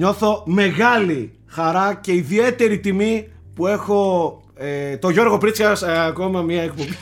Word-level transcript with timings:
Νιώθω 0.00 0.42
μεγάλη 0.46 1.32
χαρά 1.46 1.94
και 1.94 2.12
ιδιαίτερη 2.12 2.78
τιμή 2.78 3.28
που 3.54 3.66
έχω 3.66 4.42
ε, 4.54 4.96
το 4.96 5.08
Γιώργο 5.08 5.38
Πρίτσιας 5.38 5.82
ε, 5.82 6.04
ακόμα 6.06 6.42
μία 6.42 6.62
εκπομπή. 6.62 6.96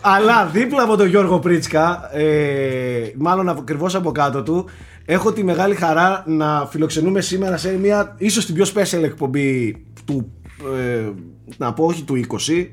Αλλά 0.00 0.46
δίπλα 0.46 0.82
από 0.82 0.96
τον 0.96 1.06
Γιώργο 1.06 1.38
Πρίτσκα, 1.38 2.16
ε, 2.16 3.12
μάλλον 3.16 3.48
ακριβώς 3.48 3.94
από 3.94 4.12
κάτω 4.12 4.42
του, 4.42 4.68
έχω 5.04 5.32
τη 5.32 5.44
μεγάλη 5.44 5.74
χαρά 5.74 6.24
να 6.26 6.66
φιλοξενούμε 6.66 7.20
σήμερα 7.20 7.56
σε 7.56 7.78
μια 7.78 8.14
ίσως 8.18 8.46
την 8.46 8.54
πιο 8.54 8.64
special 8.74 9.02
εκπομπή 9.02 9.84
του, 10.04 10.32
ε, 10.78 11.10
να 11.56 11.72
πω 11.72 11.84
όχι 11.84 12.02
του 12.02 12.14
20, 12.14 12.66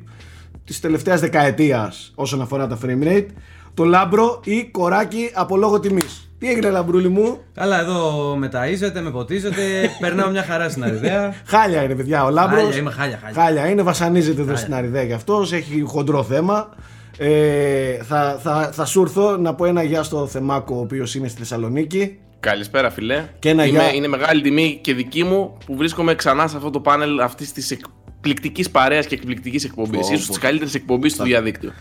της 0.64 0.80
τελευταίας 0.80 1.20
δεκαετίας 1.20 2.12
όσον 2.16 2.42
αφορά 2.42 2.68
τα 2.68 2.78
frame 2.84 3.04
rate, 3.04 3.28
το 3.74 3.84
Λάμπρο 3.84 4.40
ή 4.44 4.66
Κοράκι 4.66 5.32
από 5.34 5.58
λόγο 5.58 5.80
τιμής. 5.80 6.29
Τι 6.40 6.50
έγινε, 6.50 6.70
Λαμπρούλη 6.70 7.10
μου; 7.10 7.38
Καλά, 7.54 7.80
εδώ 7.80 8.36
με 8.38 8.50
ταΐζετε, 8.54 9.02
με 9.02 9.12
ποτίζετε. 9.12 9.62
περνάω 10.02 10.30
μια 10.30 10.44
χαρά 10.44 10.70
στην 10.70 10.84
Αριδαία. 10.84 11.34
χάλια 11.46 11.84
είναι, 11.84 11.96
παιδιά. 11.96 12.26
Ο 12.26 12.30
Λάμπρο. 12.30 12.60
Χάλια, 12.60 12.78
είμαι 12.78 12.92
χάλια, 12.92 13.20
χάλια. 13.24 13.42
Χάλια 13.44 13.68
είναι, 13.68 13.82
βασανίζεται 13.82 14.42
εδώ 14.42 14.56
στην 14.56 14.74
Αριδαία 14.74 15.04
γι' 15.04 15.14
αυτός. 15.14 15.54
Έχει 15.54 15.82
χοντρό 15.86 16.24
θέμα. 16.24 16.70
Ε, 17.18 18.04
θα, 18.04 18.40
θα, 18.44 18.70
θα 18.74 18.86
σου 18.86 19.02
έρθω 19.02 19.38
να 19.38 19.56
πω 19.56 19.66
ένα 19.66 19.84
γεια 19.84 20.04
στο 20.04 20.28
Θεμάκο, 20.28 20.76
ο 20.76 20.80
οποίος 20.80 21.16
είναι 21.16 21.28
στη 21.28 21.38
Θεσσαλονίκη. 21.40 22.20
Καλησπέρα, 22.40 22.90
φιλέ. 22.90 23.24
Και 23.40 23.50
ένα 23.50 23.66
Είμαι, 23.66 23.78
γεια. 23.80 23.94
Είναι 23.94 24.08
μεγάλη 24.08 24.42
τιμή 24.42 24.80
και 24.82 24.94
δική 24.94 25.24
μου 25.24 25.58
που 25.66 25.76
βρίσκομαι 25.76 26.16
ξανά 26.16 26.48
σε 26.48 26.58
αυτό 26.58 26.70
το 26.70 26.80
πάνελ 26.80 27.20
αυτής 27.20 27.52
της 27.52 27.72
εκπληκτικής 27.72 28.70
παρέας 28.70 29.06
και 29.06 29.16
εκπληκτικής 29.16 29.64
εκπομπής. 29.64 30.00
Πω, 30.00 30.06
σω 30.06 30.22
πω. 30.22 30.28
της 30.28 30.38
καλύτερης 30.38 30.74
εκπομπής 30.74 31.14
στο 31.14 31.24
διαδίκτυο. 31.24 31.72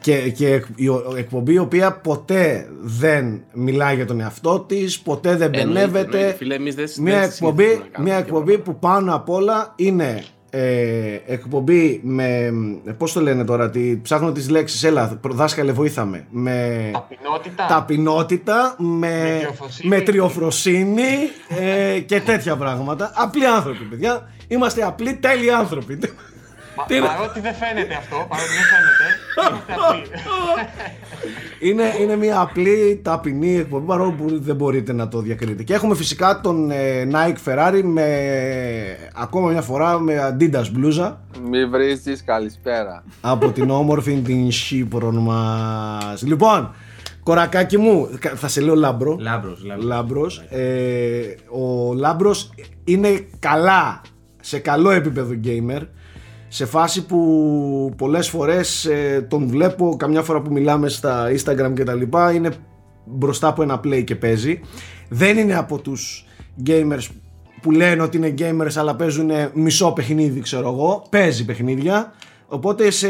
Και, 0.00 0.30
και 0.30 0.52
εκ- 0.52 0.66
η 0.74 0.88
ο- 0.88 1.14
εκπομπή 1.16 1.52
η 1.52 1.58
οποία 1.58 1.92
ποτέ 1.92 2.68
δεν 2.80 3.42
μιλάει 3.52 3.94
για 3.94 4.06
τον 4.06 4.20
εαυτό 4.20 4.60
της, 4.60 5.00
ποτέ 5.00 5.36
δεν 5.36 5.50
Εννοείται, 5.54 5.68
μπενεύεται. 5.68 6.16
εννοείται, 6.16 6.36
φίλε, 6.36 6.54
εμείς 6.54 6.74
δεν- 6.74 6.88
Μια 6.98 7.14
δεν 7.20 7.22
εκπομπή, 7.30 7.62
συνηθίζουμε 7.62 7.84
να 7.84 7.90
κάνουμε 7.92 8.10
μια 8.14 8.22
τέτοια 8.22 8.36
εκπομπή 8.36 8.58
που 8.58 8.78
πάνω 8.78 9.14
απ' 9.14 9.28
όλα 9.30 9.72
είναι 9.76 10.22
ε, 10.54 11.18
εκπομπή 11.26 12.00
με. 12.04 12.52
Πώς 12.98 13.12
το 13.12 13.20
λένε 13.20 13.44
τώρα, 13.44 13.70
τι, 13.70 13.98
ψάχνω 14.02 14.32
τις 14.32 14.50
λέξεις. 14.50 14.82
Έλα, 14.84 15.18
προ- 15.20 15.34
δάσκαλε, 15.34 15.72
βοήθαμε. 15.72 16.26
Με 16.30 16.90
Ταπεινότητα. 16.92 17.66
ταπεινότητα, 17.68 18.74
με, 18.78 19.36
τριοφροσύνη. 19.40 19.88
με 19.88 20.00
τριοφροσύνη 20.00 21.10
ε, 21.94 21.98
και 22.00 22.20
τέτοια 22.20 22.56
πράγματα. 22.56 23.12
Απλοί 23.14 23.46
άνθρωποι, 23.46 23.84
παιδιά. 23.84 24.28
Είμαστε 24.48 24.82
απλοί 24.82 25.14
τέλειοι 25.14 25.50
άνθρωποι. 25.50 25.98
Μα- 26.76 26.84
τι 26.84 26.96
είναι; 26.96 27.06
Παρότι 27.06 27.40
δεν 27.40 27.54
φαίνεται 27.54 27.94
αυτό, 27.94 28.16
παρότι 28.28 28.48
δεν 28.58 28.66
φαίνεται. 28.72 29.06
είμαστε 29.48 29.72
αυτοί. 29.72 30.00
Είναι, 31.60 31.82
είναι 32.00 32.16
μια 32.16 32.40
απλή 32.40 33.00
ταπεινή 33.04 33.56
εκπομπή 33.56 33.86
παρόλο 33.86 34.12
που 34.12 34.40
δεν 34.40 34.56
μπορείτε 34.56 34.92
να 34.92 35.08
το 35.08 35.20
διακρίνετε. 35.20 35.62
Και 35.62 35.74
έχουμε 35.74 35.94
φυσικά 35.94 36.40
τον 36.40 36.70
ε, 36.70 37.08
Nike 37.12 37.48
Ferrari 37.50 37.80
με 37.84 38.06
ακόμα 39.14 39.50
μια 39.50 39.62
φορά 39.62 39.98
με 39.98 40.36
Adidas 40.38 40.64
μπλούζα 40.72 41.20
Μη 41.48 41.66
βρίσκεις, 41.66 42.24
καλησπέρα. 42.24 43.04
από 43.20 43.50
την 43.50 43.70
όμορφη 43.70 44.14
την 44.20 44.52
Σύπρον 44.52 45.16
μας. 45.18 46.22
Λοιπόν, 46.22 46.74
κορακάκι 47.22 47.78
μου, 47.78 48.08
κα- 48.18 48.34
θα 48.34 48.48
σε 48.48 48.60
λέω 48.60 48.74
Λάμπρο. 48.74 49.16
Λάμπρος, 49.20 49.64
λάμπρος. 49.64 49.84
Λάμπρος. 49.86 50.38
Ε, 50.50 51.34
ο 51.50 51.92
Λάμπρος 51.94 52.50
είναι 52.84 53.26
καλά, 53.38 54.00
σε 54.40 54.58
καλό 54.58 54.90
επίπεδο 54.90 55.34
gamer. 55.44 55.80
Σε 56.54 56.66
φάση 56.66 57.06
που 57.06 57.92
πολλές 57.96 58.28
φορές 58.28 58.84
ε, 58.84 59.26
τον 59.28 59.48
βλέπω 59.48 59.96
καμιά 59.96 60.22
φορά 60.22 60.40
που 60.42 60.52
μιλάμε 60.52 60.88
στα 60.88 61.30
Instagram 61.30 61.72
και 61.74 61.84
τα 61.84 61.94
λοιπά 61.94 62.32
είναι 62.32 62.50
μπροστά 63.04 63.48
από 63.48 63.62
ένα 63.62 63.80
play 63.84 64.04
και 64.04 64.16
παίζει. 64.16 64.60
Δεν 65.08 65.38
είναι 65.38 65.56
από 65.56 65.78
τους 65.78 66.26
gamers 66.66 67.06
που 67.62 67.70
λένε 67.70 68.02
ότι 68.02 68.16
είναι 68.16 68.34
gamers 68.38 68.72
αλλά 68.74 68.96
παίζουν 68.96 69.30
μισό 69.54 69.92
παιχνίδι 69.92 70.40
ξέρω 70.40 70.68
εγώ. 70.68 71.06
Παίζει 71.10 71.44
παιχνίδια. 71.44 72.12
Οπότε 72.46 72.90
σε... 72.90 73.08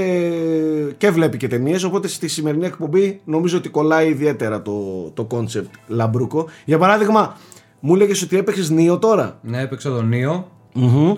και 0.97 1.11
βλέπει 1.11 1.37
και 1.37 1.49
ταινίες. 1.49 1.84
Οπότε 1.84 2.09
στη 2.09 2.28
σημερινή 2.28 2.67
εκπομπή 2.67 3.21
νομίζω 3.25 3.59
ότι 3.59 3.69
κολλάει 3.69 4.09
ιδιαίτερα 4.09 4.62
το, 4.62 5.11
το 5.15 5.27
concept 5.31 5.71
Λαμπρούκο. 5.87 6.49
Για 6.65 6.78
παράδειγμα, 6.78 7.37
μου 7.81 7.94
έλεγε 7.94 8.25
ότι 8.25 8.37
έπαιξες 8.37 8.71
Νίο 8.71 8.99
τώρα. 8.99 9.38
Ναι, 9.43 9.61
έπαιξα 9.61 9.91
τον 9.91 10.09
Νίο. 10.09 10.47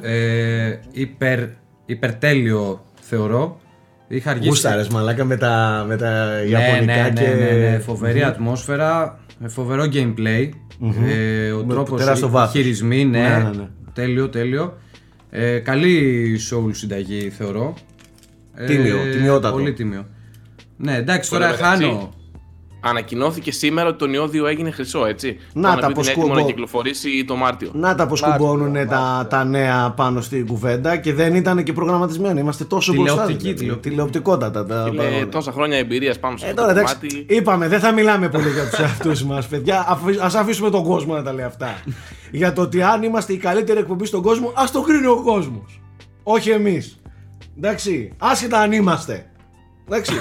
Ε, 0.01 0.79
υπερ, 0.93 1.41
υπερτέλειο 1.87 2.85
θεωρώ. 3.01 3.61
Είχα 4.09 4.31
αργήσει. 4.31 4.49
Γούσταρες 4.49 4.89
μαλάκα 4.89 5.25
με 5.25 5.37
τα, 5.37 5.85
με 5.89 5.97
τα 5.97 6.27
ναι, 6.27 6.49
Ιαπωνικά 6.49 7.03
ναι, 7.03 7.11
και. 7.11 7.21
ναι, 7.29 7.51
ναι, 7.51 7.71
ναι. 7.71 7.79
Φοβερή 7.79 8.23
ατμόσφαιρα, 8.23 9.21
ε, 9.45 9.49
φοβερό 9.49 9.85
gameplay. 9.93 10.49
Ε, 11.09 11.51
ο 11.51 11.65
Με 11.65 11.73
τρόπος, 11.75 12.01
τεράστιο 12.01 12.29
οι 12.29 12.31
βάθος. 12.31 12.51
χειρισμοί, 12.53 13.05
ναι, 13.05 13.19
Ναι, 13.19 13.27
ναι, 13.27 13.51
ναι. 13.57 13.69
τέλειο, 13.93 14.29
τέλειο. 14.29 14.79
Ε, 15.31 15.59
καλή 15.59 16.39
soul 16.51 16.69
συνταγή 16.71 17.31
θεωρώ. 17.31 17.75
Ε, 18.55 18.67
Τίμιο, 18.67 18.97
τιμιότατο. 19.13 19.55
Πολύ 19.57 19.73
τίμιο. 19.73 20.07
Ναι, 20.77 20.97
εντάξει, 20.97 21.31
Τώρα, 21.31 21.47
τώρα 21.47 21.61
μεταξύ, 21.61 21.85
χάνω. 21.85 22.15
Ανακοινώθηκε 22.87 23.53
σήμερα 23.53 23.89
ότι 23.89 23.99
το 23.99 24.07
νεόδιο 24.07 24.47
έγινε 24.47 24.71
χρυσό, 24.71 25.07
έτσι. 25.07 25.39
Να 25.53 25.69
Πάνε 25.69 25.81
τα, 25.81 25.87
ότι 25.87 25.95
πως 25.95 26.05
είναι 26.05 26.13
έτοιμο 26.13 26.27
κουμπώ. 26.29 26.41
να 26.41 26.47
κυκλοφορήσει 26.47 27.25
το 27.27 27.37
Μάρτιο. 27.37 27.71
Να 27.75 27.95
τα 27.95 28.07
πως 28.07 28.21
κουμπώνουν 28.21 28.71
Μάρτιο, 28.71 28.87
τα, 28.91 29.01
Μάρτιο. 29.01 29.29
τα 29.29 29.45
νέα 29.45 29.91
πάνω 29.97 30.21
στην 30.21 30.47
κουβέντα 30.47 30.97
και 30.97 31.13
δεν 31.15 31.35
ήταν 31.35 31.63
και 31.63 31.73
προγραμματισμένοι. 31.73 32.41
Είμαστε 32.41 32.65
τόσο 32.65 32.93
μπροστά. 32.95 33.13
Τηλεοπτική, 33.13 33.39
δηλαδή. 33.43 33.59
τηλεοπτική. 33.59 33.89
Τηλεοπτικότατα 33.89 34.67
τα 34.67 34.85
Φίλε, 34.91 35.03
πράγματα. 35.03 35.29
τόσα 35.29 35.53
χρόνια 35.53 35.79
εμπειρίας 35.79 36.19
πάνω 36.19 36.37
σε 36.37 36.45
Ε, 36.45 36.49
αυτό 36.49 36.61
τώρα 36.61 36.75
το 36.75 36.79
εντάξει, 36.81 36.97
κομμάτι. 37.01 37.27
είπαμε, 37.35 37.69
δεν 37.69 37.81
θα 37.81 37.93
μιλάμε 37.93 38.29
πολύ 38.29 38.51
για 38.51 38.69
τους 38.69 38.79
εαυτούς 38.79 39.23
μας, 39.25 39.47
παιδιά. 39.47 39.79
Α 40.21 40.41
αφήσουμε 40.41 40.71
τον 40.71 40.85
κόσμο 40.85 41.15
να 41.15 41.23
τα 41.23 41.33
λέει 41.33 41.45
αυτά. 41.45 41.75
για 42.31 42.53
το 42.53 42.63
ότι 42.63 42.83
αν 42.83 43.03
είμαστε 43.03 43.33
η 43.33 43.37
καλύτερη 43.37 43.79
εκπομπή 43.79 44.07
στον 44.07 44.23
κόσμο, 44.23 44.53
ας 44.55 44.71
το 44.71 44.81
κρίνει 44.81 45.07
ο 45.07 45.23
κόσμος. 45.25 45.81
Όχι 46.23 46.51
εμείς. 46.51 46.99
Εντάξει, 47.57 48.13
άσχετα 48.19 48.59
αν 48.61 48.73
είμαστε. 48.73 49.27
Εντάξει. 49.89 50.13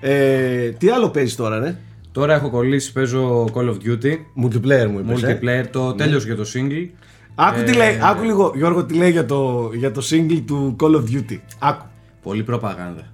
Ε, 0.00 0.68
τι 0.70 0.88
άλλο 0.88 1.08
παίζεις 1.08 1.36
τώρα, 1.36 1.58
ρε; 1.58 1.76
Τώρα 2.12 2.34
έχω 2.34 2.50
κολλήσει, 2.50 2.92
παίζω 2.92 3.44
Call 3.54 3.68
of 3.68 3.76
Duty. 3.84 4.12
Multiplayer 4.44 4.86
μου 4.90 4.98
είπες, 4.98 5.22
ε; 5.22 5.38
Multiplayer, 5.42 5.66
το 5.70 5.94
τέλειωσε 5.94 6.26
και 6.26 6.34
το 6.34 6.44
single. 6.54 6.88
Άκου, 7.34 7.62
τι 7.62 7.70
Ε, 7.70 7.74
λέει, 7.74 7.98
άκου 8.02 8.24
λίγο, 8.24 8.52
Γιώργο, 8.56 8.84
τι 8.84 8.94
λέει 8.94 9.10
για 9.10 9.24
το, 9.24 9.70
για 9.74 9.92
το 9.92 10.02
single 10.10 10.42
του 10.46 10.76
Call 10.80 10.94
of 10.94 11.02
Duty. 11.14 11.38
Άκου. 11.58 11.84
Πολύ 12.22 12.42
προπαγάνδα. 12.42 13.06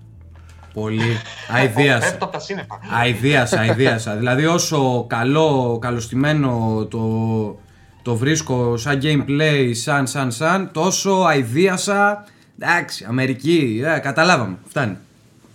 Πολύ. 0.74 1.18
Αηδίασα. 1.54 1.98
Πέφτω 1.98 2.24
από 2.24 2.32
τα 2.32 2.40
σύννεφα. 2.40 2.80
Αηδίασα, 3.00 3.60
αηδίασα. 3.60 4.14
δηλαδή 4.20 4.46
όσο 4.46 5.06
καλό, 5.08 5.78
καλωστημένο 5.80 6.86
το, 6.90 7.58
το 8.02 8.16
βρίσκω 8.16 8.76
σαν 8.76 9.00
gameplay, 9.02 9.70
σαν, 9.72 10.06
σαν, 10.06 10.32
σαν, 10.32 10.70
τόσο 10.72 11.10
αηδίασα. 11.10 12.24
Εντάξει, 12.58 13.04
Αμερική, 13.08 13.82
ε, 13.84 13.98
καταλάβαμε, 13.98 14.56
φτάνει. 14.68 14.96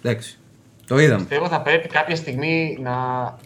Εντάξει, 0.02 0.39
το 0.90 1.00
είδαμε. 1.00 1.20
Πιστεύω 1.20 1.48
θα 1.48 1.62
πρέπει 1.62 1.88
κάποια 1.88 2.16
στιγμή 2.16 2.78
να 2.82 2.92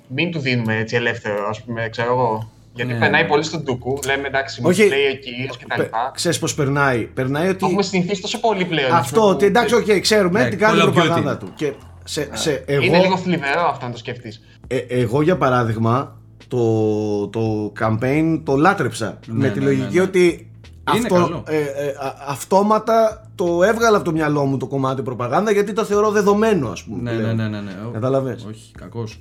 μην 0.07 0.31
του 0.31 0.39
δίνουμε 0.39 0.77
έτσι 0.77 0.95
ελεύθερο, 0.95 1.47
ας 1.49 1.61
πούμε, 1.61 1.89
ξέρω 1.89 2.11
εγώ. 2.13 2.51
Γιατί 2.75 2.93
Ναι, 2.93 2.99
περνάει 2.99 3.21
ναι. 3.21 3.27
πολύ 3.27 3.43
στον 3.43 3.63
τούκου, 3.65 3.99
λέμε 4.05 4.27
εντάξει, 4.27 4.61
Όχι. 4.63 4.83
multiplayer 4.83 5.19
κυρίως 5.23 5.57
και 5.57 5.65
τα 5.67 5.77
λοιπά. 5.77 6.11
Ξέρεις 6.15 6.39
πώς 6.39 6.53
περνάει. 6.53 6.99
Περνάει 7.05 7.45
Το 7.45 7.49
ότι. 7.51 7.65
έχουμε 7.65 7.83
συνηθίσει 7.83 8.21
τόσο 8.21 8.39
πολύ 8.39 8.65
πλέον. 8.65 8.91
Αυτό, 8.91 9.19
που- 9.21 9.27
ότι 9.27 9.45
εντάξει, 9.45 9.75
οκ, 9.75 9.99
ξέρουμε 10.01 10.43
Ναι, 10.43 10.49
τι 10.49 10.55
κάνει 10.55 10.77
η 10.77 10.81
Call 10.81 10.85
of 10.85 10.89
Duty. 10.89 10.93
προπαγάνδα 10.93 11.37
του. 11.37 11.51
Και 11.55 11.71
σε, 12.03 12.29
σε, 12.33 12.63
εγώ, 12.65 12.83
Είναι 12.83 12.99
λίγο 12.99 13.17
θλιβερό 13.17 13.61
αυτό 13.69 13.85
να 13.85 13.91
το 13.91 13.97
σκεφτείς. 13.97 14.41
ε, 14.67 14.77
εγώ 14.77 15.21
για 15.21 15.37
παράδειγμα 15.37 16.17
το, 16.47 17.27
το 17.27 17.73
campaign 17.79 18.41
το 18.43 18.55
λάτρεψα 18.55 19.19
με 19.27 19.49
τη 19.49 19.59
ναι, 19.59 19.65
λογική 19.65 19.83
ναι, 19.93 20.01
ναι. 20.01 20.01
ότι 20.01 20.51
αυτό, 20.83 21.13
καλό. 21.15 21.43
ε, 21.47 21.57
ε, 21.57 21.87
α- 21.99 22.15
αυτόματα 22.27 23.27
το 23.35 23.63
έβγαλα 23.63 23.95
από 23.95 24.05
το 24.05 24.11
μυαλό 24.11 24.45
μου 24.45 24.57
το 24.57 24.67
κομμάτι 24.67 25.01
προπαγάνδα 25.01 25.51
γιατί 25.51 25.73
το 25.73 25.83
θεωρώ 25.83 26.11
δεδομένο 26.11 26.69
ας 26.69 26.83
πούμε 26.83 27.11
Ναι, 27.11 27.17
πλέον. 27.17 27.35
ναι, 27.35 27.43
ναι, 27.43 27.49
ναι. 27.49 27.61
ναι. 27.61 27.71
Ω, 27.87 27.91
Καταλαβες; 27.91 28.45
Όχι, 28.49 28.71
κακός. 28.77 29.19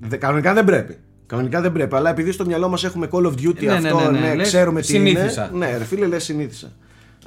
Δε- 0.00 0.16
κανονικά 0.16 0.52
δεν 0.54 0.64
πρέπει 0.64 0.96
Κανονικά 1.26 1.60
δεν 1.60 1.72
πρέπει, 1.72 1.96
αλλά 1.96 2.10
επειδή 2.10 2.32
στο 2.32 2.44
μυαλό 2.46 2.68
μας 2.68 2.84
έχουμε 2.84 3.08
Call 3.12 3.22
of 3.24 3.30
Duty 3.32 3.64
Ναι, 3.64 3.78
ναι, 3.78 3.88
αυτό, 3.88 4.10
ναι, 4.10 4.18
ναι, 4.18 4.26
ναι, 4.26 4.34
λες, 4.34 4.46
ξέρουμε 4.46 4.80
τι 4.80 4.86
συνήθισα. 4.86 5.50
είναι. 5.54 5.66
Ναι, 5.66 5.76
ρε 5.78 5.84
φίλε, 5.84 6.06
λες 6.06 6.24
συνήθισα. 6.24 6.72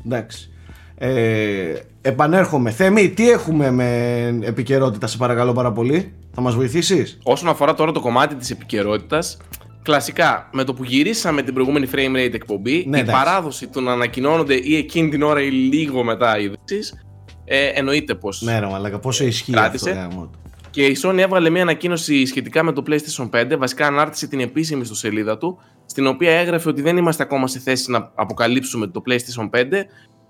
Εντάξει. 0.06 0.50
Ε, 0.96 1.74
επανέρχομαι. 2.02 2.72
Θέμη, 2.72 3.10
τι 3.10 3.30
έχουμε 3.30 3.72
με 3.72 4.28
επικαιρότητα, 4.42 5.08
σε 5.08 5.18
παρακαλώ 5.18 5.54
πάρα 5.54 5.72
πολύ. 5.72 6.14
Θα 6.34 6.42
μας 6.42 6.56
βοηθήσεις; 6.56 7.18
Όσον 7.24 7.50
αφορά 7.50 7.74
τώρα 7.74 7.92
το 7.92 8.00
κομμάτι 8.00 8.36
της 8.36 8.52
επικαιρότητας, 8.52 9.38
κλασικά 9.90 10.50
με 10.54 10.64
το 10.64 10.74
που 10.74 10.84
γυρίσαμε 10.84 11.42
την 11.42 11.54
προηγούμενη 11.54 11.88
frame 11.94 12.16
rate 12.16 12.34
εκπομπή, 12.34 12.86
Ναι, 12.88 12.98
η 12.98 13.00
εντάξει. 13.00 13.24
παράδοση 13.24 13.68
του 13.68 13.82
να 13.82 13.92
ανακοινώνονται 13.92 14.54
ή 14.64 14.76
εκείνη 14.76 15.10
την 15.10 15.24
ώρα 15.24 15.42
ή 15.42 15.50
λίγο 15.50 16.04
μετά 16.04 16.40
οι 16.40 16.44
ειδήσεις, 16.44 16.94
ε, 17.46 17.66
εννοείται 17.68 18.16
πως. 18.16 18.42
Ναι, 18.42 18.60
ρε 18.60 18.66
Μαλάκα, 18.66 19.00
πόσο 19.00 19.26
ισχύει 19.26 19.52
Κράτησε. 19.52 19.90
αυτό. 19.90 20.02
γάμο 20.02 20.22
του. 20.32 20.40
Και 20.70 20.86
η 20.86 20.98
Sony 21.04 21.18
έβγαλε 21.18 21.50
μια 21.50 21.62
ανακοίνωση 21.62 22.26
σχετικά 22.26 22.64
με 22.64 22.72
το 22.74 22.84
PlayStation 22.88 23.30
5, 23.30 23.58
βασικά 23.58 23.88
ανάρτησε 23.88 24.28
την 24.28 24.40
επίσημη 24.40 24.86
στο 24.86 24.96
σελίδα 24.96 25.38
του, 25.38 25.60
στην 25.86 26.08
οποία 26.08 26.32
έγραφε 26.32 26.70
ότι 26.70 26.82
δεν 26.82 26.98
είμαστε 26.98 27.24
ακόμα 27.24 27.48
σε 27.48 27.60
θέση 27.60 27.92
να 27.92 28.12
αποκαλύψουμε 28.16 28.88
το 28.88 29.02
PlayStation 29.10 29.50
5. 29.50 29.64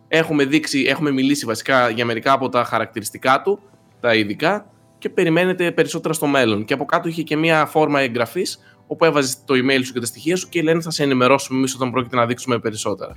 Έχουμε, 0.08 0.46
δείξει, 0.46 0.86
έχουμε 0.88 1.12
μιλήσει 1.12 1.46
βασικά 1.46 1.90
για 1.90 2.06
μερικά 2.06 2.32
από 2.32 2.50
τα 2.50 2.64
χαρακτηριστικά 2.64 3.42
του, 3.42 3.60
τα 4.00 4.16
ειδικά, 4.16 4.66
και 4.98 5.10
περιμένετε 5.10 5.72
περισσότερα 5.72 6.14
στο 6.14 6.28
μέλλον. 6.28 6.66
Και 6.66 6.74
από 6.74 6.86
κάτω 6.86 7.08
είχε 7.08 7.22
και 7.24 7.38
μια 7.38 7.66
φόρμα 7.66 8.00
εγγραφής, 8.02 8.60
όπου 8.92 9.06
έβαζες 9.06 9.38
το 9.46 9.54
email 9.54 9.82
σου 9.86 9.94
και 9.94 10.00
τα 10.00 10.06
στοιχεία 10.06 10.36
σου 10.36 10.50
και 10.50 10.62
λένε 10.62 10.82
θα 10.82 10.92
σε 10.92 11.04
ενημερώσουμε 11.04 11.58
εμείς 11.58 11.76
όταν 11.76 11.92
πρόκειται 11.92 12.16
να 12.16 12.26
δείξουμε 12.26 12.60
περισσότερα. 12.60 13.16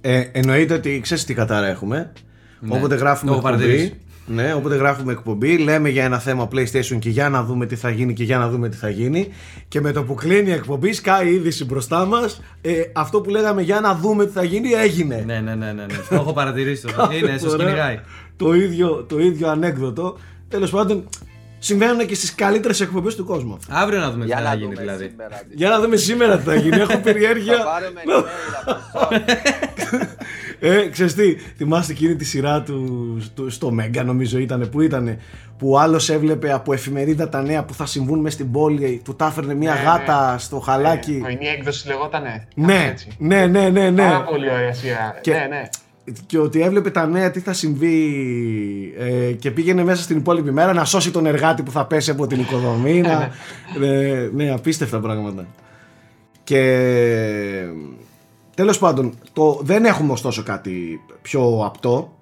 Ε, 0.00 0.20
εννοείται 0.32 0.74
ότι 0.74 1.00
ξέρεις 1.02 1.24
τι 1.24 1.34
κατάρα 1.34 1.66
έχουμε. 1.66 2.12
Ναι, 2.60 2.76
Όποτε 2.76 2.94
γράφουμε 2.94 3.30
το 3.30 3.36
έχω 3.38 3.48
εκπομπή. 3.48 3.64
παρατηρήσει. 3.64 4.00
Ναι, 4.26 4.54
όποτε 4.54 4.76
γράφουμε 4.76 5.12
εκπομπή, 5.12 5.58
λέμε 5.58 5.88
για 5.88 6.04
ένα 6.04 6.18
θέμα 6.18 6.48
PlayStation 6.52 6.98
και 6.98 7.08
για 7.10 7.28
να 7.28 7.42
δούμε 7.44 7.66
τι 7.66 7.76
θα 7.76 7.90
γίνει 7.90 8.12
και 8.12 8.24
για 8.24 8.38
να 8.38 8.48
δούμε 8.48 8.68
τι 8.68 8.76
θα 8.76 8.88
γίνει. 8.88 9.28
Και 9.68 9.80
με 9.80 9.92
το 9.92 10.02
που 10.04 10.14
κλείνει 10.14 10.48
η 10.48 10.52
εκπομπή, 10.52 10.92
σκάει 10.92 11.28
η 11.30 11.34
είδηση 11.34 11.64
μπροστά 11.64 12.04
μας. 12.04 12.40
Ε, 12.60 12.82
αυτό 12.92 13.20
που 13.20 13.30
λέγαμε 13.30 13.62
για 13.62 13.80
να 13.80 13.94
δούμε 13.94 14.26
τι 14.26 14.32
θα 14.32 14.44
γίνει, 14.44 14.70
έγινε. 14.70 15.22
Ναι, 15.26 15.40
ναι, 15.40 15.54
ναι, 15.54 15.66
ναι, 15.66 15.72
ναι. 15.72 15.86
Το 16.08 16.14
έχω 16.14 16.32
παρατηρήσει. 16.32 16.86
το. 16.86 17.10
Είναι, 17.18 17.38
σα 17.38 17.48
Ωραία. 17.48 17.66
κυνηγάει. 17.66 18.00
Το 18.36 18.54
ίδιο, 18.54 19.04
το 19.08 19.18
ίδιο 19.18 19.48
ανέκδοτο. 19.48 20.18
Τέλος 20.48 20.70
πάντων, 20.70 21.08
συμβαίνουν 21.64 22.06
και 22.06 22.14
στις 22.14 22.34
καλύτερες 22.34 22.80
εκπομπές 22.80 23.14
του 23.14 23.24
κόσμου. 23.24 23.54
αυτά. 23.54 23.74
Αύριο 23.76 24.00
να 24.00 24.10
δούμε 24.10 24.20
τι 24.20 24.26
Για 24.26 24.36
θα 24.36 24.42
να 24.42 24.54
γίνει 24.54 24.64
δούμε 24.64 24.80
δηλαδή. 24.80 25.08
σήμερα. 25.08 25.36
τι- 25.48 25.54
Για 25.56 25.68
να 25.68 25.80
δούμε 25.80 25.96
σήμερα 25.96 26.38
τι 26.38 26.44
θα 26.44 26.54
γίνει. 26.54 26.76
Έχω 26.76 26.90
Θα 26.92 26.98
περιέργεια. 26.98 27.56
πάρουμε 27.64 28.00
email 28.04 28.24
από 28.64 29.14
εσάς. 29.14 29.20
Ε, 30.60 30.88
ξέρεις 30.88 31.14
τι, 31.14 31.34
θυμάστε 31.56 31.92
εκείνη 31.92 32.14
τη 32.16 32.24
σειρά 32.24 32.62
του, 32.62 33.16
του 33.34 33.50
στο 33.50 33.70
Μέγκα 33.70 34.02
νομίζω 34.04 34.38
ήταν, 34.38 34.68
που 34.70 34.80
ήταν, 34.80 35.18
που 35.58 35.70
ο 35.70 35.78
άλλος 35.78 36.08
έβλεπε 36.10 36.52
από 36.52 36.72
εφημερίδα 36.72 37.28
τα 37.28 37.42
νέα 37.42 37.64
που 37.64 37.74
θα 37.74 37.86
συμβούν 37.86 38.20
μες 38.20 38.32
στην 38.32 38.50
πόλη, 38.52 39.00
του 39.04 39.16
τα 39.16 39.26
έφερνε 39.26 39.54
μια 39.54 39.72
Ναι, 39.74 39.80
γάτα 39.80 40.38
στο 40.38 40.58
χαλάκι. 40.58 41.12
Πρωινή 41.20 41.46
έκδοση 41.46 41.86
λεγότανε. 41.88 42.46
ναι, 42.54 42.86
Έτσι. 42.90 43.08
ναι, 43.18 43.46
ναι, 43.46 43.68
ναι, 43.68 43.90
ναι. 43.90 44.02
Πάρα 44.02 44.22
πολύ 44.24 44.50
ωραία 44.50 44.72
σειρά. 44.74 45.18
Και- 45.20 45.32
Ναι, 45.32 45.46
ναι. 45.50 45.62
Και 46.26 46.38
ότι 46.38 46.60
έβλεπε 46.60 46.90
τα 46.90 47.06
νέα 47.06 47.30
τι 47.30 47.40
θα 47.40 47.52
συμβεί 47.52 48.14
ε, 48.98 49.32
και 49.32 49.50
πήγαινε 49.50 49.84
μέσα 49.84 50.02
στην 50.02 50.16
υπόλοιπη 50.16 50.50
μέρα 50.50 50.72
να 50.72 50.84
σώσει 50.84 51.10
τον 51.10 51.26
εργάτη 51.26 51.62
που 51.62 51.70
θα 51.70 51.86
πέσει 51.86 52.10
από 52.10 52.26
την 52.26 52.40
οικοδομή. 52.40 53.00
να, 53.00 53.30
ε, 53.86 54.30
ναι, 54.34 54.50
απίστευτα 54.50 55.00
πράγματα. 55.00 55.46
Και 56.44 56.62
τέλος 58.54 58.78
πάντων, 58.78 59.14
το, 59.32 59.60
δεν 59.62 59.84
έχουμε 59.84 60.12
ωστόσο 60.12 60.42
κάτι 60.42 61.00
πιο 61.22 61.62
απτό. 61.64 62.16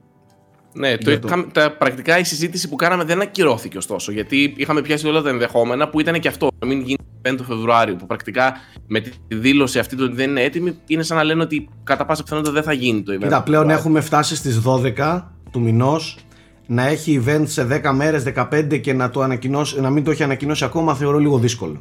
Ναι, 0.72 0.96
το, 0.96 1.10
Για 1.10 1.18
το- 1.18 1.26
είχαμε- 1.28 1.46
τα, 1.52 1.70
πρακτικά 1.78 2.18
η 2.18 2.24
συζήτηση 2.24 2.68
που 2.68 2.76
κάναμε 2.76 3.04
δεν 3.04 3.20
ακυρώθηκε 3.20 3.76
ωστόσο. 3.76 4.12
Γιατί 4.12 4.54
είχαμε 4.56 4.82
πιάσει 4.82 5.06
όλα 5.06 5.22
τα 5.22 5.28
ενδεχόμενα 5.28 5.88
που 5.88 6.00
ήταν 6.00 6.20
και 6.20 6.28
αυτό. 6.28 6.48
Να 6.58 6.66
μην 6.66 6.80
γίνει 6.80 6.96
5 7.22 7.34
το 7.36 7.42
Φεβρουάριο. 7.44 7.96
Που 7.96 8.06
πρακτικά 8.06 8.56
με 8.86 9.00
τη 9.00 9.10
δήλωση 9.28 9.78
αυτή 9.78 9.96
του 9.96 10.02
ότι 10.06 10.14
δεν 10.14 10.30
είναι 10.30 10.42
έτοιμη, 10.42 10.76
είναι 10.86 11.02
σαν 11.02 11.16
να 11.16 11.24
λένε 11.24 11.42
ότι 11.42 11.68
κατά 11.84 12.04
πάσα 12.04 12.22
πιθανότητα 12.22 12.52
δεν 12.54 12.62
θα 12.62 12.72
γίνει 12.72 13.02
το 13.02 13.12
event. 13.12 13.18
Κοίτα, 13.22 13.36
του 13.36 13.42
πλέον 13.42 13.62
Φεβρουάριου. 13.62 13.78
έχουμε 13.78 14.00
φτάσει 14.00 14.36
στις 14.36 14.60
12 14.60 15.32
του 15.50 15.60
μηνός 15.60 16.16
να 16.66 16.86
έχει 16.86 17.22
event 17.26 17.42
σε 17.46 17.64
10 17.64 17.92
μέρες, 17.92 18.22
15 18.22 18.78
και 18.80 18.92
να, 18.92 19.10
το 19.10 19.20
ανακοινώσει, 19.20 19.80
να 19.80 19.90
μην 19.90 20.04
το 20.04 20.10
έχει 20.10 20.22
ανακοινώσει 20.22 20.64
ακόμα 20.64 20.94
θεωρώ 20.94 21.18
λίγο 21.18 21.38
δύσκολο. 21.38 21.78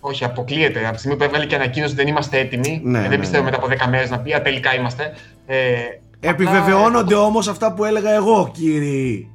Όχι, 0.00 0.24
αποκλείεται. 0.24 0.80
Από 0.84 0.92
τη 0.92 0.98
στιγμή 0.98 1.16
που 1.16 1.24
έβγαλε 1.24 1.46
και 1.46 1.54
ανακοίνωση 1.54 1.92
ότι 1.92 2.02
δεν 2.02 2.12
είμαστε 2.12 2.38
έτοιμοι, 2.38 2.80
Ναι, 2.84 2.98
ε, 2.98 3.02
ναι, 3.02 3.08
δεν 3.08 3.20
πιστεύω 3.20 3.44
ναι. 3.44 3.50
μετά 3.50 3.56
από 3.64 3.86
10 3.86 3.88
μέρες 3.90 4.10
να 4.10 4.18
πει 4.18 4.32
Α, 4.32 4.42
τελικά 4.42 4.74
είμαστε. 4.74 5.12
Ε, 5.46 5.56
Επιβεβαιώνονται 6.20 7.14
απλά, 7.14 7.26
όμως 7.26 7.48
αυτά 7.48 7.74
που 7.74 7.84
έλεγα 7.84 8.10
εγώ 8.14 8.50
κύριοι 8.54 9.30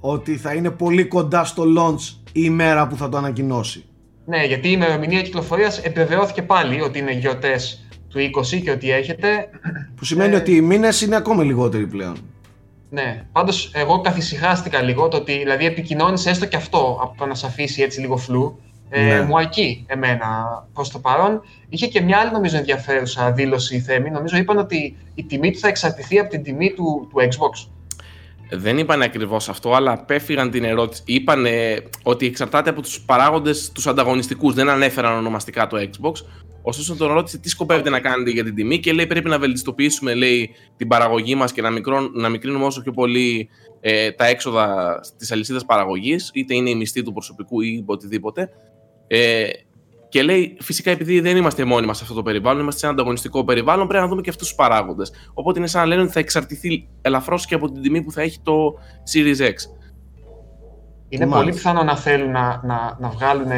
ότι 0.00 0.36
θα 0.36 0.54
είναι 0.54 0.70
πολύ 0.70 1.04
κοντά 1.04 1.44
στο 1.44 1.64
launch 1.78 2.14
η 2.26 2.40
ημέρα 2.44 2.86
που 2.86 2.96
θα 2.96 3.08
το 3.08 3.16
ανακοινώσει. 3.16 3.84
Ναι, 4.26 4.44
γιατί 4.44 4.68
η 4.68 4.72
ημερομηνία 4.74 5.22
κυκλοφορίας 5.22 5.78
επιβεβαιώθηκε 5.78 6.42
πάλι 6.42 6.80
ότι 6.80 6.98
είναι 6.98 7.12
γιορτές 7.12 7.86
του 8.08 8.18
20 8.18 8.60
και 8.62 8.70
ότι 8.70 8.90
έχετε. 8.90 9.48
Που 9.96 10.04
σημαίνει 10.04 10.34
Ε. 10.34 10.36
ότι 10.36 10.54
οι 10.56 10.60
μήνες 10.60 11.00
είναι 11.00 11.16
ακόμη 11.16 11.44
λιγότεροι 11.44 11.86
πλέον. 11.86 12.16
Ναι, 12.90 13.24
πάντως 13.32 13.70
εγώ 13.74 14.00
καθησυχάστηκα 14.00 14.82
λίγο 14.82 15.08
το 15.08 15.16
ότι 15.16 15.38
δηλαδή 15.38 15.66
επικοινώνησε 15.66 16.30
έστω 16.30 16.46
και 16.46 16.56
αυτό 16.56 16.98
από 17.02 17.14
το 17.18 17.26
να 17.26 17.34
σε 17.34 17.46
αφήσει 17.46 17.82
έτσι 17.82 18.00
λίγο 18.00 18.16
φλου. 18.16 18.58
Ε, 18.96 19.02
Ναι. 19.02 19.22
Μου 19.22 19.38
αρκεί 19.38 19.84
εμένα 19.86 20.26
προς 20.72 20.90
το 20.90 20.98
παρόν. 20.98 21.42
Είχε 21.68 21.86
και 21.86 22.00
μια 22.00 22.18
άλλη 22.18 22.30
νομίζω 22.32 22.56
ενδιαφέρουσα 22.56 23.32
δήλωση 23.32 23.76
η 23.76 23.80
Θέμη. 23.80 24.10
Νομίζω 24.10 24.36
είπαν 24.36 24.58
ότι 24.58 24.96
η 25.14 25.24
τιμή 25.24 25.50
του 25.50 25.58
θα 25.58 25.68
εξαρτηθεί 25.68 26.18
από 26.18 26.30
την 26.30 26.42
τιμή 26.42 26.72
του, 26.72 27.08
του 27.10 27.16
Xbox. 27.20 27.68
Δεν 28.50 28.78
είπαν 28.78 29.02
ακριβώς 29.02 29.48
αυτό, 29.48 29.74
αλλά 29.74 29.92
απέφυγαν 29.92 30.50
την 30.50 30.64
ερώτηση. 30.64 31.02
Είπαν 31.06 31.46
ότι 32.02 32.26
εξαρτάται 32.26 32.70
από 32.70 32.82
τους 32.82 33.00
παράγοντες 33.00 33.72
τους 33.72 33.86
ανταγωνιστικούς. 33.86 34.54
Δεν 34.54 34.68
ανέφεραν 34.68 35.16
ονομαστικά 35.16 35.66
το 35.66 35.76
Xbox. 35.80 36.12
Ωστόσο, 36.62 36.96
τον 36.96 37.12
ρώτησε 37.12 37.38
τι 37.38 37.48
σκοπεύετε 37.48 37.90
να 37.90 38.00
κάνετε 38.00 38.30
για 38.30 38.44
την 38.44 38.54
τιμή 38.54 38.78
και 38.80 38.92
λέει 38.92 39.06
πρέπει 39.06 39.28
να 39.28 39.38
βελτιστοποιήσουμε 39.38 40.14
λέει, 40.14 40.50
την 40.76 40.88
παραγωγή 40.88 41.34
μας 41.34 41.52
και 41.52 41.62
να, 41.62 41.70
μικρών, 41.70 42.10
να 42.14 42.28
μικρύνουμε 42.28 42.64
όσο 42.64 42.82
πιο 42.82 42.92
πολύ 42.92 43.48
ε, 43.80 44.10
τα 44.10 44.26
έξοδα 44.26 45.00
τη 45.18 45.26
αλυσίδα 45.30 45.60
παραγωγής, 45.66 46.30
είτε 46.34 46.54
είναι 46.54 46.70
η 46.70 46.74
μισθή 46.74 47.02
του 47.02 47.12
προσωπικού 47.12 47.60
ή 47.60 47.84
οτιδήποτε. 47.86 48.50
Ε, 49.06 49.48
και 50.08 50.22
λέει, 50.22 50.56
φυσικά 50.60 50.90
επειδή 50.90 51.20
δεν 51.20 51.36
είμαστε 51.36 51.64
μόνοι 51.64 51.86
μας 51.86 51.96
σε 51.96 52.02
αυτό 52.02 52.14
το 52.14 52.22
περιβάλλον, 52.22 52.60
είμαστε 52.60 52.80
σε 52.80 52.86
ένα 52.86 52.94
ανταγωνιστικό 52.94 53.44
περιβάλλον, 53.44 53.86
πρέπει 53.86 54.02
να 54.02 54.08
δούμε 54.08 54.22
και 54.22 54.30
αυτούς 54.30 54.46
τους 54.46 54.56
παράγοντες. 54.56 55.12
Οπότε 55.34 55.58
είναι 55.58 55.68
σαν 55.68 55.80
να 55.80 55.86
λένε 55.86 56.02
ότι 56.02 56.12
θα 56.12 56.20
εξαρτηθεί 56.20 56.88
ελαφρώς 57.02 57.46
και 57.46 57.54
από 57.54 57.70
την 57.70 57.82
τιμή 57.82 58.02
που 58.02 58.12
θα 58.12 58.22
έχει 58.22 58.40
το 58.42 58.78
Series 59.14 59.40
X. 59.40 59.54
Είναι 61.08 61.26
Μάλιστα. 61.26 61.38
πολύ 61.38 61.50
πιθανό 61.50 61.82
να 61.82 61.96
θέλουν 61.96 62.30
να, 62.30 62.60
να, 62.64 62.96
να 63.00 63.08
βγάλουν 63.08 63.50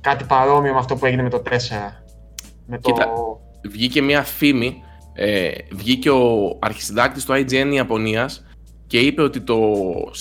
κάτι 0.00 0.24
παρόμοιο 0.24 0.72
με 0.72 0.78
αυτό 0.78 0.96
που 0.96 1.06
έγινε 1.06 1.22
με 1.22 1.30
το 1.30 1.42
4. 1.50 1.50
Με 2.66 2.78
το... 2.78 2.92
Κοίτα. 2.92 3.08
Βγήκε 3.70 4.02
μια 4.02 4.22
φήμη, 4.22 4.82
ε, 5.12 5.50
βγήκε 5.70 6.10
ο 6.10 6.56
αρχισυντάκτης 6.60 7.24
του 7.24 7.32
IGN 7.32 7.70
Ιαπωνίας 7.72 8.44
και 8.92 8.98
είπε 8.98 9.22
ότι 9.22 9.40
το 9.40 9.56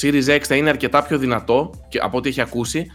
Series 0.01 0.27
X 0.27 0.39
θα 0.41 0.55
είναι 0.55 0.69
αρκετά 0.69 1.03
πιο 1.03 1.17
δυνατό 1.17 1.69
και, 1.89 1.99
από 1.99 2.17
ό,τι 2.17 2.29
έχει 2.29 2.41
ακούσει 2.41 2.85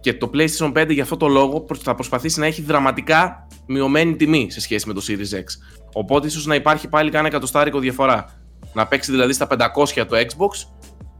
και 0.00 0.14
το 0.14 0.30
PlayStation 0.34 0.72
5 0.72 0.86
για 0.90 1.02
αυτό 1.02 1.16
το 1.16 1.28
λόγο 1.28 1.60
προς- 1.60 1.78
θα 1.82 1.94
προσπαθήσει 1.94 2.40
να 2.40 2.46
έχει 2.46 2.62
δραματικά 2.62 3.46
μειωμένη 3.66 4.16
τιμή 4.16 4.46
σε 4.50 4.60
σχέση 4.60 4.86
με 4.88 4.94
το 4.94 5.02
Series 5.08 5.34
X. 5.36 5.44
Οπότε 5.92 6.26
ίσως 6.26 6.46
να 6.46 6.54
υπάρχει 6.54 6.88
πάλι 6.88 7.10
κάνα 7.10 7.26
εκατοστάρικο 7.26 7.78
διαφορά. 7.78 8.24
Να 8.72 8.86
παίξει 8.86 9.10
δηλαδή 9.10 9.32
στα 9.32 9.46
500 9.46 10.04
το 10.06 10.16
Xbox 10.16 10.66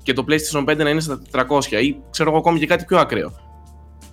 και 0.02 0.12
το 0.12 0.24
PlayStation 0.28 0.64
5 0.70 0.76
να 0.76 0.90
είναι 0.90 1.00
στα 1.00 1.20
400 1.30 1.80
ή 1.82 1.96
ξέρω 2.10 2.28
εγώ 2.30 2.38
ακόμη 2.38 2.58
και 2.58 2.66
κάτι 2.66 2.84
πιο 2.84 2.98
ακραίο. 2.98 3.32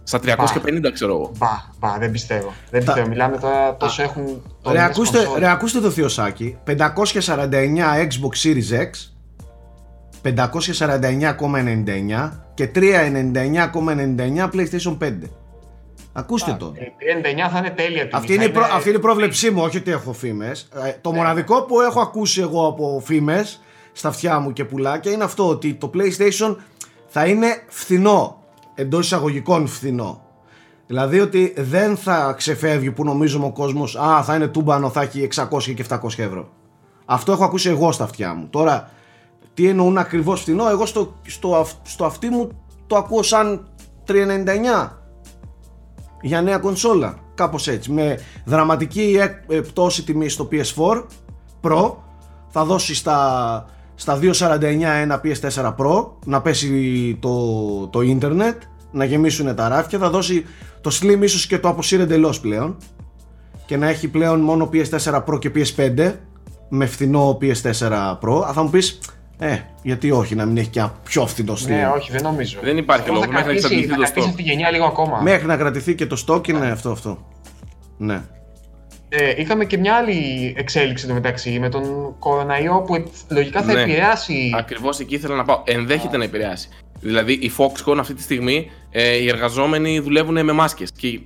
Στα 0.03 0.19
350 0.19 0.91
ξέρω 0.93 1.13
εγώ. 1.13 1.31
Μπα, 1.37 1.47
μπα, 1.79 1.97
δεν 1.97 2.11
πιστεύω. 2.11 2.53
Δεν 2.71 2.79
Τα- 2.79 2.85
πιστεύω. 2.85 3.07
Μιλάμε 3.09 3.37
τώρα 3.37 3.75
τόσο 3.77 4.01
έχουν. 4.01 4.23
Ρε 4.25 4.31
τολμές 4.61 4.81
ακούστε, 4.83 5.17
κονσόλ. 5.17 5.39
ρε 5.39 5.49
ακούστε 5.49 5.79
το 5.79 5.89
Θεοσάκι 5.89 6.57
549 6.63 7.97
Xbox 8.07 8.47
Series 8.47 8.79
X 8.81 9.12
549,99 10.23 10.29
και 12.53 12.69
399,99 12.75 14.49
PlayStation 14.53 14.97
5 15.01 15.13
Ακούστε 16.15 16.51
Α, 16.51 16.57
το 16.57 16.73
Η 16.75 16.79
39 16.79 17.49
θα 17.51 17.57
είναι 17.57 17.69
τέλεια 17.69 17.99
τιμή. 18.01 18.09
αυτή 18.13 18.33
είναι, 18.33 18.43
Θα 18.43 18.49
η 18.49 18.53
προ- 18.53 18.67
αυτή 18.73 18.89
είναι 18.89 18.97
η 18.97 19.01
πρόβλεψή 19.01 19.51
μου, 19.51 19.61
όχι 19.61 19.77
ότι 19.77 19.91
έχω 19.91 20.13
φήμες. 20.13 20.67
το 21.01 21.11
Ναι. 21.11 21.17
μοναδικό 21.17 21.61
που 21.63 21.81
έχω 21.81 21.99
ακούσει 22.01 22.41
εγώ 22.41 22.67
από 22.67 23.01
φήμες 23.05 23.61
στα 23.91 24.07
αυτιά 24.07 24.39
μου 24.39 24.53
και 24.53 24.63
πουλάκια 24.65 25.11
είναι 25.11 25.23
αυτό 25.23 25.49
ότι 25.49 25.73
το 25.73 25.91
PlayStation 25.93 26.55
θα 27.07 27.25
είναι 27.25 27.47
φθηνό. 27.67 28.37
Εντός 28.75 29.05
εισαγωγικών 29.05 29.67
φθηνό. 29.67 30.21
Δηλαδή 30.87 31.19
ότι 31.19 31.53
δεν 31.57 31.97
θα 31.97 32.33
ξεφεύγει 32.37 32.91
που 32.91 33.03
νομίζουμε 33.03 33.45
ο 33.45 33.51
κόσμος, 33.51 33.95
Α, 33.95 34.23
θα 34.23 34.35
είναι 34.35 34.47
τούμπανο, 34.47 34.89
θα 34.89 35.01
έχει 35.01 35.21
600 35.21 35.73
και 35.73 35.81
700 35.81 36.23
ευρώ. 36.23 36.49
Αυτό 37.05 37.31
έχω 37.31 37.43
ακούσει 37.43 37.69
εγώ 37.69 37.91
στα 37.91 38.03
αυτιά 38.03 38.33
μου. 38.33 38.47
Τώρα, 38.49 38.89
τι 39.53 39.67
εννοούν 39.67 39.97
ακριβώς 39.97 40.41
φθηνό, 40.41 40.69
εγώ 40.69 40.85
στο, 40.85 41.13
στο, 41.27 41.55
αυ- 41.55 41.87
στο 41.87 42.05
αυτί 42.05 42.29
μου 42.29 42.49
το 42.87 42.95
ακούω 42.95 43.23
σαν 43.23 43.67
399 44.07 44.89
για 46.21 46.41
νέα 46.41 46.57
κονσόλα. 46.57 47.17
Κάπως 47.35 47.67
έτσι. 47.67 47.91
Με 47.91 48.19
δραματική 48.45 49.17
ε, 49.49 49.55
ε, 49.55 49.59
πτώση 49.61 50.03
τιμή 50.03 50.29
στο 50.29 50.47
PS4 50.51 51.03
Pro. 51.61 51.93
Θα 52.49 52.65
δώσει 52.65 52.95
στα, 52.95 53.65
στα 53.95 54.19
2.49 54.21 54.61
ένα 54.81 55.21
PS4 55.23 55.75
Pro 55.75 56.05
να 56.25 56.41
πέσει 56.41 57.17
το, 57.21 57.87
το 57.87 58.01
ίντερνετ, 58.01 58.61
να 58.91 59.05
γεμίσουν 59.05 59.55
τα 59.55 59.67
ράφια. 59.67 59.99
Θα 59.99 60.09
δώσει 60.09 60.45
το 60.81 60.97
Slim 61.01 61.19
ίσως 61.21 61.47
και 61.47 61.59
το 61.59 61.67
αποσύρει 61.69 62.01
εντελώς 62.01 62.39
πλέον 62.39 62.77
και 63.65 63.77
να 63.77 63.87
έχει 63.87 64.07
πλέον 64.07 64.39
μόνο 64.39 64.69
PS4 64.73 65.23
Pro 65.25 65.39
και 65.39 65.51
PS5 65.55 66.13
με 66.69 66.85
φθηνό 66.85 67.37
PS4 67.41 68.17
Pro. 68.21 68.41
Α, 68.47 68.53
θα 68.53 68.63
μου 68.63 68.69
πεις, 68.69 68.99
ε, 69.39 69.57
γιατί 69.81 70.11
όχι 70.11 70.35
να 70.35 70.45
μην 70.45 70.57
έχει 70.57 70.67
και 70.69 70.79
ένα 70.79 70.93
πιο 71.03 71.27
φθηνό 71.27 71.53
Slim. 71.53 71.67
Ναι, 71.67 71.91
όχι, 71.95 72.11
δεν 72.11 72.21
νομίζω. 72.23 72.59
Δεν 72.63 72.77
υπάρχει 72.77 73.01
Αυτό 73.01 73.13
λόγο, 73.13 73.25
θα 73.25 73.31
μέχρι 73.31 73.45
να 73.47 73.51
κρατήσει- 73.59 73.71
εξαντληθεί 73.71 73.89
θα 73.89 73.95
το 73.95 74.01
κρατήσει 74.01 74.25
stock. 74.27 74.29
αυτή 74.29 74.43
τη 74.43 74.49
γενιά 74.49 74.71
λίγο 74.71 74.85
ακόμα. 74.85 75.21
Μέχρι 75.21 75.47
να 75.47 75.57
κρατηθεί 75.57 75.95
και 75.95 76.05
το 76.05 76.23
stock 76.27 76.47
είναι 76.47 76.67
αυτό 76.71 76.91
αυτό. 76.91 77.25
Ναι. 77.97 78.21
Ε, 79.09 79.33
είχαμε 79.41 79.65
και 79.65 79.77
μια 79.77 79.95
άλλη 79.95 80.53
εξέλιξη 80.57 81.05
εδώ 81.05 81.13
μεταξύ 81.13 81.59
με 81.59 81.69
τον 81.69 82.15
κοροναϊό 82.19 82.81
που 82.87 83.11
λογικά 83.29 83.61
θα 83.61 83.73
Ναι. 83.73 83.81
επηρεάσει. 83.81 84.51
Ακριβώς 84.57 84.99
εκεί 84.99 85.15
ήθελα 85.15 85.35
να 85.35 85.43
πάω. 85.43 85.61
Ενδέχεται 85.65 86.17
να 86.17 86.23
επηρεάσει. 86.23 86.69
Δηλαδή, 86.99 87.33
η 87.33 87.51
Foxconn 87.57 87.97
αυτή 87.99 88.13
τη 88.13 88.21
στιγμή 88.21 88.71
ε, 88.91 89.15
οι 89.15 89.27
εργαζόμενοι 89.27 89.99
δουλεύουν 89.99 90.43
με 90.45 90.51
μάσκες 90.51 90.91
Και 90.91 91.19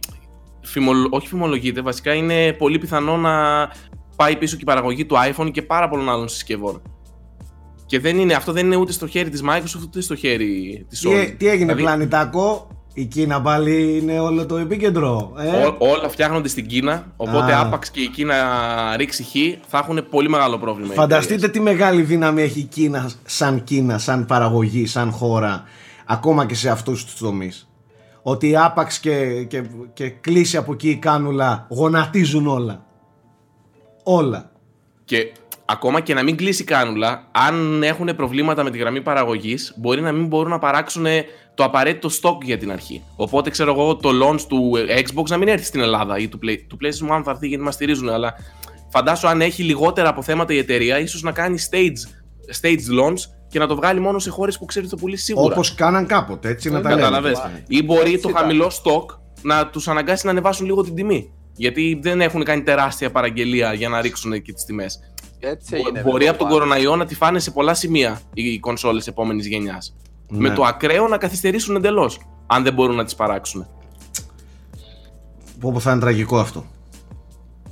φημολο... 0.61 1.07
όχι 1.11 1.27
φημολογείται, 1.27 1.81
βασικά 1.81 2.13
είναι 2.13 2.53
πολύ 2.53 2.77
πιθανό 2.79 3.17
να 3.17 3.31
πάει 4.15 4.35
πίσω 4.35 4.55
και 4.55 4.61
η 4.61 4.65
παραγωγή 4.65 5.05
του 5.05 5.15
iPhone 5.31 5.51
και 5.51 5.61
πάρα 5.61 5.89
πολλών 5.89 6.09
άλλων 6.09 6.27
συσκευών. 6.27 6.81
Και 7.87 7.99
δεν 7.99 8.17
είναι, 8.19 8.33
αυτό 8.33 8.51
δεν 8.51 8.65
είναι 8.65 8.75
ούτε 8.75 8.91
στο 8.91 9.07
χέρι 9.07 9.29
της 9.29 9.41
Microsoft 9.49 9.81
ούτε 9.83 10.01
στο 10.01 10.15
χέρι 10.15 10.85
της 10.89 10.99
Τι, 10.99 11.09
Sony. 11.09 11.13
ε- 11.15 11.25
τι 11.25 11.47
έγινε 11.47 11.73
Δηλαδή, 11.73 11.81
πλανητάκο, 11.81 12.67
Η 12.93 13.05
Κίνα 13.05 13.41
πάλι 13.41 13.97
είναι 13.97 14.19
όλο 14.19 14.45
το 14.45 14.57
επίκεντρο. 14.57 15.33
Ε; 15.37 15.65
Ό- 15.65 15.75
όλα 15.79 16.09
φτιάχνονται 16.09 16.47
στην 16.47 16.65
Κίνα. 16.67 17.13
Οπότε, 17.17 17.53
Α. 17.53 17.59
άπαξ 17.61 17.91
και 17.91 17.99
η 18.01 18.07
Κίνα 18.07 18.35
ρίξει 18.97 19.23
χ, 19.23 19.29
θα 19.67 19.77
έχουν 19.77 20.05
πολύ 20.09 20.29
μεγάλο 20.29 20.57
πρόβλημα. 20.57 20.93
οι 20.93 20.95
Φανταστείτε 20.95 21.47
τι 21.47 21.59
μεγάλη 21.59 22.01
δύναμη 22.01 22.41
έχει 22.41 22.59
η 22.59 22.63
Κίνα 22.63 23.11
σαν 23.25 23.63
Κίνα, 23.63 23.97
σαν 23.97 24.25
παραγωγή, 24.25 24.85
σαν 24.85 25.11
χώρα, 25.11 25.63
ακόμα 26.05 26.45
και 26.45 26.55
σε 26.55 26.69
αυτούς 26.69 27.05
τους 27.05 27.15
τομείς. 27.17 27.69
Ότι 28.21 28.55
άπαξ 28.55 28.99
και, 28.99 29.43
και, 29.43 29.63
και 29.93 30.09
κλείσει 30.09 30.57
από 30.57 30.73
εκεί 30.73 30.89
η 30.89 30.95
κάνουλα, 30.97 31.67
γονατίζουν 31.69 32.47
όλα. 32.47 32.85
Όλα. 34.03 34.51
Και 35.05 35.31
ακόμα 35.69 35.99
και 35.99 36.13
να 36.13 36.23
μην 36.23 36.37
κλείσει 36.37 36.61
η 36.61 36.65
κάνουλα, 36.65 37.27
αν 37.31 37.83
έχουν 37.83 38.15
προβλήματα 38.15 38.63
με 38.63 38.69
τη 38.69 38.77
γραμμή 38.77 39.01
παραγωγής, 39.01 39.73
μπορεί 39.77 40.01
να 40.01 40.11
μην 40.11 40.27
μπορούν 40.27 40.51
να 40.51 40.59
παράξουν 40.59 41.05
το 41.55 41.63
απαραίτητο 41.63 42.09
stock 42.21 42.43
για 42.43 42.57
την 42.57 42.71
αρχή. 42.71 43.03
Οπότε 43.15 43.49
ξέρω 43.49 43.71
εγώ 43.71 43.95
το 43.95 44.09
launch 44.23 44.41
του 44.41 44.71
Xbox 44.87 45.23
να 45.29 45.37
μην 45.37 45.47
έρθει 45.47 45.65
στην 45.65 45.81
Ελλάδα 45.81 46.17
ή 46.17 46.27
του, 46.27 46.39
Play, 46.43 46.55
του 46.67 46.77
PlayStation 46.81 47.07
αν 47.11 47.23
θα 47.23 47.31
έρθει 47.31 47.47
γιατί 47.47 47.63
μας 47.63 47.73
στηρίζουν. 47.73 48.09
Αλλά 48.09 48.33
φαντάσου 48.89 49.27
αν 49.27 49.41
έχει 49.41 49.63
λιγότερα 49.63 50.09
αποθέματα 50.09 50.53
η 50.53 50.57
εταιρεία, 50.57 50.99
ίσως 50.99 51.21
να 51.21 51.31
κάνει 51.31 51.57
stage, 51.71 52.09
stage 52.61 53.03
launch 53.03 53.19
και 53.49 53.59
να 53.59 53.67
το 53.67 53.75
βγάλει 53.75 53.99
μόνο 53.99 54.19
σε 54.19 54.29
χώρες 54.29 54.57
που 54.57 54.65
ξέρεις 54.65 54.89
το 54.89 54.95
πολύ 54.95 55.17
σίγουρα. 55.17 55.53
Όπως 55.53 55.75
κάναν 55.75 56.05
κάποτε, 56.05 56.49
έτσι 56.49 56.69
να 56.69 56.81
τα 56.81 56.89
λέμε. 56.89 57.01
Καταλαβες. 57.01 57.41
Ή 57.67 57.83
μπορεί 57.83 58.19
το 58.19 58.29
χαμηλό 58.29 58.71
stock 58.83 59.17
να 59.41 59.67
τους 59.67 59.87
αναγκάσει 59.87 60.25
να 60.25 60.31
ανεβάσουν 60.31 60.65
λίγο 60.65 60.83
την 60.83 60.95
τιμή. 60.95 61.31
Γιατί 61.59 61.99
δεν 62.01 62.21
έχουν 62.21 62.43
κάνει 62.43 62.63
τεράστια 62.63 63.11
παραγγελία 63.11 63.73
για 63.73 63.89
να 63.89 64.01
ρίξουν 64.01 64.41
και 64.41 64.53
τις 64.53 64.63
τιμές. 64.65 64.99
Έτσι 65.39 65.75
έγινε. 65.75 66.01
Μπορεί 66.01 66.23
με 66.23 66.29
από 66.29 66.37
τον 66.37 66.47
το 66.47 66.53
κοροναϊό 66.53 66.95
να 66.95 67.05
τη 67.05 67.15
φάνε 67.15 67.39
σε 67.39 67.51
πολλά 67.51 67.73
σημεία 67.73 68.21
οι 68.33 68.59
κονσόλες 68.59 69.07
επόμενης 69.07 69.47
γενιάς. 69.47 69.95
Ναι. 70.29 70.39
Με 70.39 70.55
το 70.55 70.63
ακραίο 70.63 71.07
να 71.07 71.17
καθυστερήσουν 71.17 71.75
εντελώς. 71.75 72.19
Αν 72.47 72.63
δεν 72.63 72.73
μπορούν 72.73 72.95
να 72.95 73.03
τις 73.03 73.15
παράξουν. 73.15 73.67
Πω 75.59 75.71
πω 75.71 75.79
θα 75.79 75.91
είναι 75.91 75.99
τραγικό 75.99 76.39
αυτό. 76.39 76.65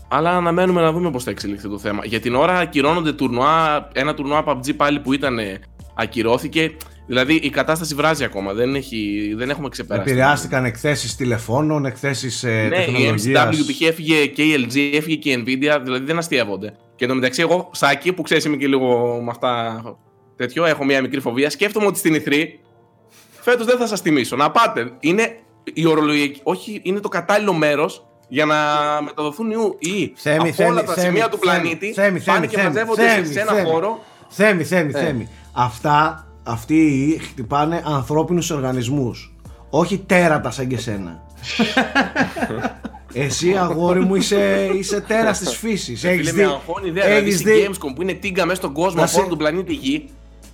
Αλλά 0.08 0.32
αναμένουμε 0.32 0.82
να 0.82 0.92
δούμε 0.92 1.12
πώς 1.12 1.24
θα 1.24 1.30
εξελιχθεί 1.32 1.70
το 1.70 1.80
θέμα. 1.80 2.06
Για 2.06 2.20
την 2.20 2.36
ώρα 2.36 2.58
ακυρώνονται 2.58 3.14
τουρνουά. 3.14 3.88
Ένα 3.94 4.14
τουρνουά 4.14 4.44
PUBG 4.48 4.76
πάλι 4.76 5.00
που 5.00 5.14
ήταν 5.14 5.40
ε, 5.40 5.60
ακυρώθηκε. 5.96 6.76
Δηλαδή 7.08 7.34
η 7.34 7.50
κατάσταση 7.50 7.96
βράζει 7.96 8.24
ακόμα. 8.24 8.54
Δεν, 8.54 8.76
έχει, 8.76 9.34
δεν 9.38 9.50
έχουμε 9.50 9.70
ξεπεράσει. 9.70 10.10
Επηρεάστηκαν 10.10 10.66
εκθέσεις 10.66 11.16
τηλεφώνων, 11.16 11.86
εκθέσεις 11.86 12.44
ε, 12.44 12.68
Ναι, 12.70 12.78
η 12.78 12.86
τεχνολογίας. 12.86 13.48
MCW 13.56 13.72
π.χ. 13.72 13.82
έφυγε 13.82 14.26
και 14.26 14.44
η 14.44 14.68
LG, 14.68 14.96
έφυγε 14.98 15.16
και 15.16 15.32
η 15.32 15.44
Nvidia, 15.46 15.80
δηλαδή 15.84 16.06
δεν 16.06 16.18
αστείευονται. 16.18 16.74
Και 16.96 17.04
εν 17.04 17.10
τω 17.10 17.16
μεταξύ, 17.16 17.42
εγώ, 17.42 17.70
Σάκη, 17.74 18.14
που 18.14 18.22
ξέρεις, 18.22 18.46
είμαι 18.46 18.56
και 18.56 18.68
λίγο 18.68 19.20
με 19.24 19.30
αυτά 19.30 19.82
τέτοιο, 20.36 20.66
έχω 20.66 20.86
μια 20.86 21.02
μικρή 21.02 21.20
φοβία. 21.20 21.50
Σκέφτομαι 21.50 21.86
ότι 21.86 21.98
στην 21.98 22.24
E3 22.26 22.34
φέτος 23.42 23.66
δεν 23.66 23.78
θα 23.78 23.88
σας 23.88 24.02
τιμήσω. 24.02 24.36
Να 24.36 24.52
πάτε. 24.52 24.92
Είναι 25.00 25.40
η 25.74 25.86
ορολογική, 25.86 26.40
όχι, 26.44 26.80
είναι 26.84 27.00
το 27.00 27.08
κατάλληλο 27.10 27.54
μέρος 27.54 28.06
για 28.28 28.46
να 28.46 28.56
μεταδοθούν 29.04 29.52
οι, 29.52 29.56
οι 29.80 30.14
Θέμη, 30.16 30.38
από 30.38 30.52
Θέμη, 30.54 30.70
όλα 30.70 30.84
τα 30.84 30.94
Θέμη, 30.94 31.08
σημεία 31.08 31.30
του 31.30 31.38
Θέμη, 31.38 31.60
πλανήτη 31.60 31.94
Θέμη, 31.94 32.20
πάνε 32.22 32.38
Θέμη, 32.40 32.48
και 32.48 32.56
Θέμη, 32.56 32.68
μαζεύονται 32.68 33.08
Θέμη, 33.08 33.26
σε 33.28 33.40
ένα 33.40 33.52
Θέμη. 33.54 33.70
χώρο. 33.70 34.00
Θέμη, 34.30 34.64
θέμη, 34.64 34.92
Ε. 34.96 35.00
θέμη. 35.00 35.30
Αυτά, 35.54 36.28
αυτοί 36.44 36.76
οι 36.76 37.18
χτυπάνε 37.18 37.82
ανθρώπινους 37.86 38.50
οργανισμούς. 38.50 39.36
Όχι 39.70 39.98
τέρατας 39.98 40.56
σαν 40.56 40.68
και 40.68 40.78
σένα. 40.78 41.24
Εσύ 43.18 43.52
αγόρι 43.58 44.00
μου 44.00 44.16
είσαι, 44.16 44.70
είσαι 44.74 45.02
τέρας 45.02 45.40
της 45.40 45.56
φύσης. 45.58 46.00
Φίλε, 46.00 46.12
Έχεις 46.12 46.26
με 46.34 46.44
δει, 46.44 46.44
αγχώνει 46.50 46.88
ιδέα. 46.88 47.06
Δηλαδή 47.06 47.26
έχεις 47.28 47.40
στην 47.40 47.54
δει, 47.54 47.68
Gamescom 47.70 47.92
που 47.96 48.02
είναι 48.02 48.14
τίγκα 48.14 48.46
μέσα 48.46 48.56
στον 48.58 48.74
κόσμο 48.74 49.00
Θα 49.00 49.04
από 49.06 49.12
όλο 49.14 49.22
σε- 49.24 49.30
τον 49.30 49.38
πλανήτη 49.38 49.74
Γη. 49.74 50.10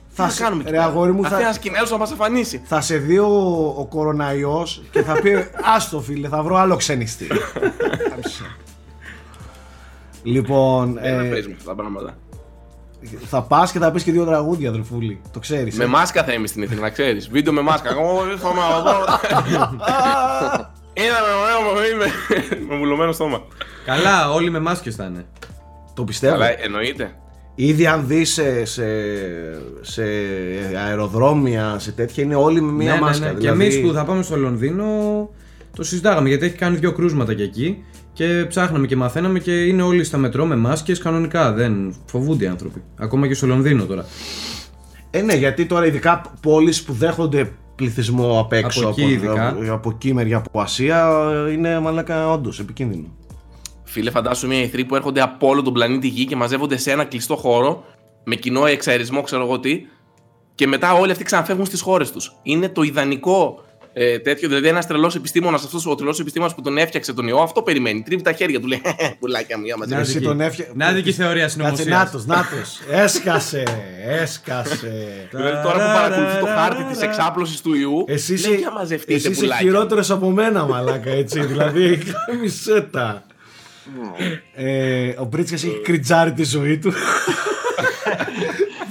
θα 0.10 0.26
τι 0.28 0.34
σε, 0.34 0.40
να 0.42 0.46
κάνουμε 0.46 0.62
εκεί 0.64 0.72
ρε 0.72 0.78
πέρα; 0.78 0.90
αγόρι 0.90 1.12
μου, 1.12 1.22
Θα 1.24 1.28
έρθει 1.30 1.42
θα, 1.44 1.50
ένα 1.50 1.58
κινέζος 1.58 1.92
να 1.92 1.98
μας 1.98 2.12
εμφανίσει. 2.12 2.62
θα 2.66 2.82
σε 2.82 2.98
δει 2.98 3.18
ο, 3.18 3.28
ο 3.78 3.86
κοροναϊός 3.90 4.82
και 4.92 5.02
θα 5.02 5.14
πει 5.22 5.32
άστο 5.76 6.00
φίλε, 6.02 6.28
θα 6.28 6.44
βρω 6.44 6.56
άλλο 6.56 6.76
ξενιστή. 6.76 7.28
λοιπόν, 10.24 10.94
Δεν 11.02 11.20
ε, 11.26 11.30
παίζουμε 11.30 11.56
αυτά 11.58 11.70
τα 11.70 11.76
πράγματα. 11.76 12.18
θα 13.30 13.42
πας 13.42 13.72
και 13.72 13.80
θα 13.80 13.92
πεις 13.92 14.04
και 14.04 14.12
δύο 14.12 14.26
τραγούδια, 14.26 14.70
αδερφούλη. 14.70 15.22
Το 15.34 15.40
ξέρεις. 15.40 15.76
Με 15.78 15.84
ε. 15.84 15.88
μάσκα 15.88 16.24
θα 16.24 16.34
είμαι 16.34 16.48
στην 16.48 16.62
ήθελα, 16.62 16.82
να 16.82 16.90
ξέρεις. 16.90 17.30
Βίντεο 17.30 17.54
με 17.54 17.62
μάσκα. 17.62 17.90
Εγώ 17.90 18.28
ήρθαμε 18.32 18.60
από 18.62 18.90
εδώ. 18.90 19.06
Είδαμε 20.94 21.28
ωραίο 22.02 22.14
είμαι. 22.58 22.66
Με 22.70 22.78
βουλωμένο 22.78 23.12
στόμα. 23.12 23.42
Καλά, 23.86 24.32
όλοι 24.32 24.50
με 24.50 24.60
μάσκες 24.60 24.96
θα 24.96 25.06
είναι. 25.06 25.26
Το 25.94 26.04
πιστεύω. 26.04 26.34
Αλλά 26.34 26.62
εννοείται. 26.64 27.16
Ήδη 27.56 27.88
αν 27.88 28.08
δεις 28.08 28.34
σε, 28.34 28.66
σε, 28.66 28.84
σε 29.82 30.04
αεροδρόμια, 30.88 31.76
σε 31.80 31.92
τέτοια, 31.92 32.24
είναι 32.24 32.36
όλοι 32.36 32.62
με 32.62 32.72
μία 32.72 32.94
ναι, 32.94 33.00
μάσκα. 33.00 33.26
Ναι, 33.26 33.32
ναι. 33.32 33.38
δηλαδή- 33.40 33.60
Και 33.60 33.66
εμείς 33.78 33.88
που 33.88 33.94
θα 33.94 34.04
πάμε 34.04 34.24
στο 34.24 34.36
Λονδίνο 34.38 34.86
το 35.76 35.84
συζητάγαμε 35.84 36.28
γιατί 36.30 36.46
έχει 36.46 36.56
κάνει 36.56 36.78
δύο 36.78 36.92
κρούσματα 36.94 37.34
και 37.34 37.44
εκεί 37.44 37.84
και 38.14 38.46
ψάχναμε 38.48 38.88
και 38.88 38.96
μαθαίναμε 38.96 39.40
και 39.40 39.52
είναι 39.52 39.82
όλοι 39.82 40.04
στα 40.04 40.18
μετρό 40.18 40.46
με 40.46 40.56
μάσκες 40.56 41.00
κανονικά. 41.00 41.52
Δεν 41.54 41.96
φοβούνται 42.06 42.44
οι 42.44 42.48
άνθρωποι. 42.48 42.84
Ακόμα 43.00 43.28
και 43.28 43.34
στο 43.34 43.48
Λονδίνο 43.48 43.86
τώρα. 43.86 44.06
Ε, 45.10 45.22
ναι, 45.22 45.34
γιατί 45.34 45.66
τώρα 45.66 45.86
ειδικά 45.86 46.22
πόλεις 46.42 46.84
που 46.84 46.94
δέχονται 46.94 47.52
πληθυσμό 47.82 48.40
απ' 48.40 48.54
έξω, 48.54 48.80
Από 48.80 48.90
εκεί 48.90 49.12
ειδικά. 49.12 49.48
από, 49.48 49.74
από 49.74 49.90
εκεί 49.90 50.14
μεριά 50.14 50.38
από 50.38 50.62
Ασία, 50.62 51.10
είναι 51.52 51.80
μαλάκα 51.80 52.32
όντως 52.32 52.60
επικίνδυνο. 52.60 53.08
Φίλε, 53.84 54.12
φαντάσου 54.12 54.48
μια 54.48 54.62
ηθρή 54.62 54.86
που 54.86 54.96
έρχονται 54.96 55.22
από 55.22 55.48
όλο 55.48 55.62
τον 55.62 55.74
πλανήτη 55.74 56.08
Γη 56.08 56.26
και 56.26 56.36
μαζεύονται 56.36 56.78
σε 56.78 56.92
ένα 56.92 57.04
κλειστό 57.04 57.36
χώρο 57.36 57.84
με 58.24 58.36
κοινό 58.36 58.66
εξαερισμό, 58.66 59.22
ξέρω 59.22 59.44
εγώ 59.44 59.60
τι, 59.60 59.82
και 60.56 60.68
μετά 60.68 60.94
όλοι 60.94 61.12
αυτοί 61.12 61.24
ξαναφεύγουν 61.24 61.66
στις 61.66 61.82
χώρες 61.82 62.12
τους. 62.12 62.36
Είναι 62.44 62.70
το 62.70 62.82
ιδανικό 62.82 63.64
ε, 63.94 64.20
τέτοιο. 64.20 64.48
Δηλαδή, 64.48 64.68
ένας 64.68 64.88
τρελός 64.88 65.16
επιστήμονας, 65.16 65.64
αυτός 65.64 65.86
ο 65.86 65.96
τρελός 65.96 66.20
επιστήμονας 66.20 66.56
που 66.56 66.62
τον 66.62 66.78
έφτιαξε 66.78 67.14
τον 67.14 67.28
ιό, 67.28 67.38
αυτό 67.38 67.62
περιμένει. 67.62 68.02
Τρίβει 68.02 68.22
τα 68.22 68.32
χέρια 68.34 68.60
του, 68.60 68.68
λέει 68.68 68.82
Πουλάκια 69.20 69.58
μου, 69.58 69.66
για 69.66 69.78
μαζί. 69.78 69.94
Να 69.94 70.00
Εσύ 70.00 70.18
δει 70.20 70.26
τον 70.26 70.40
εκεί. 70.42 70.50
έφτια... 70.50 70.66
Να 70.74 70.92
δει 70.92 71.02
και 71.02 71.10
η 71.10 71.14
θεωρία 71.14 71.42
Κάτσε, 71.42 71.58
συνωμοσίας. 71.58 71.88
νάτος, 71.88 72.26
νάτος. 72.26 72.80
Έσκασε, 72.92 73.64
έσκασε. 74.08 75.28
Δηλαδή, 75.32 75.64
τώρα 75.64 75.74
που 75.74 76.00
παρακολουθεί 76.00 76.40
το 76.40 76.46
χάρτη 76.46 76.84
της 76.84 77.02
εξάπλωσης 77.02 77.62
του 77.62 77.74
ιού, 77.76 78.04
Εσύ 78.08 78.32
λέει 78.32 78.40
είσαι, 78.40 78.54
για 78.56 78.72
μαζευτείτε 78.72 79.14
εσύ 79.14 79.30
είσαι 79.32 79.40
πουλάκια. 79.42 79.66
χειρότερος 79.66 80.12
από 80.12 80.30
μένα 80.30 80.66
μαλάκα 80.66 81.10
έτσι 81.10 81.40
Δηλαδή 81.52 82.00
μισέ 82.42 82.82
τα 82.92 83.24
ε, 84.56 85.08
Ο 85.20 85.24
Μπρίτσκας 85.26 85.64
έχει 85.64 85.80
κριτζάρει 85.84 86.32
τη 86.34 86.44
ζωή 86.44 86.78
του 86.78 86.94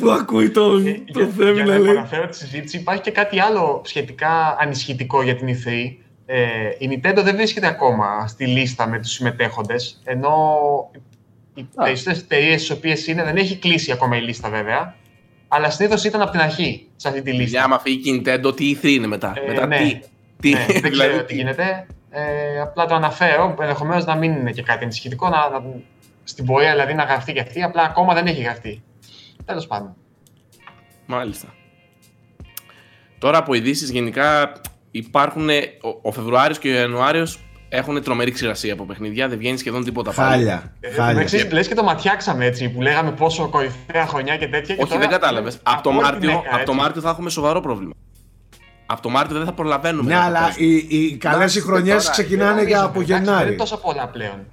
Που 0.00 0.10
ακούει 0.10 0.50
τον, 0.50 0.84
τον 1.12 1.28
Θέμη 1.32 1.50
Ε, 1.50 1.52
για 1.52 1.64
να 1.64 1.72
να 1.72 1.78
λέει 1.78 1.90
επαναφέρω 1.90 2.28
τη 2.28 2.36
συζήτηση, 2.36 2.76
υπάρχει 2.76 3.02
και 3.02 3.10
κάτι 3.10 3.40
άλλο 3.40 3.80
σχετικά 3.84 4.56
ανισχυτικό 4.60 5.22
για 5.22 5.36
την 5.36 5.48
E3. 5.48 5.96
Ε, 6.26 6.38
η 6.78 6.88
Nintendo 7.02 7.22
δεν 7.22 7.36
βρίσκεται 7.36 7.66
ακόμα 7.66 8.26
στη 8.26 8.46
λίστα 8.46 8.88
με 8.88 8.98
τους 8.98 9.10
συμμετέχοντες, 9.10 10.00
ενώ 10.04 10.34
οι 11.54 11.66
περισσότερες 11.76 12.20
εταιρείες 12.20 12.60
στις 12.60 12.70
οποίες 12.70 13.06
είναι 13.06 13.24
δεν 13.24 13.36
έχει 13.36 13.56
κλείσει 13.58 13.92
ακόμα 13.92 14.16
η 14.16 14.20
λίστα 14.20 14.48
βέβαια, 14.48 14.94
αλλά 15.48 15.70
συνήθως 15.70 16.04
ήταν 16.04 16.20
από 16.20 16.30
την 16.30 16.40
αρχή 16.40 16.86
σε 16.96 17.08
αυτή 17.08 17.22
τη 17.22 17.30
Για 17.30 17.40
λίστα. 17.40 17.62
άμα 17.64 17.78
φύγει 17.78 18.10
η 18.10 18.22
Nintendo, 18.24 18.56
τι 18.56 18.68
ήθρη 18.68 18.94
είναι 18.94 19.06
μετά; 19.06 19.32
Ε, 19.36 19.46
μετά 19.46 19.66
ναι. 19.66 19.76
τι; 19.76 20.00
τι; 20.40 20.50
Ναι, 20.50 20.66
δεν 20.68 20.82
δηλαδή, 20.90 21.10
ξέρω 21.10 21.24
τι; 21.24 21.34
γίνεται. 21.34 21.86
Ε, 22.10 22.60
απλά 22.60 22.86
το 22.86 22.94
αναφέρω, 22.94 23.56
ενδεχομένως 23.60 24.04
να 24.04 24.14
μην 24.14 24.32
είναι 24.32 24.50
και 24.50 24.62
κάτι 24.62 24.82
ενισχυτικό, 24.84 25.28
να, 25.28 25.48
να, 25.50 25.64
στην 26.24 26.44
πορεία 26.44 26.70
δηλαδή 26.70 26.94
να 26.94 27.04
γραφτεί 27.04 27.32
και 27.32 27.40
αυτή, 27.40 27.62
απλά 27.62 27.82
ακόμα 27.82 28.14
δεν 28.14 28.26
έχει 28.26 28.42
γραφτεί. 28.42 28.82
Τέλος 29.44 29.66
πάντων. 29.66 29.94
Μάλιστα. 31.06 31.48
Τώρα 33.18 33.38
από 33.38 33.54
ειδήσεις 33.54 33.90
γενικά 33.90 34.52
υπάρχουν. 34.90 35.48
Ο, 35.48 35.98
ο 36.02 36.12
Φεβρουάριος 36.12 36.58
και 36.58 36.68
ο 36.68 36.72
Ιανουάριος 36.72 37.40
έχουν 37.68 38.02
τρομερή 38.02 38.30
ξηρασία 38.30 38.72
από 38.72 38.84
παιχνιδιά, 38.84 39.28
δεν 39.28 39.38
βγαίνει 39.38 39.58
σχεδόν 39.58 39.84
τίποτα 39.84 40.12
πάλι. 40.12 40.30
Χάλια, 40.30 40.72
χάλια. 40.96 41.26
Ε, 41.32 41.48
Λες 41.52 41.68
και 41.68 41.74
το 41.74 41.82
ματιάξαμε 41.82 42.44
έτσι, 42.44 42.68
που 42.68 42.82
λέγαμε 42.82 43.10
πόσο 43.12 43.48
κορυφαία 43.48 44.06
χρονιά 44.06 44.36
και 44.36 44.48
τέτοια. 44.48 44.74
και 44.74 44.82
Όχι, 44.82 44.90
τώρα- 44.90 45.00
δεν 45.00 45.10
κατάλαβες. 45.10 45.58
Από, 45.62 45.82
το 45.82 45.88
όλη 45.88 45.98
την 45.98 46.06
Μάρτιο, 46.10 46.30
έκα, 46.30 46.38
από 46.38 46.48
το 46.54 46.60
έτσι. 46.60 46.74
Μάρτιο 46.74 47.00
θα 47.00 47.10
έχουμε 47.10 47.30
σοβαρό 47.30 47.60
πρόβλημα. 47.60 47.92
Από 48.86 49.02
το 49.02 49.08
Μάρτιο 49.08 49.36
δεν 49.36 49.46
θα 49.46 49.52
προλαβαίνουμε. 49.52 50.08
Ναι 50.12 50.18
να 50.18 50.24
αλλά 50.24 50.40
παίζουμε. 50.40 50.66
οι, 50.66 50.76
οι 51.06 51.16
καλές 51.16 51.38
οι 51.54 51.58
Εντάξει, 51.58 51.60
χρονιές 51.60 52.02
τώρα, 52.02 52.10
ξεκινάνε 52.10 52.62
για 52.62 52.82
από 52.82 53.00
Εντάξει, 53.00 53.12
Δεν 53.12 53.22
Γενάρη 53.24 53.48
είναι 53.48 53.56
τόσο 53.56 53.76
πολλά 53.76 54.08
πλέον. 54.08 54.46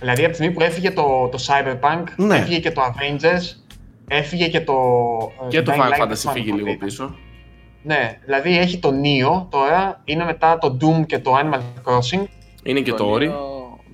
Δηλαδή 0.00 0.20
από 0.20 0.28
τη 0.30 0.34
στιγμή 0.36 0.54
που 0.54 0.62
έφυγε 0.62 0.90
το, 0.90 1.28
το 1.32 1.38
Cyberpunk, 1.46 2.02
Ναι. 2.16 2.36
έφυγε 2.36 2.58
και 2.58 2.70
το 2.70 2.82
Avengers, 2.82 3.56
έφυγε 4.08 4.48
και 4.48 4.60
το. 4.60 4.74
ε, 5.44 5.48
Και 5.48 5.62
το 5.62 5.72
Dying 5.72 5.76
Final 5.76 5.80
Light, 5.92 6.02
Fantasy 6.02 6.06
δεν 6.08 6.16
θυμάμαι 6.16 6.38
φύγει 6.38 6.50
πότε 6.50 6.62
λίγο 6.62 6.72
ήταν. 6.74 6.88
πίσω. 6.88 7.14
Ναι, 7.82 8.18
δηλαδή 8.24 8.58
έχει 8.58 8.78
το 8.78 8.88
Neo 8.88 9.46
τώρα, 9.48 10.00
είναι 10.04 10.24
μετά 10.24 10.58
το 10.58 10.76
Doom 10.80 11.06
και 11.06 11.18
το 11.18 11.34
Animal 11.42 11.58
Crossing, 11.84 12.24
Είναι 12.62 12.80
και 12.80 12.92
το 12.92 13.12
Ori. 13.14 13.28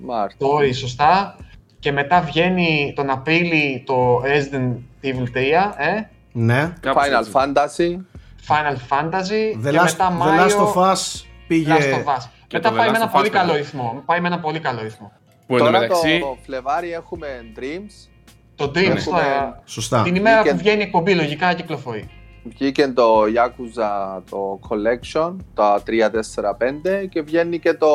Μάρτιο. 0.01 0.47
το 0.47 0.57
Ori 0.57 0.73
σωστά, 0.75 1.35
και 1.79 1.91
μετά 1.91 2.21
βγαίνει 2.21 2.93
τον 2.95 3.09
Απρίλη 3.09 3.83
το 3.85 4.21
Resident 4.21 4.73
Evil 5.05 5.23
3, 5.33 5.73
ε, 5.77 6.01
Ναι 6.31 6.73
Κάπως 6.79 7.03
Final 7.03 7.19
έτσι. 7.19 7.31
Fantasy. 7.33 8.01
Final 8.47 8.75
Fantasy 8.89 9.67
The 9.67 9.71
και 9.71 9.79
Last, 9.79 9.83
μετά 9.83 10.09
The 10.11 10.17
Μάιο 10.17 10.45
Last 10.45 10.75
of 10.75 10.91
Us 10.91 11.23
πήγε 11.47 11.73
Last 11.73 11.93
of 11.93 12.15
Us. 12.17 12.23
Και 12.47 12.57
Μετά 12.57 12.69
το 12.69 12.75
πάει 12.75 12.87
The 12.87 12.91
με 12.91 12.97
Last 12.97 13.01
ένα 13.01 13.05
of 13.11 13.15
Us 13.15 13.17
πολύ 13.17 13.29
καλό 13.29 13.47
πήγε. 13.51 13.57
ρυθμό. 13.57 14.01
Πάει 14.05 14.19
με 14.21 14.27
ένα 14.27 14.39
πολύ 14.39 14.59
καλό 14.59 14.81
ρυθμό. 14.81 15.11
Που 15.47 15.53
εν 15.53 15.59
τω 15.59 15.65
Τώρα 15.65 15.79
μεταξύ. 15.79 16.19
το 16.19 16.37
Φλεβάρι 16.45 16.93
έχουμε 16.93 17.27
Dreams. 17.55 18.09
Το 18.55 18.65
Dreams 18.65 18.75
Έχουμε- 18.77 19.03
τώρα, 19.03 19.61
Σωστά 19.65 20.01
την 20.03 20.15
ημέρα 20.15 20.41
Weekend. 20.43 20.49
που 20.49 20.57
βγαίνει 20.57 20.79
η 20.79 20.83
εκπομπή 20.83 21.15
λογικά 21.15 21.53
κυκλοφορεί. 21.53 22.09
βγήκε 22.43 22.87
το 22.87 23.21
Yakuza 23.23 24.21
το 24.29 24.59
Collection, 24.69 25.35
τα 25.53 25.81
3-4-5 25.85 27.05
και 27.09 27.21
βγαίνει 27.21 27.59
και 27.59 27.73
το, 27.73 27.87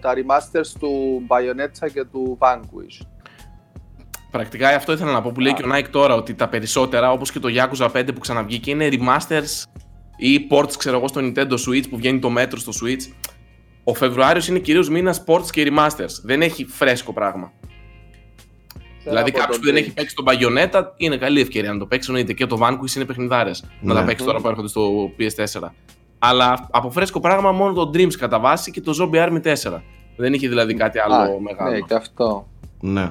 τα 0.00 0.12
remasters 0.14 0.66
του 0.80 1.22
Bayonetta 1.28 1.90
και 1.92 2.04
του 2.04 2.38
Vanquish. 2.40 3.06
Πρακτικά 4.30 4.68
αυτό 4.68 4.92
ήθελα 4.92 5.12
να 5.12 5.22
πω 5.22 5.30
που 5.34 5.40
λέει 5.40 5.52
και 5.54 5.62
ο 5.62 5.68
Nike 5.74 5.88
τώρα 5.90 6.14
ότι 6.14 6.34
τα 6.34 6.48
περισσότερα 6.48 7.12
όπως 7.12 7.30
και 7.32 7.38
το 7.38 7.48
Yakuza 7.56 7.90
5 7.92 8.08
που 8.14 8.20
ξαναβγήκε 8.20 8.70
είναι 8.70 8.88
remasters 8.90 9.64
ή 10.16 10.46
ports 10.50 10.72
ξέρω 10.78 10.96
εγώ 10.96 11.08
στο 11.08 11.20
Nintendo 11.24 11.52
Switch 11.68 11.88
που 11.90 11.96
βγαίνει 11.96 12.18
το 12.18 12.30
μέτρο 12.30 12.58
στο 12.58 12.72
Switch. 12.82 13.12
Ο 13.84 13.94
Φεβρουάριος 13.94 14.48
είναι 14.48 14.58
κυρίως 14.58 14.88
μήνας 14.88 15.24
ports 15.26 15.50
και 15.50 15.72
remasters. 15.76 16.20
Δεν 16.22 16.42
έχει 16.42 16.64
φρέσκο 16.64 17.12
πράγμα. 17.12 17.52
Δηλαδή 19.08 19.30
από 19.30 19.38
κάποιος 19.38 19.56
τον 19.56 19.58
που 19.58 19.64
δεν 19.64 19.74
Drake. 19.74 19.78
έχει 19.86 19.92
παίξει 19.94 20.14
τον 20.14 20.24
Bayonetta 20.28 20.82
είναι 20.96 21.16
καλή 21.16 21.40
ευκαιρία 21.40 21.72
να 21.72 21.78
το 21.78 21.86
παίξει. 21.86 22.08
Εννοείται 22.10 22.32
και 22.32 22.46
το 22.46 22.58
Vanquish 22.62 22.96
είναι 22.96 23.04
παιχνιδάρες 23.04 23.64
να 23.80 23.92
Ναι. 23.92 24.00
τα 24.00 24.04
παίξει 24.06 24.24
τώρα 24.24 24.40
που 24.40 24.48
έρχονται 24.48 24.68
στο 24.68 25.10
PS4. 25.18 25.72
Αλλά 26.18 26.68
από 26.70 26.90
φρέσκο 26.90 27.20
πράγμα 27.20 27.52
μόνο 27.52 27.72
το 27.72 27.90
Dreams 27.94 28.14
κατά 28.14 28.40
βάση 28.40 28.70
και 28.70 28.80
το 28.80 28.92
Zombie 29.00 29.28
Army 29.28 29.40
4. 29.42 29.82
Δεν 30.16 30.32
είχε 30.32 30.48
δηλαδή 30.48 30.74
κάτι 30.74 30.98
άλλο 30.98 31.14
Α, 31.14 31.40
μεγάλο. 31.40 31.70
Ναι, 31.70 31.80
και 31.80 31.94
αυτό. 31.94 32.48
Ναι. 32.80 33.10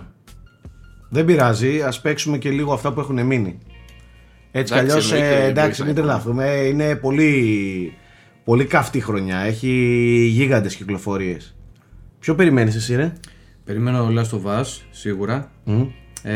Δεν 1.10 1.26
πειράζει, 1.26 1.82
ας 1.82 2.02
παίξουμε 2.02 2.38
και 2.38 2.50
λίγο 2.50 2.74
αυτά 2.74 2.94
που 2.94 3.00
έχουν 3.00 3.26
μείνει. 3.26 3.58
Έτσι 4.52 4.74
κι 4.74 4.80
Εντάξει, 4.80 4.96
αλλιώς, 4.98 5.12
εννοείται, 5.12 5.46
εντάξει, 5.46 5.82
μπορεί 5.84 5.94
μην 5.94 6.02
να 6.02 6.08
τρελαθούμε. 6.08 6.46
Είναι 6.50 6.96
πολύ, 6.96 7.94
πολύ 8.44 8.66
καυτή 8.66 9.00
χρονιά. 9.02 9.38
Έχει 9.38 9.70
γίγαντες 10.32 10.76
κυκλοφορίες. 10.76 11.56
Ποιο 12.20 12.36
περιμένεις 12.36 12.76
εσύ, 12.76 12.96
ρε; 12.96 13.14
Περιμένω 13.66 14.08
Last 14.16 14.40
of 14.40 14.60
Us, 14.62 14.66
σίγουρα. 14.92 15.52
Μμ. 15.66 15.82
Ε, 16.24 16.34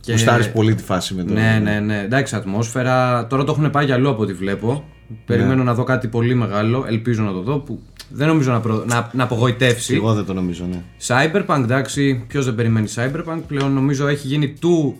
και... 0.00 0.12
Γουστάρεις 0.12 0.50
πολύ 0.50 0.74
τη 0.74 0.82
φάση 0.82 1.14
με 1.14 1.24
το. 1.24 1.32
Ναι, 1.32 1.60
ναι, 1.62 1.80
ναι. 1.80 2.00
Εντάξει, 2.04 2.36
ατμόσφαιρα. 2.36 3.26
Τώρα 3.26 3.44
το 3.44 3.52
έχουν 3.58 3.70
πάει 3.70 3.84
για 3.84 3.94
αλλού 3.94 4.08
από 4.08 4.22
ό,τι 4.22 4.32
βλέπω. 4.32 4.84
Περιμένω 5.24 5.54
Ναι. 5.54 5.62
να 5.62 5.74
δω 5.74 5.84
κάτι 5.84 6.08
πολύ 6.08 6.34
μεγάλο. 6.34 6.84
Ελπίζω 6.88 7.22
να 7.22 7.32
το 7.32 7.40
δω. 7.40 7.58
Που 7.58 7.80
δεν 8.10 8.26
νομίζω 8.28 8.52
να, 8.52 8.60
προ... 8.60 8.84
να, 8.86 9.10
να 9.12 9.22
απογοητεύσει. 9.22 9.94
Εγώ 9.94 10.14
δεν 10.14 10.24
το 10.24 10.32
νομίζω, 10.34 10.64
ναι. 10.70 10.80
Cyberpunk, 11.06 11.60
εντάξει, 11.62 12.24
ποιος 12.28 12.44
δεν 12.44 12.54
περιμένει 12.54 12.88
Cyberpunk. 12.94 13.38
Πλέον; 13.46 13.72
Νομίζω 13.72 14.06
έχει 14.06 14.26
γίνει 14.26 14.54
too 14.62 14.92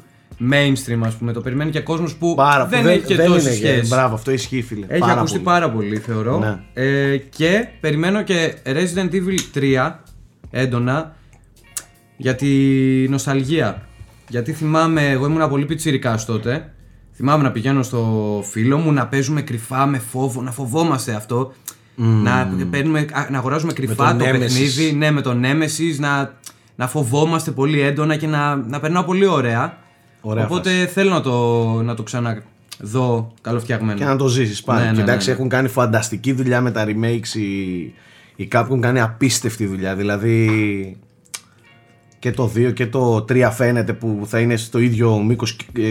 mainstream, 0.53 1.01
ας 1.05 1.15
πούμε. 1.15 1.33
Το 1.33 1.41
περιμένει 1.41 1.71
και 1.71 1.81
κόσμος 1.81 2.15
που 2.15 2.35
Πάρα 2.35 2.67
δεν 2.67 2.81
πολύ. 2.83 2.93
έχει 2.93 3.05
και 3.05 3.15
δεν 3.15 3.27
τόση 3.27 3.47
είναι, 3.47 3.55
σχέση. 3.55 3.89
Μπράβο, 3.89 4.15
αυτό 4.15 4.31
ισχύει, 4.31 4.63
φίλε. 4.63 4.87
Έχει 4.89 5.01
πάρα 5.01 5.13
ακουστεί 5.13 5.39
πολύ. 5.39 5.49
πάρα 5.51 5.71
πολύ, 5.71 5.97
θεωρώ. 5.97 6.39
Ναι. 6.39 6.83
Ε, 6.83 7.17
και 7.17 7.67
περιμένω 7.81 8.23
και 8.23 8.55
Resident 8.67 9.11
Evil 9.15 9.59
3 9.89 9.93
έντονα 10.51 11.17
για 12.17 12.35
τη 12.35 12.49
νοσταλγία. 13.09 13.89
Γιατί 14.29 14.53
θυμάμαι, 14.53 15.09
εγώ 15.11 15.27
ήμουν 15.27 15.49
πολύ 15.49 15.65
πιτσιρικάς 15.65 16.25
τότε. 16.25 16.73
Θυμάμαι 17.13 17.43
να 17.43 17.51
πηγαίνω 17.53 17.83
στο 17.83 18.43
φίλο 18.51 18.79
μου 18.79 18.93
να 18.93 19.07
παίζουμε 19.07 19.43
κρυφά 19.43 19.87
με 19.87 19.99
φόβο, 19.99 20.43
να 20.43 20.51
φοβόμαστε 20.51 21.15
αυτό. 21.15 21.53
Να, 21.97 22.57
παίρνουμε, 22.71 22.99
α, 23.13 23.27
να 23.31 23.39
αγοράζουμε 23.39 23.73
κρυφά 23.73 24.09
τον 24.09 24.19
το 24.19 24.25
Nemesis. 24.25 24.39
παιχνίδι, 24.39 24.93
ναι, 24.93 25.11
με 25.11 25.21
τον 25.21 25.43
Nemesis, 25.45 25.97
να, 25.99 26.35
να 26.77 26.89
φοβόμαστε 26.89 27.51
πολύ 27.51 27.81
έντονα 27.81 28.17
και 28.17 28.27
να, 28.27 28.57
να 28.57 28.81
περνάω 28.81 29.03
πολύ 29.05 29.27
ωραία. 29.27 29.79
Ωραία 30.21 30.45
Οπότε 30.45 30.71
φάση. 30.71 30.87
θέλω 30.87 31.11
να 31.11 31.21
το, 31.21 31.65
να 31.83 31.95
το 31.95 32.03
ξαναδώ 32.03 33.33
καλοφτιαγμένο. 33.41 33.99
Και 33.99 34.05
να 34.05 34.17
το 34.17 34.29
ζήσεις 34.29 34.63
πάλι. 34.63 34.85
Ναι, 34.85 34.91
ναι, 34.91 34.95
Και 34.97 35.01
εντάξει, 35.01 35.29
ναι. 35.29 35.35
έχουν 35.35 35.49
κάνει 35.49 35.69
φανταστική 35.69 36.33
δουλειά 36.33 36.61
με 36.61 36.71
τα 36.71 36.85
remakes. 36.89 37.37
Οι, 37.37 37.81
οι 38.37 38.49
Capcom 38.53 38.61
έχουν 38.65 38.81
κάνει 38.81 39.01
απίστευτη 39.01 39.67
δουλειά. 39.67 39.95
Δηλαδή. 39.95 40.51
Και 42.25 42.31
το 42.31 42.53
2 42.57 42.73
και 42.75 42.87
το 42.87 43.17
3 43.29 43.49
φαίνεται 43.53 43.93
που 43.93 44.23
θα 44.27 44.41
είναι 44.41 44.57
στο 44.57 44.79
ίδιο 44.79 45.19
μήκος 45.19 45.57
ε, 45.79 45.83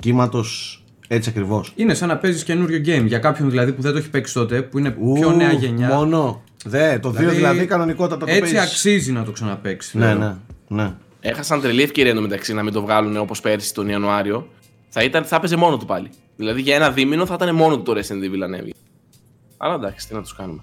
κύματος. 0.00 0.82
Έτσι 1.08 1.28
ακριβώς. 1.28 1.72
Είναι 1.76 1.94
σαν 1.94 2.08
να 2.08 2.16
παίζεις 2.16 2.44
καινούριο 2.44 2.78
game. 2.78 3.04
Για 3.06 3.18
κάποιον 3.18 3.50
δηλαδή 3.50 3.72
που 3.72 3.82
δεν 3.82 3.92
το 3.92 3.98
έχει 3.98 4.10
παίξει 4.10 4.34
τότε, 4.34 4.62
που 4.62 4.78
είναι 4.78 4.90
πιο 5.14 5.32
νέα 5.32 5.52
γενιά. 5.52 5.88
Μόνο. 5.88 6.42
Δε, 6.64 6.98
το 6.98 7.08
2 7.08 7.12
δηλαδή, 7.12 7.66
κανονικότατα 7.66 8.26
το 8.26 8.30
Έτσι 8.30 8.40
παίζεις. 8.40 8.60
αξίζει 8.60 9.12
να 9.12 9.24
το 9.24 9.30
ξαναπέξει. 9.30 9.98
Ναι, 9.98 10.04
θεωρώ. 10.04 10.38
ναι, 10.68 10.82
ναι. 10.82 10.94
Έχασαν 11.20 11.60
τρελή 11.60 11.82
ευκαιρία 11.82 12.10
εντωμεταξύ 12.10 12.54
να 12.54 12.62
μην 12.62 12.72
το 12.72 12.80
βγάλουν 12.80 13.16
όπως 13.16 13.40
πέρσι 13.40 13.74
τον 13.74 13.88
Ιανουάριο. 13.88 14.48
Θα, 14.88 15.02
ήταν, 15.02 15.24
θα 15.24 15.36
έπαιζε 15.36 15.56
μόνο 15.56 15.76
του 15.76 15.86
πάλι. 15.86 16.10
Δηλαδή 16.36 16.60
για 16.60 16.74
ένα 16.74 16.90
δίμηνο 16.90 17.26
θα 17.26 17.34
ήταν 17.40 17.54
μόνο 17.54 17.76
του 17.76 17.82
το 17.82 17.92
Resident 17.92 18.30
Evil 18.30 18.40
ανέβει. 18.42 18.74
Αλλά 19.56 19.74
εντάξει, 19.74 20.08
τι 20.08 20.14
να 20.14 20.22
τους 20.22 20.34
κάνουμε. 20.34 20.60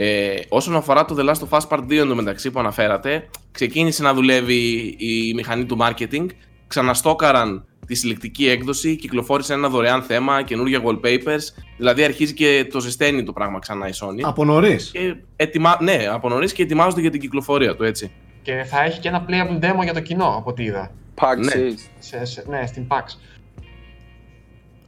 Ε, 0.00 0.34
όσον 0.48 0.76
αφορά 0.76 1.04
το 1.04 1.16
The 1.18 1.30
Last 1.30 1.48
of 1.48 1.58
Us 1.58 1.68
Part 1.68 1.82
2 1.82 1.90
εντωμεταξύ 1.90 2.50
που 2.50 2.58
αναφέρατε, 2.58 3.28
ξεκίνησε 3.52 4.02
να 4.02 4.14
δουλεύει 4.14 4.94
η 4.98 5.34
μηχανή 5.34 5.64
του 5.64 5.78
marketing, 5.80 6.26
ξαναστόκαραν 6.66 7.64
τη 7.86 7.94
συλλεκτική 7.94 8.48
έκδοση, 8.48 8.96
κυκλοφόρησε 8.96 9.52
ένα 9.52 9.68
δωρεάν 9.68 10.02
θέμα, 10.02 10.42
καινούργια 10.42 10.82
wallpapers, 10.84 11.62
δηλαδή 11.76 12.04
αρχίζει 12.04 12.34
και 12.34 12.68
το 12.72 12.80
ζεσταίνει 12.80 13.22
το 13.22 13.32
πράγμα 13.32 13.58
ξανά 13.58 13.88
η 13.88 13.92
Sony. 14.00 14.20
Από 14.22 14.44
νωρίς. 14.44 14.90
Και 14.92 15.16
ετοιμα... 15.36 15.76
Ναι, 15.80 16.06
από 16.12 16.28
νωρίς 16.28 16.52
και 16.52 16.62
ετοιμάζονται 16.62 17.00
για 17.00 17.10
την 17.10 17.20
κυκλοφορία 17.20 17.76
του, 17.76 17.84
έτσι. 17.84 18.10
Και 18.42 18.64
θα 18.66 18.82
έχει 18.82 19.00
και 19.00 19.08
ένα 19.08 19.26
playable 19.28 19.64
demo 19.64 19.82
για 19.82 19.94
το 19.94 20.00
κοινό, 20.00 20.34
από 20.36 20.50
ό,τι 20.50 20.62
είδα. 20.62 20.90
PAX 21.20 21.36
Ναι. 21.38 21.52
East. 21.54 21.88
Σε, 21.98 22.24
σε, 22.24 22.44
ναι, 22.48 22.66
στην 22.66 22.86
PAX. 22.88 23.02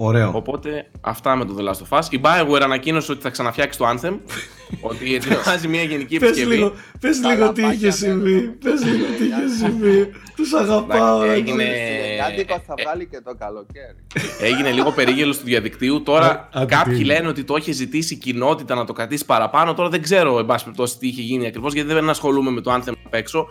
Ωραίο. 0.02 0.30
Οπότε 0.34 0.86
αυτά 1.00 1.36
με 1.36 1.44
το 1.44 1.56
The 1.58 1.62
Last 1.70 1.98
of 1.98 1.98
Us. 1.98 2.04
Η 2.10 2.20
Bioware 2.22 2.60
ανακοίνωσε 2.62 3.12
ότι 3.12 3.20
θα 3.22 3.30
ξαναφτιάξει 3.30 3.78
το 3.78 3.86
Anthem. 3.88 4.14
ότι 4.90 5.14
ετοιμάζει 5.14 5.68
μια 5.68 5.82
γενική 5.82 6.18
Πες 6.18 6.28
επισκευή. 6.28 6.54
λίγο, 6.54 6.72
πες 7.00 7.20
Τα 7.20 7.34
λίγο 7.34 7.52
τι 7.52 7.60
λαπάκια 7.60 7.88
είχε 7.88 7.90
συμβεί. 7.90 8.32
μένουν. 8.32 8.58
Πες 8.58 8.84
λίγο 8.84 9.04
τι 9.18 9.24
είχε 9.24 9.48
συμβεί. 9.64 10.10
Τους 10.36 10.52
αγαπάω. 10.52 11.22
Εντάξει, 11.22 11.26
ρε. 11.26 11.32
έγινε- 11.34 11.64
Χριστουγεννιάτικο 11.64 12.62
θα 12.66 12.74
ε, 12.76 12.82
βγάλει 12.82 13.06
και 13.06 13.20
το 13.24 13.34
καλοκαίρι. 13.38 13.96
Έγινε 14.40 14.70
λίγο 14.70 14.90
περίγελος 14.92 15.38
του 15.38 15.44
διαδικτύου. 15.44 16.02
Τώρα 16.02 16.26
Ε, 16.30 16.58
άντε 16.58 16.66
τι 16.66 16.74
κάποιοι 16.74 16.92
έγινε. 16.96 17.14
λένε 17.14 17.28
ότι 17.28 17.44
το 17.44 17.56
είχε 17.56 17.72
ζητήσει 17.72 18.14
η 18.14 18.16
κοινότητα 18.16 18.74
να 18.74 18.84
το 18.84 18.92
κρατήσει 18.92 19.24
παραπάνω. 19.24 19.74
Τώρα 19.74 19.88
δεν 19.88 20.02
ξέρω, 20.02 20.38
εν 20.38 20.46
πάση 20.46 20.64
περιπτώσει, 20.64 20.98
τι 20.98 21.08
είχε 21.08 21.22
γίνει 21.22 21.46
ακριβώς, 21.46 21.72
γιατί 21.72 21.92
δεν 21.92 22.08
ασχολούμαι 22.10 22.50
με 22.50 22.60
το 22.60 22.74
Anthem 22.74 22.92
απ' 23.04 23.14
έξω. 23.14 23.46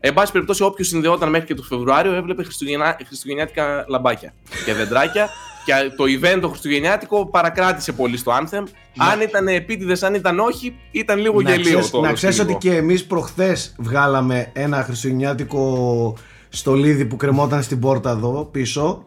Εν 0.00 0.14
πάση 0.14 0.32
περιπτώσει, 0.32 0.62
όποιος 0.62 0.88
συνδεόταν 0.88 1.30
μέχρι 1.30 1.46
και 1.46 1.54
το 1.54 1.62
Φεβρουάριο 1.62 2.12
έβλεπε 2.14 2.42
Χριστουγεννιά, 2.42 2.98
χριστουγεννιάτικα 3.06 3.84
λαμπάκια 3.88 4.34
και 4.64 4.72
δεντράκια. 4.74 5.28
Και 5.64 5.72
το 5.96 6.04
event 6.04 6.38
το 6.40 6.48
χριστουγεννιάτικο 6.48 7.26
παρακράτησε 7.26 7.92
πολύ 7.92 8.16
στο 8.16 8.32
Anthem. 8.40 8.62
Αν 8.96 9.20
ήταν 9.20 9.48
επίτηδες, 9.48 10.02
αν 10.02 10.14
ήταν 10.14 10.38
όχι, 10.38 10.74
ήταν 10.90 11.18
λίγο 11.18 11.40
Να 11.42 11.50
γελίο 11.50 11.64
ξέρεις- 11.64 11.90
το 11.90 12.00
Να 12.00 12.12
ξέρεις 12.12 12.36
σκηνικό. 12.36 12.56
ότι 12.56 12.68
και 12.68 12.76
εμείς 12.76 13.04
προχθές 13.04 13.74
βγάλαμε 13.78 14.50
ένα 14.52 14.82
χριστουγεννιάτικο 14.82 16.16
στολίδι 16.48 17.04
που 17.04 17.16
κρεμόταν 17.16 17.62
στην 17.62 17.78
πόρτα 17.78 18.10
εδώ 18.10 18.48
πίσω. 18.52 19.04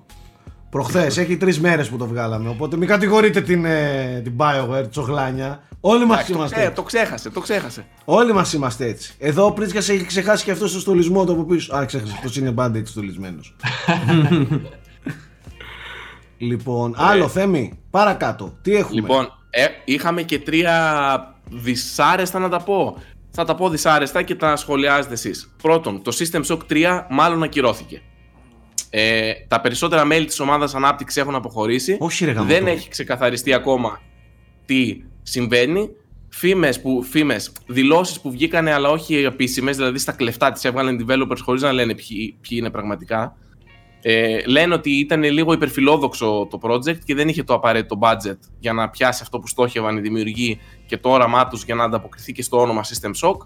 Προχθές, 0.69 1.17
έχει 1.17 1.37
τρεις 1.37 1.59
μέρες 1.59 1.89
που 1.89 1.97
το 1.97 2.07
βγάλαμε. 2.07 2.49
Οπότε 2.49 2.77
μην 2.77 2.87
κατηγορείτε 2.87 3.41
την, 3.41 3.65
ε, 3.65 4.21
την 4.23 4.33
Bioware, 4.37 4.81
τη 4.81 4.87
τσογλάνια. 4.87 5.61
Όλοι 5.79 6.05
μας 6.05 6.13
Εντάξει, 6.15 6.31
το, 6.31 6.37
είμαστε 6.37 6.55
ξέ- 6.55 6.67
έτσι. 6.69 6.81
το 6.81 6.87
ξέχασε, 6.87 7.29
το 7.29 7.39
ξέχασε. 7.39 7.85
Όλοι 8.05 8.33
μας 8.33 8.53
είμαστε 8.53 8.85
έτσι. 8.85 9.13
Εδώ 9.19 9.45
ο 9.45 9.51
Πρίτσκας 9.51 9.89
έχει 9.89 10.05
ξεχάσει 10.05 10.43
και 10.43 10.51
αυτός 10.51 10.73
το 10.73 10.79
στολισμό 10.79 11.25
του 11.25 11.31
από 11.31 11.43
πίσω. 11.43 11.75
Α, 11.75 11.85
ξέχασε. 11.85 12.13
Αυτός 12.15 12.37
είναι 12.37 12.51
πάντα 12.51 12.77
έτσι 12.77 12.91
στολισμένος. 12.91 13.55
λοιπόν, 16.37 16.93
άλλο 16.97 17.27
Θέμη, 17.27 17.79
παρακάτω. 17.89 18.57
Τι 18.61 18.75
έχουμε; 18.75 19.01
Λοιπόν, 19.01 19.29
ε, 19.49 19.65
είχαμε 19.85 20.21
και 20.21 20.39
τρία 20.39 21.35
δυσάρεστα 21.49 22.39
να 22.39 22.49
τα 22.49 22.59
πω. 22.59 22.97
Θα 23.29 23.45
τα 23.45 23.55
πω 23.55 23.69
δυσάρεστα 23.69 24.21
και 24.21 24.35
τα 24.35 24.55
σχολιάζετε 24.55 25.13
εσείς. 25.13 25.55
Πρώτον, 25.61 26.01
το 26.01 26.17
System 26.19 26.41
Shock 26.45 26.59
3 26.69 27.05
μάλλον 27.09 27.43
ακυρώθηκε. 27.43 28.01
Ε, 28.89 29.31
τα 29.47 29.61
περισσότερα 29.61 30.05
μέλη 30.05 30.25
της 30.25 30.39
ομάδας 30.39 30.75
ανάπτυξης 30.75 31.21
έχουν 31.21 31.35
αποχωρήσει. 31.35 31.97
Όχι, 31.99 32.25
ρε 32.25 32.31
γαμώτο. 32.31 32.53
Δεν 32.53 32.67
έχει 32.67 32.89
ξεκαθαριστεί 32.89 33.53
ακόμα 33.53 34.01
τι 34.65 35.01
συμβαίνει. 35.23 35.89
Φήμες, 36.29 36.81
που, 36.81 37.03
φήμες, 37.03 37.51
δηλώσεις 37.67 38.21
που 38.21 38.31
βγήκανε 38.31 38.73
αλλά 38.73 38.89
όχι 38.89 39.15
επίσημες, 39.15 39.75
δηλαδή 39.75 39.97
στα 39.97 40.11
κλεφτά 40.11 40.51
τις 40.51 40.63
έβγαλαν 40.65 41.05
developers 41.07 41.37
χωρίς 41.41 41.61
να 41.61 41.71
λένε 41.71 41.95
ποιοι, 41.95 42.37
ποιοι 42.41 42.57
είναι 42.61 42.69
πραγματικά. 42.69 43.37
Ε, 44.01 44.41
λένε 44.45 44.73
ότι 44.73 44.89
ήταν 44.89 45.23
λίγο 45.23 45.53
υπερφιλόδοξο 45.53 46.47
το 46.49 46.59
project 46.61 46.97
και 47.03 47.15
δεν 47.15 47.27
είχε 47.27 47.43
το 47.43 47.53
απαραίτητο 47.53 47.99
budget 48.01 48.37
για 48.59 48.73
να 48.73 48.89
πιάσει 48.89 49.19
αυτό 49.23 49.39
που 49.39 49.47
στόχευαν 49.47 49.97
οι 49.97 50.01
δημιουργοί 50.01 50.59
και 50.85 50.97
το 50.97 51.09
όραμά 51.09 51.47
τους 51.47 51.63
για 51.63 51.75
να 51.75 51.83
ανταποκριθεί 51.83 52.31
και 52.31 52.41
στο 52.41 52.61
όνομα 52.61 52.81
System 52.83 53.11
Shock. 53.21 53.37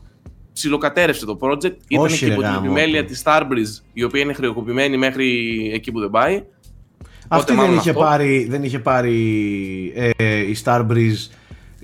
Ψιλοκατέρευσε 0.54 1.26
το 1.26 1.38
project. 1.42 1.76
Ήταν 1.88 2.06
Όχι, 2.06 2.18
και 2.20 2.26
ρε 2.26 2.32
υπό 2.32 2.42
την 2.42 2.52
γάμο. 2.52 2.62
επιμέλεια 2.64 3.06
της 3.06 3.24
Starbreeze, 3.26 3.84
η 3.94 4.04
οποία 4.04 4.22
είναι 4.22 4.34
χρεοκοπημένη 4.34 4.98
μέχρι 4.98 5.28
εκεί 5.74 5.92
που 5.92 6.00
δεν 6.00 6.10
πάει. 6.10 6.36
Αυτή 6.36 6.44
Οπότε 7.28 7.46
δεν 7.46 7.56
μάλλον 7.56 7.78
είχε, 7.78 7.90
αυτό. 7.90 8.02
πάρει, 8.02 8.48
δεν 8.50 8.64
είχε 8.64 8.80
πάρει 8.80 9.94
ε, 10.16 10.38
η 10.38 10.58
Starbreeze 10.64 11.30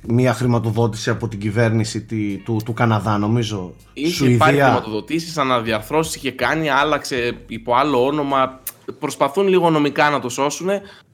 μία 0.07 0.33
χρηματοδότηση 0.33 1.09
από 1.09 1.27
την 1.27 1.39
κυβέρνηση 1.39 2.01
τη- 2.05 2.37
του, 2.37 2.61
του 2.65 2.73
Καναδά 2.73 3.17
νομίζω. 3.17 3.73
Είχε 3.93 4.13
Σουηδία. 4.13 4.37
πάρει 4.37 4.57
χρηματοδοτήσεις, 4.57 5.37
αναδιαρθρώσεις 5.37 6.15
είχε 6.15 6.31
κάνει, 6.31 6.69
άλλαξε 6.69 7.37
υπό 7.47 7.75
άλλο 7.75 8.05
όνομα. 8.05 8.59
Προσπαθούν 8.99 9.47
λίγο 9.47 9.69
νομικά 9.69 10.09
να 10.09 10.19
το 10.19 10.29
σώσουν, 10.29 10.69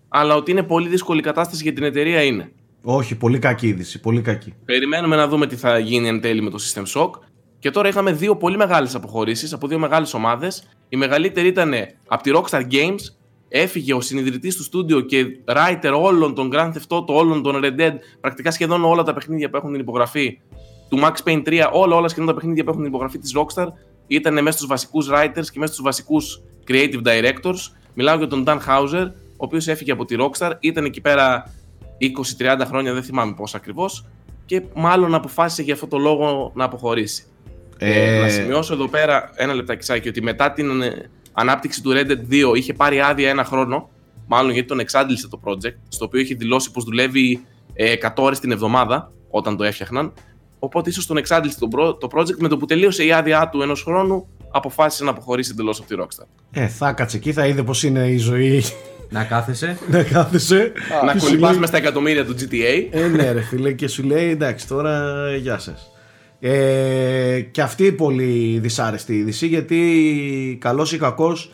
αλλά 0.10 0.36
ότι 0.36 0.51
είναι 0.51 0.63
πολύ 0.63 0.88
δύσκολη 0.89 1.19
η 1.19 1.23
κατάσταση 1.23 1.63
για 1.63 1.73
την 1.73 1.84
εταιρεία 1.84 2.23
είναι. 2.23 2.51
Όχι, 2.84 3.15
πολύ 3.15 3.39
κακή 3.39 3.67
είδηση. 3.67 3.99
Πολύ 3.99 4.21
κακή. 4.21 4.53
Περιμένουμε 4.65 5.15
να 5.15 5.27
δούμε 5.27 5.47
τι 5.47 5.56
θα 5.56 5.77
γίνει 5.79 6.08
εν 6.08 6.21
τέλει 6.21 6.41
με 6.41 6.49
το 6.49 6.58
System 6.62 6.84
Shock. 7.01 7.10
Και 7.60 7.69
τώρα 7.71 7.88
είχαμε 7.88 8.12
δύο 8.12 8.36
πολύ 8.36 8.58
μεγάλες 8.58 8.95
αποχωρήσεις 8.95 9.53
από 9.53 9.67
δύο 9.67 9.79
μεγάλες 9.79 10.13
ομάδες. 10.13 10.63
Η 10.89 10.95
μεγαλύτερη 10.97 11.47
ήταν 11.47 11.73
από 12.08 12.23
τη 12.23 12.32
Rockstar 12.34 12.62
Games. 12.71 12.99
Έφυγε 13.55 13.93
ο 13.93 14.01
συνειδητής 14.01 14.55
του 14.55 14.63
στούντιο 14.63 15.01
και 15.01 15.25
writer 15.45 15.93
όλων 16.01 16.35
των 16.35 16.49
Grand 16.53 16.71
Theft 16.71 16.97
Auto, 16.97 17.07
όλων 17.07 17.43
των 17.43 17.61
Red 17.63 17.79
Dead, 17.79 17.93
πρακτικά 18.21 18.51
σχεδόν 18.51 18.83
όλα 18.83 19.03
τα 19.03 19.13
παιχνίδια 19.13 19.49
που 19.49 19.57
έχουν 19.57 19.71
την 19.71 19.79
υπογραφή 19.79 20.39
του 20.89 20.99
Max 21.03 21.29
Payne 21.29 21.43
3, 21.47 21.69
όλα, 21.71 21.95
όλα 21.95 22.07
σχεδόν 22.07 22.27
τα 22.27 22.33
παιχνίδια 22.33 22.63
που 22.63 22.69
έχουν 22.69 22.81
την 22.81 22.91
υπογραφή 22.91 23.17
της 23.17 23.35
Rockstar, 23.37 23.67
ήταν 24.07 24.33
μέσα 24.33 24.57
στους 24.57 24.67
βασικούς 24.67 25.09
writers 25.11 25.45
και 25.51 25.59
μέσα 25.59 25.73
στους 25.73 25.83
βασικούς 25.83 26.41
creative 26.67 27.01
directors. 27.03 27.71
Μιλάω 27.93 28.17
για 28.17 28.27
τον 28.27 28.43
Dan 28.47 28.57
Hauser, 28.67 29.07
ο 29.11 29.45
οποίος 29.45 29.67
έφυγε 29.67 29.91
από 29.91 30.05
τη 30.05 30.15
Rockstar, 30.19 30.51
ήταν 30.59 30.85
εκεί 30.85 31.01
πέρα 31.01 31.53
20-30 32.39 32.61
χρόνια, 32.65 32.93
δεν 32.93 33.03
θυμάμαι 33.03 33.33
πώς 33.33 33.55
ακριβώς, 33.55 34.05
και 34.45 34.61
μάλλον 34.75 35.13
αποφάσισε 35.13 35.61
για 35.61 35.73
αυτό 35.73 35.87
το 35.87 35.97
λόγο 35.97 36.51
να 36.55 36.63
αποχωρήσει. 36.63 37.25
Ε... 37.77 38.19
να 38.21 38.29
σημειώσω 38.29 38.73
εδώ 38.73 38.87
πέρα 38.87 39.31
ένα 39.35 39.53
λεπτάκι 39.53 40.07
ότι 40.07 40.21
μετά 40.21 40.51
την 40.51 40.81
ε, 40.81 41.09
ανάπτυξη 41.33 41.81
του 41.81 41.91
Red 41.93 42.11
Dead 42.11 42.51
2 42.51 42.55
είχε 42.55 42.73
πάρει 42.73 43.01
άδεια 43.01 43.29
ένα 43.29 43.43
χρόνο, 43.43 43.89
μάλλον 44.27 44.51
γιατί 44.51 44.67
τον 44.67 44.79
εξάντλησε 44.79 45.27
το 45.27 45.39
project, 45.43 45.77
στο 45.87 46.05
οποίο 46.05 46.19
είχε 46.19 46.35
δηλώσει 46.35 46.71
πως 46.71 46.83
δουλεύει 46.83 47.45
ε, 47.73 47.93
100 48.01 48.09
ώρες 48.15 48.39
την 48.39 48.51
εβδομάδα 48.51 49.11
όταν 49.29 49.57
το 49.57 49.63
έφτιαχναν. 49.63 50.13
Οπότε 50.59 50.89
ίσως 50.89 51.05
τον 51.05 51.17
εξάντλησε 51.17 51.59
το, 51.59 51.67
το 51.93 52.07
project 52.15 52.37
με 52.37 52.47
το 52.47 52.57
που 52.57 52.65
τελείωσε 52.65 53.05
η 53.05 53.11
άδειά 53.11 53.49
του 53.49 53.61
ενός 53.61 53.83
χρόνου, 53.83 54.27
αποφάσισε 54.51 55.03
να 55.03 55.09
αποχωρήσει 55.09 55.51
εντελώς 55.53 55.79
από 55.79 55.87
τη 55.87 55.95
Rockstar. 55.99 56.25
Ε, 56.51 56.67
θα 56.67 56.91
κάτσε 56.91 57.17
εκεί, 57.17 57.33
θα 57.33 57.47
είδε 57.47 57.63
πώ 57.63 57.73
είναι 57.83 58.07
η 58.07 58.17
ζωή. 58.17 58.63
Να 59.09 59.23
κάθεσαι. 59.23 59.77
να 59.91 60.03
κάθεσαι. 60.03 60.71
να 61.05 61.15
κολυμπάς 61.15 61.49
λέει... 61.49 61.59
μες 61.59 61.69
στα 61.69 61.77
εκατομμύρια 61.77 62.25
του 62.25 62.35
GTA. 62.39 62.87
ε, 62.91 63.07
ναι, 63.07 63.31
ρε 63.31 63.41
φίλε, 63.41 63.71
και 63.71 63.87
σου 63.87 64.03
λέει 64.03 64.29
εντάξει, 64.29 64.67
τώρα 64.67 65.13
γεια 65.35 65.57
σας. 65.57 65.92
Ε, 66.45 67.41
και 67.51 67.62
αυτή 67.62 67.91
πολύ 67.91 68.60
δυσάρεστη 68.60 69.15
είδηση 69.15 69.47
γιατί 69.47 70.58
καλός 70.62 70.93
ή 70.93 70.97
κακός 70.97 71.51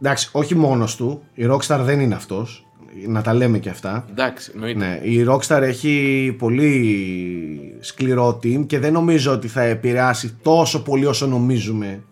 εντάξει 0.00 0.28
όχι 0.32 0.54
μόνος 0.54 0.96
του 0.96 1.22
η 1.34 1.44
Rockstar 1.50 1.80
δεν 1.82 2.00
είναι 2.00 2.14
αυτός 2.14 2.66
να 3.06 3.22
τα 3.22 3.34
λέμε 3.34 3.58
και 3.58 3.68
αυτά. 3.68 4.06
Εντάξει 4.10 4.50
εννοείται. 4.54 4.78
Ναι, 4.78 5.00
η 5.02 5.26
Rockstar 5.28 5.60
έχει 5.62 6.34
πολύ 6.38 7.76
σκληρό 7.80 8.40
team 8.42 8.66
και 8.66 8.78
δεν 8.78 8.92
νομίζω 8.92 9.32
ότι 9.32 9.48
θα 9.48 9.62
επηρεάσει 9.62 10.36
τόσο 10.42 10.82
πολύ 10.82 11.06
όσο 11.06 11.26
νομίζουμε 11.26 12.02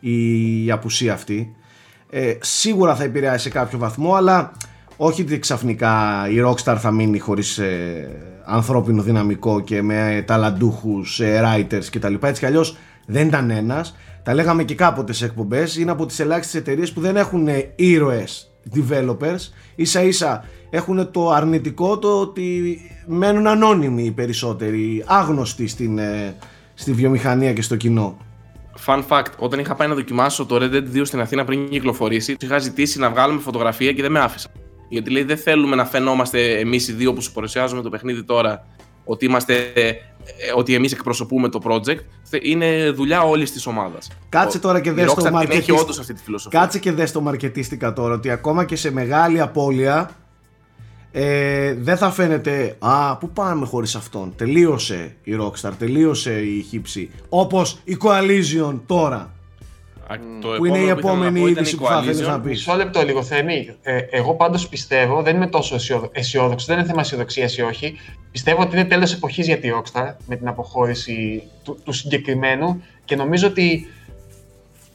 η 0.00 0.70
απουσία 0.70 1.12
αυτή. 1.12 1.54
Ε, 2.10 2.34
σίγουρα 2.40 2.96
θα 2.96 3.04
επηρεάσει 3.04 3.42
σε 3.42 3.50
κάποιο 3.50 3.78
βαθμό 3.78 4.14
αλλά 4.14 4.52
όχι 4.96 5.22
ότι 5.22 5.38
ξαφνικά 5.38 6.26
η 6.30 6.36
Rockstar 6.46 6.76
θα 6.78 6.90
μείνει 6.90 7.18
χωρίς 7.18 7.58
ε, 7.58 8.08
ανθρώπινο 8.44 9.02
δυναμικό 9.02 9.60
και 9.60 9.82
με 9.82 10.24
ταλαντούχους 10.26 11.20
ε, 11.20 11.42
writers 11.44 11.84
και 11.84 11.98
τα 11.98 12.08
λοιπά. 12.08 12.28
Έτσι 12.28 12.40
κι 12.40 12.46
αλλιώς 12.46 12.76
δεν 13.06 13.26
ήταν 13.26 13.50
ένας. 13.50 13.96
Τα 14.22 14.34
λέγαμε 14.34 14.64
και 14.64 14.74
κάποτε 14.74 15.12
σε 15.12 15.24
εκπομπές. 15.24 15.76
Είναι 15.76 15.90
από 15.90 16.06
τις 16.06 16.20
ελάχιστες 16.20 16.60
εταιρείες 16.60 16.92
που 16.92 17.00
δεν 17.00 17.16
έχουν 17.16 17.48
ε, 17.48 17.72
ήρωες 17.74 18.50
developers. 18.74 19.50
Ίσα 19.74 20.02
ίσα 20.02 20.44
έχουν 20.70 21.10
το 21.10 21.30
αρνητικό 21.30 21.98
το 21.98 22.20
ότι 22.20 22.80
μένουν 23.06 23.46
ανώνυμοι 23.46 24.04
οι 24.04 24.10
περισσότεροι 24.10 25.04
άγνωστοι 25.06 25.66
στην, 25.66 25.98
ε, 25.98 26.34
στη 26.74 26.92
βιομηχανία 26.92 27.52
και 27.52 27.62
στο 27.62 27.76
κοινό. 27.76 28.16
Fun 28.86 29.02
fact, 29.08 29.32
όταν 29.38 29.58
είχα 29.58 29.74
πάει 29.74 29.88
να 29.88 29.94
δοκιμάσω 29.94 30.46
το 30.46 30.56
Red 30.60 30.74
Dead 30.74 30.98
2 30.98 31.00
στην 31.04 31.20
Αθήνα 31.20 31.44
πριν 31.44 31.68
κυκλοφορήσει, 31.68 32.36
είχα 32.40 32.58
ζητήσει 32.58 32.98
να 32.98 33.10
βγάλουμε 33.10 33.40
φωτογραφία 33.40 33.92
και 33.92 34.02
δεν 34.02 34.12
με 34.12 34.20
άφησα. 34.20 34.48
Γιατί 34.88 35.10
λέει 35.10 35.22
δεν 35.22 35.36
θέλουμε 35.36 35.76
να 35.76 35.84
φαινόμαστε 35.84 36.58
εμείς 36.58 36.88
οι 36.88 36.92
δύο 36.92 37.12
που 37.12 37.22
σου 37.22 37.32
παρουσιάζουμε 37.32 37.82
το 37.82 37.88
παιχνίδι 37.88 38.24
τώρα 38.24 38.66
ότι, 39.04 39.24
είμαστε, 39.24 39.54
ε, 39.54 39.94
ότι 40.56 40.74
εμείς 40.74 40.92
εκπροσωπούμε 40.92 41.48
το 41.48 41.60
project. 41.64 41.98
Είναι 42.42 42.90
δουλειά 42.90 43.22
όλης 43.22 43.52
της 43.52 43.66
ομάδας. 43.66 44.10
Κάτσε 44.28 44.58
τώρα 44.58 44.80
και 44.80 44.92
δες 44.92 45.14
το 45.14 45.30
μαρκετίστικα. 45.30 46.00
αυτή 46.00 46.14
τη 46.14 46.22
φιλοσοφία. 46.22 46.60
Κάτσε 46.60 46.78
και 46.78 46.92
δες 46.92 47.12
το 47.12 47.20
μαρκετίστικα 47.20 47.92
τώρα 47.92 48.14
ότι 48.14 48.30
ακόμα 48.30 48.64
και 48.64 48.76
σε 48.76 48.92
μεγάλη 48.92 49.40
απώλεια 49.40 50.10
ε, 51.12 51.74
δεν 51.74 51.96
θα 51.96 52.10
φαίνεται 52.10 52.76
«Α, 52.78 53.16
πού 53.16 53.30
πάμε 53.30 53.66
χωρίς 53.66 53.94
αυτόν». 53.94 54.32
Τελείωσε 54.36 55.16
η 55.22 55.32
Rockstar, 55.40 55.70
τελείωσε 55.78 56.40
η 56.40 56.62
χύψη. 56.62 57.10
Όπως 57.28 57.78
η 57.84 57.96
Coalition 58.00 58.80
τώρα. 58.86 59.32
Το 60.40 60.48
που 60.48 60.64
είναι 60.64 60.78
η 60.78 60.88
επόμενη 60.88 61.40
είδηση 61.40 61.76
που 61.76 61.86
θα 61.86 62.02
θέλεις 62.02 62.20
να 62.20 62.40
πεις. 62.40 62.50
Μισό 62.50 62.74
λεπτό 62.74 63.02
λίγο, 63.02 63.22
Θέμη. 63.22 63.76
Ε, 63.82 63.98
εγώ 64.10 64.34
πάντως 64.34 64.68
πιστεύω, 64.68 65.22
δεν 65.22 65.36
είμαι 65.36 65.46
τόσο 65.46 65.76
αισιόδοξο, 66.12 66.66
δεν 66.66 66.78
είναι 66.78 66.86
θέμα 66.86 67.00
αισιοδοξίας 67.00 67.56
ή 67.56 67.62
όχι. 67.62 67.96
Πιστεύω 68.30 68.62
ότι 68.62 68.76
είναι 68.76 68.84
τέλος 68.84 69.12
εποχής 69.12 69.46
για 69.46 69.58
τη 69.58 69.68
Rockstar 69.74 70.14
με 70.26 70.36
την 70.36 70.48
αποχώρηση 70.48 71.42
του, 71.62 71.78
του 71.84 71.92
συγκεκριμένου 71.92 72.82
και 73.04 73.16
νομίζω 73.16 73.46
ότι 73.46 73.88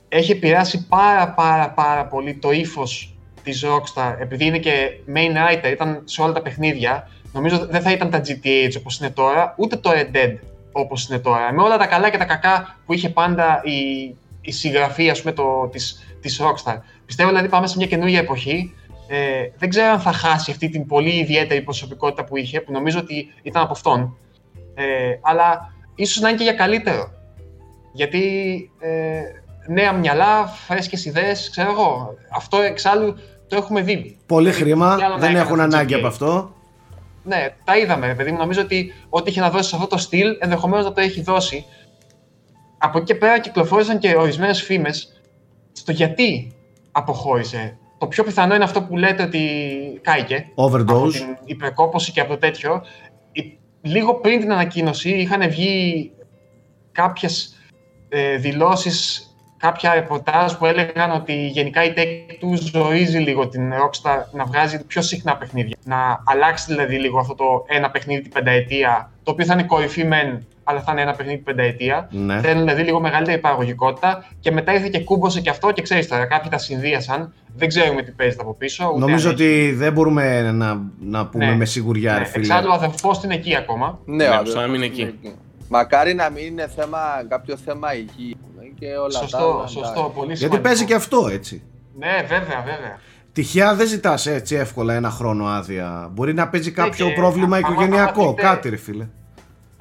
έχει 0.10 0.32
επηρεάσει 0.32 0.88
πάρα 0.88 1.30
πάρα 1.30 1.70
πάρα 1.70 2.06
πολύ 2.06 2.34
το 2.34 2.52
ύφος 2.52 3.16
της 3.44 3.66
Rockstar 3.66 4.16
επειδή 4.20 4.46
είναι 4.46 4.58
και 4.58 4.90
main 5.16 5.32
writer, 5.32 5.72
ήταν 5.72 6.02
σε 6.06 6.22
όλα 6.22 6.34
τα 6.34 6.42
παιχνίδια. 6.42 7.10
Νομίζω 7.34 7.68
δεν 7.70 7.82
θα 7.82 7.92
ήταν 7.92 8.10
τα 8.10 8.22
GTA 8.26 8.78
όπως 8.78 9.00
είναι 9.00 9.10
τώρα, 9.10 9.54
ούτε 9.58 9.76
το 9.76 9.90
Red 9.94 10.16
Dead 10.16 10.38
όπως 10.72 11.10
είναι 11.10 11.20
τώρα. 11.20 11.54
Με 11.54 11.62
όλα 11.62 11.78
τα 11.78 11.86
καλά 11.86 12.10
και 12.10 12.18
τα 12.18 12.26
κακά 12.26 12.78
που 12.86 12.94
είχε 12.94 13.10
πάντα 13.10 13.62
η, 13.64 14.16
η 14.42 14.52
συγγραφή 14.52 15.10
ας 15.10 15.22
πούμε, 15.22 15.34
το, 15.34 15.68
της, 15.72 16.16
της 16.22 16.42
Rockstar. 16.42 16.78
Πιστεύω 17.06 17.30
δηλαδή 17.30 17.48
πάμε 17.50 17.68
σε 17.68 17.78
μια 17.78 17.88
καινούργια 17.88 18.20
εποχή. 18.20 18.74
Ε, 19.08 19.50
δεν 19.58 19.70
ξέρω 19.70 19.92
αν 19.92 20.00
θα 20.00 20.12
χάσει 20.12 20.52
αυτή 20.52 20.70
την 20.70 20.86
πολύ 20.86 21.20
ιδιαίτερη 21.20 21.62
προσωπικότητα 21.62 22.24
που 22.24 22.38
είχε, 22.38 22.62
που 22.62 22.72
νομίζω 22.72 23.00
ότι 23.00 23.34
ήταν 23.42 23.64
από 23.64 23.72
αυτόν. 23.72 24.18
Ε, 24.76 24.86
αλλά 25.22 25.74
ίσως 25.96 26.22
να 26.22 26.30
είναι 26.30 26.38
και 26.38 26.44
για 26.44 26.54
καλύτερο. 26.54 27.12
Γιατί 27.94 28.22
ε, 28.80 29.22
νέα 29.68 29.94
μυαλά, 29.94 30.46
φρέσκες 30.46 31.06
ιδέες, 31.06 31.50
ξέρω 31.50 31.72
εγώ. 31.72 32.14
Αυτό 32.30 32.62
εξάλλου 32.62 33.16
το 33.48 33.56
έχουμε 33.56 33.82
δει. 33.82 34.18
Πολύ 34.26 34.52
χρήμα, 34.52 34.98
δεν 35.18 35.36
έχουν 35.36 35.60
ανάγκη 35.60 35.94
από 35.94 36.08
αυτό. 36.08 36.54
Ναι, 37.24 37.56
τα 37.64 37.78
είδαμε, 37.78 38.14
παιδί 38.16 38.32
μου. 38.32 38.38
Νομίζω 38.38 38.62
ότι 38.62 38.94
ό,τι 39.10 39.30
είχε 39.30 39.40
να 39.40 39.50
δώσει 39.50 39.70
σε 39.70 39.76
αυτό 39.76 39.88
το 39.88 39.98
στυλ, 39.98 40.38
ενδεχομένως 40.40 40.86
να 40.86 40.94
το 40.94 41.02
έχει 41.02 41.22
δώσει 41.22 41.66
από 42.80 42.98
εκεί 42.98 43.06
και 43.06 43.16
πέρα 43.16 43.40
κυκλοφόρησαν 43.40 44.00
και 44.00 44.16
ορισμένες 44.16 44.62
φήμες 44.62 45.22
στο 45.72 45.92
γιατί 45.92 46.52
αποχώρησε. 46.92 47.78
Το 47.98 48.08
πιο 48.08 48.24
πιθανό 48.24 48.56
είναι 48.56 48.64
αυτό 48.64 48.82
που 48.82 48.98
λέτε 48.98 49.24
ότι 49.24 49.40
κάηκε. 50.02 50.48
Overdose. 50.56 50.86
Από 50.86 51.10
την 51.10 51.38
υπερκόπωση 51.46 52.12
και 52.12 52.20
από 52.20 52.30
το 52.30 52.38
τέτοιο. 52.38 52.84
Λίγο 53.82 54.16
πριν 54.16 54.40
την 54.40 54.52
ανακοίνωση 54.52 55.10
είχαν 55.10 55.50
βγει 55.50 56.12
κάποιες 56.92 57.56
ε, 58.10 58.38
δηλώσεις, 58.38 59.30
κάποια 59.58 59.94
ρεπορτάζ 59.94 60.54
που 60.54 60.66
έλεγαν 60.66 61.12
ότι 61.12 61.48
γενικά 61.48 61.84
η 61.84 61.94
tech 61.98 62.36
του 62.40 62.56
ζωίζει 62.56 63.18
λίγο 63.18 63.48
την 63.48 63.74
Rockstar 63.74 64.20
να 64.32 64.46
βγάζει 64.46 64.86
πιο 64.86 65.02
συχνά 65.02 65.38
παιχνίδια. 65.38 65.78
Να 65.84 66.24
αλλάξει 66.26 66.66
δηλαδή 66.68 67.00
λίγο 67.00 67.20
αυτό 67.20 67.36
το 67.36 67.66
ένα 67.68 67.92
παιχνίδι 67.92 68.22
την 68.22 68.32
πενταετία, 68.32 69.12
το 69.24 69.32
οποίο 69.32 69.46
θα 69.46 69.54
είναι 69.54 69.64
κορυφή 69.64 70.04
μεν 70.04 70.48
αλλά 70.70 70.82
θα 70.82 70.92
είναι 70.92 71.02
ένα 71.02 71.14
παιχνίδι 71.14 71.38
πενταετία. 71.38 72.08
Ναι. 72.12 72.40
Θέλουν 72.40 72.60
δηλαδή 72.60 72.84
λίγο 72.84 73.00
μεγαλύτερη 73.00 73.38
παραγωγικότητα 73.38 74.26
και 74.40 74.52
μετά 74.52 74.74
ήρθε 74.74 74.90
και 74.90 75.00
κούμπωσε 75.00 75.42
και 75.42 75.50
αυτό 75.50 75.72
και 75.72 75.82
ξέρεις 75.82 76.08
τώρα, 76.08 76.26
κάποιοι 76.26 76.50
τα 76.50 76.58
συνδύασαν. 76.58 77.34
Δεν 77.56 77.68
ξέρουμε 77.68 78.02
τι 78.02 78.12
παίζεται 78.12 78.42
από 78.42 78.54
πίσω. 78.54 78.96
Νομίζω 78.98 79.30
ότι 79.30 79.72
δεν 79.72 79.94
μπορούμε 79.94 80.52
να, 80.52 80.82
να 81.00 81.28
πούμε 81.28 81.46
ναι. 81.46 81.56
με 81.56 81.66
σιγουριά, 81.66 82.14
ναι. 82.14 82.26
φίλε. 82.26 82.46
Εξάλλου, 82.46 82.68
ο 82.72 82.74
αδερφό 82.74 83.22
είναι 83.24 83.34
εκεί 83.34 83.56
ακόμα. 83.56 84.00
Ναι, 84.06 84.28
ναι 84.28 84.36
ο 84.36 84.54
να 84.56 84.68
μην 84.68 84.76
είναι 84.76 84.86
εκεί. 84.86 85.20
Μακάρι 85.70 86.14
να 86.14 86.30
μην 86.30 86.46
είναι 86.46 86.68
θέμα, 86.76 87.00
κάποιο 87.28 87.58
θέμα 87.58 87.96
υγιή 87.96 88.38
και 88.80 88.86
όλα 88.86 89.12
σωστό, 89.12 89.60
τα 89.62 89.68
Σωστό, 89.68 90.12
πολύ 90.16 90.36
σημαντικό. 90.36 90.38
Γιατί 90.38 90.60
παίζει 90.60 90.86
και 90.86 90.94
αυτό 90.94 91.30
έτσι. 91.32 91.64
Ναι, 91.98 92.22
βέβαια, 92.22 92.64
βέβαια. 92.66 93.00
Τυχαία 93.34 93.76
δεν 93.76 93.88
ζητάς 93.88 94.26
έτσι 94.26 94.56
εύκολα 94.56 94.94
ένα 94.94 95.10
χρόνο 95.10 95.46
άδεια. 95.46 96.10
Μπορεί 96.12 96.34
να 96.34 96.48
παίζει 96.48 96.70
ναι, 96.70 96.76
κάποιο 96.76 97.14
πρόβλημα 97.14 97.60
οικογενειακό. 97.60 98.34
Κάτι, 98.34 98.70
ρε 98.70 98.78
φίλε 98.78 99.08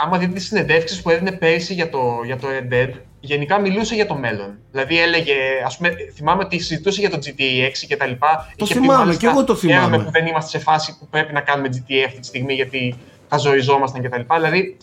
άμα 0.00 0.18
δείτε 0.18 0.32
τις 0.32 0.46
συνεντεύξεις 0.46 1.02
που 1.02 1.10
έδινε 1.10 1.32
πέρυσι 1.32 1.74
για 1.74 1.90
το, 1.90 2.20
για 2.24 2.36
το 2.36 2.48
Red 2.48 2.72
Dead, 2.72 2.90
γενικά 3.20 3.60
μιλούσε 3.60 3.94
για 3.94 4.06
το 4.06 4.14
μέλλον. 4.14 4.58
Δηλαδή 4.70 5.00
έλεγε, 5.00 5.34
ας 5.66 5.76
πούμε, 5.76 5.90
θυμάμαι 6.14 6.42
ότι 6.44 6.58
συζητούσε 6.58 7.00
για 7.00 7.10
το 7.10 7.18
GTA 7.24 7.66
6 7.66 7.72
και 7.88 7.96
τα 7.96 8.06
λοιπά. 8.06 8.52
Το 8.56 8.66
θυμάμαι, 8.66 9.16
και 9.16 9.26
εγώ 9.26 9.44
το 9.44 9.54
θυμάμαι. 9.54 9.98
που 9.98 10.10
δεν 10.10 10.26
είμαστε 10.26 10.58
σε 10.58 10.64
φάση 10.64 10.98
που 10.98 11.08
πρέπει 11.10 11.32
να 11.32 11.40
κάνουμε 11.40 11.68
GTA 11.72 12.04
αυτή 12.06 12.20
τη 12.20 12.26
στιγμή 12.26 12.54
γιατί 12.54 12.98
θα 13.28 13.36
ζοριζόμασταν 13.36 14.00
και 14.00 14.08
τα 14.08 14.18
λοιπά. 14.18 14.36
Δηλαδή, 14.36 14.76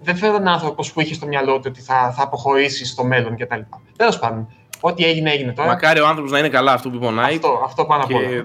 δεν 0.00 0.16
φέρω 0.16 0.40
άνθρωπο 0.44 0.84
που 0.94 1.00
είχε 1.00 1.14
στο 1.14 1.26
μυαλό 1.26 1.54
του 1.54 1.64
ότι 1.66 1.80
θα, 1.80 2.12
θα 2.16 2.22
αποχωρήσει 2.22 2.84
στο 2.86 3.04
μέλλον 3.04 3.36
κτλ. 3.36 3.60
Τέλος 3.96 4.18
πάντων, 4.18 4.48
ό,τι 4.80 5.04
έγινε, 5.04 5.30
έγινε 5.30 5.52
τώρα. 5.52 5.68
Μακάρι 5.68 6.00
ο 6.00 6.06
άνθρωπος 6.06 6.30
να 6.30 6.38
είναι 6.38 6.48
καλά 6.48 6.72
αυτό 6.72 6.90
που 6.90 6.98
πονάει. 6.98 7.34
Αυτό, 7.34 7.62
αυτό 7.64 7.84
πάνω 7.84 8.04
απ' 8.04 8.14
όλα. 8.14 8.44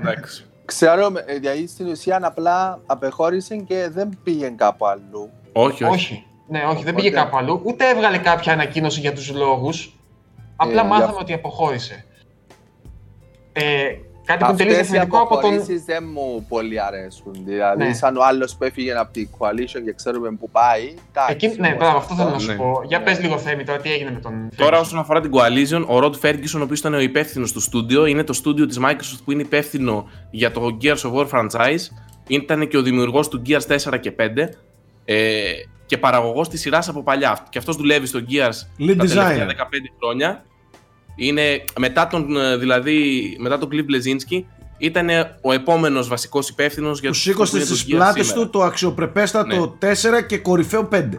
Ξέρω, 0.65 1.11
δηλαδή 1.39 1.67
στην 1.67 1.87
ουσία 1.87 2.19
απλά 2.23 2.79
απεχώρησε 2.85 3.55
και 3.55 3.89
δεν 3.91 4.19
πήγε 4.23 4.49
κάπου 4.49 4.87
αλλού. 4.87 5.29
Όχι, 5.51 5.83
όχι. 5.83 6.25
Ναι, 6.47 6.63
όχι, 6.69 6.83
δεν 6.83 6.95
πήγε 6.95 7.09
κάπου 7.09 7.37
αλλού. 7.37 7.61
Ούτε 7.63 7.89
έβγαλε 7.89 8.17
κάποια 8.17 8.53
ανακοίνωση 8.53 8.99
για 8.99 9.13
τους 9.13 9.33
λόγους. 9.33 9.95
Απλά 10.55 10.81
ε, 10.81 10.87
μάθαμε 10.87 11.17
ότι 11.19 11.33
αποχώρησε. 11.33 12.05
Ε, 13.53 13.61
Κάτι 14.25 14.43
που 14.43 14.49
είναι 14.49 14.57
τελείως 14.57 14.79
Αυτές 14.79 14.87
οι 14.87 14.91
διαφορετικό 14.91 15.17
από 15.23 15.29
τον. 15.29 15.37
αποχωρήσεις 15.39 15.83
δεν 15.85 16.03
μου 16.13 16.45
πολύ 16.49 16.81
αρέσουν. 16.81 17.31
Δηλαδή, 17.45 17.83
Ναι. 17.83 17.93
σαν 17.93 18.17
ο 18.17 18.23
άλλος 18.23 18.55
που 18.55 18.63
έφυγε 18.63 18.93
από 18.93 19.13
την 19.13 19.29
Coalition 19.37 19.81
και 19.85 19.93
ξέρουμε 19.95 20.31
που 20.39 20.49
πάει. 20.49 20.93
εντάξει, 21.11 21.33
Εκεί, 21.47 21.59
ναι, 21.59 21.67
όμως 21.67 21.77
μπράβο, 21.79 21.97
αυτό 21.97 22.15
θέλω 22.15 22.29
να 22.29 22.39
σου 22.39 22.47
ναι. 22.47 22.55
πω. 22.55 22.81
Για 22.87 22.97
Ναι. 22.97 23.03
πες 23.03 23.19
λίγο 23.19 23.37
Θέμη 23.37 23.63
τώρα 23.63 23.79
τι 23.79 23.91
έγινε 23.91 24.11
με 24.11 24.19
τον 24.19 24.49
Τώρα, 24.55 24.77
Ferguson. 24.77 24.81
όσον 24.81 24.99
αφορά 24.99 25.21
την 25.21 25.31
Coalition, 25.33 25.85
ο 25.87 25.97
Rod 25.97 26.25
Ferguson, 26.25 26.59
ο 26.59 26.61
οποίος 26.63 26.79
ήταν 26.79 26.93
ο 26.93 26.99
υπεύθυνος 26.99 27.51
του 27.51 27.59
στούντιο, 27.59 28.05
είναι 28.05 28.23
το 28.23 28.33
στούντιο 28.33 28.65
της 28.65 28.79
Microsoft 28.85 29.19
που 29.25 29.31
είναι 29.31 29.41
υπεύθυνο 29.41 30.09
για 30.31 30.51
το 30.51 30.77
Gears 30.81 31.01
of 31.01 31.13
War 31.13 31.27
franchise. 31.29 31.85
Ήταν 32.27 32.67
και 32.67 32.77
ο 32.77 32.81
δημιουργός 32.81 33.27
του 33.27 33.41
Gears 33.47 33.67
4 33.91 33.97
και 33.99 34.11
5 34.11 34.49
ε, 35.05 35.51
και 35.85 35.97
παραγωγός 35.97 36.49
της 36.49 36.61
σειράς 36.61 36.89
από 36.89 37.03
παλιά. 37.03 37.47
Και 37.49 37.57
αυτός 37.57 37.75
δουλεύει 37.75 38.05
στο 38.05 38.19
Gears 38.29 38.83
Lead 38.83 38.95
τα 38.97 39.05
τελευταία 39.05 39.47
designer. 39.47 39.49
15 39.49 39.53
χρόνια. 39.99 40.45
Είναι 41.15 41.63
μετά 41.79 42.07
τον, 42.07 42.37
ε, 42.37 42.57
δηλαδή, 42.57 43.37
μετά 43.39 43.57
τον 43.57 43.69
Cliff 43.71 43.85
Bleszinski, 43.85 44.43
ήταν 44.77 45.09
ο 45.41 45.51
επόμενος 45.51 46.07
βασικός 46.07 46.49
υπεύθυνος 46.49 46.99
για 46.99 47.09
Του 47.09 47.15
το 47.15 47.21
σήκωσε 47.21 47.57
είναι 47.57 47.65
το 47.65 47.75
στις 47.75 47.87
Gears 47.87 47.95
πλάτες 47.95 48.25
σήμερα. 48.27 48.45
του 48.45 48.49
το 48.49 48.63
αξιοπρεπέστατο 48.63 49.77
4 49.79 50.21
και 50.27 50.37
κορυφαίο 50.37 50.89
5. 50.91 51.09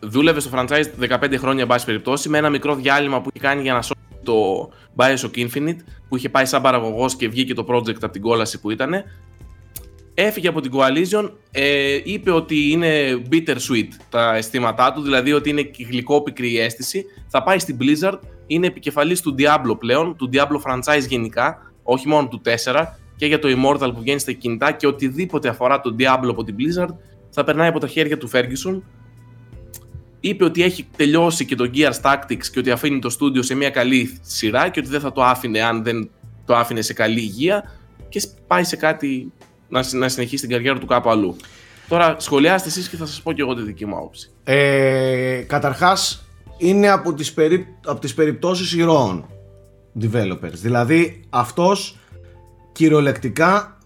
Δούλευε 0.00 0.40
στο 0.40 0.50
franchise 0.54 0.84
15 1.08 1.36
χρόνια, 1.38 1.62
εν 1.62 1.68
πάση 1.68 1.84
περιπτώσει, 1.86 2.28
με 2.28 2.38
ένα 2.38 2.50
μικρό 2.50 2.74
διάλειμμα 2.74 3.20
που 3.20 3.30
είχε 3.32 3.46
κάνει 3.46 3.62
για 3.62 3.72
να 3.72 3.82
σώσει 3.82 4.00
το 4.22 4.68
Bioshock 4.96 5.36
Infinite, 5.36 5.78
που 6.08 6.16
είχε 6.16 6.28
πάει 6.28 6.44
σαν 6.44 6.62
παραγωγός 6.62 7.16
και 7.16 7.28
βγήκε 7.28 7.54
το 7.54 7.66
project 7.68 7.94
από 8.02 8.10
την 8.10 8.22
κόλαση 8.22 8.60
που 8.60 8.70
ήταν. 8.70 9.04
Έφυγε 10.18 10.48
από 10.48 10.60
την 10.60 10.72
Coalition, 10.74 11.30
ε, 11.50 12.00
είπε 12.04 12.30
ότι 12.30 12.70
είναι 12.70 13.22
bittersweet 13.30 13.88
τα 14.10 14.34
αισθήματά 14.34 14.92
του, 14.92 15.02
δηλαδή 15.02 15.32
ότι 15.32 15.50
είναι 15.50 15.70
γλυκόπικρη 15.88 16.52
η 16.52 16.60
αίσθηση. 16.60 17.04
Θα 17.28 17.42
πάει 17.42 17.58
στην 17.58 17.78
Blizzard, 17.80 18.18
είναι 18.46 18.66
επικεφαλής 18.66 19.20
του 19.20 19.34
Diablo 19.38 19.78
πλέον, 19.78 20.16
του 20.16 20.30
Diablo 20.32 20.70
franchise 20.70 21.06
γενικά, 21.08 21.72
όχι 21.82 22.08
μόνο 22.08 22.28
του 22.28 22.40
4, 22.44 22.98
και 23.16 23.26
για 23.26 23.38
το 23.38 23.48
Immortal 23.48 23.90
που 23.94 24.00
βγαίνει 24.00 24.18
στα 24.18 24.32
κινητά 24.32 24.72
και 24.72 24.86
οτιδήποτε 24.86 25.48
αφορά 25.48 25.80
το 25.80 25.96
Diablo 25.98 26.28
από 26.28 26.44
την 26.44 26.56
Blizzard 26.58 26.94
θα 27.30 27.44
περνάει 27.44 27.68
από 27.68 27.80
τα 27.80 27.86
χέρια 27.86 28.18
του 28.18 28.30
Ferguson 28.32 28.80
είπε 30.20 30.44
ότι 30.44 30.62
έχει 30.62 30.86
τελειώσει 30.96 31.44
και 31.44 31.54
το 31.54 31.70
Gears 31.74 32.00
Tactics 32.02 32.46
και 32.52 32.58
ότι 32.58 32.70
αφήνει 32.70 32.98
το 32.98 33.10
στούντιο 33.10 33.42
σε 33.42 33.54
μια 33.54 33.70
καλή 33.70 34.18
σειρά 34.22 34.68
και 34.68 34.80
ότι 34.80 34.88
δεν 34.88 35.00
θα 35.00 35.12
το 35.12 35.24
άφηνε 35.24 35.60
αν 35.60 35.82
δεν 35.82 36.10
το 36.44 36.56
άφηνε 36.56 36.82
σε 36.82 36.92
καλή 36.92 37.20
υγεία 37.20 37.78
και 38.08 38.22
πάει 38.46 38.64
σε 38.64 38.76
κάτι 38.76 39.32
να, 39.68 39.82
συ- 39.82 39.98
να 39.98 40.08
συνεχίσει 40.08 40.42
την 40.46 40.50
καριέρα 40.50 40.78
του 40.78 40.86
κάπου 40.86 41.10
αλλού. 41.10 41.36
Τώρα 41.88 42.16
σχολιάστε 42.18 42.68
εσείς 42.68 42.88
και 42.88 42.96
θα 42.96 43.06
σας 43.06 43.22
πω 43.22 43.32
και 43.32 43.40
εγώ 43.42 43.54
τη 43.54 43.62
δική 43.62 43.86
μου 43.86 43.96
άποψη. 43.96 44.30
Ε, 44.44 45.44
καταρχάς 45.46 46.24
είναι 46.58 46.88
από 46.88 47.14
τις, 47.14 47.32
περί, 47.32 47.66
από 47.86 48.00
τις 48.00 48.14
περιπτώσεις 48.14 48.72
ηρώων 48.72 49.26
developers. 50.02 50.52
Δηλαδή 50.52 51.24
αυτός 51.30 51.96
κυριολεκτικά 52.72 53.78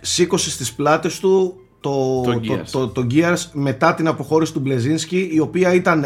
σήκωσε 0.00 0.50
στις 0.50 0.72
πλάτες 0.72 1.18
του 1.20 1.56
το, 1.80 2.20
Το 2.24 2.32
το, 2.32 2.40
Gears. 2.44 2.66
το, 2.70 2.88
το 2.88 3.06
Gears 3.10 3.44
μετά 3.52 3.94
την 3.94 4.06
αποχώρηση 4.06 4.52
του 4.52 4.60
Μπλεζίνσκι 4.60 5.28
η 5.32 5.38
οποία 5.38 5.74
ήταν 5.74 6.04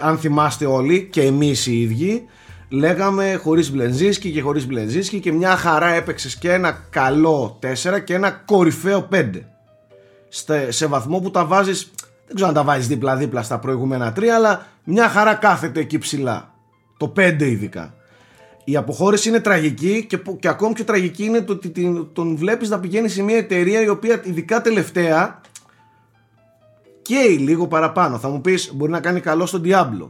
αν 0.00 0.18
θυμάστε 0.18 0.66
όλοι 0.66 1.08
και 1.12 1.22
εμείς 1.22 1.66
οι 1.66 1.80
ίδιοι 1.80 2.24
λέγαμε 2.68 3.34
χωρίς 3.42 3.70
Μπλεζίνσκι 3.72 4.30
και 4.32 4.40
χωρίς 4.40 4.66
Μπλεζίνσκι 4.66 5.20
και 5.20 5.32
μια 5.32 5.56
χαρά 5.56 5.88
έπαιξες 5.88 6.36
και 6.36 6.52
ένα 6.52 6.84
καλό 6.90 7.58
4 7.62 8.00
και 8.04 8.14
ένα 8.14 8.30
κορυφαίο 8.30 9.08
5 9.12 9.30
Στε- 10.28 10.72
σε 10.72 10.86
βαθμό 10.86 11.18
που 11.18 11.30
τα 11.30 11.44
βάζεις 11.44 11.90
δεν 12.26 12.34
ξέρω 12.34 12.48
αν 12.48 12.54
τα 12.54 12.62
βάζεις 12.64 12.86
δίπλα 12.88 13.16
δίπλα 13.16 13.42
στα 13.42 13.58
προηγούμενα 13.58 14.12
τρία 14.12 14.34
αλλά 14.34 14.66
μια 14.84 15.08
χαρά 15.08 15.34
κάθεται 15.34 15.80
εκεί 15.80 15.98
ψηλά. 15.98 16.52
Το 16.96 17.12
5 17.16 17.36
ειδικά. 17.40 17.94
Η 18.64 18.76
αποχώρηση 18.76 19.28
είναι 19.28 19.40
τραγική 19.40 20.04
και, 20.08 20.18
που- 20.18 20.36
και 20.38 20.48
ακόμη 20.48 20.72
πιο 20.74 20.84
τραγική 20.84 21.24
είναι 21.24 21.40
το 21.40 21.52
ότι 21.52 21.70
την- 21.70 22.12
τον 22.12 22.36
βλέπεις 22.36 22.68
να 22.68 22.80
πηγαίνει 22.80 23.08
σε 23.08 23.22
μια 23.22 23.36
εταιρεία 23.36 23.80
η 23.82 23.88
οποία 23.88 24.20
ειδικά 24.24 24.60
τελευταία 24.60 25.40
καίει 27.02 27.36
λίγο 27.36 27.66
παραπάνω. 27.66 28.18
Θα 28.18 28.28
μου 28.28 28.40
πεις 28.40 28.70
μπορεί 28.74 28.90
να 28.90 29.00
κάνει 29.00 29.20
καλό 29.20 29.46
στον 29.46 29.62
Diablo 29.64 30.08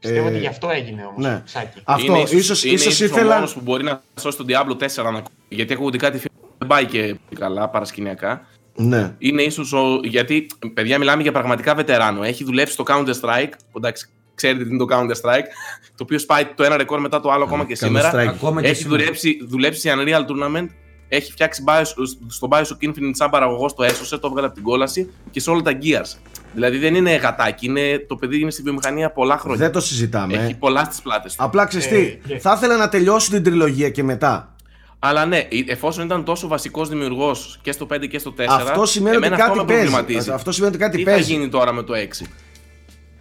Πιστεύω 0.00 0.26
Ε, 0.26 0.30
ότι 0.30 0.38
γι' 0.38 0.46
αυτό 0.46 0.68
έγινε 0.70 1.02
όμως. 1.10 1.24
ναι. 1.24 1.42
Σάκη. 1.44 1.80
αυτό 1.84 2.04
είναι 2.12 2.18
ίσως, 2.30 2.64
είναι 2.64 2.74
ίσως, 2.74 3.00
ο 3.00 3.04
ήθελα 3.04 3.34
μόνος 3.34 3.54
που 3.54 3.60
μπορεί 3.60 3.84
να 3.84 4.02
σώσει 4.20 4.36
τον 4.36 4.46
Diablo 4.48 4.82
4 5.04 5.12
να... 5.12 5.22
γιατί 5.48 5.72
ακούγονται 5.72 5.96
κάτι 5.96 6.18
φι- 6.18 6.30
δεν 6.58 6.68
πάει 6.68 6.84
και 6.86 7.16
καλά 7.38 7.68
παρασκηνιακά. 7.68 8.46
ναι. 8.76 9.14
είναι 9.18 9.42
ίσως. 9.42 9.74
Γιατί, 10.02 10.46
παιδιά, 10.74 10.98
μιλάμε 10.98 11.22
για 11.22 11.32
πραγματικά 11.32 11.74
βετεράνο. 11.74 12.22
Έχει 12.22 12.44
δουλέψει 12.44 12.72
στο 12.72 12.84
Counter 12.86 13.12
Strike. 13.20 13.50
Που 13.72 13.78
εντάξει, 13.78 14.08
ξέρετε 14.34 14.64
τι 14.64 14.68
είναι 14.70 14.84
το 14.84 14.86
Counter 14.96 15.10
Strike. 15.22 15.46
Το 15.86 16.02
οποίο 16.02 16.18
σπάει 16.18 16.44
το 16.44 16.64
ένα 16.64 16.76
ρεκόρ 16.76 17.00
μετά 17.00 17.20
το 17.20 17.30
άλλο 17.30 17.44
ακόμα 17.44 17.64
και 17.64 17.74
σήμερα. 17.74 18.10
Counter-Strike. 18.12 18.26
Ακόμα 18.28 18.60
και 18.62 18.66
Έχει 18.68 18.82
σήμερα. 18.82 18.98
δουλέψει, 19.02 19.38
δουλέψει 19.48 19.80
σε 19.80 19.90
Unreal 19.96 20.20
Tournament. 20.20 20.66
Έχει 21.08 21.32
φτιάξει 21.32 21.62
Bios- 21.66 21.94
στο 22.28 22.48
Bioshock 22.50 22.84
Infinite 22.88 23.10
σαν 23.12 23.30
παραγωγός, 23.30 23.74
το 23.74 23.82
έσωσε, 23.82 24.18
το 24.18 24.26
έβγαλε 24.26 24.46
από 24.46 24.54
την 24.54 24.64
κόλαση 24.64 25.10
και 25.30 25.40
σε 25.40 25.50
όλα 25.50 25.62
τα 25.62 25.78
Gears. 25.82 26.18
Δηλαδή 26.56 26.78
δεν 26.78 26.94
είναι 26.94 27.14
γατάκι, 27.16 27.66
είναι, 27.66 28.04
το 28.08 28.16
παιδί 28.16 28.40
είναι 28.40 28.50
στη 28.50 28.62
βιομηχανία 28.62 29.10
πολλά 29.10 29.38
χρόνια. 29.38 29.58
δεν 29.58 29.72
το 29.72 29.80
συζητάμε 29.80 30.34
Έχει 30.36 30.54
πολλάς 30.54 30.86
στι 30.86 31.02
πλάτες 31.02 31.34
του. 31.36 31.44
απλά 31.44 31.64
ξέρεις 31.66 31.88
τι, 31.88 31.96
Ε, 31.96 32.18
και- 32.28 32.38
θα 32.38 32.52
ήθελα 32.56 32.76
να 32.76 32.88
τελειώσει 32.88 33.30
την 33.30 33.42
τριλογία 33.42 33.90
και 33.90 34.02
μετά 34.02 34.54
Αλλά 34.98 35.26
ναι, 35.26 35.48
εφόσον 35.66 36.04
ήταν 36.04 36.24
τόσο 36.24 36.48
βασικός 36.48 36.88
δημιουργός 36.88 37.58
και 37.62 37.72
στο 37.72 37.86
5 37.86 38.06
και 38.06 38.18
στο 38.18 38.32
4. 38.38 38.44
αυτό 38.48 38.86
σημαίνει 38.86 39.16
ότι 39.16 39.26
εμένα 39.26 39.44
αυτό 39.44 39.54
κάτι 39.54 39.66
με 39.66 39.72
παίζει 39.74 39.90
προβληματίζει. 39.90 40.30
αυτό 40.30 40.52
σημαίνει 40.52 40.74
ότι 40.74 40.84
κάτι 40.84 40.96
Τι 40.96 41.02
παίζει 41.02 41.22
θα 41.22 41.32
γίνει 41.32 41.48
τώρα 41.48 41.72
με 41.72 41.82
το 41.82 41.92
6. 41.94 42.26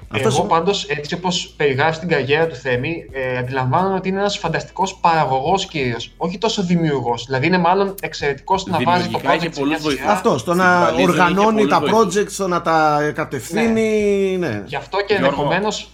Αυτός 0.07 0.21
Εγώ 0.21 0.29
σημαίνει- 0.31 0.49
πάντως, 0.53 0.83
έτσι 0.83 1.13
όπως 1.13 1.53
περιγράφεις 1.57 1.99
την 1.99 2.07
καριέρα 2.09 2.47
του 2.47 2.55
Θέμη, 2.55 3.05
ε, 3.11 3.37
αντιλαμβάνομαι 3.37 3.95
ότι 3.95 4.09
είναι 4.09 4.19
ένας 4.19 4.37
φανταστικός 4.37 4.95
παραγωγός 4.95 5.65
κυρίως, 5.65 6.11
όχι 6.17 6.37
τόσο 6.37 6.63
δημιουργός. 6.63 7.25
Δηλαδή 7.25 7.47
είναι 7.47 7.57
μάλλον 7.57 7.95
εξαιρετικός 8.01 8.61
στο 8.61 8.69
να 8.71 8.79
βάζει 8.83 9.03
το 9.09 9.17
Δημιουργικά 9.17 9.33
είχε 9.35 9.47
project 9.47 9.53
σε 9.53 9.61
μια 9.63 9.77
πολλούς 9.77 9.81
σειρά. 9.81 9.95
βοηθούς. 9.95 10.11
Αυτός, 10.15 10.41
στο 10.41 10.51
Στην 10.53 10.63
να 10.63 10.79
Βαλίζα 10.79 11.01
είχε 11.01 11.09
οργανώνει 11.11 11.55
πολλούς 11.55 11.69
τα 11.69 11.79
βοηθούς. 11.79 12.15
project, 12.17 12.29
στο 12.31 12.47
να 12.47 12.61
τα 12.61 12.99
κατευθύνει. 13.15 14.35
Ναι. 14.39 14.63
Γι' 14.65 14.75
αυτό 14.75 14.97
και 14.97 15.05
Γιώργο, 15.13 15.25
ενδεχομένως, 15.25 15.89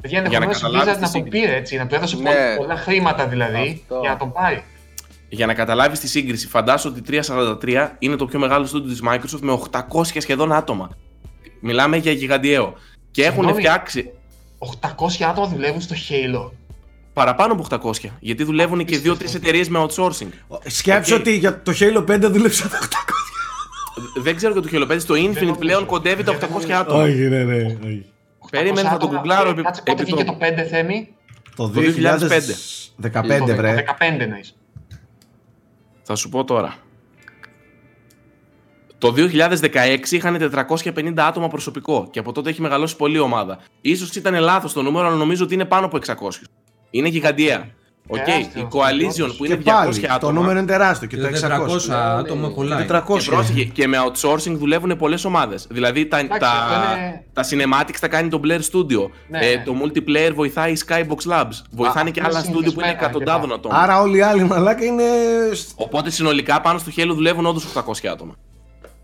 παιδιά, 0.00 0.20
για 0.20 0.38
να 0.38 0.44
ενδεχομένως 0.44 0.58
η 0.58 0.60
καταλάβεις 0.62 0.92
Blizzard 0.92 0.96
τη 0.96 1.00
να 1.00 1.10
τον 1.10 1.22
σύγκριση. 1.22 1.44
πήρε 1.46 1.56
έτσι, 1.56 1.76
να 1.76 1.86
του 1.86 1.94
έδωσε 1.94 2.16
Ναι. 2.16 2.22
πολλά, 2.22 2.56
πολλά 2.56 2.76
χρήματα 2.76 3.26
δηλαδή, 3.26 3.80
Αυτό. 3.82 3.98
για 4.00 4.10
να 4.10 4.16
τον 4.16 4.32
πάρει. 4.32 4.64
Για 5.28 5.46
να 5.46 5.54
καταλάβεις 5.54 6.00
τη 6.00 6.08
σύγκριση, 6.08 6.46
φαντάσου 6.48 6.88
ότι 6.92 7.02
343 7.02 7.96
είναι 7.98 8.16
το 8.16 8.24
πιο 8.26 8.38
μεγάλο 8.38 8.66
στούντιο 8.66 8.90
της 8.90 9.00
Microsoft 9.08 9.40
με 9.40 9.52
800 9.52 10.20
σχεδόν 10.20 10.52
άτομα. 10.52 10.90
Μιλάμε 11.60 11.96
για 11.96 12.12
γιγαντιαίο. 12.12 12.74
Και 13.16 13.22
έχουν 13.22 13.34
Συγγνώμη. 13.34 13.60
φτιάξει 13.60 14.10
800 14.58 15.24
άτομα 15.28 15.46
δουλεύουν 15.48 15.80
στο 15.80 15.94
Halo. 16.08 16.50
παραπάνω 17.12 17.52
από 17.52 17.62
800. 17.90 18.10
Γιατί 18.20 18.44
δουλεύουν 18.44 18.84
και 18.84 18.98
δύο-τρεις 18.98 19.34
εταιρείες 19.34 19.68
με 19.68 19.86
outsourcing. 19.88 20.28
Σκέψου 20.66 21.14
Οκ. 21.14 21.20
ότι 21.20 21.36
για 21.36 21.62
το 21.62 21.72
Halo 21.80 22.04
5 22.10 22.20
δούλεψα 22.30 22.68
τα 22.68 22.78
800. 22.82 24.22
Δεν 24.22 24.36
ξέρω 24.36 24.52
για 24.52 24.62
το 24.62 24.68
Halo 24.72 24.90
5, 24.92 25.00
στο 25.00 25.14
Infinite 25.14 25.34
νομίζω. 25.34 25.54
πλέον 25.54 25.86
κοντεύει 25.86 26.22
τα 26.22 26.32
Δεν 26.32 26.40
800 26.48 26.52
νομίζω. 26.52 26.74
άτομα. 26.80 27.02
Όχι, 27.02 27.12
ναι, 27.14 27.44
ναι. 27.44 27.56
όχι. 27.84 28.04
Περίμενε, 28.50 28.80
800 28.88 28.90
θα 28.92 28.96
το 28.96 29.04
άτομα. 29.06 29.12
γκουγκλάρω 29.14 29.48
Ε, 29.48 29.52
επί- 29.52 29.64
Κάτσε 29.64 29.82
πότε 29.84 30.02
επί 30.02 30.10
βγήκε 30.10 30.24
τόπου. 30.24 30.38
το 30.38 30.46
5 30.46 30.62
Θέμη. 30.70 31.08
Το 31.56 31.68
2015. 31.68 32.54
2015, 32.96 33.38
Το 33.46 33.54
βρε. 33.56 33.74
15 33.74 34.22
εννοείς. 34.22 34.56
Θα 36.02 36.14
σου 36.14 36.28
πω 36.28 36.44
τώρα. 36.44 36.74
Το 38.98 39.14
2016 39.16 40.10
είχαν 40.10 40.50
450 40.94 41.12
άτομα 41.16 41.48
προσωπικό 41.48 42.08
και 42.10 42.18
από 42.18 42.32
τότε 42.32 42.50
έχει 42.50 42.60
μεγαλώσει 42.60 42.96
πολύ 42.96 43.16
η 43.16 43.20
ομάδα. 43.20 43.58
Ίσως 43.80 44.14
ήταν 44.16 44.34
λάθος 44.40 44.72
το 44.72 44.82
νούμερο, 44.82 45.06
αλλά 45.06 45.16
νομίζω 45.16 45.44
ότι 45.44 45.54
είναι 45.54 45.64
πάνω 45.64 45.86
από 45.86 45.96
600. 46.06 46.12
Είναι 46.90 47.08
γιγαντιαία. 47.08 47.68
Οκ, 48.08 48.16
Τεράστιο, 48.24 48.60
η 48.62 48.68
Coalition 48.72 49.34
που 49.36 49.44
είναι 49.44 49.54
Και 49.56 49.62
200 49.70 49.72
πάλι, 49.74 50.00
το 50.00 50.08
άτομα. 50.14 50.32
νούμερο 50.32 50.58
είναι 50.58 50.66
τεράστιο 50.66 51.08
και 51.08 51.16
το 51.16 51.26
400 51.28 51.88
600. 51.88 52.18
άτομα 52.18 52.50
πολλά. 52.50 52.76
Και 52.76 52.82
είναι. 52.82 53.02
400. 53.06 53.18
Και 53.24 53.30
πρόσεχε, 53.30 53.64
και 53.64 53.86
με 53.86 53.96
outsourcing 54.06 54.56
δουλεύουν 54.56 54.96
πολλές 54.96 55.24
ομάδες. 55.24 55.66
Δηλαδή 55.70 56.06
τα, 56.06 56.18
Εντάξει, 56.18 56.40
τα, 56.40 56.48
αυτό 56.50 56.74
είναι- 56.96 57.24
τα 57.32 57.44
cinematics 57.82 57.96
τα 58.00 58.08
κάνει 58.08 58.28
το 58.28 58.40
Blur 58.44 58.60
Studio. 58.72 59.10
Ναι. 59.28 59.38
Ε, 59.46 59.62
το 59.64 59.74
multiplayer 59.84 60.32
βοηθάει 60.34 60.72
η 60.72 60.78
Skybox 60.86 61.30
Labs. 61.32 61.52
Βοηθάνε 61.70 62.10
και 62.10 62.20
είναι 62.20 62.28
άλλα 62.28 62.40
studio 62.40 62.44
που 62.44 62.50
είναι 62.50 62.58
συνηθισμένα 62.58 62.88
εκατοντάδων 62.90 63.48
και 63.48 63.54
ατόμων. 63.54 63.78
Άρα 63.78 64.00
όλοι 64.00 64.16
οι 64.16 64.20
άλλοι 64.22 64.42
μαλάκα 64.44 64.84
είναι. 64.84 65.04
Οπότε 65.74 66.10
συνολικά 66.10 66.60
πάνω 66.60 66.78
στο 66.78 66.90
Halo 66.96 67.10
δουλεύουν 67.14 67.46
όντως 67.46 67.64
800 67.64 68.06
άτομα. 68.12 68.34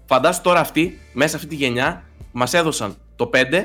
Φαντάσου 0.06 0.40
τώρα 0.40 0.60
αυτοί, 0.60 0.98
μέσα 1.12 1.28
σε 1.30 1.36
αυτή 1.36 1.48
τη 1.48 1.54
γενιά, 1.54 2.04
μας 2.32 2.54
έδωσαν 2.54 2.94
το 3.16 3.30
5 3.34 3.64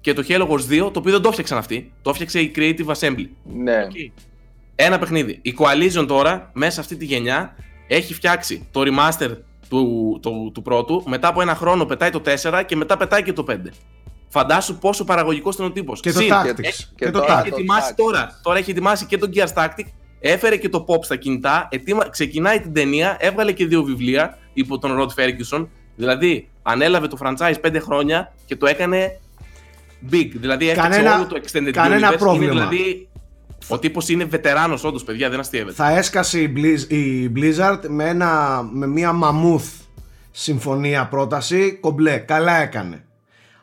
και 0.00 0.12
το 0.12 0.24
Halo 0.28 0.48
Wars 0.48 0.84
2, 0.86 0.90
το 0.92 0.98
οποίο 0.98 1.12
δεν 1.12 1.20
το 1.22 1.28
έφτιαξαν 1.28 1.58
αυτοί. 1.58 1.92
Το 2.02 2.10
έφτιαξε 2.10 2.40
η 2.40 2.52
Creative 2.56 2.86
Assembly. 2.86 3.26
Ναι. 3.42 3.82
Οκ. 3.84 3.90
Ένα 4.74 4.98
παιχνίδι. 4.98 5.38
Η 5.42 5.54
Coalition 5.58 6.06
τώρα, 6.06 6.50
μέσα 6.52 6.72
σε 6.72 6.80
αυτή 6.80 6.96
τη 6.96 7.04
γενιά, 7.04 7.56
έχει 7.86 8.14
φτιάξει 8.14 8.66
το 8.70 8.80
remaster 8.84 9.30
του, 9.68 10.18
του, 10.22 10.50
του 10.54 10.62
πρώτου. 10.62 11.02
Μετά 11.06 11.28
από 11.28 11.40
ένα 11.40 11.54
χρόνο 11.54 11.84
πετάει 11.84 12.10
το 12.10 12.22
4 12.42 12.62
και 12.66 12.76
μετά 12.76 12.96
πετάει 12.96 13.22
και 13.22 13.32
το 13.32 13.44
5. 13.50 13.54
Φαντάσου 14.28 14.78
πόσο 14.78 15.04
παραγωγικός 15.04 15.54
ήταν 15.54 15.66
ο 15.66 15.70
τύπος. 15.70 16.00
Και 16.00 16.12
το 16.12 16.20
Tactics. 16.20 16.62
έχει- 16.64 16.84
Και 16.96 17.04
και 17.04 17.10
το 17.10 17.18
τώρα 17.20 17.32
Έχει 17.32 17.40
Tactics. 17.42 17.50
το 17.50 17.56
ετοιμάσει 17.56 17.88
Tactics. 17.90 17.96
τώρα. 17.96 18.40
Τώρα 18.42 18.58
έχει 18.58 18.70
ετοιμάσει 18.70 19.06
και 19.06 19.18
το 19.18 19.28
Gears 19.34 19.52
Tactics. 19.62 19.84
Έφερε 20.20 20.56
και 20.56 20.68
το 20.68 20.84
Pop 20.88 21.04
στα 21.04 21.16
κινητά. 21.16 21.68
Ετοιμα... 21.70 22.08
Ξεκινάει 22.08 22.60
την 22.60 22.72
ταινία. 22.72 23.16
Έβγαλε 23.20 23.52
και 23.52 23.66
δύο 23.66 23.82
βιβλία 23.82 24.38
υπό 24.56 24.78
τον 24.78 24.90
Rod 25.00 25.20
Ferguson. 25.20 25.66
Δηλαδή, 25.96 26.48
ανέλαβε 26.62 27.06
το 27.08 27.16
franchise 27.20 27.54
5 27.66 27.76
χρόνια 27.80 28.32
και 28.46 28.56
το 28.56 28.66
έκανε 28.66 29.20
big. 30.10 30.28
Δηλαδή, 30.34 30.68
έφτιαξε 30.68 30.90
Κανένα- 30.98 31.16
όλο 31.16 31.26
το 31.26 31.40
extended 31.44 31.70
κανένα 31.72 32.12
universe. 32.12 32.18
πρόβλημα. 32.18 32.52
Είναι 32.52 32.52
δηλαδή 32.68 33.08
Ο 33.68 33.78
τύπος 33.78 34.08
είναι 34.08 34.24
βετεράνος, 34.24 34.84
όντως, 34.84 35.04
παιδιά, 35.04 35.30
δεν 35.30 35.40
αστείευεται. 35.40 35.74
Θα 35.74 35.90
έσκασε 35.96 36.40
η, 36.40 36.52
Blizz- 36.56 36.92
η 36.92 37.32
Blizzard 37.36 37.78
με, 37.88 38.04
ένα, 38.08 38.62
με 38.72 38.86
μια 38.86 39.12
μαμούθ 39.12 39.68
συμφωνία 40.30 41.06
πρόταση 41.08 41.78
κομπλέ. 41.80 42.16
Καλά 42.18 42.56
έκανε. 42.56 43.04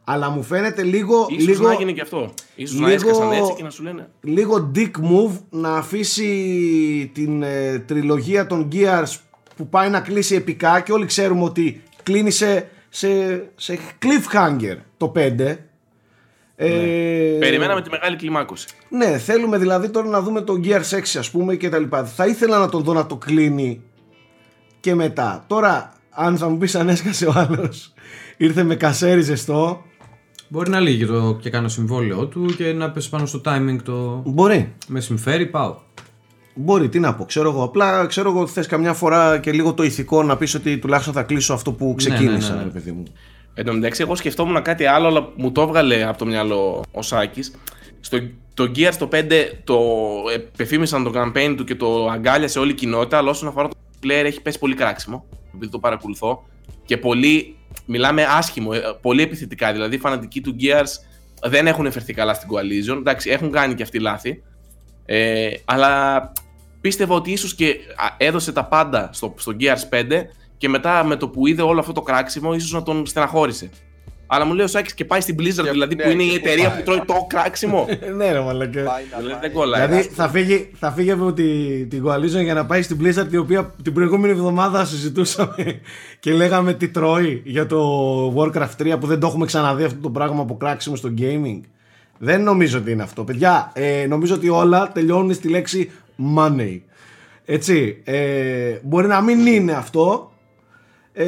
Αλλά 0.03 0.29
μου 0.29 0.43
φαίνεται 0.43 0.83
λίγο, 0.83 1.25
Ίσως 1.29 1.47
λίγο, 1.47 1.67
να 1.67 1.73
γίνει 1.73 1.93
και 1.93 2.01
αυτό. 2.01 2.33
Ίσως 2.55 2.79
να 2.79 2.87
λίγο- 2.87 2.95
έσκασαν 3.09 3.31
έτσι 3.31 3.53
και 3.53 3.63
να 3.63 3.69
σου 3.69 3.83
λένε. 3.83 4.09
λίγο 4.21 4.71
dick 4.75 4.91
move 4.91 5.39
να 5.49 5.75
αφήσει 5.75 7.11
την 7.13 7.43
ε, 7.43 7.79
τριλογία 7.79 8.47
των 8.47 8.67
Gears 8.71 9.15
που 9.55 9.69
πάει 9.69 9.89
να 9.89 9.99
κλείσει 9.99 10.35
επικά 10.35 10.79
και 10.79 10.91
όλοι 10.91 11.05
ξέρουμε 11.05 11.43
ότι 11.43 11.83
κλείνει 12.03 12.31
σε, 12.31 12.69
σε, 12.89 13.07
σε 13.55 13.79
cliffhanger 14.01 14.77
το 14.97 15.11
5. 15.15 15.19
Ε, 16.55 16.69
Περιμέναμε 17.39 17.81
τη 17.81 17.89
μεγάλη 17.89 18.15
κλιμάκωση. 18.15 18.67
Ναι, 18.89 19.17
θέλουμε 19.17 19.57
δηλαδή 19.57 19.89
τώρα 19.89 20.07
να 20.07 20.21
δούμε 20.21 20.41
τον 20.41 20.61
Gears 20.65 20.97
6 20.97 20.99
ας 21.17 21.31
πούμε 21.31 21.55
και 21.55 21.69
τα 21.69 21.79
λοιπά. 21.79 22.05
Θα 22.05 22.27
ήθελα 22.27 22.57
να 22.57 22.69
τον 22.69 22.83
δω 22.83 22.93
να 22.93 23.05
το 23.05 23.15
κλείνει 23.15 23.81
και 24.79 24.95
μετά. 24.95 25.43
Τώρα, 25.47 25.93
αν 26.09 26.37
θα 26.37 26.49
μου 26.49 26.57
πεις 26.57 26.75
αν 26.75 26.89
έσκασε 26.89 27.25
ο 27.25 27.33
άλλος, 27.35 27.93
ήρθε 28.37 28.63
με 28.63 28.75
κασέρι 28.75 29.21
ζεστό, 29.21 29.83
Μπορεί 30.47 30.69
να 30.69 30.79
λύγει 30.79 31.05
το 31.05 31.37
και 31.41 31.49
κάνω 31.49 31.67
συμβόλαιο 31.67 32.25
του 32.27 32.45
και 32.45 32.73
να 32.73 32.91
πέσει 32.91 33.09
πάνω 33.09 33.25
στο 33.25 33.41
timing 33.45 33.77
το. 33.83 34.21
μπορεί. 34.25 34.73
Με 34.87 34.99
συμφέρει, 34.99 35.45
πάω. 35.45 35.77
Μπορεί, 36.53 36.89
τι 36.89 36.99
να 36.99 37.15
πω, 37.15 37.25
ξέρω 37.25 37.49
εγώ. 37.49 37.63
Απλά 37.63 38.05
ξέρω 38.05 38.29
εγώ 38.29 38.47
θες 38.47 38.67
καμιά 38.67 38.93
φορά 38.93 39.39
και 39.39 39.51
λίγο 39.51 39.73
το 39.73 39.83
ηθικό 39.83 40.23
να 40.23 40.37
πεις 40.37 40.53
ότι 40.53 40.77
τουλάχιστον 40.77 41.13
θα 41.13 41.23
κλείσω 41.23 41.53
αυτό 41.53 41.71
που 41.71 41.93
ξεκίνησα, 41.97 42.51
ναι, 42.51 42.57
ναι. 42.57 42.63
ρε 42.63 42.69
παιδί 42.69 42.91
μου. 42.91 43.03
Εν 43.53 43.65
τω 43.65 43.73
μεταξύ, 43.73 44.01
εγώ 44.01 44.15
σκεφτόμουν 44.15 44.61
κάτι 44.61 44.85
άλλο, 44.85 45.07
αλλά 45.07 45.29
μου 45.35 45.51
το 45.51 45.61
έβγαλε 45.61 46.03
από 46.03 46.17
το 46.17 46.25
μυαλό 46.25 46.83
ο 46.91 47.01
Σάκης. 47.01 47.53
Στο 47.99 48.17
το 48.53 48.71
Gears 48.75 48.93
το 48.99 49.09
5 49.11 49.31
το 49.63 49.79
επεφήμισαν 50.33 51.03
το 51.03 51.11
campaign 51.15 51.53
του 51.57 51.63
και 51.63 51.75
το 51.75 52.07
αγκάλιασε 52.07 52.59
όλη 52.59 52.71
η 52.71 52.73
κοινότητα, 52.73 53.17
αλλά 53.17 53.29
όσον 53.29 53.47
αφορά 53.47 53.67
το 53.67 53.75
player 54.03 54.25
έχει 54.25 54.41
πέσει 54.41 54.59
πολύ 54.59 54.75
κράξιμο, 54.75 55.25
επειδή 55.55 55.71
το 55.71 55.79
παρακολουθώ. 55.79 56.43
Και 56.85 56.97
πολύ, 56.97 57.55
μιλάμε 57.85 58.25
άσχημο, 58.29 58.69
ε, 58.73 58.79
πολύ 59.01 59.21
επιθετικά. 59.21 59.71
Δηλαδή, 59.71 59.95
οι 59.95 59.99
φανατικοί 59.99 60.41
του 60.41 60.55
Gears 60.59 60.89
δεν 61.49 61.67
έχουν 61.67 61.85
εφερθεί 61.85 62.13
καλά 62.13 62.33
στην 62.33 62.49
Coalition. 62.51 62.97
Εντάξει, 62.97 63.29
έχουν 63.29 63.51
κάνει 63.51 63.73
και 63.73 63.83
αυτοί 63.83 63.99
λάθη. 63.99 64.43
Ε, 65.05 65.49
αλλά 65.65 66.31
πίστευα 66.81 67.15
ότι 67.15 67.31
ίσως 67.31 67.55
και 67.55 67.65
α, 67.95 68.15
έδωσε 68.17 68.51
τα 68.51 68.65
πάντα 68.65 69.09
στο, 69.13 69.33
στο 69.37 69.55
Gears 69.59 69.95
5 69.95 70.03
και 70.57 70.69
μετά 70.69 71.03
με 71.03 71.15
το 71.15 71.27
που 71.27 71.47
είδε 71.47 71.61
όλο 71.61 71.79
αυτό 71.79 71.91
το 71.91 72.01
κράξιμο 72.01 72.53
ίσως 72.53 72.71
να 72.71 72.83
τον 72.83 73.05
στεναχώρησε. 73.05 73.69
Αλλά 74.27 74.45
μου 74.45 74.53
λέει 74.53 74.65
ο 74.65 74.67
Σάκης 74.67 74.93
και 74.93 75.05
πάει 75.05 75.21
στην 75.21 75.35
Blizzard, 75.39 75.63
Και- 75.63 75.71
δηλαδή 75.71 75.95
ναι, 75.95 76.03
που 76.03 76.09
είναι 76.09 76.23
η 76.23 76.29
και 76.29 76.35
εταιρεία 76.35 76.69
πάει. 76.69 76.77
που 76.77 76.83
τρώει 76.83 77.01
το 77.05 77.13
κράξιμο. 77.27 77.87
ναι 78.17 78.31
ρε 78.31 78.39
μαλακά. 78.39 78.83
Πάει 78.83 79.03
να 79.11 79.17
δηλαδή 79.17 79.31
πάει. 79.31 79.41
δεν 79.41 79.51
κολλάει. 79.51 79.87
Δηλαδή 79.87 80.07
θα 80.07 80.29
φύγει, 80.29 80.69
θα 80.79 80.91
φύγει 80.91 81.11
από 81.11 81.33
τη, 81.33 81.43
την 81.85 82.03
Coalition 82.07 82.43
για 82.43 82.53
να 82.53 82.65
πάει 82.65 82.81
στην 82.81 82.99
Blizzard 83.01 83.31
η 83.31 83.37
οποία 83.37 83.73
την 83.83 83.93
προηγούμενη 83.93 84.33
εβδομάδα 84.33 84.85
συζητούσαμε 84.85 85.79
και 86.19 86.33
λέγαμε 86.33 86.73
τι 86.73 86.89
τρώει 86.89 87.41
για 87.45 87.65
το 87.65 87.79
Warcraft 88.37 88.93
3 88.93 88.95
που 88.99 89.07
δεν 89.07 89.19
το 89.19 89.27
έχουμε 89.27 89.45
ξαναδεί 89.45 89.83
αυτό 89.83 89.99
το 89.99 90.09
πράγμα 90.09 90.41
από 90.41 90.57
κράξιμο 90.57 90.95
στο 90.95 91.13
gaming. 91.17 91.59
Δεν 92.23 92.43
νομίζω 92.43 92.77
ότι 92.77 92.91
είναι 92.91 93.03
αυτό. 93.03 93.23
Παιδιά, 93.23 93.71
ε, 93.75 94.05
νομίζω 94.07 94.35
ότι 94.35 94.49
όλα 94.49 94.91
τελειώνουν 94.91 95.33
στη 95.33 95.47
λέξη 95.47 95.91
money. 96.37 96.79
Έτσι, 97.45 98.01
ε, 98.03 98.79
μπορεί 98.83 99.07
να 99.07 99.21
μην 99.21 99.47
είναι 99.47 99.71
αυτό, 99.71 100.31
ε, 101.13 101.25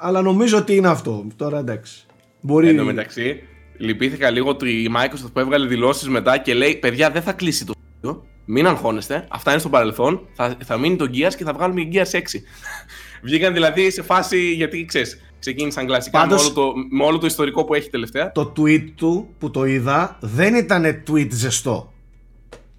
αλλά 0.00 0.22
νομίζω 0.22 0.58
ότι 0.58 0.74
είναι 0.74 0.88
αυτό. 0.88 1.26
Τώρα 1.36 1.58
εντάξει. 1.58 2.06
Μπορεί... 2.40 2.68
Εν 2.68 2.76
τω 2.76 2.84
μεταξύ, 2.84 3.42
λυπήθηκα 3.76 4.30
λίγο 4.30 4.48
ότι 4.48 4.70
η 4.70 4.90
Microsoft 4.96 5.32
που 5.32 5.38
έβγαλε 5.38 5.66
δηλώσεις 5.66 6.08
μετά 6.08 6.38
και 6.38 6.54
λέει: 6.54 6.76
Παιδιά, 6.76 7.10
δεν 7.10 7.22
θα 7.22 7.32
κλείσει 7.32 7.64
το 7.64 7.72
studio. 7.76 8.16
Μην 8.44 8.66
αγχώνεστε. 8.66 9.26
Αυτά 9.28 9.50
είναι 9.50 9.60
στο 9.60 9.68
παρελθόν. 9.68 10.28
Θα, 10.32 10.56
θα 10.64 10.78
μείνει 10.78 10.96
το 10.96 11.04
Gears 11.04 11.34
και 11.36 11.44
θα 11.44 11.52
βγάλουμε 11.52 11.82
και 11.82 12.02
Gears 12.12 12.16
6. 12.16 12.20
Βγήκαν 13.22 13.52
δηλαδή 13.52 13.90
σε 13.90 14.02
φάση. 14.02 14.52
Γιατί 14.52 14.84
ξέρεις, 14.84 15.31
ξεκίνησαν 15.42 15.86
κλασικά 15.86 16.18
Πάντως- 16.20 16.52
με, 16.54 16.60
όλο 16.60 16.72
το, 16.72 16.78
με 16.90 17.04
όλο 17.04 17.18
το 17.18 17.26
ιστορικό 17.26 17.64
που 17.64 17.74
έχει 17.74 17.90
τελευταία. 17.90 18.32
το 18.32 18.52
tweet 18.56 18.84
του 18.94 19.28
που 19.38 19.50
το 19.50 19.64
είδα 19.64 20.16
δεν 20.20 20.54
ήταν 20.54 21.02
tweet 21.10 21.28
ζεστό. 21.30 21.92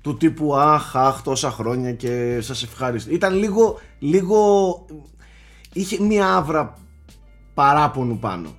Του 0.02 0.18
τύπου 0.18 0.56
αχ, 0.56 0.96
αχ, 0.96 1.22
τόσα 1.22 1.52
χρόνια 1.52 1.92
και 1.92 2.38
σας 2.42 2.64
ευχαριστώ. 2.64 3.12
Ήταν 3.14 3.34
λίγο, 3.36 3.80
λίγο, 4.00 4.38
είχε 5.74 6.02
μία 6.04 6.36
άβρα 6.36 6.78
παράπονου 7.54 8.20
πάνω. 8.20 8.50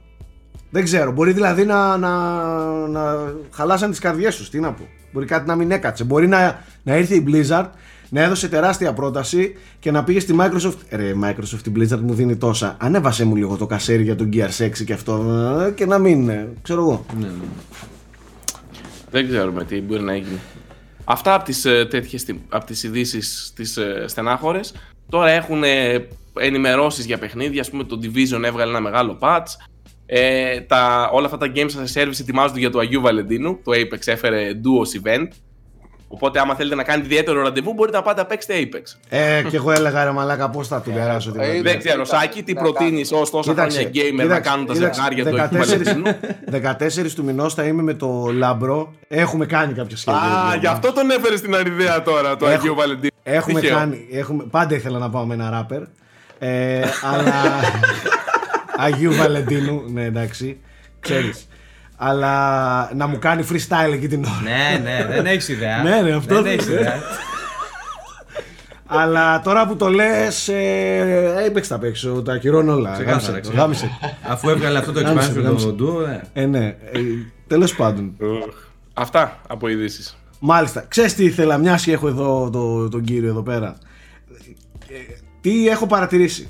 Δεν 0.70 0.84
ξέρω, 0.84 1.12
μπορεί 1.12 1.32
δηλαδή 1.32 1.64
να, 1.64 1.96
να, 1.96 2.36
να 2.86 3.32
χαλάσαν 3.50 3.90
τις 3.90 3.98
καρδιές 3.98 4.36
τους, 4.36 4.50
τι 4.50 4.60
να 4.60 4.72
πω. 4.72 4.84
Μπορεί 5.12 5.26
κάτι 5.26 5.46
να 5.46 5.54
μην 5.56 5.70
έκατσε. 5.70 6.04
Μπορεί 6.04 6.26
να, 6.28 6.64
να 6.82 6.96
ήρθε 6.96 7.14
η 7.14 7.24
Blizzard, 7.28 7.66
να 8.08 8.22
έδωσε 8.22 8.48
τεράστια 8.48 8.92
πρόταση 8.92 9.54
και 9.78 9.90
να 9.90 10.04
πήγε 10.04 10.20
στη 10.20 10.34
Microsoft. 10.40 10.76
Ρε, 10.90 11.12
Microsoft, 11.24 11.66
η 11.66 11.72
Blizzard 11.76 12.00
μου 12.00 12.14
δίνει 12.14 12.36
τόσα. 12.36 12.76
Ανέβασε 12.80 13.24
μου 13.24 13.36
λίγο 13.36 13.56
το 13.56 13.66
κασέρι 13.66 14.02
για 14.02 14.16
τον 14.16 14.28
Gear 14.32 14.48
6 14.58 14.84
και 14.84 14.92
αυτό. 14.92 15.24
ε, 15.66 15.70
Και 15.70 15.86
να 15.86 15.98
μην, 15.98 16.28
ε, 16.28 16.48
ξέρω 16.62 16.80
εγώ. 16.80 17.04
Ναι, 17.18 17.26
ναι. 17.26 17.32
Δεν 19.10 19.28
ξέρουμε 19.28 19.64
τι 19.64 19.80
μπορεί 19.80 20.02
να 20.02 20.14
γίνει. 20.16 20.38
Αυτά 21.04 21.34
από 21.34 21.44
τις, 21.44 21.64
ε, 21.64 21.86
τέτοιες, 21.90 22.26
από 22.48 22.64
τις 22.64 22.82
ειδήσεις 22.82 23.52
τις 23.54 23.76
ε, 23.76 24.04
στενάχωρες. 24.08 24.74
Τώρα 25.08 25.30
έχουν 25.30 25.64
ε, 25.64 26.06
ενημερώσεις 26.38 27.04
για 27.04 27.18
παιχνίδια. 27.18 27.60
Ας 27.60 27.70
πούμε 27.70 27.84
το 27.84 27.98
Division 28.02 28.42
έβγαλε 28.44 28.70
ένα 28.70 28.80
μεγάλο 28.80 29.18
patch. 29.20 29.46
Ε, 30.06 30.60
τα, 30.60 31.10
όλα 31.12 31.26
αυτά 31.26 31.38
τα 31.38 31.52
games 31.54 31.70
as 31.70 31.96
a 31.96 32.02
service 32.02 32.20
ετοιμάζονται 32.20 32.58
για 32.58 32.70
το 32.70 32.78
Αγίου 32.78 33.00
Βαλεντίνου. 33.00 33.58
Το 33.64 33.72
Apex 33.74 33.98
έφερε 34.04 34.50
duos 34.54 35.06
event. 35.06 35.28
Οπότε 36.08 36.40
άμα 36.40 36.54
θέλετε 36.54 36.74
να 36.74 36.82
κάνετε 36.82 37.06
ιδιαίτερο 37.06 37.42
ραντεβού 37.42 37.72
μπορείτε 37.72 37.96
να 37.96 38.02
πάτε 38.02 38.20
να 38.20 38.26
παίξετε 38.26 38.54
Apex. 38.72 38.96
Ε, 39.08 39.42
και 39.48 39.56
εγώ 39.56 39.72
έλεγα 39.72 40.04
ρε 40.04 40.10
μαλάκα 40.10 40.50
πώς 40.50 40.68
θα 40.68 40.80
του 40.80 40.90
περάσω 40.92 41.30
την 41.30 41.40
ε, 41.40 41.44
εβδομάδα. 41.44 41.70
Δεν 41.70 41.78
ξέρω, 41.78 42.04
Σάκη, 42.04 42.42
τι 42.42 42.52
να 42.52 42.60
προτείνεις 42.60 43.12
ως 43.12 43.30
τόσα 43.30 43.50
Κοίταξε, 43.50 43.78
χρόνια 43.78 44.02
gamer 44.02 44.14
να 44.16 44.22
κοίταξε, 44.22 44.50
κάνουν 44.50 44.66
τα 44.66 44.72
κοίταξε, 44.72 45.00
ζευγάρια 45.02 45.48
του 45.48 45.56
Αγίου 45.58 45.58
Βαλεντίνου. 45.58 46.16
14, 47.02 47.04
14 47.06 47.12
του 47.14 47.24
μηνός 47.24 47.54
θα 47.54 47.64
είμαι 47.64 47.82
με 47.82 47.94
το 47.94 48.30
Λάμπρο. 48.32 48.94
Έχουμε 49.08 49.46
κάνει 49.46 49.72
κάποια 49.72 49.96
σχέδια. 49.96 50.20
Α, 50.20 50.40
δηλαδή. 50.40 50.58
γι' 50.58 50.66
αυτό 50.66 50.92
τον 50.92 51.10
έφερες 51.10 51.38
στην 51.38 51.54
αριδέα 51.54 52.02
τώρα 52.02 52.36
το 52.36 52.46
Έχω- 52.46 52.54
Αγίου 52.54 52.74
Βαλεντίνου. 52.74 53.12
Έχουμε 53.22 53.60
Τυχαίο. 53.60 53.76
κάνει. 53.78 54.06
Έχουμε, 54.12 54.44
πάντα 54.50 54.74
ήθελα 54.74 54.98
να 54.98 55.10
πάω 55.10 55.24
με 55.26 55.34
ένα 55.34 55.50
ράπερ. 55.50 55.82
Ε, 56.38 56.80
αλλά. 57.14 57.32
Αγίου 58.86 59.12
Βαλεντίνου, 59.14 59.82
ναι, 59.92 60.04
εντάξει. 60.04 60.60
Ξέρεις. 61.00 61.48
Αλλά 61.96 62.90
να 62.94 63.06
μου 63.06 63.18
κάνει 63.18 63.44
freestyle 63.50 63.92
εκεί 63.92 64.08
την 64.08 64.24
ώρα. 64.24 64.40
ναι, 64.42 64.78
ναι, 64.82 65.06
δεν 65.14 65.26
έχεις 65.26 65.48
ιδέα. 65.48 65.82
Ναι, 65.82 66.00
ναι, 66.00 66.12
αυτό 66.12 66.34
δεν 66.34 66.42
δεν 66.42 66.52
έχεις 66.52 66.66
είναι. 66.66 66.74
ιδέα. 66.80 66.94
Αλλά 68.86 69.40
τώρα 69.40 69.66
που 69.66 69.76
το 69.76 69.88
λες 69.88 70.48
ε, 70.48 71.50
Apex 71.52 71.60
θα 71.62 71.78
παίξω, 71.78 72.22
τα 72.22 72.32
ακυρώνω 72.32 72.72
όλα. 72.74 72.92
Ξεκάθαρα, 72.92 73.20
Γάμισε, 73.20 73.40
ξεκάθαρα. 73.40 73.62
γάμισε. 73.62 73.90
Αφού 74.22 74.48
έβγαλε 74.48 74.78
αυτό 74.78 74.92
το 74.92 75.00
Γάμισε, 75.00 75.32
expansion 75.32 75.42
γάμισε. 75.42 75.72
το 75.72 75.76
duo, 75.98 76.06
ναι. 76.06 76.20
Ε, 76.32 76.46
ναι. 76.46 76.66
Ε, 76.66 76.76
τέλος 77.46 77.74
πάντων. 77.74 78.16
Αυτά 78.94 79.40
από 79.48 79.68
ειδήσεις. 79.68 80.16
Μάλιστα. 80.38 80.84
Ξέρεις 80.88 81.14
τι 81.14 81.24
ήθελα, 81.24 81.58
μιας 81.58 81.84
και 81.84 81.92
έχω 81.92 82.08
εδώ 82.08 82.50
το, 82.50 82.88
τον 82.88 83.02
κύριο 83.04 83.28
εδώ 83.28 83.42
πέρα. 83.42 83.76
Ε, 84.88 84.94
τι 85.40 85.68
έχω 85.68 85.86
παρατηρήσει. 85.86 86.48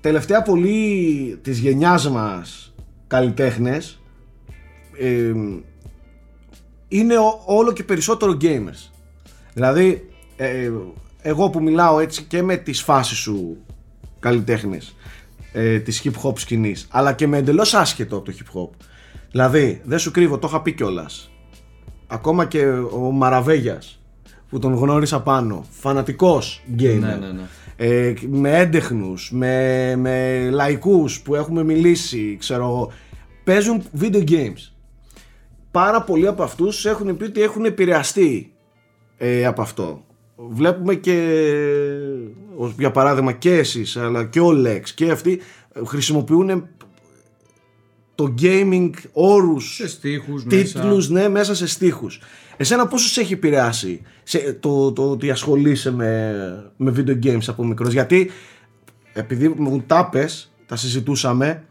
Τελευταία 0.00 0.42
πολλοί 0.42 1.38
της 1.42 1.58
γενιάς 1.58 2.08
μας 2.10 2.74
καλλιτέχνες 3.06 4.01
ε, 4.98 5.32
είναι 6.88 7.18
ο- 7.18 7.42
όλο 7.44 7.72
και 7.72 7.84
περισσότερο 7.84 8.36
gamers. 8.40 8.90
Δηλαδή, 9.54 10.08
ε, 10.36 10.70
εγώ 11.22 11.50
που 11.50 11.62
μιλάω 11.62 11.98
έτσι 11.98 12.22
και 12.22 12.42
με 12.42 12.56
τις 12.56 12.82
φάσεις 12.82 13.18
σου 13.18 13.56
καλλιτέχνες 14.20 14.96
ε, 15.52 15.78
της 15.78 16.02
hip 16.04 16.22
hop 16.28 16.38
σκηνής, 16.38 16.86
αλλά 16.90 17.12
και 17.12 17.26
με 17.26 17.36
εντελώς 17.38 17.74
άσχετο 17.74 18.16
από 18.16 18.24
το 18.24 18.32
hip 18.38 18.58
hop. 18.58 18.68
Δηλαδή, 19.30 19.80
δεν 19.84 19.98
σου 19.98 20.10
κρύβω, 20.10 20.38
το 20.38 20.46
είχα 20.48 20.62
πει 20.62 20.72
κιόλας 20.72 21.30
ακόμα 22.06 22.46
και 22.46 22.66
ο 22.92 22.98
Μαραβέγιας 22.98 24.00
που 24.48 24.58
τον 24.58 24.74
γνώρισα 24.74 25.20
πάνω 25.22 25.64
φανατικός 25.70 26.62
gamer 26.78 26.98
Ναι, 27.00 27.14
ναι, 27.16 27.32
ναι. 27.32 27.42
Ε, 27.76 28.14
με 28.28 28.58
έντεχνους 28.58 29.30
με, 29.32 29.96
με 29.96 30.48
λαϊκούς 30.50 31.20
που 31.20 31.34
έχουμε 31.34 31.64
μιλήσει 31.64 32.36
ξέρω 32.40 32.64
εγώ 32.64 32.92
παίζουν 33.44 33.82
video 34.00 34.28
games 34.28 34.72
πάρα 35.72 36.02
πολλοί 36.02 36.26
από 36.26 36.42
αυτούς 36.42 36.86
έχουν 36.86 37.16
πει 37.16 37.24
ότι 37.24 37.42
έχουν 37.42 37.64
επηρεαστεί 37.64 38.52
ε, 39.16 39.44
από 39.44 39.62
αυτό 39.62 40.04
βλέπουμε 40.36 40.94
και 40.94 41.46
ως 42.56 42.74
για 42.78 42.90
παράδειγμα 42.90 43.32
και 43.32 43.54
εσείς 43.54 43.96
αλλά 43.96 44.24
και 44.24 44.40
ο 44.40 44.50
Lex 44.64 44.82
και 44.94 45.10
αυτοί 45.10 45.40
ε, 45.72 45.84
χρησιμοποιούν 45.84 46.68
το 48.14 48.34
gaming 48.40 48.90
όρους 49.12 49.74
Σε 49.74 49.88
στίχους 49.88 50.44
μέσα. 50.44 50.62
τίτλους 50.80 51.08
ναι, 51.08 51.28
μέσα 51.28 51.54
σε 51.54 51.66
στίχους. 51.66 52.20
Εσένα 52.56 52.86
πόσο 52.86 53.08
σε 53.08 53.20
έχει 53.20 53.32
επηρεάσει 53.32 54.02
σε, 54.22 54.52
το, 54.60 54.92
το 54.92 55.10
ότι 55.10 55.30
ασχολείσαι 55.30 55.90
με, 55.90 56.34
με 56.76 56.94
video 56.96 57.24
games 57.26 57.44
από 57.46 57.64
μικρός; 57.64 57.92
Γιατί 57.92 58.30
επειδή 59.12 59.48
μου 59.48 59.82
τα 59.86 60.08
πες, 60.08 60.52
τα 60.66 60.76
συζητούσαμε, 60.76 61.64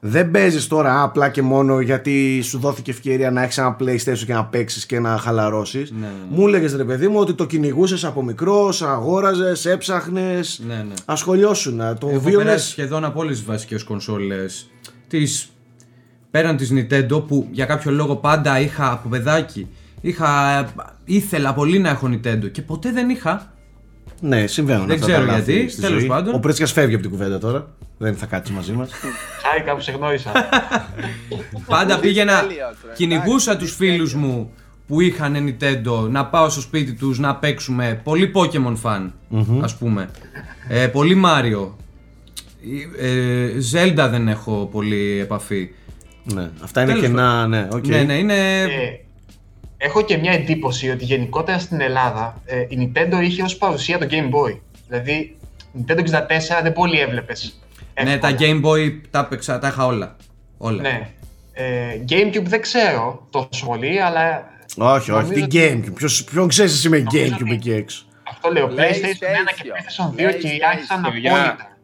δεν 0.00 0.30
παίζεις 0.30 0.66
τώρα 0.66 1.02
απλά 1.02 1.28
και 1.28 1.42
μόνο 1.42 1.80
γιατί 1.80 2.40
σου 2.42 2.58
δόθηκε 2.58 2.90
ευκαιρία 2.90 3.30
να 3.30 3.42
έχεις 3.42 3.58
ένα 3.58 3.76
PlayStation 3.80 4.24
και 4.26 4.32
να 4.32 4.44
παίξεις 4.44 4.86
και 4.86 5.00
να 5.00 5.18
χαλαρώσεις. 5.18 5.90
Ναι, 5.90 5.98
ναι, 5.98 6.06
ναι. 6.06 6.36
Μου 6.36 6.46
έλεγε 6.46 6.76
ρε 6.76 6.84
παιδί 6.84 7.08
μου 7.08 7.18
ότι 7.18 7.34
το 7.34 7.46
κυνηγούσες 7.46 8.04
από 8.04 8.22
μικρό, 8.22 8.72
αγόραζες, 8.80 9.66
έψαχνες. 9.66 10.60
Ναι, 10.66 10.74
ναι. 10.74 10.94
Ασχολιώσουν. 11.04 11.78
Το 11.78 12.08
Έχω 12.08 12.20
βίωνε. 12.20 12.44
περάσει 12.44 12.70
σχεδόν 12.70 13.04
από 13.04 13.20
όλες 13.20 13.36
τις 13.36 13.46
βασικές 13.46 13.84
κονσόλες. 13.84 14.70
Τις... 15.08 15.48
Πέραν 16.30 16.56
της 16.56 16.72
Nintendo 16.74 17.26
που 17.26 17.48
για 17.50 17.64
κάποιο 17.64 17.90
λόγο 17.90 18.16
πάντα 18.16 18.60
είχα 18.60 18.92
από 18.92 19.08
παιδάκι. 19.08 19.68
Είχα... 20.00 20.64
Ήθελα 21.04 21.54
πολύ 21.54 21.78
να 21.78 21.88
έχω 21.88 22.08
Nintendo 22.10 22.50
και 22.52 22.62
ποτέ 22.62 22.92
δεν 22.92 23.08
είχα. 23.08 23.52
Ναι, 24.20 24.46
συμβαίνουν. 24.46 24.86
Δεν 24.86 24.94
αυτά 24.94 25.06
ξέρω 25.06 25.26
τα 25.26 25.32
λάθη 25.32 25.52
γιατί, 25.52 25.70
στη 25.70 25.80
τέλος 25.80 25.98
ζωή. 26.00 26.08
πάντων. 26.08 26.34
Ο 26.34 26.38
Πρίτσκας 26.38 26.72
φεύγει 26.72 26.94
από 26.94 27.02
την 27.02 27.10
κουβέντα 27.10 27.38
τώρα. 27.38 27.68
Δεν 27.98 28.14
θα 28.16 28.26
κάτσει 28.26 28.52
μαζί 28.52 28.72
μας. 28.72 28.90
Χάρηκα 29.42 29.74
που 29.74 29.80
σε 29.80 29.92
γνώρισα. 29.92 30.32
Πάντα 31.66 31.98
πήγαινα. 31.98 32.40
τέλειο, 32.40 32.56
τώρα, 32.82 32.94
Κυνηγούσα 32.94 33.52
εντάξει, 33.52 33.70
του 33.70 33.76
φίλους 33.76 34.14
μου 34.14 34.50
που 34.86 35.00
είχαν 35.00 35.36
Nintendo 35.36 36.08
να 36.10 36.26
πάω 36.26 36.48
στο 36.48 36.60
σπίτι 36.60 36.92
τους 36.92 37.18
να 37.18 37.36
παίξουμε. 37.36 38.00
Πολύ 38.04 38.32
Pokemon 38.34 38.76
fan, 38.82 39.10
ας 39.60 39.76
πούμε. 39.76 40.10
Ε, 40.68 40.86
πολύ 40.86 41.22
Mario. 41.24 41.70
Ε, 42.98 43.48
Zelda 43.72 44.08
δεν 44.10 44.28
έχω 44.28 44.68
πολύ 44.72 45.18
επαφή. 45.20 45.70
ναι, 46.34 46.50
αυτά 46.62 46.82
είναι 46.82 46.92
Τέλος 46.92 47.06
κενά, 47.06 47.46
ναι, 47.46 47.68
οκ. 47.72 47.86
Ναι, 47.86 48.02
ναι, 48.02 48.14
είναι. 48.14 48.62
Ε, 48.62 48.68
έχω 49.78 50.02
και 50.04 50.16
μια 50.16 50.32
εντύπωση 50.32 50.90
ότι 50.90 51.04
γενικότερα 51.04 51.58
στην 51.58 51.80
Ελλάδα 51.80 52.42
ε, 52.44 52.60
η 52.68 52.92
Nintendo 52.94 53.22
είχε 53.22 53.42
ως 53.42 53.56
παρουσία 53.56 53.98
το 53.98 54.06
Game 54.10 54.30
Boy. 54.34 54.58
Δηλαδή, 54.88 55.36
Nintendo 55.78 55.98
64 55.98 56.62
δεν 56.62 56.72
πολύ 56.72 56.98
έβλεπες. 57.00 57.60
ναι, 58.04 58.18
τα 58.18 58.28
εύκολα. 58.28 58.48
Game 58.60 58.64
Boy 58.64 59.00
τα 59.10 59.18
έπαιξα, 59.18 59.58
τα 59.58 59.68
είχα 59.68 59.86
όλα. 59.86 60.16
Όλα. 60.58 60.82
Ναι. 60.82 61.08
Ε, 61.52 62.00
Gamecube 62.08 62.42
δεν 62.44 62.60
ξέρω 62.60 63.26
τόσο 63.30 63.66
πολύ, 63.66 64.02
αλλά 64.02 64.50
Όχι, 64.76 65.10
όχι, 65.10 65.32
τι 65.32 65.40
Νομίζω 65.40 65.48
Gamecube; 65.52 65.94
Ποιος, 65.94 66.24
ποιον 66.24 66.48
ξέρεις 66.48 66.72
εσύ 66.72 66.88
με 66.88 66.98
Νομίζω 66.98 67.34
Gamecube 67.36 67.42
ότι- 67.42 67.52
εκεί 67.52 67.72
έξω; 67.72 68.04
αυτό 68.30 68.52
λέω. 68.52 68.66
PlayStation 68.66 68.76
1 68.76 69.52
και 69.56 69.62
PlayStation. 69.62 70.04
PlayStation 70.26 70.30
2 70.30 70.38
κυριάρχησαν 70.38 71.00
PlayStation. 71.02 71.26
απόλυτα. 71.30 71.77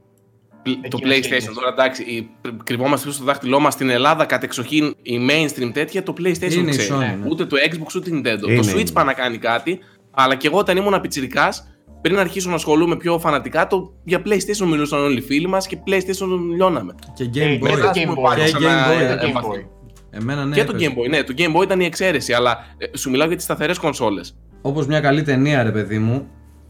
Το 0.64 0.70
Εκείνες 0.82 1.16
PlayStation 1.16 1.24
στιγμές. 1.24 1.54
τώρα 1.54 1.68
εντάξει, 1.68 2.02
η- 2.02 2.30
κρυβόμαστε 2.64 3.06
πίσω 3.06 3.16
στο 3.16 3.24
δάχτυλό 3.26 3.60
μας 3.60 3.72
στην 3.72 3.90
Ελλάδα 3.90 4.24
κατεξοχήν 4.24 4.94
η 5.02 5.18
mainstream 5.30 5.70
τέτοια 5.72 6.02
το 6.02 6.14
PlayStation 6.18 6.52
Είναι 6.52 6.70
η 6.70 6.76
ξέρει. 6.76 6.88
Sony, 6.92 6.98
ναι. 6.98 7.18
Ούτε 7.28 7.44
το 7.46 7.56
Xbox 7.70 7.94
ούτε 7.96 8.10
η 8.10 8.12
Nintendo. 8.16 8.48
Είναι, 8.48 8.60
το 8.60 8.68
Switch 8.70 8.78
είναι. 8.80 8.90
πάει 8.92 9.04
να 9.04 9.12
κάνει 9.12 9.38
κάτι, 9.38 9.78
αλλά 10.10 10.34
και 10.34 10.46
εγώ 10.46 10.58
όταν 10.58 10.76
ήμουν 10.76 11.00
πιτσιρικάς 11.00 11.68
πριν 12.00 12.18
αρχίσω 12.18 12.48
να 12.48 12.54
ασχολούμαι 12.54 12.96
πιο 12.96 13.18
φανατικά, 13.18 13.66
το, 13.66 13.92
για 14.04 14.22
PlayStation 14.24 14.66
μιλούσαν 14.66 15.00
όλοι 15.00 15.18
οι 15.18 15.20
φίλοι 15.22 15.46
μας 15.48 15.66
και 15.66 15.78
PlayStation 15.86 16.26
λιώναμε. 16.54 16.94
Και 17.14 17.22
Ε, 17.22 17.26
Game 17.26 17.58
και 17.60 17.68
Boy. 17.72 17.78
το 17.80 17.90
Game 17.94 18.30
Boy. 18.30 18.34
Και 18.36 18.46
Σαν 18.46 18.60
Game 18.60 18.64
να- 18.64 18.86
Boy, 18.88 19.00
ε, 19.00 19.04
ε, 19.04 19.14
Game 19.14 19.28
έπαθε. 19.28 19.48
Boy. 19.48 19.68
Εμένα 20.10 20.44
ναι. 20.44 20.54
και 20.54 20.64
το 20.64 20.72
έπαιζε. 20.74 20.92
Game 20.96 20.98
Boy, 20.98 21.08
ναι, 21.08 21.22
το 21.22 21.34
Game 21.36 21.56
Boy 21.56 21.62
ήταν 21.62 21.80
η 21.80 21.84
εξαίρεση, 21.84 22.32
αλλά 22.32 22.58
ε, 22.78 22.96
σου 22.96 23.10
μιλάω 23.10 23.26
για 23.26 23.36
τις 23.36 23.44
σταθερές 23.44 23.78
κονσόλες. 23.78 24.36
Όπως 24.62 24.86
μια 24.86 25.00
καλή 25.00 25.22
ταινία 25.22 25.62
ρε 25.62 25.70
παιδί 25.70 25.98
μου, 25.98 26.26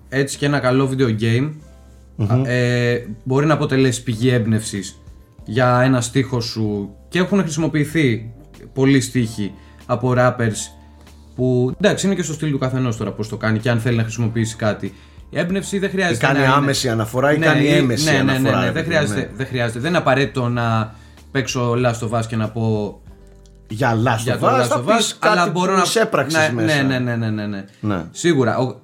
έτσι 0.09 0.39
και 0.39 0.47
ένα 0.47 0.59
καλό 0.59 0.91
video 0.93 1.23
game 1.23 1.51
ε, 2.45 2.99
μπορεί 3.25 3.47
να 3.47 3.55
αποτελέσει 3.55 4.03
πηγή 4.03 4.29
έμπνευσης 4.31 4.99
για 5.45 5.81
ένα 5.81 6.01
στίχο 6.01 6.41
σου 6.41 6.95
και 7.09 7.19
έχουν 7.19 7.41
χρησιμοποιηθεί 7.41 8.33
πολλοί 8.73 9.01
στίχοι 9.01 9.53
από 9.87 10.15
rappers 10.17 10.71
που 11.35 11.73
εντάξει 11.81 12.07
είναι 12.07 12.15
και 12.15 12.23
στο 12.23 12.33
στυλ 12.33 12.51
του 12.51 12.59
καθενός 12.59 12.97
τώρα 12.97 13.13
πώς 13.13 13.29
το 13.29 13.37
κάνει 13.37 13.59
και 13.59 13.71
αν 13.71 13.81
θέλει 13.81 13.97
να 13.97 14.03
χρησιμοποιήσει 14.03 14.57
κάτι. 14.57 14.95
Η 15.31 15.39
έμπνευση 15.39 15.79
δεν 15.79 15.89
Ή 15.89 15.93
χρειάζεται 15.93 16.27
κάνει 16.27 16.39
να 16.39 16.45
είναι- 16.45 16.55
άμεση 16.55 16.89
αναφορά 16.89 17.33
ή 17.35 17.39
Ναι, 17.39 17.47
κάνει 17.47 17.65
ή- 17.65 17.69
έμεση 17.73 18.05
ναι, 18.05 18.11
ναι, 18.11 18.23
ναι, 18.23 18.31
αναφορά. 18.33 18.59
ναι, 18.59 18.65
ρε 18.67 18.73
δεν, 18.73 18.73
παιδί 18.73 18.87
μου, 18.89 18.95
χρειάζεται, 18.97 19.21
ναι. 19.21 19.37
δεν 19.37 19.47
χρειάζεται. 19.47 19.79
Δεν 19.79 19.89
είναι 19.89 19.99
απαραίτητο 19.99 20.49
να 20.49 20.95
παίξω 21.31 21.73
Last 21.73 22.09
of 22.09 22.19
Us 22.21 22.27
και 22.27 22.37
να 22.37 22.49
πω 22.51 22.99
Για 23.69 23.93
Last 23.95 24.23
για 24.23 24.37
of 24.37 24.39
το 24.39 24.47
Us 24.47 24.61
Last 24.61 24.65
θα 24.67 24.77
of 24.87 24.89
Us, 24.93 24.97
πεις 24.97 25.17
αλλά 25.21 25.35
κάτι 25.35 25.51
μπορώ 25.51 25.71
που 25.73 25.77
να. 25.77 25.83
εισέπραξες 25.83 26.49
ναι, 26.49 26.63
μέσα. 26.63 26.83
Ναι, 26.83 26.99
ναι, 26.99 27.17
ναι, 27.17 27.31
ναι, 27.31 27.47
ναι. 27.47 27.65
Ναι. 27.81 28.05
Σίγουρα. 28.11 28.59
Ο, 28.59 28.81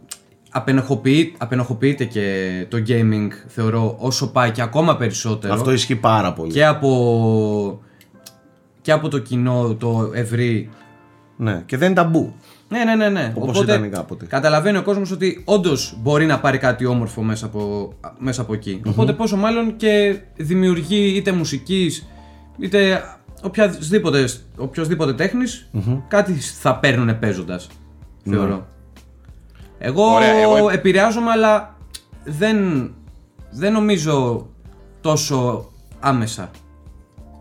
απενοχοποιεί, 0.51 1.35
απενοχοποιείται 1.39 2.05
και 2.05 2.67
το 2.69 2.83
gaming, 2.89 3.29
θεωρώ, 3.47 3.97
όσο 3.99 4.31
πάει 4.31 4.51
και 4.51 4.63
ακόμα 4.63 4.97
περισσότερο. 4.97 5.55
Αυτό 5.55 5.73
ισχύει 5.73 5.97
πάρα 5.97 6.33
πολύ. 6.33 6.53
και 6.53 6.67
από, 6.67 7.81
και 8.81 8.93
από 8.93 9.09
το 9.09 9.19
κοινό 9.19 9.75
το 9.79 10.11
ευρύ. 10.15 10.69
Ναι, 11.37 11.63
και 11.67 11.77
δεν 11.77 11.87
είναι 11.87 11.97
ταμπού. 11.97 12.35
Ναι, 12.69 12.85
ναι, 12.85 12.95
ναι, 12.95 13.09
ναι. 13.09 13.33
Όπως 13.37 13.61
ήταν 13.61 13.91
κάποτε. 13.91 14.27
Καταλαβαίνει 14.27 14.79
ο 14.79 14.83
κόσμος 14.83 15.11
ότι 15.11 15.43
όντως 15.45 15.97
μπορεί 15.99 16.27
να 16.27 16.41
πάρει 16.41 16.59
κάτι 16.59 16.87
όμορφο 16.87 17.23
μέσα 17.23 17.47
από, 17.47 17.93
μέσα 18.19 18.43
από 18.43 18.55
εκεί. 18.55 18.81
Οπότε 18.87 19.13
πόσο 19.13 19.37
μάλλον 19.37 19.77
και 19.77 20.21
δημιουργεί 20.37 21.17
είτε 21.17 21.33
μουσικής 21.33 22.07
είτε 22.59 23.03
οποιαδήποτε, 23.43 24.29
οποιοδήποτε 24.57 25.13
τέχνης, 25.13 25.71
κάτι 26.09 26.33
θα 26.33 26.77
παίρνουν 26.77 27.19
παίζοντας. 27.19 27.69
Θεωρώ. 28.25 28.67
Εγώ, 29.83 30.05
Ωραία, 30.15 30.35
εγώ- 30.35 30.71
επηρεάζομαι, 30.71 31.31
αλλά 31.31 31.77
δεν, 32.25 32.91
δεν 33.51 33.73
νομίζω 33.73 34.47
τόσο 35.01 35.69
άμεσα. 36.01 36.51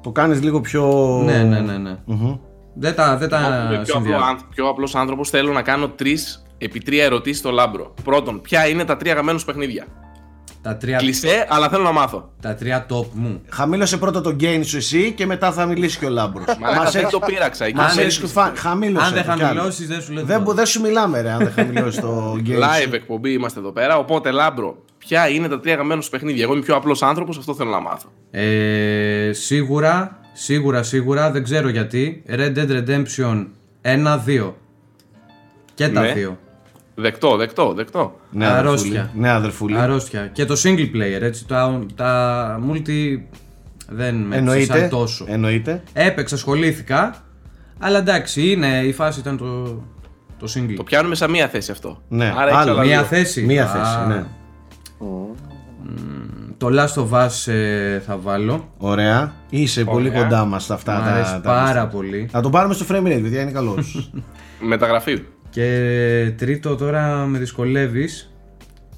Το 0.02 0.12
κάνεις 0.12 0.42
λίγο 0.44 0.62
πιο... 0.62 0.86
Ναι, 1.26 1.44
ναι, 1.44 1.60
ναι. 1.60 1.78
ναι. 1.78 1.96
Μμμ. 2.06 2.36
Δεν 2.74 2.96
τα, 2.96 3.18
δεν 3.18 3.30
τα 3.30 3.38
Είμαι 3.40 3.68
πιο, 3.70 3.80
απλό, 3.82 3.86
συνδυάζω. 3.94 4.24
αν- 4.24 4.40
πιο 4.56 4.68
απλός 4.68 4.96
άνθρωπος 4.96 5.30
θέλω 5.30 5.52
να 5.52 5.62
κάνω 5.62 5.88
τρεις 5.90 6.46
επί 6.58 6.80
τρία 6.80 7.04
ερωτήσεις 7.04 7.40
στο 7.40 7.52
Λάμπρο. 7.52 7.94
Πρώτον, 8.04 8.42
ποια 8.42 8.68
είναι 8.68 8.86
τα 8.86 8.98
τρία 8.98 9.12
αγαπημένα 9.12 9.38
σου 9.40 9.46
παιχνίδια; 9.46 9.86
Τα 10.62 10.78
τρία, 10.78 10.98
Κλεισέ, 10.98 11.46
αλλά 11.50 11.70
θέλω 11.70 11.84
να 11.84 11.92
μάθω. 11.92 12.30
τα 12.42 12.56
τρία 12.56 12.86
top 12.90 13.06
μου. 13.14 13.42
Χαμήλωσε 13.50 13.98
πρώτα 13.98 14.22
το 14.22 14.36
gain 14.40 14.60
σου 14.64 14.78
εσύ 14.78 15.12
και 15.12 15.26
μετά 15.26 15.52
θα 15.52 15.66
μιλήσει 15.66 15.98
και 16.00 16.06
ο 16.06 16.10
Λάμπρος. 16.10 16.46
Μα 16.60 16.72
Μας 16.72 16.92
δεν 16.92 17.02
έχει- 17.02 17.12
το 17.12 17.20
πείραξα. 17.20 17.66
εκεί 17.66 17.76
μας 17.76 17.92
ξέρεις, 17.92 18.08
έχει 18.18 18.18
σκουφά- 18.26 18.58
Χαμήλωσε 18.58 19.06
Αν 19.06 19.14
δεν 19.14 19.24
το 19.26 19.34
κι 19.34 19.44
άλλο. 19.44 19.44
χαμηλώσεις, 19.48 19.88
δεν 19.88 20.02
σου 20.02 20.12
λέω. 20.14 20.24
Δεν, 20.26 20.38
τίποτα. 20.38 20.56
δεν 20.56 20.66
σου 20.66 20.82
μιλάμε 20.82 21.22
ρε 21.22 21.32
αν 21.32 21.38
δεν 21.38 21.52
χαμηλώσει 21.52 22.02
το 22.02 22.34
gain 22.48 22.60
Live 22.64 22.82
σου. 22.88 22.96
εκπομπή 22.96 23.32
είμαστε 23.32 23.60
εδώ 23.60 23.72
πέρα. 23.72 23.98
Οπότε, 23.98 24.32
Λάμπρο, 24.32 24.78
ποια 24.98 25.28
είναι 25.30 25.48
τα 25.48 25.60
τρία 25.60 25.74
αγαπημένα 25.74 26.02
σου 26.02 26.10
παιχνίδια; 26.10 26.44
Εγώ 26.44 26.54
είμαι 26.54 26.62
πιο 26.64 26.76
απλός 26.76 27.02
άνθρωπος, 27.02 27.38
αυτό 27.38 27.54
θέλω 27.56 27.70
να 27.70 27.80
μάθω. 27.80 28.08
Ε, 28.32 29.30
σίγουρα, 29.34 30.20
σίγουρα, 30.34 30.84
σίγουρα, 30.84 31.32
δεν 31.32 31.44
ξέρω 31.44 31.70
γιατί. 31.70 32.24
Red 32.30 32.56
Dead 32.58 32.70
Redemption 32.70 33.46
1-2. 33.82 34.54
Και 35.74 35.88
τα 35.90 36.02
Ναι. 36.02 36.12
δύο. 36.14 36.38
Δεκτό, 37.02 37.36
δεκτό, 37.36 37.74
δεκτό. 37.74 38.20
Ναι, 38.32 38.46
Αρρώστια. 38.46 38.92
αδερφούλη. 39.02 39.22
Ναι, 39.22 39.30
αδερφούλη. 39.30 39.78
Αρρώστια. 39.78 40.28
Και 40.28 40.46
το 40.46 40.56
single 40.64 40.96
player, 40.96 41.22
έτσι. 41.22 41.48
Τα, 41.48 41.80
τα 41.96 42.60
multi 42.72 43.20
δεν 43.90 44.16
με 44.16 44.36
Εννοείται. 44.36 44.74
ψήσαν 44.74 44.90
τόσο. 44.90 45.26
Εννοείται. 45.28 45.84
Έπαιξα, 45.94 46.36
ασχολήθηκα. 46.36 47.16
Αλλά 47.80 47.98
εντάξει, 47.98 48.52
είναι, 48.52 48.68
η 48.68 48.92
φάση 48.94 49.20
ήταν 49.20 49.38
το, 49.38 49.64
το 50.40 50.54
single. 50.56 50.74
Το 50.76 50.84
πιάνουμε 50.84 51.16
σαν 51.16 51.30
μία 51.30 51.48
θέση 51.48 51.72
αυτό. 51.72 52.02
Ναι, 52.08 52.26
Άρα 52.38 52.42
έχεις 52.44 52.56
άλλο. 52.56 52.72
άλλα 52.72 52.82
Μία 52.84 52.98
δύο. 52.98 53.08
θέση; 53.08 53.42
Μία 53.42 53.64
Α, 53.64 53.68
θέση, 53.68 54.08
ναι. 54.08 54.26
Το 56.58 56.68
Last 56.72 57.02
of 57.04 57.26
Us 57.26 57.52
ε, 57.52 58.00
θα 58.00 58.18
βάλω. 58.18 58.70
Ωραία. 58.78 59.34
Είσαι 59.50 59.84
πολύ 59.84 60.08
Ωραία. 60.10 60.22
κοντά 60.22 60.46
μας 60.46 60.64
στα 60.64 60.74
αυτά 60.74 60.94
Μ' 60.94 61.04
τα- 61.04 61.12
αρέσει 61.12 61.32
τα. 61.34 61.40
πάρα 61.40 61.88
πολύ. 61.88 62.28
Θα 62.32 62.42
το 62.42 62.50
πάρουμε 62.50 62.74
στο 62.74 62.86
frame 62.90 63.04
rate, 63.04 63.20
παιδιά, 63.22 63.42
είναι 63.42 63.52
καλός. 63.52 64.12
Μεταγραφή. 64.60 65.22
Και 65.60 66.32
τρίτο 66.38 66.76
τώρα 66.76 67.26
με 67.26 67.38
δυσκολεύεις 67.38 68.34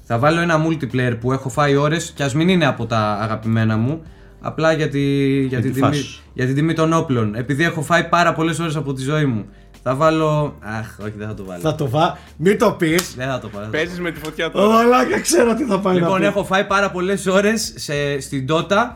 Θα 0.04 0.18
βάλω 0.18 0.40
ένα 0.40 0.66
multiplayer 0.66 1.16
που 1.20 1.32
έχω 1.32 1.48
φάει 1.48 1.76
ώρες 1.76 2.12
και 2.14 2.22
ας 2.22 2.34
μην 2.34 2.48
είναι 2.48 2.66
από 2.66 2.86
τα 2.86 2.98
αγαπημένα 2.98 3.76
μου 3.76 4.02
Απλά 4.40 4.72
για, 4.72 4.88
τη, 4.88 5.00
για, 5.46 5.60
τη 5.60 5.64
την, 5.64 5.72
τιμή, 5.74 5.86
φάση 5.86 6.02
σου. 6.02 6.22
για 6.32 6.46
την 6.46 6.54
τιμή 6.54 6.74
των 6.74 6.92
όπλων 6.92 7.34
Επειδή 7.34 7.64
έχω 7.64 7.82
φάει 7.82 8.08
πάρα 8.08 8.32
πολλές 8.32 8.58
ώρες 8.58 8.76
από 8.76 8.92
τη 8.92 9.02
ζωή 9.02 9.24
μου 9.24 9.44
Θα 9.82 9.94
βάλω... 9.94 10.56
Αχ, 10.60 10.98
όχι 11.02 11.12
δεν 11.16 11.28
θα 11.28 11.34
το 11.34 11.44
βάλω 11.44 11.60
θα 11.60 11.74
το 11.74 11.88
βά... 11.88 12.18
Μην 12.36 12.58
το 12.58 12.72
πεις. 12.72 13.14
Δεν 13.16 13.28
θα 13.28 13.38
το 13.38 13.50
βάλω 13.54 13.68
Παίζεις 13.70 14.00
με 14.00 14.10
τη 14.10 14.20
φωτιά 14.20 14.46
Ω, 14.46 14.50
τώρα. 14.50 14.68
μαλάκα, 14.68 15.20
ξέρω 15.20 15.54
τι 15.54 15.64
θα 15.64 15.80
πάει 15.80 15.94
να 15.94 16.00
Λοιπόν 16.00 16.20
πει. 16.20 16.26
έχω 16.26 16.44
φάει 16.44 16.64
πάρα 16.64 16.90
πολλές 16.90 17.26
ώρες 17.26 17.72
σε, 17.76 18.20
στην 18.20 18.46
Dota 18.48 18.90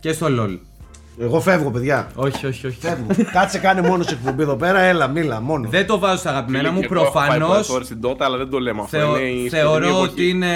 και 0.00 0.12
στο 0.12 0.26
LOL 0.30 0.58
Εγώ 1.18 1.40
φεύγω, 1.40 1.70
παιδιά. 1.70 2.08
Όχι, 2.14 2.46
όχι, 2.46 2.66
όχι 2.66 2.76
Φεύγω. 2.80 3.06
Κάτσε, 3.32 3.58
κάνε 3.58 3.80
μόνος 3.88 4.06
σε 4.06 4.14
εκπομπή 4.14 4.42
εδώ 4.42 4.56
πέρα. 4.56 4.80
Έλα, 4.80 5.08
μίλα, 5.08 5.40
μόνος. 5.40 5.70
Δεν 5.70 5.86
το 5.86 5.98
βάζω 5.98 6.16
στα 6.16 6.30
αγαπημένα 6.30 6.72
μου 6.72 6.80
Και 6.80 6.88
εγώ 6.90 7.02
έχω 7.02 7.12
πάει 7.12 7.26
πολλές 7.28 7.38
προφανώς 7.46 7.68
ώρες 7.68 7.86
στην 7.86 7.98
Dota, 8.02 8.16
αλλά 8.18 8.36
δεν 8.36 8.50
το 8.50 8.58
λέμε 8.58 8.80
αυτό. 8.80 8.96
Θεω- 8.98 9.16
Είναι 9.18 9.28
η 9.28 9.30
σκοτεινή 9.30 9.48
θεωρώ 9.48 9.86
εποχή. 9.88 10.02
ότι 10.02 10.28
είναι, 10.28 10.48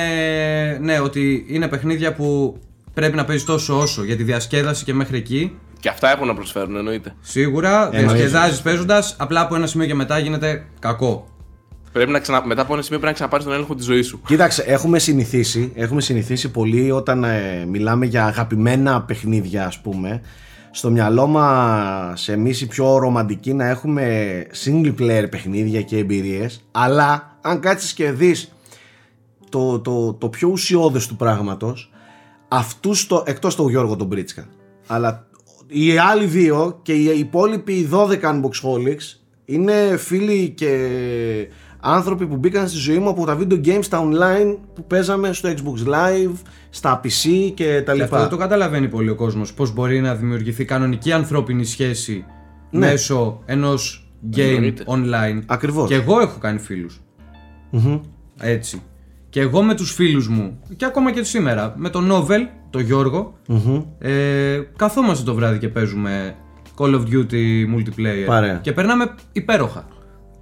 ναι, 0.80 1.00
ότι 1.00 1.44
είναι 1.48 1.68
παιχνίδια 1.68 2.12
που 2.14 2.56
πρέπει 2.94 3.16
να 3.16 3.24
παίζεις 3.24 3.44
τόσο 3.44 3.78
όσο 3.80 4.04
για 4.04 4.16
τη 4.16 4.22
διασκέδαση 4.22 4.84
και 4.84 4.94
μέχρι 4.94 5.16
εκεί. 5.16 5.56
Και 5.80 5.88
αυτά 5.88 6.10
έχουν 6.12 6.26
να 6.26 6.34
προσφέρουν, 6.34 6.76
εννοείται. 6.76 7.14
Σίγουρα 7.20 7.88
Εννοείται. 7.92 8.12
διασκεδάζεις 8.14 8.60
παίζοντας, 8.60 9.14
απλά 9.18 9.40
από 9.40 9.54
ένα 9.54 9.66
σημείο 9.66 9.86
και 9.86 9.94
μετά 9.94 10.18
γίνεται 10.18 10.64
κακό. 10.78 11.28
Πρέπει 11.92 12.10
να 12.10 12.18
ξανα... 12.18 12.46
Μετά 12.46 12.62
από 12.62 12.72
ένα 12.72 12.82
σημείο 12.82 12.98
πρέπει 12.98 13.06
να 13.06 13.12
ξαναπάρεις 13.12 13.44
τον 13.44 13.54
έλεγχο 13.54 13.74
της 13.74 13.84
ζωής 13.84 14.06
σου. 14.06 14.20
Κοίταξε, 14.26 14.62
έχουμε 14.66 14.98
συνηθίσει, 14.98 15.72
έχουμε 15.74 16.00
συνηθίσει 16.00 16.50
πολύ 16.50 16.90
όταν 16.90 17.24
ε, 17.24 17.64
μιλάμε 17.68 18.06
για 18.06 18.24
αγαπημένα 18.26 19.02
παιχνίδια, 19.02 19.66
ας 19.66 19.80
πούμε, 19.80 20.20
στο 20.78 20.90
μυαλό 20.90 21.26
μας 21.26 22.28
εμείς 22.28 22.60
οι 22.60 22.66
πιο 22.66 22.98
ρομαντικοί 22.98 23.54
να 23.54 23.68
έχουμε 23.68 24.46
single 24.64 24.94
player 24.98 25.26
παιχνίδια 25.30 25.82
και 25.82 25.96
εμπειρίες, 25.96 26.64
αλλά 26.70 27.38
αν 27.40 27.60
κάτσεις 27.60 27.92
και 27.92 28.10
δεις 28.10 28.52
το, 29.48 29.80
το, 29.80 30.14
το 30.14 30.28
πιο 30.28 30.48
ουσιώδες 30.48 31.06
του 31.06 31.16
πράγματος, 31.16 31.90
αυτούς 32.48 33.06
το, 33.06 33.22
εκτός 33.26 33.56
το 33.56 33.68
Γιώργο 33.68 33.96
τον 33.96 34.06
Μπρίτσκα, 34.06 34.46
αλλά 34.86 35.26
οι 35.66 35.98
άλλοι 35.98 36.24
δύο 36.24 36.78
και 36.82 36.92
οι 36.92 37.18
υπόλοιποι 37.18 37.88
12 37.92 38.20
Unboxholics 38.20 39.20
είναι 39.44 39.96
φίλοι 39.96 40.48
και 40.48 40.88
άνθρωποι 41.80 42.26
που 42.26 42.36
μπήκαν 42.36 42.68
στη 42.68 42.76
ζωή 42.78 42.98
μου 42.98 43.08
από 43.08 43.24
τα 43.26 43.38
video 43.40 43.64
games, 43.66 43.84
τα 43.88 44.08
online 44.08 44.56
που 44.74 44.84
παίζαμε 44.86 45.32
στο 45.32 45.48
Xbox 45.48 45.88
Live, 45.88 46.34
στα 46.70 47.00
PC 47.04 47.50
και 47.54 47.64
τα 47.64 47.92
Και 47.94 48.02
αυτό 48.02 48.04
λοιπά. 48.04 48.18
δεν 48.18 48.28
το 48.28 48.36
καταλαβαίνει 48.36 48.88
πολύ 48.88 49.10
ο 49.10 49.14
κόσμος. 49.14 49.52
Πώς 49.54 49.72
μπορεί 49.72 50.00
να 50.00 50.14
δημιουργηθεί 50.14 50.64
κανονική 50.64 51.12
ανθρώπινη 51.12 51.64
σχέση 51.64 52.24
μέσω 52.70 53.42
ενός 53.46 54.10
game 54.36 54.40
Εννοείται. 54.40 54.84
online. 54.86 55.42
Ακριβώς. 55.46 55.88
Και 55.88 55.94
εγώ 55.94 56.20
έχω 56.20 56.38
κάνει 56.38 56.58
φίλους. 56.58 57.00
Μμμ. 57.70 58.00
Έτσι. 58.40 58.82
Και 59.28 59.40
εγώ 59.40 59.62
με 59.62 59.74
τους 59.74 59.92
φίλους 59.94 60.28
μου, 60.28 60.58
και 60.76 60.84
ακόμα 60.84 61.12
και 61.12 61.22
σήμερα, 61.22 61.74
με 61.76 61.88
τον 61.90 62.04
Νόβελ, 62.04 62.46
τον 62.70 62.82
Γιώργο, 62.82 63.38
Μμμ. 63.48 63.82
ε, 63.98 64.58
καθόμαστε 64.76 65.24
το 65.24 65.34
βράδυ 65.34 65.58
και 65.58 65.68
παίζουμε 65.68 66.34
Call 66.78 66.94
of 66.94 67.02
Duty 67.12 67.64
multiplayer. 67.76 68.26
Παρέα. 68.26 68.54
Και 68.62 68.72
περνάμε 68.72 69.14
υπέροχα. 69.32 69.86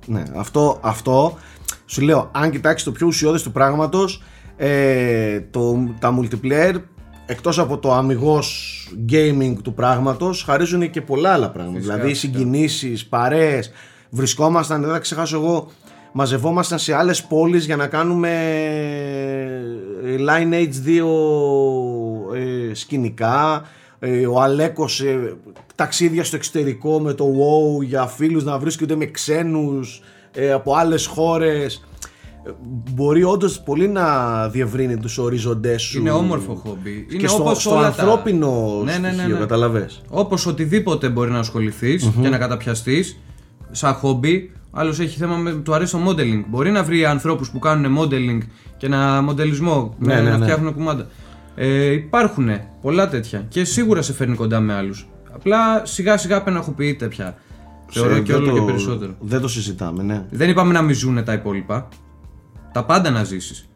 Ναι, 0.06 0.22
αυτό, 0.36 0.78
αυτό 0.80 1.38
σου 1.86 2.00
λέω, 2.00 2.30
αν 2.32 2.50
κοιτάξεις 2.50 2.84
το 2.84 2.92
πιο 2.92 3.06
ουσιώδες 3.06 3.42
του 3.42 3.52
πράγματος, 3.52 4.22
ε, 4.56 5.40
το, 5.40 5.94
τα 5.98 6.18
multiplayer 6.18 6.74
εκτός 7.26 7.58
από 7.58 7.78
το 7.78 7.92
αμυγός 7.92 8.72
gaming 9.12 9.54
του 9.62 9.74
πράγματος 9.74 10.42
χαρίζουν 10.42 10.90
και 10.90 11.00
πολλά 11.00 11.32
άλλα 11.32 11.50
πράγματα. 11.50 11.76
Φυσικά, 11.78 11.94
δηλαδή 11.94 12.14
φυσικά. 12.14 12.38
συγκινήσεις, 12.38 13.06
παρέες, 13.06 13.70
βρισκόμασταν, 14.10 14.80
δεν 14.80 14.90
θα 14.90 14.98
ξεχάσω 14.98 15.36
εγώ, 15.36 15.70
μαζευόμασταν 16.12 16.78
σε 16.78 16.94
άλλες 16.94 17.22
πόλεις 17.22 17.64
για 17.64 17.76
να 17.76 17.86
κάνουμε 17.86 18.30
ε, 20.04 20.16
Lineage 20.18 20.72
2 20.86 22.34
ε, 22.34 22.74
σκηνικά, 22.74 23.62
ε, 23.64 23.68
ο 24.32 24.40
Αλέκος 24.42 25.00
ε, 25.00 25.36
ταξίδια 25.74 26.24
στο 26.24 26.36
εξωτερικό 26.36 27.00
με 27.00 27.12
το 27.14 27.24
WoW 27.24 27.84
για 27.84 28.06
φίλους 28.06 28.44
να 28.44 28.58
βρίσκονται 28.58 28.96
με 28.96 29.04
ξένους 29.06 30.02
ε, 30.32 30.52
από 30.52 30.74
άλλες 30.74 31.06
χώρες 31.06 31.84
Ε, 32.46 32.50
μπορεί 32.94 33.24
όντως 33.24 33.60
πολύ 33.60 33.88
να 33.88 34.48
διευρύνει 34.48 34.96
τους 34.96 35.18
οριζοντές 35.18 35.82
σου 35.82 35.98
Είναι 35.98 36.10
όμορφο 36.10 36.54
χόμπι. 36.54 37.06
Είναι 37.10 37.20
και 37.20 37.26
στο, 37.28 37.42
όπως 37.42 37.60
στο 37.60 37.70
όλα 37.70 37.80
τα- 37.80 37.86
ανθρώπινο 38.02 38.80
Ναι, 38.84 38.92
ναι, 38.92 38.98
ναι, 39.08 39.12
στοιχείο 39.14 39.34
ναι. 39.34 39.38
καταλαβες; 39.40 40.02
Όπως 40.08 40.46
οτιδήποτε 40.46 41.08
μπορεί 41.08 41.30
να 41.30 41.38
ασχοληθεις 41.38 42.10
και 42.22 42.28
να 42.28 42.38
καταπιαστείς 42.38 43.18
σαν 43.70 43.94
χόμπι. 43.94 44.50
Άλλος 44.70 45.00
έχει 45.00 45.18
θέμα 45.18 45.36
με 45.36 45.52
του 45.52 45.74
αρέσει 45.74 45.92
το 45.92 45.98
modeling. 46.08 46.44
Μπορεί 46.48 46.70
να 46.70 46.82
βρει 46.82 47.04
ανθρώπους 47.04 47.50
που 47.50 47.58
κάνουν 47.58 47.98
modeling 48.00 48.38
και 48.76 48.88
να 48.88 49.22
μοντελισμό, 49.22 49.94
Ναι, 49.98 50.14
με- 50.14 50.20
ναι, 50.20 50.30
να 50.30 50.36
ναι. 50.38 50.44
φτιάχνουν 50.44 50.74
κουμάντα. 50.74 51.06
Ε, 51.58 51.90
υπάρχουν 51.90 52.60
πολλά 52.80 53.08
τέτοια 53.08 53.44
και 53.48 53.64
σίγουρα 53.64 54.02
σε 54.02 54.12
φέρνει 54.12 54.36
κοντά 54.36 54.60
με 54.60 54.74
άλλους. 54.74 55.08
Απλά 55.34 55.86
σιγά 55.86 56.16
σιγά 56.16 56.36
απεναχοποιείται 56.36 57.08
πια. 57.08 57.36
Θεωρώ 57.90 58.14
Σε- 58.14 58.20
και 58.20 58.32
δεν 58.32 58.42
όλο 58.42 58.50
το- 58.52 58.58
και 58.58 58.64
περισσότερο. 58.64 59.14
δεν 59.20 59.40
το 59.40 59.48
συζητάμε 59.48 60.02
ναι 60.02 60.24
Δεν 60.30 60.48
είπαμε 60.48 60.72
να 60.72 60.82
μην 60.82 60.94
ζουνε 60.94 61.22
τα 61.22 61.32
υπόλοιπα. 61.32 61.88
Τα 62.72 62.84
πάντα 62.84 63.10
να 63.10 63.24
ζήσεις. 63.24 63.68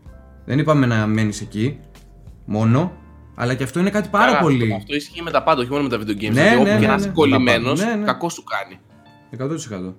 Δεν 0.44 0.58
είπαμε 0.58 0.86
να 0.86 1.06
μένεις 1.06 1.40
εκεί 1.40 1.78
μόνο. 2.44 2.92
Αλλά 3.34 3.54
και 3.54 3.62
αυτό 3.62 3.80
είναι 3.80 3.90
κάτι 3.90 4.08
πάρα 4.08 4.26
Καλά, 4.26 4.40
πολύ. 4.40 4.74
Αυτό 4.74 4.94
ισχύει 4.94 5.22
με 5.22 5.30
τα 5.30 5.42
πάντα, 5.42 5.60
όχι 5.60 5.70
μόνο 5.70 5.82
με 5.82 5.88
τα 5.88 5.96
video 5.96 6.10
games. 6.10 6.20
Ναι, 6.20 6.28
δηλαδή, 6.28 6.54
ναι, 6.54 6.56
όπου 6.56 6.64
και 6.64 6.72
ναι, 6.78 6.86
να 6.86 6.94
ναι. 6.94 7.00
είσαι 7.00 7.08
κολλημένος, 7.14 7.80
Ναι, 7.84 7.94
ναι. 7.94 8.04
κακός 8.04 8.32
σου 8.32 8.44
κάνει. 8.44 8.78
100%. 9.30 9.94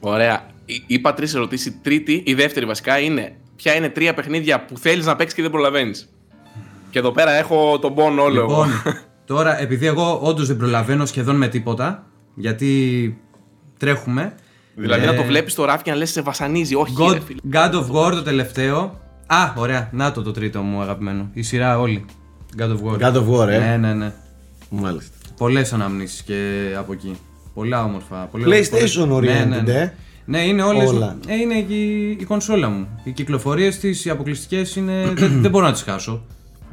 Ωραία. 0.00 0.46
Εί- 0.64 0.82
Είπα 0.86 1.14
τρεις 1.14 1.34
ερωτήσεις. 1.34 1.66
Η 1.66 1.78
τρίτη, 1.82 2.22
η 2.26 2.34
δεύτερη 2.34 2.66
βασικά 2.66 2.98
είναι 2.98 3.36
ποια 3.56 3.74
είναι 3.74 3.88
τρία 3.88 4.14
παιχνίδια 4.14 4.64
που 4.64 4.78
θέλεις 4.78 5.06
να 5.06 5.16
παίξεις 5.16 5.36
και 5.36 5.42
δεν 5.42 5.50
προλαβαίνεις. 5.50 6.08
Και 6.96 7.02
εδώ 7.02 7.12
πέρα 7.12 7.30
έχω 7.30 7.78
τον 7.78 7.94
πόνο 7.94 8.22
όλο. 8.22 8.40
εγώ. 8.40 8.48
Λοιπόν, 8.64 8.68
τώρα 9.34 9.60
επειδή 9.60 9.86
εγώ 9.86 10.18
όντως 10.22 10.46
δεν 10.46 10.56
προλαβαίνω 10.56 11.06
σχεδόν 11.06 11.36
με 11.36 11.48
τίποτα, 11.48 12.06
γιατί 12.34 13.18
τρέχουμε. 13.78 14.34
δηλαδή 14.74 15.02
ε, 15.02 15.06
να 15.06 15.14
το 15.14 15.22
βλέπεις 15.22 15.54
το 15.54 15.64
ράφι 15.64 15.82
και 15.82 15.90
να 15.90 15.96
λες 15.96 16.10
σε 16.10 16.20
βασανίζει. 16.22 16.74
Όχι, 16.74 16.94
God, 16.98 17.12
ρε 17.12 17.20
φίλε. 17.20 17.40
God 17.52 17.72
of 17.72 17.90
War 17.90 18.10
το 18.10 18.22
τελευταίο. 18.22 19.00
Α, 19.26 19.52
ωραία. 19.56 19.88
Να 19.92 20.12
το 20.12 20.22
το 20.22 20.30
τρίτο 20.32 20.60
μου 20.60 20.80
αγαπημένο. 20.80 21.30
Η 21.32 21.42
σειρά 21.42 21.78
όλη. 21.78 22.04
God 22.58 22.62
of 22.70 22.76
War. 22.92 22.98
God 23.00 23.14
of 23.16 23.28
War, 23.28 23.48
ε. 23.48 23.58
Ναι, 23.58 23.76
ναι, 23.76 23.94
ναι. 23.94 24.12
μάλιστα 24.70 25.16
Πολλές 25.36 25.72
αναμνήσεις 25.72 26.22
και 26.22 26.64
από 26.78 26.92
εκεί. 26.92 27.16
Πολλά 27.54 27.84
όμορφα. 27.84 28.16
πολλά- 28.16 28.44
PlayStation 28.46 28.68
πολλές- 28.70 28.98
oriented, 28.98 29.48
ναι, 29.48 29.56
ναι, 29.56 29.60
ναι. 29.60 29.72
ε. 29.72 29.94
Ναι, 30.24 30.38
είναι 30.44 30.62
όλες, 30.62 30.88
Όλα. 30.88 31.16
ε, 31.26 31.34
είναι 31.34 31.60
και 31.60 31.74
η, 31.74 32.10
η 32.20 32.24
κονσόλα 32.24 32.68
μου. 32.68 32.88
Οι 33.04 33.10
κυκλοφορίες 33.10 33.78
της, 33.78 34.04
οι 34.04 34.10
αποκλειστικές 34.10 34.76
είναι. 34.76 35.12
δεν, 35.14 35.40
δεν 35.40 35.50
μπορώ 35.50 35.66
να 35.66 35.72
τις 35.72 35.82
χάσω. 35.82 36.24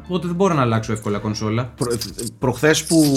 Οπότε 0.06 0.28
δεν 0.28 0.36
μπορώ 0.36 0.54
να 0.54 0.62
αλλάξω 0.62 0.92
εύκολα 0.92 1.18
κονσόλα. 1.20 1.74
Προ, 1.78 1.92
προχθές 2.40 2.84
που, 2.84 3.16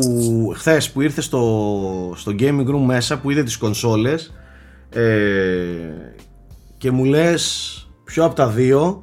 χθες 0.57 0.91
που 0.91 1.01
ήρθε 1.01 1.20
στο, 1.20 2.12
στο 2.16 2.32
gaming 2.39 2.66
room 2.68 2.80
μέσα 2.87 3.18
που 3.18 3.30
είδε 3.30 3.43
τις 3.43 3.57
κονσόλες 3.57 4.32
ε, 4.91 5.03
και 6.78 6.91
μου 6.91 7.05
λες 7.05 7.72
ποιο 8.05 8.24
από 8.24 8.34
τα 8.34 8.49
δύο; 8.49 9.03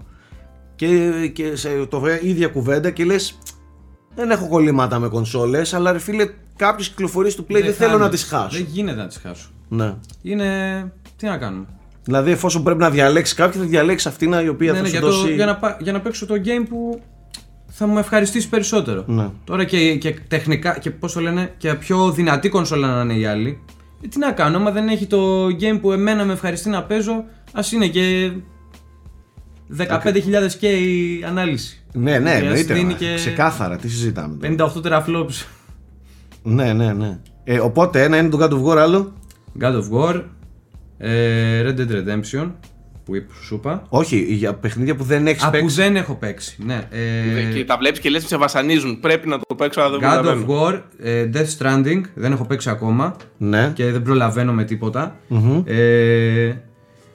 Και, 0.75 1.11
και 1.33 1.55
σε 1.55 1.85
το 1.89 1.99
βέ- 1.99 2.23
ίδια 2.23 2.47
κουβέντα 2.47 2.89
και 2.91 3.05
λες 3.05 3.37
δεν 4.15 4.31
έχω 4.31 4.47
κολλήματα 4.47 4.99
με 4.99 5.07
κονσόλες 5.07 5.73
αλλά 5.73 5.91
ρε 5.91 5.99
φίλε 5.99 6.29
κάποιες 6.55 6.89
κυκλοφορίες 6.89 7.35
του 7.35 7.45
Play 7.49 7.61
δεν, 7.63 7.73
θέλω 7.73 7.91
να 7.91 7.97
χάνω. 7.97 8.09
τις 8.09 8.23
χάσω 8.23 8.57
Δεν 8.57 8.67
γίνεται 8.69 8.97
να 9.01 9.07
τις 9.07 9.17
χάσω. 9.17 9.49
ναι. 9.69 9.95
Είναι. 10.21 10.91
Τι 11.17 11.25
να 11.25 11.37
κάνουμε. 11.37 11.65
Δηλαδή 12.03 12.31
εφόσον 12.31 12.63
πρέπει 12.63 12.79
να 12.79 12.89
διαλέξεις 12.89 13.35
κάποια 13.35 13.59
θα 13.61 13.65
διαλέξεις 13.67 14.07
αυτήν 14.07 14.33
η 14.33 14.47
οποία 14.47 14.71
Ναι, 14.71 14.77
θα 14.77 14.83
ναι, 14.83 14.87
σου 14.89 14.93
για, 14.93 15.01
το, 15.01 15.11
δώσει 15.11 15.33
για, 15.33 15.45
να, 15.45 15.55
πα- 15.57 15.77
για 15.81 15.91
να 15.91 16.01
παίξω 16.01 16.25
το 16.25 16.33
game 16.45 16.65
που 16.69 17.01
θα 17.75 17.87
μου 17.87 17.97
ευχαριστήσει 17.97 18.49
περισσότερο. 18.49 19.03
Ναι. 19.07 19.29
Τώρα 19.43 19.63
και, 19.63 19.95
και 19.95 20.15
τεχνικά 20.27 20.77
και 20.79 20.91
πώς 20.91 21.13
το 21.13 21.19
λένε, 21.19 21.53
και 21.57 21.73
πιο 21.73 22.11
δυνατή 22.11 22.49
κονσόλα 22.49 22.87
να 22.95 23.01
είναι 23.01 23.21
η 23.21 23.25
άλλη. 23.25 23.59
Ε, 24.03 24.07
τι 24.07 24.19
να 24.19 24.31
κάνω, 24.31 24.57
άμα 24.57 24.71
δεν 24.71 24.87
έχει 24.87 25.05
το 25.05 25.45
game 25.45 25.77
που 25.81 25.91
εμένα 25.91 26.25
με 26.25 26.33
ευχαριστεί 26.33 26.69
να 26.69 26.83
παίζω, 26.83 27.23
ας 27.53 27.71
είναι 27.71 27.87
και 27.87 28.31
15.000 29.77 29.87
και 30.59 30.67
η 30.67 31.23
ανάλυση. 31.27 31.83
ναι 31.93 32.19
ναι 32.19 32.29
Και 32.29 32.35
ας 32.35 32.41
εννοείται 32.41 32.73
δίνει 32.73 32.91
μα. 32.91 32.97
και 32.97 33.13
ξεκάθαρα 33.15 33.77
τι 33.77 33.89
συζητάμε 33.89 34.55
τώρα. 34.55 34.71
58 34.73 34.87
teraflops. 34.87 35.45
ναι 36.43 36.73
ναι 36.73 36.93
ναι 36.93 37.19
ε, 37.43 37.59
οπότε 37.59 38.03
ένα 38.03 38.17
είναι 38.17 38.29
το 38.29 38.37
God 38.41 38.49
of 38.51 38.63
War 38.63 38.77
άλλο; 38.77 39.13
God 39.59 39.73
of 39.73 39.89
War, 39.91 40.23
ε, 40.97 41.61
Red 41.63 41.79
Dead 41.79 41.91
Redemption, 41.91 42.51
που 43.05 43.15
είπα- 43.15 43.33
σου 43.43 43.55
είπα. 43.55 43.85
Όχι, 43.89 44.17
για 44.33 44.53
παιχνίδια 44.53 44.95
που 44.95 45.03
δεν 45.03 45.27
έχεις 45.27 45.43
Α, 45.43 45.45
που 45.45 45.51
παίξει. 45.51 45.75
δεν 45.75 45.95
έχω 45.95 46.13
παίξει. 46.15 46.55
Ναι, 46.65 46.87
ε, 46.91 47.53
Και 47.53 47.65
τα 47.65 47.77
βλέπεις 47.77 47.99
και 47.99 48.09
λες 48.09 48.25
σε 48.27 48.37
βασανίζουν. 48.37 48.99
Πρέπει 48.99 49.27
να 49.27 49.39
το 49.39 49.55
παίξω, 49.55 49.81
αλλά 49.81 49.97
δεν 49.97 49.99
God 50.09 50.19
of 50.19 50.21
προλαβαίνω. 50.21 50.61
War, 50.67 50.81
ε, 50.99 51.29
Death 51.33 51.57
Stranding, 51.59 52.01
δεν 52.15 52.31
έχω 52.31 52.45
παίξει 52.45 52.69
ακόμα 52.69 53.15
Ναι. 53.37 53.71
και 53.75 53.91
δεν 53.91 54.01
προλαβαίνω 54.01 54.53
με 54.53 54.63
τίποτα. 54.63 55.15
Μμμ. 55.27 55.61
Ε, 55.65 56.61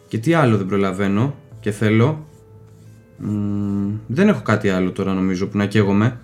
και 0.09 0.19
τι 0.19 0.35
άλλο 0.35 0.57
δεν 0.57 0.67
προλαβαίνω 0.67 1.35
και 1.61 1.71
θέλω. 1.71 2.27
Μ, 3.19 3.91
δεν 4.07 4.29
έχω 4.29 4.43
κάτι 4.43 4.69
άλλο 4.69 4.91
τώρα 4.93 5.13
νομίζω 5.13 5.47
που 5.47 5.57
να 5.57 5.67
καίγομαι. 5.67 6.19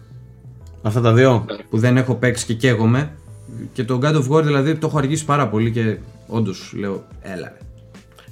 Αυτά 0.83 1.01
τα 1.01 1.13
δύο. 1.13 1.45
Που 1.71 1.79
δεν 1.79 1.97
έχω 1.97 2.15
παίξει 2.15 2.47
και 2.47 2.55
καίγομαι. 2.55 3.11
Και 3.73 3.85
το 3.85 3.99
God 4.03 4.15
of 4.15 4.29
War 4.29 4.43
δηλαδή 4.45 4.75
το 4.75 4.87
έχω 4.87 4.99
αργήσει 4.99 5.25
πάρα 5.25 5.49
πολύ 5.49 5.71
και 5.71 5.97
όντως 6.27 6.73
λέω 6.77 7.05
έλα. 7.23 7.53
ρε. 7.59 7.59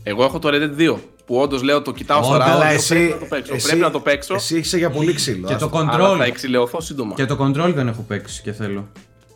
Εγώ 0.03 0.25
έχω 0.25 0.39
το 0.39 0.49
Red 0.53 0.63
Dead 0.63 0.81
2. 0.91 0.97
Που 1.27 1.37
όντως 1.37 1.63
λέω 1.63 1.83
το 1.83 1.93
κοιτάω 1.93 2.23
στο 2.23 2.33
Ω, 2.35 2.37
ράδο. 2.37 2.51
Καλά, 2.53 2.65
λέω, 2.65 2.75
εσύ, 2.75 2.95
Πρέπει 2.95 3.11
να 3.13 3.19
το 3.21 3.27
παίξω. 3.29 3.55
εσύ- 3.55 3.67
Πρέπει 3.67 3.81
να 3.83 3.91
το 3.91 4.01
παίξω. 4.01 4.35
Εσύ 4.35 4.59
είσαι 4.59 4.79
για 4.79 4.91
πολύ 4.91 5.13
ξύλο. 5.15 5.47
Και 5.47 5.53
ας 5.55 5.61
το 5.61 5.69
το- 5.69 5.79
Αλλά 5.79 6.11
control. 6.13 6.17
θα 6.19 6.25
εξηλαιωθώ 6.25 6.81
σύντομα. 6.81 7.15
Και 7.15 7.25
το 7.25 7.37
control 7.41 7.73
δεν 7.75 7.89
έχω 7.89 8.05
παίξει 8.09 8.43
και 8.43 8.53
θέλω. 8.53 8.89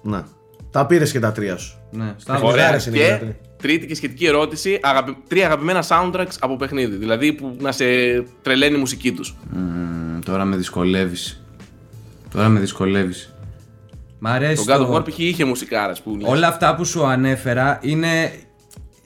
Να. 0.02 0.26
Τα 0.70 0.86
πήρες 0.86 1.12
και 1.12 1.18
τα 1.20 1.32
τρία 1.32 1.56
σου. 1.56 1.78
Ναι, 1.90 2.14
στα 2.16 2.40
Ωραία. 2.42 2.68
άρεσε 2.68 2.88
είναι 2.88 2.98
η 2.98 3.02
Και 3.02 3.08
δεύτερη. 3.08 3.36
τρίτη 3.56 3.86
και 3.86 3.94
σχετική 3.94 4.26
ερώτηση. 4.26 4.78
Αγαπη... 4.82 5.16
Τρία 5.28 5.46
αγαπημένα 5.46 5.84
soundtracks 5.88 6.36
από 6.40 6.56
παιχνίδι. 6.56 6.96
Δηλαδή 6.96 7.32
που 7.32 7.56
να 7.60 7.72
σε 7.72 7.84
τρελαίνει 8.42 8.76
η 8.76 8.78
μουσική 8.78 9.12
τους. 9.12 9.34
Μμμ, 9.50 10.18
τώρα 10.24 10.44
με 10.44 10.56
δυσκολεύεις. 10.56 11.44
Τώρα 12.32 12.48
με 12.48 12.60
δυσκολεύεις. 12.60 13.34
Μ' 14.18 14.26
αρέσει. 14.26 14.66
Το 14.66 14.72
God 14.74 14.76
of 14.80 14.86
το- 14.86 14.94
War 14.96 15.04
π.χ. 15.10 15.18
είχε 15.18 15.44
μουσικάρα 15.44 15.94
που 16.04 16.16
λες. 16.20 16.30
Όλα 16.30 16.46
αυτά 16.48 16.74
που 16.74 16.84
σου 16.84 17.04
ανέφερα 17.06 17.78
είναι 17.82 18.32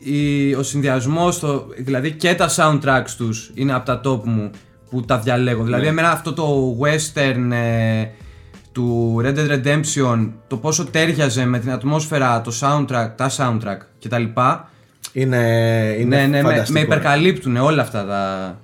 η, 0.03 0.55
ο 0.55 0.63
συνδυασμός, 0.63 1.43
δηλαδή 1.79 2.13
και 2.13 2.35
τα 2.35 2.49
soundtracks 2.57 3.11
τους 3.17 3.51
είναι 3.55 3.75
από 3.75 3.87
τα 3.87 4.01
top 4.05 4.25
μου 4.25 4.51
που 4.91 5.01
τα 5.01 5.19
διαλέγω. 5.19 5.65
Δηλαδή, 5.65 5.87
εμένα 5.87 6.11
αυτό 6.11 6.33
το 6.33 6.77
western 6.81 7.51
ε, 7.53 8.07
του 8.73 9.17
Red 9.25 9.35
Dead 9.37 9.51
Redemption, 9.51 10.31
το 10.47 10.57
πόσο 10.57 10.85
ταίριαζε 10.85 11.45
με 11.45 11.59
την 11.59 11.71
ατμόσφαιρα, 11.71 12.41
το 12.41 12.53
soundtrack, 12.61 13.09
τα 13.17 13.31
soundtrack 13.37 13.79
κτλ. 14.05 14.25
Είναι, 15.13 15.37
είναι 15.99 16.17
Ναι, 16.17 16.27
ναι, 16.27 16.43
με, 16.43 16.49
φανταστικό. 16.49 16.79
με 16.79 16.85
υπερκαλύπτουν 16.85 17.57
όλα 17.57 17.83
αυτά 17.83 18.07
τα, 18.07 18.57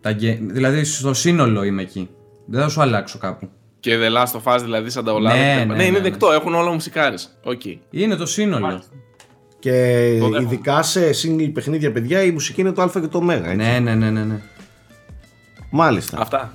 τα 0.00 0.16
game. 0.20 0.38
Δηλαδή, 0.40 0.84
στο 0.84 1.14
σύνολο 1.14 1.62
είμαι 1.62 1.82
εκεί. 1.82 2.08
Δεν 2.46 2.62
θα 2.62 2.68
σου 2.68 2.80
αλλάξω 2.80 3.18
κάπου. 3.18 3.48
Και 3.80 3.98
The 3.98 4.16
Last 4.22 4.40
of 4.40 4.54
Us 4.56 4.60
δηλαδή 4.62 4.90
σαν 4.90 5.04
τα 5.04 5.12
όλα. 5.12 5.34
Ναι, 5.34 5.54
κτλ. 5.56 5.68
ναι, 5.68 5.74
ναι, 5.74 5.84
είναι 5.84 5.98
ναι. 5.98 6.02
δεκτό. 6.02 6.30
Έχουν 6.32 6.54
όλα 6.54 6.72
μουσικάρες. 6.72 7.38
Οκ. 7.44 7.62
Είναι 7.90 8.16
το 8.16 8.26
σύνολο. 8.26 8.82
Και 9.62 10.16
Το 10.20 10.28
δέχομαι. 10.28 10.42
ειδικά 10.42 10.82
σε 10.82 11.10
single 11.22 11.50
παιχνίδια, 11.52 11.92
παιδιά, 11.92 12.22
η 12.22 12.30
μουσική 12.30 12.60
είναι 12.60 12.72
το 12.72 12.82
Α 12.82 12.90
και 12.92 13.00
το 13.00 13.18
Ω. 13.18 13.30
έτσι. 13.30 13.54
Ναι, 13.56 13.78
ναι, 13.78 13.94
ναι, 13.94 14.10
ναι. 14.10 14.24
ναι. 14.24 14.40
Μάλιστα. 15.70 16.20
Αυτά. 16.20 16.54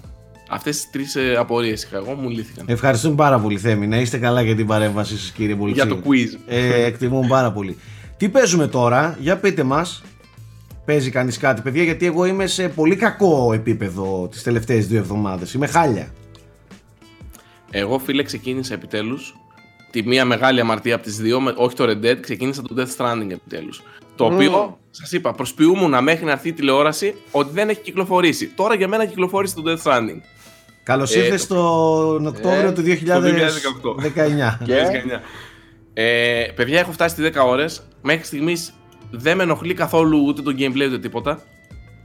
Αυτές 0.50 0.76
τις 0.76 0.90
τρεις 0.90 1.18
απορίες 1.38 1.84
είχα 1.84 1.98
εγώ, 1.98 2.14
μου 2.14 2.30
λύθηκαν. 2.30 2.66
Ευχαριστούμε 2.70 3.16
πάρα 3.16 3.40
πολύ, 3.40 3.58
Θέμη. 3.58 3.88
Να 3.88 3.98
είστε 4.00 4.18
καλά 4.18 4.42
για 4.42 4.56
την 4.56 4.68
παρέμβασή 4.68 5.18
σας, 5.18 5.32
κύριε 5.32 5.56
Πολυξή. 5.56 5.86
Για 5.86 5.96
το 5.96 6.02
quiz. 6.10 6.40
Ε, 6.48 6.84
εκτιμούμε 6.84 7.28
πάρα 7.28 7.52
πολύ. 7.52 7.78
Τι 8.18 8.30
παίζουμε 8.30 8.68
τώρα, 8.68 9.18
για 9.20 9.38
πείτε 9.38 9.64
μας. 9.64 10.04
Παίζει 10.86 11.10
κανείς 11.10 11.38
κάτι, 11.38 11.62
παιδιά, 11.62 11.84
γιατί 11.84 12.06
εγώ 12.06 12.26
είμαι 12.26 12.48
σε 12.48 12.70
πολύ 12.70 12.96
κακό 12.96 13.54
επίπεδο 13.54 14.28
τις 14.32 14.44
τελευταίες 14.44 14.88
δύο 14.88 14.98
εβδομάδες. 14.98 15.54
Είμαι 15.54 15.68
χάλια. 15.68 16.08
Εγώ, 17.72 18.00
φίλε, 18.00 18.24
ξεκίνησα 18.24 18.74
επιτέλους 18.74 19.36
τη 20.02 20.08
μία 20.08 20.26
μεγάλη 20.26 20.60
αμαρτία 20.60 20.96
από 20.96 21.04
τις 21.04 21.18
δύο, 21.18 21.40
με- 21.42 21.54
όχι 21.58 21.76
το 21.76 21.84
Red 21.84 22.06
Dead, 22.06 22.18
ξεκίνησα 22.20 22.62
το 22.62 22.76
Death 22.78 22.96
Stranding 22.98 23.30
επιτέλου. 23.32 23.70
Το 24.16 24.26
οποίο, 24.26 24.78
σας 24.92 25.12
είπα, 25.12 25.34
προσποιούμουν 25.34 26.04
μέχρι 26.04 26.26
να 26.26 26.32
έρθει 26.32 26.48
η 26.50 26.54
τηλεόραση 26.54 27.16
ότι 27.32 27.50
δεν 27.54 27.70
έχει 27.70 27.82
κυκλοφορήσει. 27.82 28.48
Τώρα 28.48 28.76
για 28.76 28.88
μένα 28.88 29.06
κυκλοφόρησε 29.06 29.56
το 29.56 29.64
Death 29.66 29.92
Stranding. 29.92 30.22
Καλώς 30.84 31.16
Ε, 31.16 31.20
ήρθες 31.20 31.42
στον 31.42 32.28
Οκτώβριο 32.28 32.68
ε, 32.68 32.72
του 32.72 32.82
2019. 32.82 33.06
το 33.06 33.22
2018. 33.22 33.96
Και; 34.66 34.74
2019. 34.74 35.22
Ε, 35.94 36.44
παιδιά, 36.56 36.80
έχω 36.80 36.92
φτάσει 36.92 37.16
στις 37.16 37.26
10 37.26 37.46
ώρες. 37.46 37.88
Μέχρι 38.02 38.26
στιγμής 38.26 38.74
δεν 39.12 39.38
με 39.38 39.44
ενοχλεί 39.44 39.74
καθόλου 39.74 40.24
ούτε 40.28 40.42
το 40.42 40.52
gameplay 40.58 40.86
ούτε 40.88 41.00
τίποτα. 41.00 41.40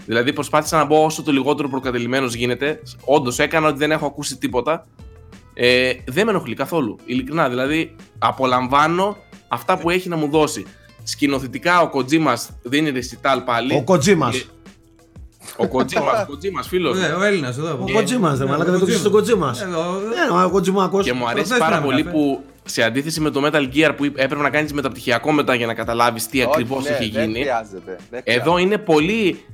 Δηλαδή, 0.07 0.33
προσπάθησα 0.33 0.77
να 0.77 0.85
μπω 0.85 1.05
όσο 1.05 1.23
το 1.23 1.33
λιγότερο 1.33 1.69
προκατελημένο 1.69 2.27
γίνεται. 2.27 2.81
Όντως, 3.05 3.39
έκανα 3.39 3.69
ότι 3.69 3.79
δεν 3.79 3.91
έχω 3.91 4.07
ακούσει 4.07 4.37
τίποτα. 4.37 4.87
Ε, 5.55 5.93
δεν 6.07 6.25
με 6.25 6.31
ενοχλεί 6.31 6.55
καθόλου. 6.55 6.99
Ειλικρινά, 7.05 7.49
δηλαδή, 7.49 7.97
απολαμβάνω 8.19 9.17
αυτά 9.49 9.79
που 9.79 9.91
έχει 9.91 10.09
να 10.09 10.17
μου 10.17 10.29
δώσει. 10.31 10.67
Σκηνοθετικά, 11.03 11.81
ο 11.81 11.91
Kojima 11.95 12.35
δίνει 12.63 12.91
ρεσιτάλ 12.91 13.41
πάλι. 13.41 13.75
Ο 13.75 13.83
Κοτζίμας. 13.83 14.37
Ε, 14.37 14.45
Ο 15.57 15.69
Kojima, 15.73 16.01
ο 16.01 16.33
Kojima, 16.33 16.65
φίλος. 16.69 16.99
Ε, 17.03 17.07
Ο 17.07 17.23
Έλληνας 17.23 17.59
εδώ. 17.59 17.79
Ο 17.89 17.93
Κοτζίμας, 17.93 18.39
δεν 18.39 18.49
μαλάκα, 18.49 18.71
δεν 18.71 18.79
το 18.81 18.85
ξέρεις 18.87 19.03
τον 19.03 19.13
Κοτζίμας. 19.13 19.61
Ναι, 19.61 20.45
ο 20.45 20.51
Κοτζιμάκο. 20.51 21.03
Και 21.03 21.13
μου 21.13 21.29
αρέσει 21.29 21.47
Προφέσνα 21.49 21.65
πάρα 21.71 21.81
με 21.81 21.87
πολύ 21.87 22.03
καφέ. 22.03 22.17
που 22.17 22.43
σε 22.65 22.83
αντίθεση 22.83 23.21
με 23.21 23.31
το 23.31 23.41
Metal 23.45 23.69
Gear 23.75 23.93
που 23.97 24.05
έπρεπε 24.05 24.37
να 24.43 24.51
κάνεις 24.51 24.73
μεταπτυχιακό 24.73 25.33
μετά 25.33 25.55
για 25.55 25.67
να 25.67 25.75
καταλάβεις 25.75 26.27
τι 26.27 26.43
ακριβώς 26.43 26.79
Όχι, 26.83 26.91
ναι, 26.91 26.97
έχει 26.97 27.11
δεν 27.11 27.29
γίνει. 27.29 27.41
χρειάζεται, 27.41 27.99
δεν 28.11 28.21
Εδώ 28.25 28.41
χρειάζεται. 28.53 28.61
είναι 28.61 28.79
πολύ 28.79 29.45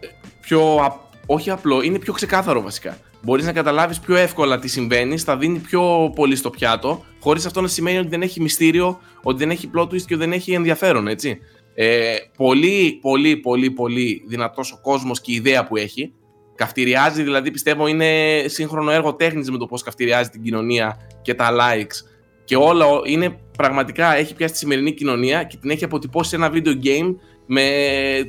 ε, 0.00 0.06
πιο. 0.40 0.80
απ- 0.84 1.00
Όχι 1.26 1.50
απλό, 1.50 1.82
είναι 1.82 1.98
πιο 1.98 2.12
ξεκάθαρο 2.12 2.62
βασικά. 2.62 2.96
Μπορείς 3.22 3.44
να 3.44 3.52
καταλάβεις 3.52 4.00
πιο 4.00 4.16
εύκολα 4.16 4.58
τι 4.58 4.68
συμβαίνει, 4.68 5.18
θα 5.18 5.36
δίνει 5.36 5.58
πιο 5.58 6.12
πολύ 6.14 6.36
στο 6.36 6.50
πιάτο, 6.50 7.04
χωρίς 7.20 7.46
αυτό 7.46 7.60
να 7.60 7.68
σημαίνει 7.68 7.98
ότι 7.98 8.08
δεν 8.08 8.22
έχει 8.22 8.40
μυστήριο, 8.40 9.00
ότι 9.22 9.38
δεν 9.38 9.50
έχει 9.50 9.70
plot 9.76 9.82
twist 9.82 10.02
και 10.02 10.14
ότι 10.14 10.16
δεν 10.16 10.32
έχει 10.32 10.52
ενδιαφέρον, 10.52 11.08
έτσι. 11.08 11.38
Ε, 11.74 12.14
πολύ, 12.36 12.98
πολύ, 13.02 13.36
πολύ, 13.36 13.70
πολύ 13.70 14.22
δυνατός 14.28 14.72
ο 14.72 14.80
κόσμος 14.82 15.20
και 15.20 15.32
η 15.32 15.34
ιδέα 15.34 15.66
που 15.66 15.76
έχει. 15.76 16.12
Καυτηριάζει, 16.54 17.22
δηλαδή 17.22 17.50
πιστεύω 17.50 17.86
είναι 17.86 18.42
σύγχρονο 18.46 18.90
έργο 18.90 19.14
τέχνης 19.14 19.50
με 19.50 19.58
το 19.58 19.66
πώς 19.66 19.82
καυτηριάζει 19.82 20.28
την 20.28 20.42
κοινωνία 20.42 20.96
και 21.22 21.34
τα 21.34 21.50
likes. 21.50 22.06
Και 22.44 22.56
όλα 22.56 22.86
ο- 22.86 23.02
είναι 23.04 23.38
πραγματικά 23.56 24.16
έχει 24.16 24.34
πιάσει 24.34 24.52
τη 24.52 24.58
σημερινή 24.58 24.92
κοινωνία 24.92 25.42
και 25.42 25.56
την 25.56 25.70
έχει 25.70 25.84
αποτυπώσει 25.84 26.30
σε 26.30 26.36
ένα 26.36 26.50
video 26.52 26.84
game 26.84 27.14
με 27.46 27.62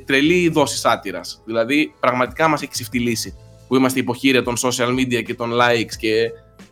τρελή 0.05 0.49
δόση 0.49 0.77
σάτυρας. 0.77 1.41
Δηλαδή 1.45 1.93
πραγματικά 1.99 2.47
μας 2.47 2.61
έχει 2.61 2.71
ξεφτυλίσει 2.71 3.35
που 3.71 3.77
είμαστε 3.77 3.99
υποχείρια 3.99 4.43
των 4.43 4.55
social 4.57 4.89
media 4.99 5.23
και 5.23 5.33
των 5.33 5.51
likes 5.53 5.95
και 5.99 6.31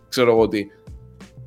ξέρω 0.09 0.31
εγώ 0.31 0.47
τι. 0.47 0.61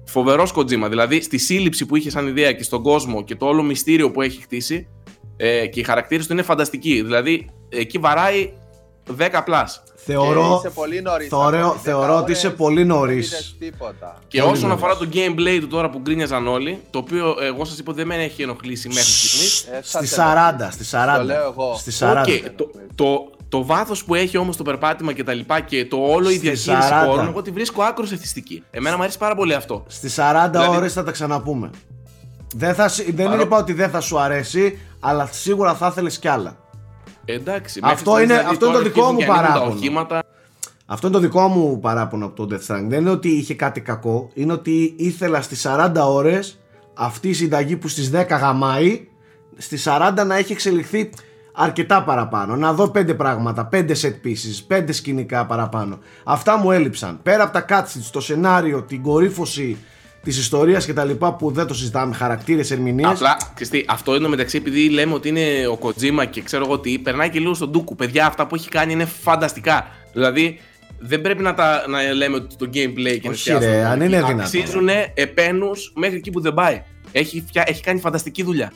Φοβερός 0.07 0.53
Kojima, 0.57 0.87
δηλαδή 0.89 1.21
στη 1.23 1.39
σύλληψη 1.39 1.87
που 1.87 1.97
είχε 1.97 2.11
σαν 2.11 2.27
ιδέα 2.27 2.53
και 2.53 2.63
στον 2.63 2.83
κόσμο 2.83 3.25
και 3.25 3.37
το 3.37 3.47
όλο 3.47 3.63
μυστήριο 3.63 4.11
που 4.11 4.23
έχει 4.23 4.41
χτίσει 4.43 4.89
ε, 5.37 5.67
και 5.67 5.81
οι 5.81 5.83
χαρακτήρες 5.83 6.27
του 6.27 6.33
είναι 6.33 6.43
φανταστικοί. 6.43 7.03
Δηλαδή 7.03 7.49
εκεί 7.69 7.99
βαράει 7.99 8.53
10 9.19 9.23
plus. 9.23 9.65
Θεωρώ, 9.95 10.59
Και 10.63 10.67
είσαι 10.69 10.75
πολύ 10.81 11.03
νωρίς, 11.03 11.29
θεωρώ, 11.29 11.59
ακόμα, 11.59 11.75
θεωρώ 11.75 12.17
10 12.19 12.21
ότι 12.21 12.33
είσαι 12.33 12.47
ώρες 12.47 12.59
πολύ 12.59 12.77
δεν 12.77 12.87
νωρίς. 12.87 13.27
είδες 13.27 13.57
τίποτα. 13.59 14.19
Και 14.29 14.41
Πολύ 14.41 14.53
όσον 14.53 14.69
νωρίς. 14.69 14.85
αφορά 14.85 14.97
το 14.99 15.09
gameplay 15.13 15.59
του 15.61 15.69
τώρα 15.69 15.91
που 15.91 15.99
γκρίνιαζαν 15.99 16.47
όλοι, 16.47 16.79
το 16.91 16.99
οποίο 16.99 17.37
εγώ 17.43 17.65
σας 17.65 17.79
είπα 17.79 17.91
ότι 17.91 17.99
δεν 17.99 18.07
με 18.19 18.25
έχει 18.25 18.43
ενοχλήσει 18.43 18.89
μέχρι 18.89 19.03
στιγμής. 19.11 19.63
Ε, 19.63 19.81
σας 19.83 20.09
Στη 20.09 20.21
ενοχλεί. 20.21 20.67
40, 20.69 20.69
στη 20.71 20.85
40. 20.85 21.17
Το 21.19 21.25
λέω 21.25 21.47
εγώ. 21.51 21.75
Στη 21.75 21.93
40. 22.01 22.15
Οκ, 22.27 22.51
το, 22.57 22.71
το, 22.95 23.31
το 23.53 23.65
βάθος 23.65 24.05
που 24.05 24.15
έχει 24.15 24.37
όμως 24.37 24.57
το 24.57 24.63
περπάτημα 24.63 25.13
και 25.13 25.25
τα 25.25 25.33
λοιπά 25.35 25.61
και 25.61 25.87
το 25.87 25.97
όλο 25.97 26.29
η 26.31 26.35
Στη 26.35 26.41
διαχείριση 26.41 26.89
40. 26.93 27.07
χώρων, 27.07 27.27
εγώ 27.27 27.43
τη 27.43 27.51
βρίσκω 27.51 27.83
άκρως 27.83 28.05
εθιστική. 28.13 28.63
Εμένα 28.71 28.97
μου 28.97 29.03
αρέσει 29.03 29.19
πάρα 29.19 29.35
πολύ 29.35 29.55
αυτό. 29.55 29.85
Στις 29.87 30.09
40 30.09 30.49
Δηλαδή- 30.51 30.77
ώρες 30.77 30.93
θα 30.93 31.03
τα 31.05 31.11
ξαναπούμε. 31.11 31.71
Δεν, 32.55 32.75
θα, 32.75 32.89
σ- 32.89 33.15
δεν 33.15 33.27
Παρό- 33.29 33.43
είπα 33.43 33.57
ότι 33.59 33.73
δεν 33.73 33.91
θα 33.91 34.01
σου 34.01 34.19
αρέσει, 34.19 34.79
αλλά 35.01 35.29
σίγουρα 35.33 35.75
θα 35.75 35.87
ήθελε 35.87 36.11
κι 36.11 36.29
άλλα. 36.29 36.57
Εντάξει, 37.25 37.81
Αυτό 37.83 37.87
μέχρι 37.87 37.99
στιγμής, 38.01 38.23
είναι- 38.23 38.35
δηλαδή, 38.35 38.55
αυτό 38.55 38.65
είναι 38.67 38.75
το 38.75 38.81
τώρα 38.81 38.89
δικό 38.93 39.01
αρχίζουν 39.07 39.13
μου 39.15 39.19
και 39.19 39.25
ανοίγουν 39.25 39.47
παράπονο. 39.49 39.71
Τα 39.71 39.77
οχήματα. 39.77 40.23
Αυτό 40.87 41.07
είναι 41.07 41.17
το 41.17 41.23
δικό 41.23 41.49
μου 41.49 41.81
παράπονο 41.81 42.27
από 42.27 42.47
το 42.47 42.55
Death 42.57 42.73
Stranding. 42.73 42.87
Δεν 42.89 43.01
είναι 43.01 43.11
ότι 43.11 43.29
είχε 43.29 43.55
κάτι 43.55 43.81
κακό, 43.81 44.31
είναι 44.35 44.53
ότι 44.53 44.95
ήθελα 44.99 45.43
στις 45.43 45.61
40 45.67 45.93
ώρες 46.13 46.61
αυτή 46.95 47.29
η 47.29 47.33
συνταγή 47.33 47.77
που 47.77 47.89
στις 47.89 48.11
10 48.11 48.37
γαμάει, 48.39 49.09
στις 49.57 49.83
40 49.83 50.25
να 50.27 50.37
έχει 50.37 50.53
εξελιχθεί 50.53 51.11
αρκετά 51.53 52.03
παραπάνω. 52.03 52.57
Να 52.57 52.73
δω 52.73 52.91
πέντε 52.91 53.15
πράγματα, 53.15 53.67
πέντε 53.67 53.95
set 54.03 54.27
pieces, 54.27 54.65
πέντε 54.67 54.93
σκηνικά 54.93 55.47
παραπάνω. 55.47 55.99
Αυτά 56.25 56.57
μου 56.57 56.71
έλειψαν. 56.71 57.21
Πέρα 57.23 57.43
από 57.43 57.53
τα 57.53 57.65
cutscenes, 57.69 58.09
το 58.13 58.21
σενάριο, 58.21 58.83
την 58.83 59.03
κορύφωση 59.03 59.77
της 60.23 60.39
ιστορίας 60.39 60.87
και 60.87 60.93
τα 60.93 61.05
λοιπά 61.05 61.35
που 61.35 61.51
δεν 61.51 61.67
το 61.67 61.75
συζητάμε, 61.75 62.15
χαρακτήρες, 62.15 62.71
ερμηνείες. 62.71 63.11
Απλά, 63.11 63.37
ξέρεις 63.55 63.69
τι, 63.73 63.85
αυτό 63.89 64.15
είναι 64.15 64.29
μεταξύ 64.29 64.57
επειδή 64.57 64.89
λέμε 64.89 65.15
ότι 65.15 65.29
είναι 65.29 65.67
ο 65.67 65.79
Kojima 65.83 66.27
και 66.31 66.43
ξέρω 66.43 66.65
εγώ 66.65 66.79
τι, 66.79 66.99
περνάει 66.99 67.31
και 67.31 67.39
λίγο 67.39 67.55
στον 67.55 67.71
Ντούκου. 67.71 67.95
Παιδιά, 67.95 68.27
αυτά 68.27 68.47
που 68.47 68.55
έχει 68.55 68.69
κάνει 68.69 68.93
είναι 68.93 69.05
φανταστικά. 69.05 69.87
Δηλαδή, 70.13 70.61
δεν 70.99 71.21
πρέπει 71.21 71.43
να, 71.43 71.55
τα, 71.55 71.85
να 71.89 72.03
λέμε 72.13 72.37
ότι 72.37 72.57
το 72.57 72.71
gameplay 72.75 73.19
και 73.21 73.29
Όχι, 73.29 73.53
ρε, 73.53 73.85
αν 73.85 74.01
είναι 74.01 74.17
δυνατόν. 74.17 74.41
Αξίζουν 74.41 74.89
επένους 75.15 75.93
μέχρι 75.97 76.17
εκεί 76.17 76.31
που 76.31 76.41
δεν 76.41 76.55
πάει. 76.55 76.83
Έχει, 77.13 77.45
φτια... 77.47 77.63
έχει 77.67 77.83
κάνει 77.83 78.01
φανταστική 78.01 78.43
δουλειά. 78.43 78.73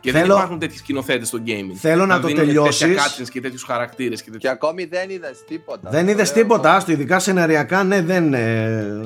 Και 0.00 0.10
Θέλω- 0.10 0.24
δεν 0.26 0.36
υπάρχουν 0.36 0.58
τέτοιοι 0.58 0.76
σκηνοθέτες 0.78 1.28
στο 1.28 1.38
gaming. 1.46 1.74
Θέλω 1.80 2.06
να 2.06 2.20
το 2.20 2.26
δίνουν 2.26 2.44
τελειώσεις. 2.46 2.78
Τέτοια 2.78 3.02
cutscenes 3.02 3.28
και 3.30 3.40
τέτοιους 3.40 3.62
χαρακτήρες. 3.62 4.18
Και 4.18 4.24
Και 4.24 4.30
τέτοια... 4.30 4.50
ακόμη 4.50 4.84
δεν 4.84 5.10
είδες 5.10 5.44
τίποτα. 5.46 5.90
Δεν 5.90 6.04
Το 6.04 6.10
είδες 6.10 6.32
λέω 6.34 6.42
τίποτα, 6.42 6.68
εγώ. 6.68 6.76
άστο, 6.76 6.92
ειδικά 6.92 7.18
σεναριακά, 7.18 7.84
ναι, 7.84 8.02
δεν. 8.02 8.34
ε, 8.34 9.00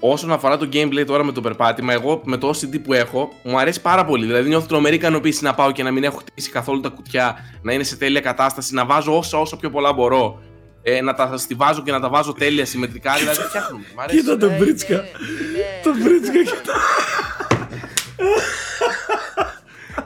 Όσον 0.00 0.32
αφορά 0.32 0.56
το 0.56 0.68
gameplay 0.72 1.04
τώρα 1.06 1.24
με 1.24 1.32
το 1.32 1.40
περπάτημα, 1.40 1.92
εγώ 1.92 2.20
με 2.24 2.36
το 2.36 2.48
OCD 2.54 2.80
που 2.82 2.92
έχω, 2.92 3.32
μου 3.42 3.58
αρέσει 3.58 3.80
πάρα 3.80 4.04
πολύ. 4.04 4.26
Δηλαδή, 4.26 4.48
νιώθω 4.48 4.66
τρομερή 4.66 4.94
ικανοποίηση 4.94 5.44
να 5.44 5.54
πάω 5.54 5.72
και 5.72 5.82
να 5.82 5.90
μην 5.90 6.04
έχω 6.04 6.16
χτίσει 6.18 6.50
καθόλου 6.50 6.80
τα 6.80 6.88
κουτιά, 6.88 7.36
να 7.62 7.72
είναι 7.72 7.82
σε 7.82 7.96
τέλεια 7.96 8.20
κατάσταση, 8.20 8.74
να 8.74 8.84
βάζω 8.86 9.16
όσα 9.18 9.38
όσο 9.38 9.56
πιο 9.56 9.70
πολλά 9.70 9.92
μπορώ. 9.92 10.42
Ε, 10.82 11.00
να 11.00 11.14
τα 11.14 11.36
στιβάζω 11.36 11.82
και 11.82 11.92
να 11.92 12.00
τα 12.00 12.08
βάζω 12.08 12.32
τέλεια 12.32 12.64
συμμετρικά. 12.66 13.12
δηλαδή, 13.18 13.40
φτιάχνουμε. 13.40 13.84
Μ' 13.96 14.00
αρέσει. 14.00 14.18
Κοίτα 14.18 14.36
τον 14.36 14.48
Ναι, 14.50 14.56
Μπρίτσκα. 14.56 14.92
είναι- 14.94 15.02
είναι- 15.02 15.82
Το 15.82 15.90
Μπρίτσκα 16.02 16.38
κοίτα. 16.38 16.74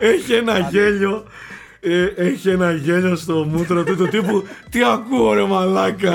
Έχει 0.04 0.32
ένα 0.32 0.58
γέλιο. 0.58 1.24
ε, 1.80 2.04
έχει 2.16 2.48
ένα 2.48 2.72
γέλιο 2.72 3.16
στο 3.16 3.46
μούτρο 3.50 3.84
του 3.84 3.96
του 3.96 4.08
τύπου 4.08 4.44
Τι 4.70 4.80
ακούω 4.84 5.32
ρε 5.32 5.44
μαλάκα; 5.44 6.10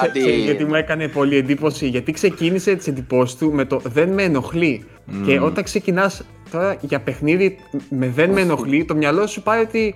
Κάτι- 0.00 0.18
Ξέρεις 0.18 0.44
γιατί 0.44 0.64
μου 0.64 0.74
έκανε 0.74 1.08
πολύ 1.08 1.36
εντύπωση, 1.36 1.88
γιατί 1.88 2.12
ξεκίνησε 2.12 2.74
τις 2.74 2.86
εντυπώσεις 2.86 3.36
του 3.36 3.52
με 3.52 3.64
το 3.64 3.80
δεν 3.84 4.08
με 4.08 4.22
ενοχλεί. 4.22 4.84
Και 5.26 5.40
όταν 5.40 5.64
ξεκινάς 5.64 6.22
τώρα 6.50 6.76
για 6.80 7.00
παιχνίδι 7.00 7.58
με 7.90 8.08
δεν 8.14 8.30
με 8.30 8.40
ενοχλεί, 8.40 8.84
το 8.84 8.94
μυαλό 8.94 9.26
σου 9.26 9.42
πάει 9.42 9.60
ότι. 9.60 9.94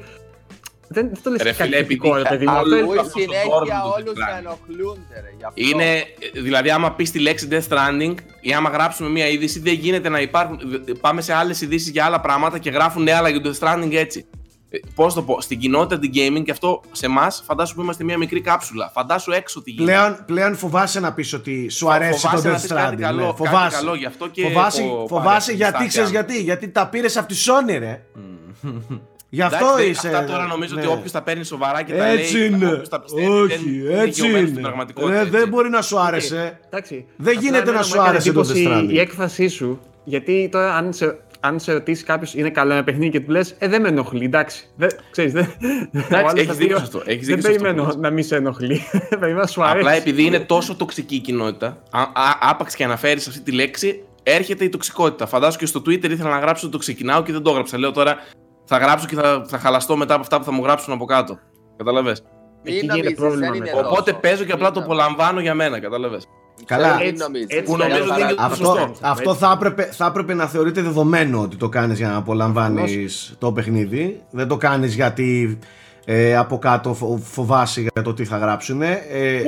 Δεν, 0.92 1.08
δεν 1.12 1.18
το 1.22 1.30
λες 1.30 1.42
Ρε 1.42 1.52
κάτι 1.52 1.62
φίλε, 1.62 1.76
θετικό, 1.76 2.06
επειδή- 2.08 2.22
ρε 2.22 2.28
παιδί 2.28 2.44
μου. 2.46 2.52
Α, 2.52 2.56
Αυτό 2.56 2.68
είναι- 2.68 2.78
Ακούει 2.84 2.98
Ακούει 2.98 3.06
αυτός 3.06 3.12
τον 3.12 3.22
συνέχεια 3.22 3.82
Gordon 3.82 3.82
του 3.82 3.92
όλους 3.96 4.12
Death 4.12 4.18
να 4.18 4.26
Stranding. 4.26 4.38
ενοχλούνται 4.38 5.14
ρε. 5.24 5.32
γι' 5.38 5.44
αυτό. 5.44 5.60
Είναι, 5.84 5.92
ε, 6.34 6.40
δηλαδή, 6.40 6.70
άμα 6.70 6.92
πεις 6.92 7.10
τη 7.10 7.18
λέξη 7.18 7.48
Death 7.50 7.68
Stranding 7.68 8.14
ή 8.40 8.52
άμα 8.54 8.70
γράψουμε 8.70 9.08
μια 9.08 9.28
είδηση, 9.28 9.60
δεν 9.60 9.72
γίνεται 9.74 10.08
να 10.08 10.20
υπάρχουν. 10.20 10.58
ε, 10.86 10.92
Πάμε 11.00 11.20
σε 11.20 11.32
άλλες 11.34 11.60
ειδήσεις 11.60 11.90
για 11.90 12.04
άλλα 12.04 12.20
πράγματα 12.20 12.58
και 12.58 12.70
γράφουν 12.70 13.08
άλλα 13.08 13.28
για 13.28 13.40
το 13.40 13.50
Death 13.50 13.64
Stranding 13.66 13.92
έτσι. 13.94 14.26
Πώς 14.94 15.14
το 15.14 15.22
πω, 15.22 15.40
στην 15.40 15.58
κοινότητα 15.58 15.98
την 16.00 16.10
gaming 16.14 16.42
και 16.44 16.50
αυτό 16.50 16.80
σε 16.92 17.06
εμάς, 17.06 17.42
φαντάσου 17.46 17.74
που 17.74 17.80
είμαστε 17.80 18.04
μια 18.04 18.18
μικρή 18.18 18.40
κάψουλα. 18.40 18.90
Φαντάσου 18.94 19.30
έξω 19.32 19.62
τι 19.62 19.70
γίνεται. 19.70 19.92
πλέον, 19.92 20.22
πλέον 20.26 20.56
φοβάσαι 20.56 21.00
να 21.00 21.12
πεις 21.12 21.32
ότι 21.32 21.68
σου 21.68 21.90
αρέσει 21.92 22.18
Φοβάσαι 22.20 22.42
το 22.42 22.48
να 22.48 22.56
Death 22.56 22.60
πεις 22.60 22.70
κάτι 22.70 22.94
Stranding 22.96 23.00
καλό, 23.00 23.20
ναι. 23.20 23.24
κάτι 23.26 23.36
Φοβάσαι 23.36 23.76
καλό, 23.76 23.94
γι' 23.94 24.06
αυτό 24.06 24.28
και 24.28 24.42
Φοβάσαι, 24.42 24.82
έχω 24.82 25.06
φοβάσαι 25.08 25.46
πάρει 25.46 25.56
γιατί 25.56 25.76
στα 25.76 25.86
ξέρεις 25.86 26.08
αυτιά 26.08 26.20
γιατί 26.26 26.42
Γιατί 26.42 26.68
τα 26.68 26.88
πήρες 26.88 27.16
από 27.16 27.28
τη 27.28 27.34
Sony 27.46 27.78
ρε 27.78 28.02
Γι' 29.34 29.42
αυτό 29.42 29.64
Εντάξει, 29.66 29.88
είσαι 29.88 30.08
Αυτά 30.08 30.24
τώρα 30.24 30.46
νομίζω 30.46 30.74
ναι. 30.74 30.80
ότι 30.80 30.90
όποιος 30.90 31.12
τα 31.12 31.22
παίρνει 31.22 31.44
σοβαρά 31.44 31.82
και 31.82 31.92
τα 31.92 32.06
Έτσι 32.06 32.36
λέει. 32.38 32.46
είναι. 32.46 32.66
όποιος 32.66 32.88
τα 32.88 33.00
πιστεύει, 33.00 33.26
Όχι, 33.26 33.46
δεν 33.48 33.74
είναι 33.74 34.00
έτσι 34.02 34.20
γεωμένος 34.20 34.48
στην 34.48 34.52
είναι. 34.58 34.60
πραγματικότητα, 34.68 35.12
Ρε, 35.12 35.18
έτσι. 35.18 35.30
δεν 35.30 35.48
μπορεί 35.48 35.68
να 35.68 35.82
σου 35.82 35.98
άρεσε. 36.00 36.58
Εντάξει. 36.66 37.06
Δεν 37.16 37.36
Απλά 37.36 37.40
γίνεται 37.48 37.58
εμένα 37.70 37.72
να 37.72 37.78
μου 37.78 37.84
σου 37.84 37.94
έκανε 37.94 38.08
άρεσε 38.08 38.32
το 38.32 38.40
εντύπωση 38.40 38.66
Death 38.68 38.78
Stranding. 38.78 38.92
Η 38.92 38.98
έκφρασή 39.00 39.48
σου, 39.48 39.80
γιατί 40.04 40.48
τώρα 40.52 40.74
αν 40.76 40.92
σε, 40.92 41.18
αν 41.40 41.60
σε 41.60 41.72
ρωτήσει 41.72 42.04
κάποιος 42.04 42.34
είναι 42.34 42.50
καλό 42.50 42.72
ένα 42.72 42.84
παιχνίδι 42.84 43.10
και 43.10 43.20
του 43.20 43.30
λες, 43.30 43.54
Ε, 43.58 43.68
δεν 43.68 43.80
με 43.80 43.88
ενοχλεί, 43.88 44.24
εντάξει. 44.24 44.64
Δεν, 44.76 44.88
ξέρεις, 45.10 45.32
δεν, 45.32 45.46
ο 46.12 46.16
άλλος 46.16 46.32
έχεις 46.32 46.46
θα 46.46 46.52
δίκιο 46.54 46.74
πει, 46.74 46.80
σε 46.80 46.82
αυτό, 46.82 47.02
έχεις 47.04 47.26
Δεν 47.26 47.36
δίκιο 47.36 47.50
σε 47.50 47.56
αυτό 47.56 47.62
περιμένω 47.62 47.88
που 47.94 48.00
να 48.00 48.10
μην 48.10 48.24
σε 48.24 48.36
ενοχλεί. 48.36 48.80
Περιμένω 49.08 49.38
να 49.44 49.46
σου 49.46 49.62
αρέσει. 49.62 49.78
Απλά 49.86 49.92
επειδή 49.96 50.22
είναι 50.24 50.40
τόσο 50.40 50.74
τοξική 50.76 51.14
η 51.14 51.18
κοινότητα, 51.18 51.66
α, 51.90 52.00
α, 52.00 52.10
άπαξ 52.40 52.74
και 52.74 52.84
αναφέρεις 52.84 53.28
αυτή 53.28 53.40
τη 53.40 53.52
λέξη, 53.52 54.02
έρχεται 54.22 54.64
η 54.64 54.68
τοξικότητα. 54.68 55.26
Φαντάζομαι 55.26 55.58
και 55.58 55.66
στο 55.66 55.80
Twitter 55.86 56.10
ήθελα 56.10 56.30
να 56.30 56.38
γράψω 56.38 56.68
το 56.68 56.78
ξεκινάω 56.78 57.22
και 57.22 57.32
δεν 57.32 57.42
το 57.42 57.50
έγραψα. 57.50 57.78
Λέω 57.78 57.90
τώρα 57.92 58.16
θα 58.72 58.78
γράψω 58.78 59.06
και 59.06 59.14
θα, 59.14 59.44
θα 59.48 59.58
χαλαστώ 59.58 59.96
μετά 59.96 60.12
από 60.14 60.22
αυτά 60.22 60.38
που 60.38 60.44
θα 60.44 60.52
μου 60.52 60.62
γράψουν 60.64 60.92
από 60.94 61.04
κάτω. 61.04 61.38
Καταλαβες; 61.76 62.22
Μην 62.64 62.74
Εκεί 62.74 62.74
γίνεται 62.74 62.92
νομίζεις, 62.96 63.16
πρόβλημα 63.18 63.46
δεν 63.46 63.54
είναι 63.54 63.64
μετά. 63.64 63.76
τόσο. 63.78 63.90
Οπότε 63.90 64.12
παίζω 64.12 64.44
και 64.44 64.52
απλά 64.52 64.64
Μην 64.64 64.74
το 64.74 64.80
νομίζεις. 64.80 65.02
απολαμβάνω 65.04 65.40
για 65.40 65.54
μένα, 65.54 65.80
κατάλαβες. 65.80 66.26
Καλά. 66.64 66.96
Μην 66.96 67.06
Έτσι- 67.06 67.22
νομίζεις. 67.22 67.46
έτσι 67.48 67.62
Που 67.72 67.76
νομίζω 67.76 68.04
Για 68.04 68.12
ότι 68.14 68.22
είναι 68.22 68.34
παράδειγμα, 68.34 68.48
το 68.48 68.52
Αυτό, 68.52 68.88
σωστό. 68.88 69.06
αυτό 69.08 69.34
θα, 69.34 69.52
έπρεπε, 69.54 69.82
θα 69.92 70.06
έπρεπε 70.06 70.34
να 70.34 70.46
θεωρείται 70.46 70.82
δεδομένο 70.82 71.40
ότι 71.40 71.56
το 71.56 71.68
κάνεις 71.68 71.98
για 71.98 72.08
να 72.08 72.16
απολαμβάνεις 72.16 73.34
το 73.38 73.52
παιχνίδι. 73.52 74.22
Δεν 74.30 74.48
το 74.48 74.56
κάνεις 74.56 74.94
γιατί 74.94 75.58
ε, 76.04 76.36
από 76.36 76.58
κάτω 76.58 76.94
φο- 76.94 77.20
φοβάσαι 77.22 77.80
για 77.80 78.02
το 78.02 78.14
τι 78.14 78.24
θα 78.24 78.36
γράψουν. 78.36 78.82
Ε, 78.82 78.96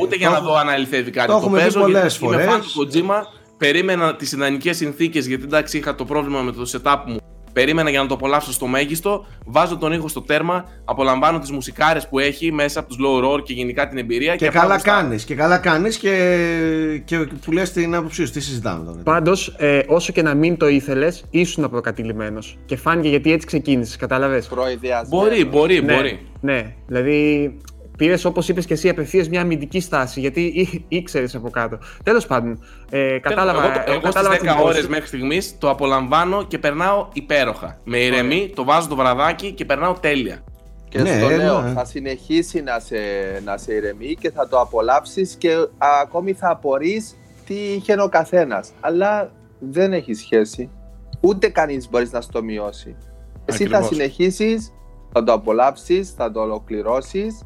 Ούτε 0.01 0.17
για 0.17 0.27
το 0.27 0.33
να 0.33 0.39
έχω- 0.39 0.47
δω 0.49 0.55
αν 0.57 0.69
αληθεύει 0.69 1.11
κάτι. 1.11 1.27
το 1.27 1.33
Το, 1.33 1.39
έχουμε 1.39 1.59
δει 1.59 1.65
παίζω 1.65 1.81
πολλές 1.81 2.01
γιατί 2.19 2.25
είμαι 2.25 2.35
φορές. 2.35 2.51
φαν 2.51 2.61
του 2.61 2.91
Kojima. 3.09 3.23
Περίμενα 3.59 4.17
τις 4.17 4.33
ιδανικές 4.33 4.77
συνθήκες 4.77 5.27
γιατί 5.27 5.45
εντάξει 5.45 5.79
είχα 5.79 5.95
το 5.95 6.05
πρόβλημα 6.05 6.41
με 6.41 6.53
το 6.53 6.71
setup 6.73 6.97
μου. 7.07 7.17
Περίμενα 7.55 7.91
για 7.91 8.01
να 8.03 8.07
το 8.07 8.15
απολαύσω 8.15 8.53
στο 8.53 8.67
μέγιστο. 8.67 9.27
Βάζω 9.47 9.77
τον 9.77 9.93
ήχο 9.93 10.09
στο 10.09 10.21
τέρμα. 10.23 10.65
Απολαμβάνω 10.85 11.39
τις 11.39 11.51
μουσικάρες 11.51 12.09
που 12.09 12.19
έχει 12.19 12.53
μέσα 12.53 12.81
από 12.81 12.89
τους 12.89 12.99
low 13.01 13.25
roar 13.25 13.43
και 13.43 13.53
γενικά 13.53 13.89
την 13.89 13.99
εμπειρία. 13.99 14.37
Και 14.37 14.47
απλά 14.47 14.61
καλά 14.61 14.75
γουστάρω. 14.75 15.01
κάνεις, 15.01 15.25
και 15.25 15.35
καλά 15.35 15.59
κάνεις 15.59 15.97
και, 15.97 17.03
και 17.05 17.19
που 17.45 17.53
λες 17.53 17.73
την 17.73 17.95
άποψή 17.95 18.27
σου, 18.27 18.33
τι 18.33 18.41
συζητάμε 18.41 18.85
τώρα. 18.85 18.99
Πάντως, 19.03 19.55
ε, 19.59 19.81
όσο 19.87 20.13
και 20.13 20.23
να 20.23 20.35
μην 20.35 20.57
το 20.57 20.69
ήθελες, 20.69 21.25
ήσουν 21.31 21.71
προκατηλημένο. 21.71 22.39
Και 22.65 22.77
φάνηκε 22.77 23.09
γιατί 23.09 23.33
έτσι 23.33 23.47
ξεκίνησες, 23.47 23.97
κατάλαβες; 23.97 24.47
Προειδιασμένο. 24.47 25.23
Μπορεί, 25.23 25.45
μπορεί, 25.45 25.83
Ναι, 25.83 25.95
μπορεί. 25.95 26.27
ναι, 26.41 26.75
δηλαδή 26.87 27.57
πήρες 27.97 28.25
όπως 28.25 28.49
είπες 28.49 28.67
και 28.67 28.73
εσύ 28.73 28.89
απευθείας 28.89 29.29
μια 29.29 29.41
αμυντική 29.41 29.81
στάση 29.81 30.21
γιατί 30.21 30.41
ή- 30.41 30.85
ήξερες 30.89 31.35
από 31.35 31.51
κάτω. 31.51 31.79
Τέλος 32.03 32.27
πάντων, 32.27 32.65
ε, 32.91 33.19
κατάλαβα. 33.19 33.63
Εγώ, 33.65 33.73
εγώ, 33.73 33.83
εγώ 33.93 34.01
κατάλαβα 34.01 34.35
στις 34.35 34.47
την 34.49 34.57
10 34.57 34.63
πόση 34.63 34.69
ώρες 34.69 34.85
σου. 34.85 34.91
μέχρι 34.91 35.07
στιγμής 35.07 35.59
το 35.59 35.71
απολαμβάνω 35.71 36.45
και 36.45 36.59
περνάω 36.59 37.09
υπέροχα. 37.13 37.81
Με 37.85 37.99
ηρεμή, 37.99 38.53
το 38.55 38.65
βάζω 38.65 38.89
το 38.89 38.97
βραδάκι 38.97 39.53
και 39.53 39.65
περνάω 39.65 39.93
τέλεια. 39.93 40.45
Και 40.89 41.01
Ναι, 41.03 41.17
στο 41.19 41.29
λέω, 41.29 41.61
ναι. 41.61 41.73
θα 41.73 41.85
συνεχίσει 41.85 42.61
να 42.63 42.79
σε, 42.79 42.97
να 43.45 43.57
σε 43.57 43.75
ηρεμεί 43.75 44.15
και 44.21 44.31
θα 44.31 44.49
το 44.49 44.61
απολαύσεις 44.61 45.35
και 45.35 45.53
α, 45.79 45.89
ακόμη 46.03 46.33
θα 46.33 46.51
απορείς 46.51 47.17
τι 47.47 47.55
είχε 47.55 47.93
ο 48.03 48.09
καθένας. 48.09 48.71
Αλλά 48.81 49.31
δεν 49.59 49.93
έχει 49.93 50.15
σχέση. 50.15 50.71
Ούτε 51.21 51.49
κανείς 51.49 51.89
μπορείς 51.91 52.13
να 52.13 52.21
στο 52.21 52.43
μειώσει. 52.43 52.97
Εσύ 53.45 53.59
θα 53.67 53.77
Ακριβώς. 53.77 53.87
συνεχίσεις, 53.97 54.73
θα 55.13 55.25
το 55.25 55.33
απολαύσεις, 55.33 56.11
θα 56.11 56.31
το 56.33 56.41
ολοκληρώσεις 56.41 57.41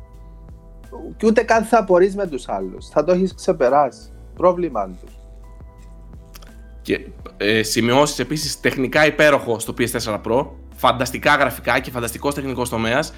και 1.17 1.27
ούτε 1.27 1.43
καν 1.43 1.65
θα 1.65 1.79
απορείς 1.79 2.17
με 2.17 2.27
τους 2.27 2.49
άλλους. 2.49 2.89
Θα 2.89 3.05
το 3.05 3.13
έχεις 3.13 3.35
ξεπεράσει. 3.35 4.09
Πρόβλημα 4.35 4.87
τους. 4.87 5.13
Και 6.83 7.07
ε, 7.37 7.63
σημειώσεις 7.63 8.19
επίσης 8.19 8.61
τεχνικά 8.61 9.07
υπέροχο 9.07 9.59
στο 9.59 9.75
PS4 9.79 10.21
Pro. 10.27 10.47
Φανταστικά 10.75 11.35
γραφικά 11.35 11.81
και 11.81 11.91
φανταστικός 11.91 12.35
τεχνικός 12.35 12.69
τομέας. 12.69 13.13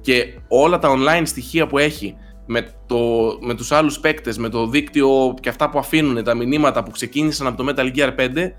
Και 0.00 0.38
όλα 0.48 0.78
τα 0.78 0.94
online 0.96 1.22
στοιχεία 1.24 1.66
που 1.66 1.78
έχει 1.78 2.16
με, 2.46 2.68
το, 2.86 2.98
με 3.40 3.54
τους 3.54 3.72
άλλους 3.72 4.00
παίκτες, 4.00 4.38
με 4.38 4.48
το 4.48 4.66
δίκτυο 4.66 5.34
και 5.40 5.48
αυτά 5.48 5.70
που 5.70 5.78
αφήνουν, 5.78 6.24
τα 6.24 6.34
μηνύματα 6.34 6.82
που 6.82 6.90
ξεκίνησαν 6.90 7.46
από 7.46 7.64
το 7.64 7.72
Metal 7.72 7.96
Gear 7.96 8.14
5 8.18 8.52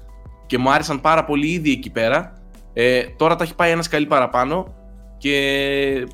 και 0.46 0.58
μου 0.58 0.72
άρεσαν 0.72 1.02
πάρα 1.02 1.26
πολύ 1.26 1.48
ήδη 1.48 1.72
εκεί 1.72 1.90
πέρα. 1.90 2.34
Ε, 2.74 3.04
τώρα 3.18 3.36
τα 3.36 3.44
έχει 3.44 3.56
πάει 3.56 3.72
ένας 3.72 3.86
σκαλί 3.86 4.06
παραπάνω 4.06 4.76
και 5.18 6.08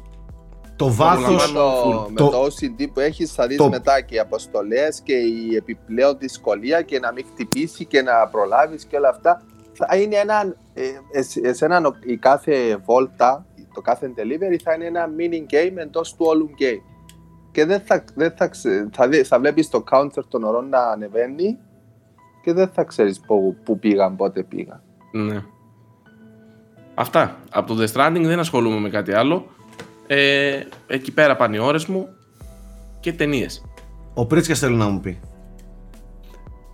Το 0.75 0.91
βάθος, 0.93 1.53
Με 1.53 1.59
Απολαμβάνω 1.59 1.81
το, 1.93 2.07
με 2.09 2.15
το- 2.15 2.29
το 2.29 2.43
OCD 2.45 2.87
που 2.93 2.99
έχεις 2.99 3.31
θα 3.33 3.47
δεις 3.47 3.57
το- 3.57 3.69
μετά 3.69 4.01
και 4.01 4.15
οι 4.15 4.19
αποστολές 4.19 5.01
και 5.01 5.13
η 5.13 5.55
επιπλέον 5.55 6.17
δυσκολία 6.17 6.81
και 6.81 6.99
να 6.99 7.11
μην 7.11 7.25
χτυπήσει 7.31 7.85
και 7.85 8.01
να 8.01 8.27
προλάβεις 8.27 8.85
και 8.85 8.97
όλα 8.97 9.09
αυτά 9.09 9.41
θα 9.73 9.95
είναι 9.97 10.15
ένα, 10.15 10.55
ε, 10.73 10.81
εσ- 11.11 11.45
εσένα 11.45 11.87
ο- 11.87 11.95
η 12.05 12.17
κάθε 12.17 12.77
βόλτα, 12.85 13.45
το 13.73 13.81
κάθε 13.81 14.13
delivery 14.17 14.55
θα 14.63 14.73
είναι 14.73 14.85
ένα 14.85 15.07
mini 15.17 15.53
game 15.53 15.75
εντός 15.75 16.15
του 16.15 16.25
όλου 16.27 16.49
game 16.59 16.81
και 17.51 17.65
δεν 17.65 17.79
θα, 17.81 18.03
δεν 18.15 18.31
θα, 18.37 18.47
ξε- 18.47 18.87
θα, 18.95 19.07
δει- 19.07 19.23
θα 19.25 19.39
βλέπεις 19.39 19.69
το 19.69 19.83
counter 19.91 20.23
των 20.29 20.43
ωρών 20.43 20.69
να 20.69 20.79
ανεβαίνει 20.79 21.57
και 22.43 22.53
δεν 22.53 22.67
θα 22.67 22.83
ξέρεις 22.83 23.19
που, 23.19 23.55
που 23.63 23.79
πήγαν, 23.79 24.15
πότε 24.15 24.43
πήγαν. 24.43 24.81
Ναι. 25.11 25.43
Αυτά. 26.95 27.37
Από 27.51 27.73
το 27.75 27.83
The 27.83 27.87
Stranding 27.93 28.21
δεν 28.23 28.39
ασχολούμαι 28.39 28.79
με 28.79 28.89
κάτι 28.89 29.13
άλλο. 29.13 29.45
Ε, 30.07 30.59
εκεί 30.87 31.11
πέρα 31.11 31.35
πάνε 31.35 31.55
οι 31.55 31.59
ώρες 31.59 31.85
μου 31.85 32.07
και 32.99 33.13
ταινίες. 33.13 33.63
ο 34.13 34.25
Πρίτσκας 34.25 34.59
θέλει 34.59 34.75
να 34.75 34.85
μου 34.85 34.99
πει. 34.99 35.19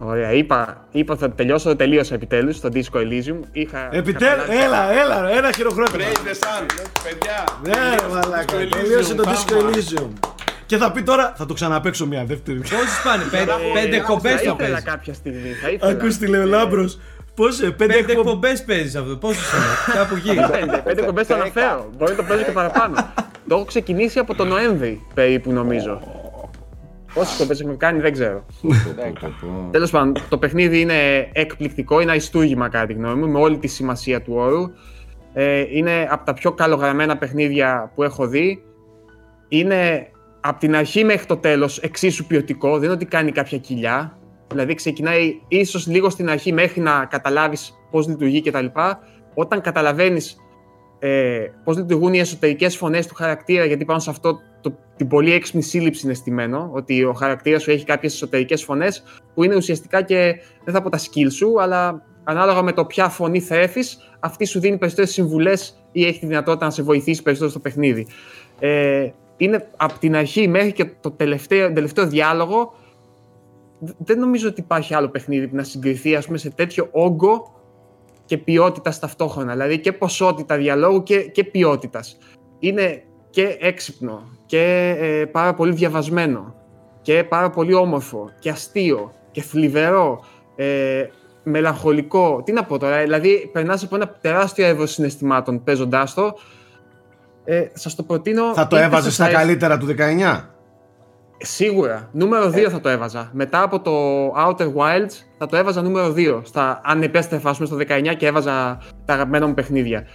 Ωραία, 0.04 0.32
είπα, 0.32 0.88
είπα 0.92 1.16
θα 1.16 1.32
τελειώσω, 1.32 1.70
το 1.70 1.76
τελείωσα 1.76 2.14
επιτέλους 2.16 2.56
στο 2.56 2.70
Disco 2.74 2.98
Elysium. 2.98 3.40
Είχα 3.52 3.90
Επιτέλους, 3.92 4.46
καταλάβει- 4.46 4.64
έλα, 4.64 4.92
έλα, 4.92 5.22
ρε, 5.22 5.38
ένα 5.38 5.52
χειροκρότημα. 5.52 6.04
the 6.04 6.34
sun, 6.34 6.66
παιδιά. 7.04 7.44
Ναι, 7.64 7.96
ρε 7.96 8.08
μαλάκα, 8.14 8.56
τελείωσε 8.58 9.16
το 9.16 9.24
Disco 9.28 9.54
Elysium. 9.54 10.10
Και 10.66 10.78
θα 10.78 10.92
πει 10.92 11.04
τώρα, 11.04 11.34
θα 11.38 11.46
το 11.46 11.54
ξαναπέξω 11.54 12.08
μια 12.08 12.26
δεύτερη. 12.26 12.58
Πόσους 12.60 13.02
πάνε, 13.04 13.24
πέντε, 13.32 13.52
Ε, 13.52 13.56
πέντε 13.74 13.90
θα 13.90 13.96
εκπομπές 13.96 14.32
το 14.34 14.40
ήθελα 14.42 14.56
παίζει. 14.56 14.82
κάποια 14.82 15.14
στιγμή. 15.14 15.50
Θα 15.62 15.70
ήθελα. 15.70 15.92
Ακούς 15.92 16.18
τι 16.18 16.28
λέει 16.28 16.42
ο 16.42 16.46
Λάμπρος. 16.46 17.00
Πώς, 17.36 17.62
ε, 17.62 17.72
πέντε 17.72 17.76
Πέντε 17.94 17.98
εκπομπές. 17.98 18.18
εκπομπές 18.18 18.64
παίζεις 18.64 18.96
αυτό. 18.96 19.16
Πόσους 19.18 19.52
είναι, 19.54 19.94
κάπου 19.98 20.16
εκεί. 20.16 20.60
Πέντε, 20.60 20.78
πέντε 20.78 21.02
κομπέ 21.02 21.24
το 21.24 21.34
αναφέρω. 21.34 21.90
Μπορεί 21.98 22.12
να 22.12 22.18
το 22.18 22.24
παίζω 22.24 22.44
και 22.44 22.52
παραπάνω. 22.52 22.96
το 23.48 23.56
έχω 23.56 23.66
ξεκινήσει 23.66 24.20
από 24.20 24.36
τον 24.36 24.48
Νοέμβρη 24.48 25.02
περίπου 25.14 25.52
νομίζω. 25.52 26.02
Πόσες 27.14 27.38
κομπέ 27.38 27.54
έχουμε 27.62 27.76
κάνει 27.76 28.00
δεν 28.00 28.12
ξέρω. 28.14 28.46
Τέλος 29.72 29.92
πάντων, 29.92 30.14
το 30.30 30.38
παιχνίδι 30.38 30.80
είναι 30.82 31.30
εκπληκτικό, 31.32 32.00
είναι 32.02 32.12
αριστούργημα 32.12 32.70
κατά 32.70 32.86
τη 32.86 32.94
γνώμη 32.94 33.22
μου, 33.22 33.32
με 33.32 33.40
όλη 33.40 33.58
τη 33.58 33.68
σημασία 33.68 34.22
του 34.22 34.34
όρου. 34.36 34.64
Ε, 35.34 35.64
είναι 35.70 36.08
από 36.10 36.26
τα 36.26 36.34
πιο 36.34 36.52
καλογραμμένα 36.52 37.18
παιχνίδια 37.18 37.92
που 37.96 38.04
έχω 38.04 38.28
δει. 38.28 38.64
Είναι 39.48 40.08
από 40.40 40.60
την 40.60 40.76
αρχή 40.76 41.04
μέχρι 41.04 41.26
το 41.26 41.38
τέλος 41.38 41.78
εξίσου 41.80 42.26
ποιοτικό, 42.26 42.74
δεν 42.74 42.84
είναι 42.84 42.94
ότι 42.94 43.06
κάνει 43.06 43.32
κάποια 43.32 43.58
κοιλιά. 43.58 44.18
Δηλαδή 44.52 44.74
ξεκινάει 44.74 45.40
ίσως 45.48 45.88
λίγο 45.88 46.10
στην 46.10 46.30
αρχή 46.30 46.54
μέχρι 46.54 46.82
να 46.82 47.06
καταλάβεις 47.06 47.74
πώς 47.92 48.08
λειτουργεί 48.08 48.42
κτλ. 48.42 48.66
Όταν 49.34 49.62
καταλαβαίνεις 49.62 50.36
ε, 51.00 51.46
πώς 51.64 51.78
λειτουργούν 51.78 52.14
οι 52.14 52.20
εσωτερικές 52.20 52.78
φωνές 52.78 53.08
του 53.08 53.16
χαρακτήρα, 53.16 53.66
γιατί 53.66 53.86
πάνω 53.86 54.00
σε 54.00 54.10
αυτό 54.10 54.40
το, 54.62 54.78
την 54.96 55.08
πολύ 55.08 55.32
έξυπνη 55.32 55.62
σύλληψη 55.62 56.06
είναι 56.06 56.14
στημένο, 56.14 56.70
ότι 56.74 57.04
ο 57.04 57.14
χαρακτήρας 57.14 57.62
σου 57.62 57.72
έχει 57.72 57.86
κάποιες 57.86 58.14
εσωτερικές 58.14 58.64
φωνές 58.64 59.04
που 59.34 59.44
είναι 59.44 59.56
ουσιαστικά 59.56 60.02
και 60.02 60.36
δεν 60.64 60.74
θα 60.74 60.82
πω 60.82 60.90
τα 60.90 61.00
skill 61.00 61.32
σου, 61.32 61.62
αλλά 61.62 62.06
ανάλογα 62.24 62.62
με 62.62 62.72
το 62.72 62.86
ποια 62.86 63.10
φωνή 63.10 63.40
θα 63.40 63.56
έρθεις, 63.56 64.12
αυτή 64.20 64.46
σου 64.46 64.60
δίνει 64.60 64.78
περισσότερες 64.78 65.12
συμβουλές 65.12 65.84
ή 65.92 66.06
έχει 66.06 66.20
τη 66.20 66.26
δυνατότητα 66.26 66.66
να 66.66 66.72
σε 66.72 66.84
βοηθήσει 66.84 67.22
περισσότερο 67.22 67.52
στο 67.52 67.60
παιχνίδι. 67.60 68.08
Ε, 68.60 69.10
είναι 69.38 69.70
από 69.78 70.00
την 70.00 70.16
αρχή 70.16 70.48
μέχρι 70.48 70.72
και 70.72 70.86
το 71.02 71.12
τελευταίο, 71.12 71.74
τελευταίο 71.74 72.08
διάλογο 72.08 72.74
δ- 72.74 72.81
δεν 73.98 74.20
νομίζω 74.20 74.48
ότι 74.48 74.62
υπάρχει 74.62 74.94
άλλο 74.94 75.10
παιχνίδι 75.10 75.48
που 75.48 75.56
να 75.56 75.64
συγκριθεί 75.64 76.16
ας 76.16 76.26
πούμε, 76.26 76.38
σε 76.38 76.50
τέτοιο 76.50 76.88
όγκο 76.92 77.54
και 78.26 78.38
ποιότητας 78.38 79.00
ταυτόχρονα. 79.00 79.52
Δηλαδή 79.52 79.80
και 79.80 79.92
ποσότητα 79.92 80.58
διαλόγου 80.58 81.04
και, 81.04 81.22
και 81.22 81.44
ποιότητας. 81.44 82.18
Είναι 82.60 83.04
και 83.30 83.58
έξυπνο 83.60 84.22
και 84.46 84.96
ε, 85.00 85.26
πάρα 85.26 85.54
πολύ 85.54 85.74
διαβασμένο 85.74 86.56
και 87.02 87.24
πάρα 87.24 87.50
πολύ 87.50 87.74
όμορφο 87.74 88.30
και 88.40 88.50
αστείο 88.50 89.12
και 89.32 89.42
θλιβερό. 89.42 90.24
Ε, 90.56 91.06
μελαγχολικό. 91.44 92.42
Τι 92.46 92.52
να 92.52 92.64
πω 92.64 92.78
τώρα, 92.78 93.02
δηλαδή 93.02 93.50
περνάς 93.54 93.84
από 93.84 93.96
ένα 93.96 94.08
τεράστιο 94.22 94.66
εύρο 94.66 94.86
συναισθημάτων 94.86 95.64
παίζοντάς 95.64 96.14
το. 96.14 96.34
Ε, 97.44 97.68
Σας 97.74 97.96
το 97.96 98.04
προτείνω. 98.04 98.54
Θα 98.54 98.68
το 98.68 98.76
είτε 98.76 98.86
έβαζες 98.86 99.04
σας 99.04 99.14
στα 99.14 99.24
αρέσει- 99.24 99.40
καλύτερα 99.40 99.78
του 99.78 99.86
19. 99.86 100.51
Σίγουρα. 101.44 102.10
Νούμερο 102.12 102.50
2 102.50 102.68
θα 102.70 102.80
το 102.80 102.90
έβαζα. 102.90 103.30
Μετά 103.34 103.62
από 103.64 103.80
το 103.82 103.92
Outer 104.48 104.66
Wilds 104.66 105.14
θα 105.38 105.46
το 105.46 105.58
έβαζα 105.58 105.82
νούμερο 105.82 106.14
2. 106.18 106.42
Στα, 106.44 106.82
αν 106.84 107.02
επέστρεφα 107.02 107.50
ας 107.50 107.56
πούμε, 107.58 107.68
στο 107.68 107.78
19 108.12 108.16
και 108.18 108.26
έβαζα 108.28 108.78
τα 109.06 109.14
αγαπημένα 109.14 109.48
μου 109.48 109.54
παιχνίδια. 109.54 110.08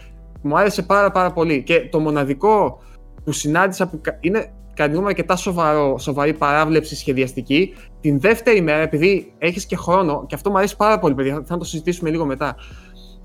Μου 0.43 0.59
άρεσε 0.59 0.83
πάρα 0.83 1.11
πάρα 1.11 1.33
πολύ. 1.33 1.62
Και 1.62 1.89
το 1.91 1.99
μοναδικό 2.01 2.79
που 3.24 3.33
συνάντησα 3.33 3.89
που 3.89 4.01
κα- 4.01 4.16
είναι 4.20 4.39
κατά 4.74 4.83
τη 4.83 4.89
γνώμη 4.89 5.01
μου 5.01 5.07
αρκετά 5.07 5.37
σοβαρό, 5.37 5.99
σοβαρή 5.99 6.33
παράβλεψη 6.35 6.97
σχεδιαστική. 6.97 7.74
Την 8.01 8.20
δεύτερη 8.20 8.61
μέρα, 8.61 8.79
επειδή 8.79 9.33
έχεις 9.39 9.66
και 9.66 9.77
χρόνο, 9.77 10.24
και 10.27 10.35
αυτό 10.35 10.51
μου 10.51 10.57
αρέσει 10.59 10.77
πάρα 10.77 10.99
πολύ, 10.99 11.14
παιδιά, 11.14 11.43
θα 11.47 11.57
το 11.59 11.64
συζητήσουμε 11.64 12.11
λίγο 12.11 12.24
μετά. 12.24 12.57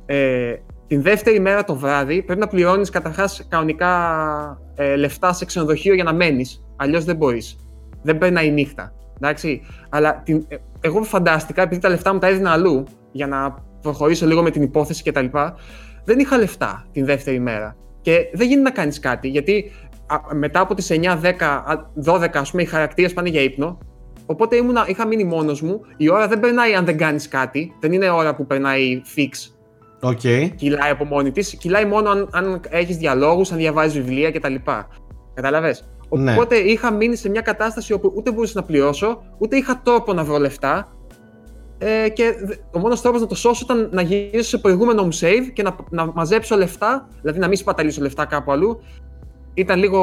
Ε, 0.05 0.53
την 0.87 1.01
δεύτερη 1.01 1.39
μέρα 1.39 1.63
το 1.63 1.75
βράδυ 1.75 2.21
πρέπει 2.23 2.39
να 2.39 2.47
πληρώνεις 2.47 2.89
καταρχάς 2.89 3.45
κανονικά 3.49 3.91
ε, 4.75 4.95
λεφτά 4.95 5.33
σε 5.33 5.45
ξενοδοχείο 5.45 5.93
για 5.93 6.03
να 6.03 6.13
μένεις. 6.13 6.63
Αλλιώς 6.75 7.03
δεν 7.03 7.15
μπορείς. 7.15 7.55
Δεν 8.03 8.17
περνάει 8.17 8.47
η 8.47 8.51
νύχτα. 8.51 8.93
Εντάξει. 9.15 9.61
Αλλά 9.89 10.21
την, 10.25 10.45
ε, 10.47 10.55
εγώ 10.79 11.03
φαντάστηκα, 11.03 11.61
επειδή 11.61 11.81
τα 11.81 11.89
λεφτά 11.89 12.13
μου 12.13 12.19
τα 12.19 12.27
έδινα 12.27 12.51
αλλού 12.51 12.83
για 13.11 13.27
να 13.27 13.55
προχωρήσω 13.81 14.25
λίγο 14.25 14.41
με 14.41 14.49
την 14.49 14.61
υπόθεση 14.61 15.03
κτλ. 15.03 15.25
Δεν 16.03 16.19
είχα 16.19 16.37
λεφτά 16.37 16.85
την 16.91 17.05
δεύτερη 17.05 17.39
μέρα. 17.39 17.75
Και 18.01 18.29
δεν 18.33 18.47
γίνεται 18.47 18.69
να 18.69 18.75
κάνεις 18.75 18.99
κάτι, 18.99 19.27
γιατί 19.27 19.71
α, 20.07 20.35
μετά 20.35 20.59
από 20.59 20.73
τις 20.73 20.89
9, 20.89 21.19
10, 21.21 21.63
α, 21.65 21.91
12, 22.05 22.39
ας 22.39 22.51
πούμε, 22.51 22.61
οι 22.61 22.65
χαρακτήρες 22.65 23.13
πάνε 23.13 23.29
για 23.29 23.41
ύπνο. 23.41 23.77
Οπότε 24.25 24.55
ήμουνα, 24.55 24.85
είχα 24.87 25.07
μείνει 25.07 25.23
μόνος 25.23 25.61
μου. 25.61 25.81
Η 25.97 26.11
ώρα 26.11 26.27
δεν 26.27 26.39
περνάει 26.39 26.73
αν 26.73 26.85
δεν 26.85 26.97
κάνεις 26.97 27.27
κάτι. 27.27 27.73
Δεν 27.79 27.91
είναι 27.91 28.09
ώρα 28.09 28.35
που 28.35 28.45
περνάει 28.45 29.01
fix. 29.15 29.51
Οκ. 30.01 30.19
Κυλάει 30.55 30.89
από 30.89 31.05
μόνη 31.05 31.31
της. 31.31 31.55
Κυλάει 31.55 31.85
μόνο 31.85 32.09
αν, 32.09 32.29
αν 32.31 32.61
έχεις 32.69 32.97
διαλόγους, 32.97 33.51
αν 33.51 33.57
διαβάζεις 33.57 33.93
βιβλία 33.93 34.31
κτλ. 34.31 34.55
Κατάλαβε. 36.11 36.31
Ναι. 36.31 36.33
Οπότε 36.37 36.55
είχα 36.55 36.91
μείνει 36.91 37.15
σε 37.15 37.29
μια 37.29 37.41
κατάσταση 37.41 37.93
όπου 37.93 38.13
ούτε 38.15 38.31
μπορούσα 38.31 38.53
να 38.55 38.63
πληρώσω, 38.65 39.21
ούτε 39.37 39.57
είχα 39.57 39.81
τρόπο 39.83 40.13
να 40.13 40.23
βρω 40.23 40.37
λεφτά. 40.37 40.87
Ε, 41.77 42.09
και 42.09 42.35
δε- 42.45 42.55
ο 42.71 42.79
μόνος 42.79 43.01
τρόπος 43.01 43.21
να 43.21 43.27
το 43.27 43.35
σώσω 43.35 43.61
ήταν 43.63 43.89
να 43.91 44.01
γυρίσω 44.01 44.49
σε 44.49 44.57
προηγούμενο 44.57 45.03
μου 45.03 45.13
save 45.13 45.51
και 45.53 45.63
να, 45.63 45.75
να 45.89 46.05
μαζέψω 46.05 46.55
λεφτά, 46.57 47.07
δηλαδή 47.21 47.39
να 47.39 47.47
μην 47.47 47.57
σπαταλήσω 47.57 48.01
λεφτά 48.01 48.25
κάπου 48.25 48.51
αλλού. 48.51 48.81
Ήταν 49.53 49.79
λίγο 49.79 49.99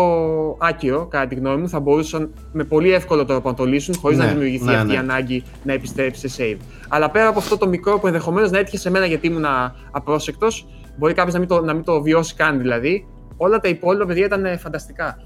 άκυρο, 0.60 1.06
κατά 1.06 1.26
τη 1.26 1.34
γνώμη 1.34 1.60
μου. 1.60 1.68
Θα 1.68 1.80
μπορούσαν 1.80 2.32
με 2.52 2.64
πολύ 2.64 2.92
εύκολο 2.92 3.24
τρόπο 3.24 3.48
να 3.48 3.54
το 3.54 3.64
λύσουν, 3.64 3.94
χωρίς 4.00 4.18
Ναι, 4.18 4.24
να 4.24 4.30
δημιουργηθεί 4.30 4.64
ναι, 4.64 4.74
αυτή 4.76 4.86
η 4.88 4.92
ναι. 4.92 4.98
ανάγκη 4.98 5.42
να 5.62 5.72
επιστρέψει 5.72 6.28
σε 6.28 6.42
save. 6.42 6.56
Αλλά 6.88 7.10
πέρα 7.10 7.28
από 7.28 7.38
αυτό 7.38 7.56
το 7.58 7.68
μικρό 7.68 7.98
που 7.98 8.06
ενδεχομένως 8.06 8.50
να 8.50 8.58
έτυχε 8.58 8.78
σε 8.78 8.90
μένα 8.90 9.06
γιατί 9.06 9.26
ήμουν 9.26 9.44
απρόσεκτος, 9.90 10.66
μπορεί 10.98 11.14
κάποιος 11.14 11.34
να, 11.34 11.40
μην 11.40 11.48
το- 11.48 11.60
να 11.60 11.74
μην 11.74 11.84
το 11.84 12.02
βιώσει 12.02 12.34
καν 12.34 12.58
δηλαδή. 12.58 13.06
Όλα 13.36 13.58
τα 13.60 13.68
υπόλοιπα 13.68 14.06
παιδιά 14.06 14.24
ήταν 14.26 14.44
ε, 14.44 14.56
φανταστικά. 14.56 15.16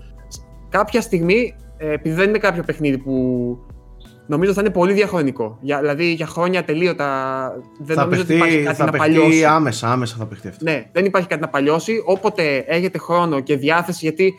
Κάποια 0.73 1.01
στιγμή, 1.01 1.55
ε, 1.77 1.93
επειδή 1.93 2.15
δεν 2.15 2.29
είναι 2.29 2.39
κάποιο 2.39 2.63
παιχνίδι 2.63 2.99
που 2.99 3.13
νομίζω 4.27 4.53
θα 4.53 4.61
είναι 4.61 4.71
πολύ 4.71 4.93
διαχρονικό. 4.93 5.59
Για, 5.61 5.79
δηλαδή 5.79 6.13
για 6.13 6.27
χρόνια 6.27 6.65
τελείωτα 6.65 7.53
δεν 7.79 7.97
θα 7.97 8.03
νομίζω 8.03 8.23
ότι 8.23 8.35
υπάρχει 8.35 8.53
παιχτεί, 8.53 8.67
κάτι 8.67 8.79
θα 8.79 8.85
να 8.85 8.91
παιχτεί 8.91 9.13
παλιώσει. 9.13 9.45
άμεσα, 9.45 9.93
άμεσα 9.93 10.17
θα 10.19 10.27
παιχτεί 10.27 10.49
αυτό. 10.49 10.65
Ναι, 10.65 10.85
δεν 10.93 11.05
υπάρχει 11.05 11.29
κάτι 11.29 11.41
να 11.41 11.49
παλιώσει. 11.49 12.03
Όποτε 12.05 12.65
έχετε 12.67 12.99
χρόνο 12.99 13.41
και 13.41 13.57
διάθεση, 13.57 13.99
γιατί 14.03 14.35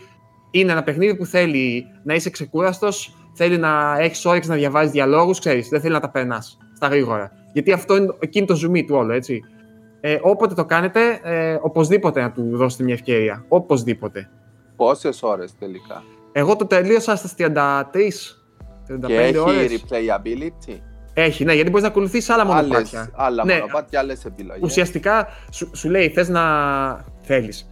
είναι 0.52 0.72
ένα 0.72 0.84
παιχνίδι 0.84 1.16
που 1.16 1.26
θέλει 1.26 1.86
να 2.04 2.14
είσαι 2.14 2.30
ξεκούραστος, 2.30 3.16
θέλει 3.34 3.58
να 3.58 3.98
έχεις 4.00 4.26
όρεξη 4.26 4.50
να 4.50 4.56
διαβάζεις 4.56 4.92
διαλόγους, 4.92 5.40
ξέρεις, 5.40 5.70
δεν 5.70 5.82
θέλει 5.82 5.94
να 5.94 6.00
τα 6.00 6.10
περνάς 6.10 6.58
στα 6.76 6.88
γρήγορα. 6.88 7.32
Γιατί 7.54 7.72
αυτό 7.72 7.96
είναι 7.96 8.16
εκείνο 8.20 8.46
το 8.46 8.56
ζουμί 8.56 8.86
του 8.86 8.96
όλο, 8.96 9.14
έτσι. 9.14 9.40
Ε, 10.02 10.18
όποτε 10.22 10.54
το 10.54 10.66
κάνετε, 10.66 11.20
ε, 11.24 11.58
οπωσδήποτε 11.62 12.22
να 12.22 12.32
του 12.32 12.50
δώσετε 12.52 12.84
μια 12.84 12.94
ευκαιρία. 12.94 13.46
Οπωσδήποτε. 13.48 14.30
Πόσες 14.76 15.24
ώρες 15.24 15.58
τελικά; 15.60 16.04
Εγώ 16.34 16.56
το 16.56 16.66
τελείωσα 16.66 17.16
στα 17.16 17.30
33. 17.38 18.38
35 18.88 19.08
Και 19.08 19.16
έχει 19.20 19.38
ώρες. 19.38 19.84
replayability. 19.90 20.80
Έχει, 21.14 21.44
ναι, 21.44 21.54
γιατί 21.54 21.70
μπορείς 21.70 21.84
να 21.84 21.90
ακολουθείς 21.90 22.30
άλλα 22.30 22.42
Άλλες, 22.42 22.56
μονοπάτια. 22.56 23.12
άλλα 23.16 23.46
Ναι, 23.46 23.54
μονοπάτια, 23.54 24.00
άλλες 24.00 24.26
επιλογές. 24.26 24.62
ουσιαστικά 24.64 25.28
σου, 25.52 25.70
σου 25.74 25.90
λέει 25.90 26.10
θες 26.10 26.30
να 26.30 26.42
θέλεις. 27.22 27.68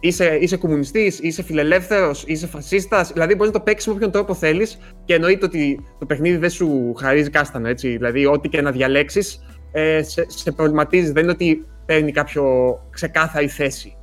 Είσαι, 0.00 0.38
είσαι 0.40 0.56
κομμουνιστής, 0.56 1.18
είσαι 1.18 1.42
φιλελεύθερος, 1.42 2.24
είσαι 2.26 2.46
φασίστας, 2.46 3.12
δηλαδή 3.12 3.34
μπορείς 3.34 3.52
να 3.52 3.58
το 3.58 3.64
παίξεις 3.64 3.86
με 3.88 3.92
όποιον 3.94 4.10
τρόπο 4.10 4.34
θέλεις 4.34 4.78
και 5.04 5.14
εννοείται 5.14 5.44
ότι 5.44 5.80
το 5.98 6.06
παιχνίδι 6.06 6.36
δεν 6.36 6.50
σου 6.50 6.94
χαρίζει 6.94 7.30
κάστανο, 7.30 7.68
έτσι. 7.68 7.88
Δηλαδή 7.88 8.26
ό,τι 8.26 8.48
και 8.48 8.60
να 8.62 8.70
διαλέξεις 8.70 9.42
ε, 9.72 10.02
σε, 10.02 10.24
σε 10.28 10.52
προβληματίζει, 10.52 11.12
δεν 11.12 11.22
είναι 11.22 11.32
ότι 11.32 11.66
παίρνει 11.86 12.12
κάποιο 12.12 12.44
ξεκάθαρη 12.90 13.48
θέση. 13.48 13.95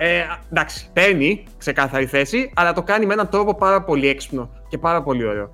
Ε, 0.00 0.22
εντάξει, 0.50 0.88
παίρνει 0.92 1.44
ξεκάθαρη 1.58 2.06
θέση, 2.06 2.52
αλλά 2.54 2.72
το 2.72 2.82
κάνει 2.82 3.06
με 3.06 3.12
έναν 3.12 3.28
τρόπο 3.28 3.54
πάρα 3.54 3.82
πολύ 3.82 4.08
έξυπνο 4.08 4.50
και 4.68 4.78
πάρα 4.78 5.02
πολύ 5.02 5.24
ωραίο. 5.24 5.50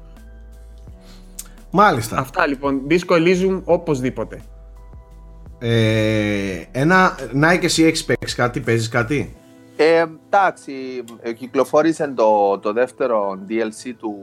Μάλιστα. 1.70 2.18
Αυτά 2.18 2.46
λοιπόν, 2.46 2.82
Disco 2.88 3.12
Elysium 3.12 3.60
οπωσδήποτε. 3.64 4.42
Ε, 5.58 6.62
ένα, 6.72 7.14
να 7.32 7.56
και 7.56 7.66
εσύ 7.66 7.84
έχεις 7.84 8.04
παίξει 8.04 8.34
κάτι, 8.34 8.60
παίζεις 8.60 8.88
κάτι; 8.88 9.36
Ε, 9.76 10.04
εντάξει, 10.26 10.72
ε, 11.20 11.32
κυκλοφόρησε 11.32 12.12
το, 12.16 12.58
το 12.58 12.72
δεύτερο 12.72 13.38
DLC 13.48 13.94
του, 13.98 14.16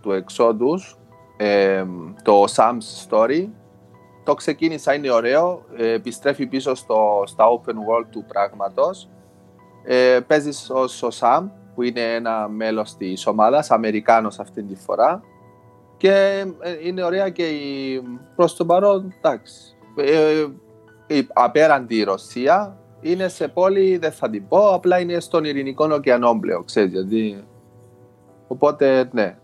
του 0.00 0.24
Exodus, 0.24 0.96
ε, 1.36 1.84
το 2.22 2.44
Sam's 2.56 3.08
Story. 3.08 3.48
Το 4.24 4.34
ξεκίνησα, 4.34 4.94
είναι 4.94 5.10
ωραίο, 5.10 5.64
ε, 5.76 5.92
επιστρέφει 5.92 6.46
πίσω 6.46 6.74
στο, 6.74 7.22
στα 7.26 7.44
open 7.48 7.72
world 7.72 8.06
του 8.10 8.24
πράγματος. 8.28 9.08
Ε, 9.82 10.20
παίζεις 10.26 10.70
ως 10.70 11.02
ο 11.02 11.08
Sam, 11.20 11.48
που 11.74 11.82
είναι 11.82 12.14
ένα 12.14 12.48
μέλος 12.48 12.96
της 12.96 13.26
ομάδας, 13.26 13.70
Αμερικάνος 13.70 14.38
αυτή 14.38 14.62
τη 14.62 14.74
φορά. 14.74 15.22
Και 15.96 16.44
ε, 16.60 16.76
είναι 16.82 17.02
ωραία 17.02 17.28
και 17.28 17.48
η, 17.48 18.02
προς 18.36 18.56
το 18.56 18.64
παρόν, 18.64 19.14
εντάξει. 19.18 19.76
Ε, 19.96 20.46
η 21.06 21.28
απέραντη 21.32 21.96
η 21.96 22.02
Ρωσία 22.02 22.78
είναι 23.00 23.28
σε 23.28 23.48
πόλη, 23.48 23.96
δεν 23.96 24.12
θα 24.12 24.30
την 24.30 24.48
πω, 24.48 24.74
απλά 24.74 25.00
είναι 25.00 25.20
στον 25.20 25.44
Ειρηνικό 25.44 25.88
ωκεανό 25.92 26.38
πλέον, 26.40 26.64
ξέρεις, 26.64 26.92
γιατί... 26.92 27.44
Οπότε, 28.48 29.08
ναι. 29.12 29.38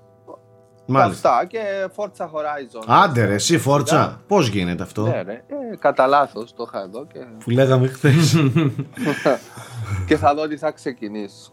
Μάλιστα. 0.87 1.30
Αυτά 1.34 1.47
και 1.47 1.59
Forza 1.97 2.24
Horizon. 2.24 2.84
Άντε 2.87 3.24
ρε, 3.24 3.34
εσύ 3.34 3.59
φόρτσα. 3.59 4.20
Πώς 4.26 4.49
γίνεται 4.49 4.82
αυτό; 4.82 5.03
Ναι, 5.07 5.22
ρε. 5.22 5.32
Ε, 5.32 5.76
κατά 5.78 6.07
λάθος 6.07 6.55
το 6.55 6.64
είχα 6.68 6.82
εδώ 6.82 7.07
και, 7.12 7.18
Που 7.45 7.51
λέγαμε 7.51 7.87
χθες. 7.89 8.37
και 10.07 10.16
θα 10.16 10.34
δω 10.34 10.49
τι 10.49 10.57
θα 10.57 10.70
ξεκινήσω. 10.70 11.51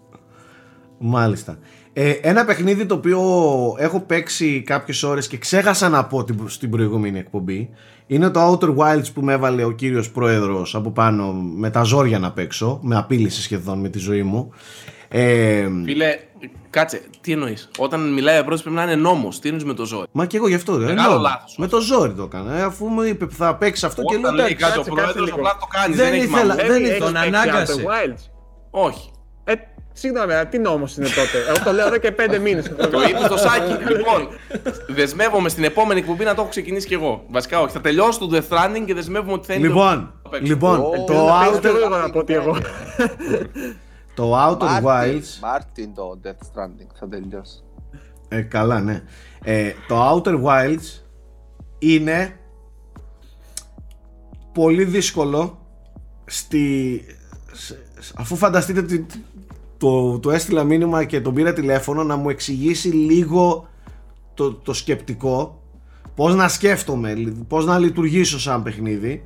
Μάλιστα. 0.98 1.58
Ε, 1.94 2.10
ένα 2.12 2.46
παιχνίδι 2.46 2.86
το 2.86 2.96
οποίο 2.96 3.20
έχω 3.78 4.00
παίξει 4.00 4.62
κάποιες 4.66 5.04
ώρες 5.04 5.28
και 5.28 5.38
ξέχασα 5.38 5.90
να 5.90 6.06
πω 6.06 6.24
την- 6.24 6.50
στην 6.50 6.70
προηγούμενη 6.70 7.20
εκπομπή 7.20 7.70
είναι 8.08 8.30
το 8.30 8.52
Outer 8.52 8.76
Wilds 8.76 9.14
που 9.14 9.22
με 9.22 9.34
έβαλε 9.34 9.64
ο 9.64 9.72
κύριος 9.72 10.12
πρόεδρος 10.12 10.76
από 10.76 10.92
πάνω 10.92 11.34
με 11.34 11.70
τα 11.70 11.84
ζόρια 11.84 12.20
να 12.20 12.32
παίξω 12.32 12.80
με 12.82 12.96
απείλησε 12.98 13.42
σχεδόν 13.42 13.80
με 13.80 13.90
τη 13.90 14.00
ζωή 14.00 14.24
μου 14.24 14.50
ε, 15.08 15.68
Φίλε, 15.84 16.20
κάτσε, 16.74 17.02
τι 17.22 17.32
εννοείς; 17.32 17.70
Όταν 17.78 18.14
μιλάει 18.14 18.40
ο 18.40 18.44
πρέπει 18.44 18.70
να 18.70 18.84
είναι 18.84 18.96
νόμος. 18.96 19.40
Τι 19.40 19.48
εννοείς 19.48 19.66
με 19.66 19.74
το 19.74 19.86
ζώο. 19.86 20.04
Μα 20.12 20.26
και 20.26 20.38
εγώ 20.38 20.48
γι' 20.48 20.56
αυτό. 20.56 20.74
ε, 20.74 20.78
Μεγάλο 20.78 21.10
νόμο. 21.10 21.22
λάθος. 21.22 21.56
Με 21.58 21.68
το 21.68 21.80
ζόρι 21.80 22.14
το 22.14 22.24
έκανα. 22.24 22.58
Ε, 22.58 22.62
αφού 22.62 22.86
μου 22.88 23.02
είπε 23.02 23.28
θα 23.30 23.56
παίξει 23.56 23.86
αυτό 23.86 24.02
και 24.02 24.14
λέω 24.14 24.22
Όταν 24.22 24.36
λέει 24.36 24.46
εντάξει. 24.46 24.66
κάτι 24.66 24.78
ο 24.90 24.94
κάτσε, 24.94 25.02
πρόεδρο, 25.14 25.20
κάτσε 25.26 25.34
απλά 25.40 25.58
το 25.60 25.68
κάνει. 25.72 25.96
Δεν 25.96 26.06
Δεν, 26.06 26.14
έχει 26.14 26.24
ήθελα- 26.24 26.40
μάλλον. 26.46 26.56
δεν 26.68 26.72
Έχει 26.84 26.84
ήθελα- 26.84 27.06
τον 27.06 27.14
παίξει 27.14 27.28
ανάγκασε. 27.28 27.74
Outer 27.88 27.90
Wilds. 28.10 28.22
Όχι. 28.72 29.12
Ε, 29.44 29.54
συγγνώμη, 29.94 30.34
αλλά 30.34 30.48
τι 30.48 30.58
νόμος 30.60 30.96
είναι 30.98 31.08
τότε; 31.08 31.38
Εγώ 31.56 31.64
το 31.64 31.72
λέω 31.72 31.88
εδώ 31.88 31.98
και 31.98 32.12
πέντε 32.12 32.38
μήνες. 32.40 32.66
Το 32.92 33.02
είπε 33.10 33.20
στο 33.26 33.38
σάκι. 33.38 33.72
λοιπόν, 33.94 34.28
δεσμεύομαι 34.88 35.50
στην 35.50 35.64
επόμενη 35.64 36.00
εκπομπή 36.00 36.24
να 36.24 36.34
το 36.36 36.42
έχω 36.42 36.50
ξεκινήσει 36.50 36.88
κι 36.88 36.94
εγώ. 36.94 37.24
Βασικά, 37.30 37.60
όχι. 37.62 37.74
Θα 37.74 37.82
τελειώσω 37.82 38.20
το 38.20 38.30
Death 38.34 38.54
Stranding 38.56 38.84
και 38.86 38.94
δεσμεύομαι 38.94 39.34
ότι 39.34 39.46
θα 39.46 39.54
είναι. 39.54 39.68
Λοιπόν, 39.68 40.14
το- 40.24 40.30
το 40.30 40.38
λοιπόν 40.42 40.80
Ω, 40.80 41.04
το, 41.08 41.14
να 41.14 41.40
παίζει 41.40 41.60
outer, 41.60 41.64
πιο 44.16 44.26
γρήγορα 44.26 44.50
να 44.50 44.58
πω 44.58 44.66
ότι 44.66 44.76
εγώ. 44.76 44.84
το 44.84 44.84
Outer 44.84 44.84
Wilds 44.84 45.40
Μάρτιν 45.42 45.94
το 45.94 46.20
Death 46.24 46.28
Stranding 46.30 46.88
θα 47.00 47.08
τελειώσει. 47.08 47.64
Ε, 48.28 48.42
καλά, 48.42 48.80
ναι. 48.82 49.04
Ε, 49.44 49.72
το 49.88 50.10
Outer 50.12 50.44
Wilds 50.44 51.02
είναι 51.80 52.40
πολύ 54.54 54.84
δύσκολο 54.86 55.58
στη... 56.26 57.02
σε- 57.52 57.80
αφού 58.16 58.36
φανταστείτε 58.36 58.80
ότι 58.80 59.06
το, 59.78 60.20
το 60.20 60.32
έστειλα 60.32 60.64
μήνυμα 60.64 61.04
και 61.04 61.22
τον 61.22 61.34
πήρα 61.34 61.54
τηλέφωνο 61.54 62.04
να 62.04 62.16
μου 62.16 62.30
εξηγήσει 62.30 62.88
λίγο 62.88 63.68
το, 64.34 64.54
το 64.54 64.74
σκεπτικό 64.74 65.62
πώς 66.16 66.36
να 66.36 66.48
σκέφτομαι, 66.48 67.14
λι- 67.14 67.44
πώς 67.48 67.66
να 67.66 67.78
λειτουργήσω 67.80 68.40
σαν 68.40 68.64
παιχνίδι 68.64 69.24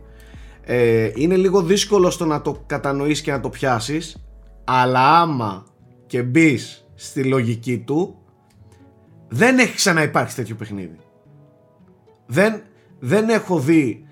ε, 0.63 1.11
είναι 1.15 1.35
λίγο 1.35 1.61
δύσκολο 1.61 2.09
στο 2.09 2.25
να 2.25 2.41
το 2.41 2.63
κατανοήσεις 2.65 3.21
και 3.21 3.31
να 3.31 3.39
το 3.39 3.49
πιάσεις 3.49 4.26
αλλά 4.70 5.20
άμα 5.22 5.65
και 6.07 6.24
μπεις 6.24 6.88
στη 6.95 7.24
λογική 7.24 7.78
του 7.78 8.15
δεν 9.28 9.59
έχει 9.59 9.76
ξαναυπάρξει 9.76 10.36
τέτοιο 10.36 10.55
παιχνίδι. 10.55 10.97
Δεν, 12.26 12.61
δεν 12.99 13.30
έχω 13.30 13.59
δει 13.59 14.05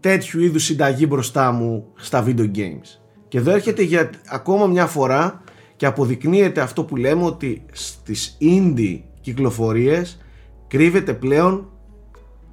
τέτοιου 0.00 0.40
είδους 0.40 0.64
συνταγή 0.64 1.06
μπροστά 1.08 1.52
μου 1.52 1.86
στα 1.94 2.24
video 2.26 2.50
games. 2.54 2.98
Και 3.28 3.38
εδώ 3.38 3.50
έρχεται 3.50 3.82
για 3.82 4.10
ακόμα 4.28 4.66
μια 4.66 4.86
φορά 4.86 5.42
και 5.76 5.86
αποδεικνύεται 5.86 6.60
αυτό 6.60 6.84
που 6.84 6.96
λέμε 6.96 7.24
ότι 7.24 7.64
στις 7.72 8.36
indie 8.40 9.00
κυκλοφορίες 9.20 10.20
κρύβεται 10.68 11.14
πλέον 11.14 11.70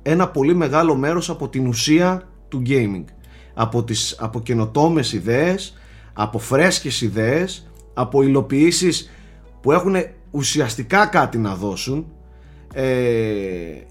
ένα 0.02 0.30
πολύ 0.30 0.56
μεγάλο 0.56 0.96
μέρος 0.96 1.30
από 1.30 1.50
την 1.50 1.68
ουσία 1.68 2.30
του 2.48 2.62
gaming. 2.66 3.06
Από, 3.54 3.84
τις, 3.84 4.16
από 4.20 4.42
καινοτόμες 4.42 5.14
ιδέες, 5.14 5.78
από 6.18 6.40
φρέσκες 6.40 7.02
ιδέες, 7.02 7.68
από 7.94 8.22
υλοποιήσεις 8.22 9.10
που 9.62 9.72
έχουν 9.72 9.96
ουσιαστικά 10.32 11.06
κάτι 11.06 11.38
να 11.38 11.56
δώσουν. 11.56 12.08
Ε, 12.74 12.86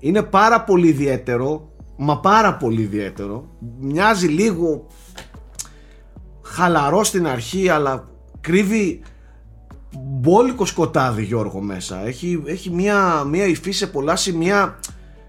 είναι 0.00 0.22
πάρα 0.22 0.64
πολύ 0.64 0.88
ιδιαίτερο, 0.88 1.72
μα 1.96 2.20
πάρα 2.20 2.56
πολύ 2.56 2.80
ιδιαίτερο. 2.80 3.48
Μοιάζει 3.78 4.26
λίγο 4.26 4.86
χαλαρό 6.42 7.04
στην 7.04 7.26
αρχή, 7.26 7.68
αλλά 7.68 8.08
κρύβει 8.40 9.02
μπόλικο 9.98 10.64
σκοτάδι 10.64 11.22
Γιώργο 11.22 11.60
μέσα. 11.60 12.06
Έχει, 12.06 12.42
έχει 12.46 12.70
μια, 12.70 13.24
μια 13.24 13.46
υφή 13.46 13.70
σε 13.70 13.86
πολλά 13.86 14.16
σημεία 14.16 14.78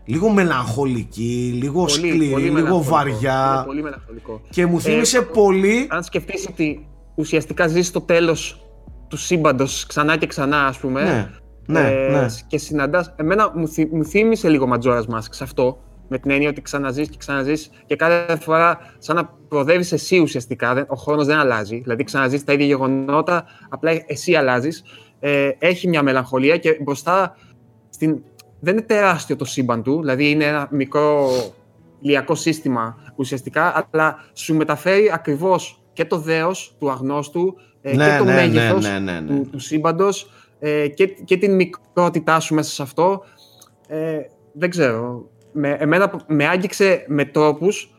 λίγο 0.05 0.29
μελαγχολική, 0.29 1.51
λίγο 1.61 1.87
σκληρή, 1.87 2.17
λίγο 2.17 2.35
μελαγχολικό. 2.37 2.83
βαριά. 2.83 3.53
Είναι 3.55 3.65
Πολύ 3.65 3.81
μελαγχολικό. 3.83 4.41
Και 4.49 4.65
μου 4.65 4.81
θύμισε 4.81 5.17
Ε, 5.17 5.21
πολύ. 5.21 5.85
Αν 5.89 6.03
σκεφτείς 6.03 6.47
ότι 6.49 6.87
ουσιαστικά 7.15 7.67
ζεις 7.67 7.87
στο 7.87 8.01
τέλος 8.01 8.65
του 9.07 9.17
σύμπαντος 9.17 9.85
ξανά 9.85 10.17
και 10.17 10.27
ξανά, 10.27 10.65
ας 10.65 10.77
πούμε. 10.77 11.03
Ναι, 11.03 11.79
ναι, 11.81 11.89
ναι. 12.19 12.25
Και 12.47 12.57
συναντάς... 12.57 13.13
Εμένα 13.15 13.51
μου, 13.55 13.67
θυ, 13.67 13.85
μου 13.91 14.05
θύμισε 14.05 14.49
λίγο 14.49 14.67
Majora's 14.73 15.01
Mask 15.15 15.27
σε 15.29 15.43
αυτό. 15.43 15.79
Με 16.07 16.17
την 16.17 16.31
έννοια 16.31 16.49
ότι 16.49 16.61
ξαναζείς 16.61 17.09
και 17.09 17.17
ξαναζείς 17.17 17.69
και 17.85 17.95
κάθε 17.95 18.35
φορά 18.35 18.77
σαν 18.97 19.15
να 19.15 19.29
προοδεύεις 19.47 19.91
εσύ 19.91 20.19
ουσιαστικά. 20.19 20.73
δεν- 20.73 20.85
Ο 20.89 20.95
χρόνος 20.95 21.25
δεν 21.25 21.37
αλλάζει. 21.37 21.79
Δηλαδή 21.79 22.03
ξαναζείς 22.03 22.43
τα 22.43 22.53
ίδια 22.53 22.65
γεγονότα, 22.65 23.45
απλά 23.69 23.91
εσύ 24.07 24.33
αλλάζεις. 24.35 24.83
ε, 25.19 25.49
έχει 25.59 25.87
μια 25.87 26.03
μελαγχολία 26.03 26.57
και 26.57 26.77
μπροστά 26.81 27.35
στην... 27.89 28.23
δεν 28.65 28.73
είναι 28.73 28.85
τεράστιο 28.85 29.35
το 29.35 29.45
σύμπαν 29.45 29.83
του, 29.83 29.99
δηλαδή 29.99 30.29
είναι 30.29 30.43
ένα 30.43 30.67
μικρό 30.71 31.29
ηλιακό 31.99 32.35
σύστημα 32.35 32.97
ουσιαστικά, 33.15 33.87
αλλά 33.91 34.15
σου 34.33 34.55
μεταφέρει 34.55 35.11
ακριβώς 35.13 35.83
και 35.93 36.05
το 36.05 36.17
δέος 36.17 36.75
του 36.79 36.91
αγνώστου 36.91 37.55
ε, 37.81 37.95
Ναι, 37.95 38.09
και 38.09 38.17
το 38.17 38.23
ναι, 38.23 38.33
ναι, 38.33 38.41
μέγεθος 38.41 38.83
ναι, 38.83 38.99
ναι, 38.99 39.19
ναι. 39.19 39.27
του, 39.27 39.49
του 39.51 39.59
σύμπαντος 39.59 40.29
ε, 40.59 40.87
και, 40.87 41.07
και 41.07 41.37
την 41.37 41.55
μικρότητά 41.55 42.39
σου 42.39 42.53
μέσα 42.53 42.71
σε 42.71 42.81
αυτό. 42.81 43.23
Ε, 43.87 44.17
δεν 44.53 44.69
ξέρω. 44.69 45.29
Με, 45.51 45.69
εμένα 45.79 46.23
με 46.27 46.47
άγγιξε 46.47 47.05
με 47.07 47.25
τρόπους 47.25 47.89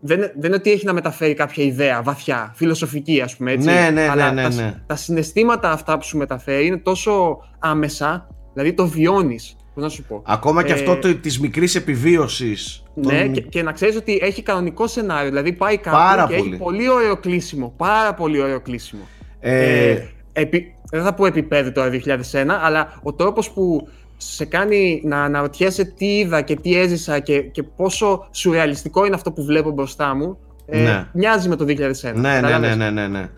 δεν, 0.00 0.18
δεν 0.18 0.44
είναι 0.44 0.54
ότι 0.54 0.70
έχει 0.70 0.86
να 0.86 0.92
μεταφέρει 0.92 1.34
κάποια 1.34 1.64
ιδέα 1.64 2.02
βαθιά, 2.02 2.52
φιλοσοφική 2.54 3.20
ας 3.20 3.36
πούμε 3.36 3.52
έτσι. 3.52 3.68
Ναι, 3.68 3.90
ναι, 3.92 4.08
αλλά 4.08 4.32
ναι, 4.32 4.42
ναι, 4.42 4.48
τα, 4.48 4.62
ναι. 4.62 4.82
τα 4.86 4.96
συναισθήματα 4.96 5.70
αυτά 5.70 5.98
που 5.98 6.04
σου 6.04 6.16
μεταφέρει 6.16 6.66
είναι 6.66 6.78
τόσο 6.78 7.38
άμεσα, 7.58 8.28
δηλαδή 8.52 8.72
το 8.72 8.86
βιώνεις, 8.86 9.56
πώς 9.74 9.82
να 9.82 9.88
σου 9.88 10.02
πω. 10.04 10.22
Ακόμα 10.26 10.62
και 10.64 10.72
Ε, 10.72 10.74
αυτό 10.74 10.96
το, 10.96 11.14
της 11.14 11.40
μικρής 11.40 11.74
επιβίωσης. 11.74 12.82
Ναι, 12.94 13.22
των- 13.22 13.32
και, 13.32 13.40
και 13.40 13.62
να 13.62 13.72
ξέρεις 13.72 13.96
ότι 13.96 14.18
έχει 14.22 14.42
κανονικό 14.42 14.86
σενάριο. 14.86 15.28
Δηλαδή 15.28 15.52
πάει 15.52 15.76
κάπου 15.76 15.96
Πάρα 15.96 16.26
και 16.26 16.36
πολύ. 16.36 16.48
έχει 16.48 16.58
πολύ 16.58 16.88
ωραίο 16.88 17.16
κλείσιμο. 17.16 17.74
Πάρα 17.76 18.14
πολύ 18.14 18.40
ωραίο 18.40 18.60
κλείσιμο. 18.60 19.02
Ε, 19.40 19.90
Ε, 19.90 20.08
επί, 20.32 20.74
δεν 20.90 21.02
θα 21.02 21.14
πω 21.14 21.26
επίπεδο 21.26 21.72
τώρα 21.72 21.90
2001, 21.90 22.58
αλλά 22.62 23.00
ο 23.02 23.12
τρόπος 23.12 23.50
που 23.50 23.88
σε 24.16 24.44
κάνει 24.44 25.00
να 25.04 25.22
αναρωτιέσαι 25.22 25.84
τι 25.84 26.18
είδα 26.18 26.40
και 26.42 26.56
τι 26.56 26.78
έζησα 26.78 27.18
και, 27.18 27.40
και 27.40 27.62
πόσο 27.62 28.28
σουρεαλιστικό 28.30 29.06
είναι 29.06 29.14
αυτό 29.14 29.32
που 29.32 29.44
βλέπω 29.44 29.70
μπροστά 29.70 30.14
μου, 30.14 30.38
ε, 30.66 30.82
Ναι. 30.82 31.06
μοιάζει 31.12 31.48
με 31.48 31.56
το 31.56 31.64
2001. 31.64 32.20
ναι, 32.20 32.28
ναι, 32.28 32.34
ναι, 32.34 32.40
Κατάλαβες; 32.40 32.76
ναι, 32.76 32.90
ναι, 32.90 33.06
ναι. 33.08 33.28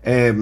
Ε, 0.00 0.34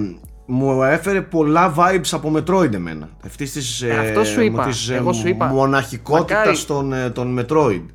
μου 0.45 0.83
έφερε 0.83 1.21
πολλά 1.21 1.73
vibes 1.77 2.09
από 2.11 2.33
Metroid 2.37 2.73
εμένα. 2.73 3.09
Αυτής 3.25 3.51
της, 3.51 3.81
Ε, 3.81 3.97
αυτό 3.97 4.23
σου 4.23 4.41
είπα. 4.41 4.65
της, 4.65 4.89
Εγώ 4.89 5.13
σου 5.13 5.27
είπα. 5.27 5.45
μοναχικότητας 5.45 6.65
των, 6.65 6.93
ε, 6.93 7.09
των 7.09 7.39
Metroid. 7.39 7.85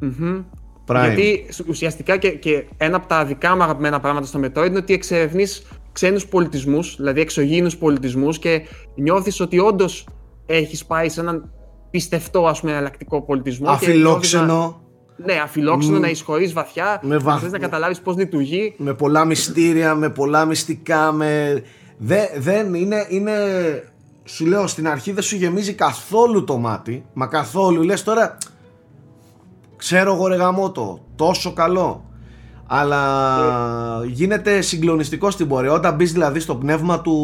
Μμμ. 0.00 0.40
Prime. 0.86 1.00
Γιατί 1.04 1.46
σ- 1.50 1.68
ουσιαστικά 1.68 2.16
και, 2.16 2.28
και 2.30 2.64
ένα 2.76 2.96
από 2.96 3.06
τα 3.06 3.24
δικά 3.24 3.56
μου 3.56 3.62
αγαπημένα 3.62 4.00
πράγματα 4.00 4.26
στο 4.26 4.40
Metroid 4.44 4.66
είναι 4.66 4.78
ότι 4.78 4.92
εξερευνείς 4.94 5.66
ξένους 5.92 6.26
πολιτισμούς, 6.26 6.96
δηλαδή 6.96 7.20
εξωγήινους 7.20 7.76
πολιτισμούς 7.76 8.38
και 8.38 8.60
νιώθεις 8.94 9.40
ότι 9.40 9.58
όντως 9.58 10.06
έχεις 10.46 10.84
πάει 10.84 11.08
σε 11.08 11.20
έναν 11.20 11.50
πιστευτό 11.90 12.46
ας 12.46 12.60
πούμε 12.60 12.72
εναλλακτικό 12.72 13.22
πολιτισμό. 13.22 13.64
και 13.66 13.70
νιώθεις 13.70 13.88
Αφιλόξενο, 13.88 14.82
Να, 15.16 15.32
ναι, 15.34 15.40
αφιλόξενο, 15.42 15.98
Μ, 15.98 16.00
να 16.00 16.08
εισχωρείς 16.08 16.52
βαθιά, 16.52 17.00
με 17.02 17.14
να 17.14 17.20
βαθ- 17.20 17.42
θες 17.42 17.52
να 17.52 17.58
καταλάβεις 17.58 18.00
πώς 18.00 18.16
λειτουργεί. 18.16 18.74
με 18.76 18.94
πολλά 18.94 19.24
μυστήρια, 19.24 19.94
με 19.94 20.08
πολλά 20.10 20.44
μυστικά, 20.44 21.12
με... 21.12 21.62
Δε, 21.98 22.18
δεν 22.38 22.74
είναι, 22.74 23.06
είναι... 23.08 23.32
Σου 24.24 24.46
λέω 24.46 24.66
στην 24.66 24.88
αρχή 24.88 25.12
δεν 25.12 25.22
σου 25.22 25.36
γεμίζει 25.36 25.72
καθόλου 25.74 26.44
το 26.44 26.56
μάτι, 26.56 27.04
μα 27.12 27.26
καθόλου. 27.26 27.82
Λες 27.82 28.02
τώρα, 28.02 28.36
ξέρω 29.76 30.14
εγώ 30.14 30.26
ρε 30.26 30.34
γαμώτο, 30.36 30.98
τόσο 31.16 31.52
καλό. 31.52 32.04
Αλλά 32.66 34.04
γίνεται 34.06 34.60
συγκλονιστικό 34.60 35.30
στην 35.30 35.48
πορεία. 35.48 35.72
Όταν 35.72 35.94
μπεις 35.94 36.12
δηλαδή 36.12 36.40
στο 36.40 36.54
πνεύμα 36.54 37.00
του. 37.00 37.14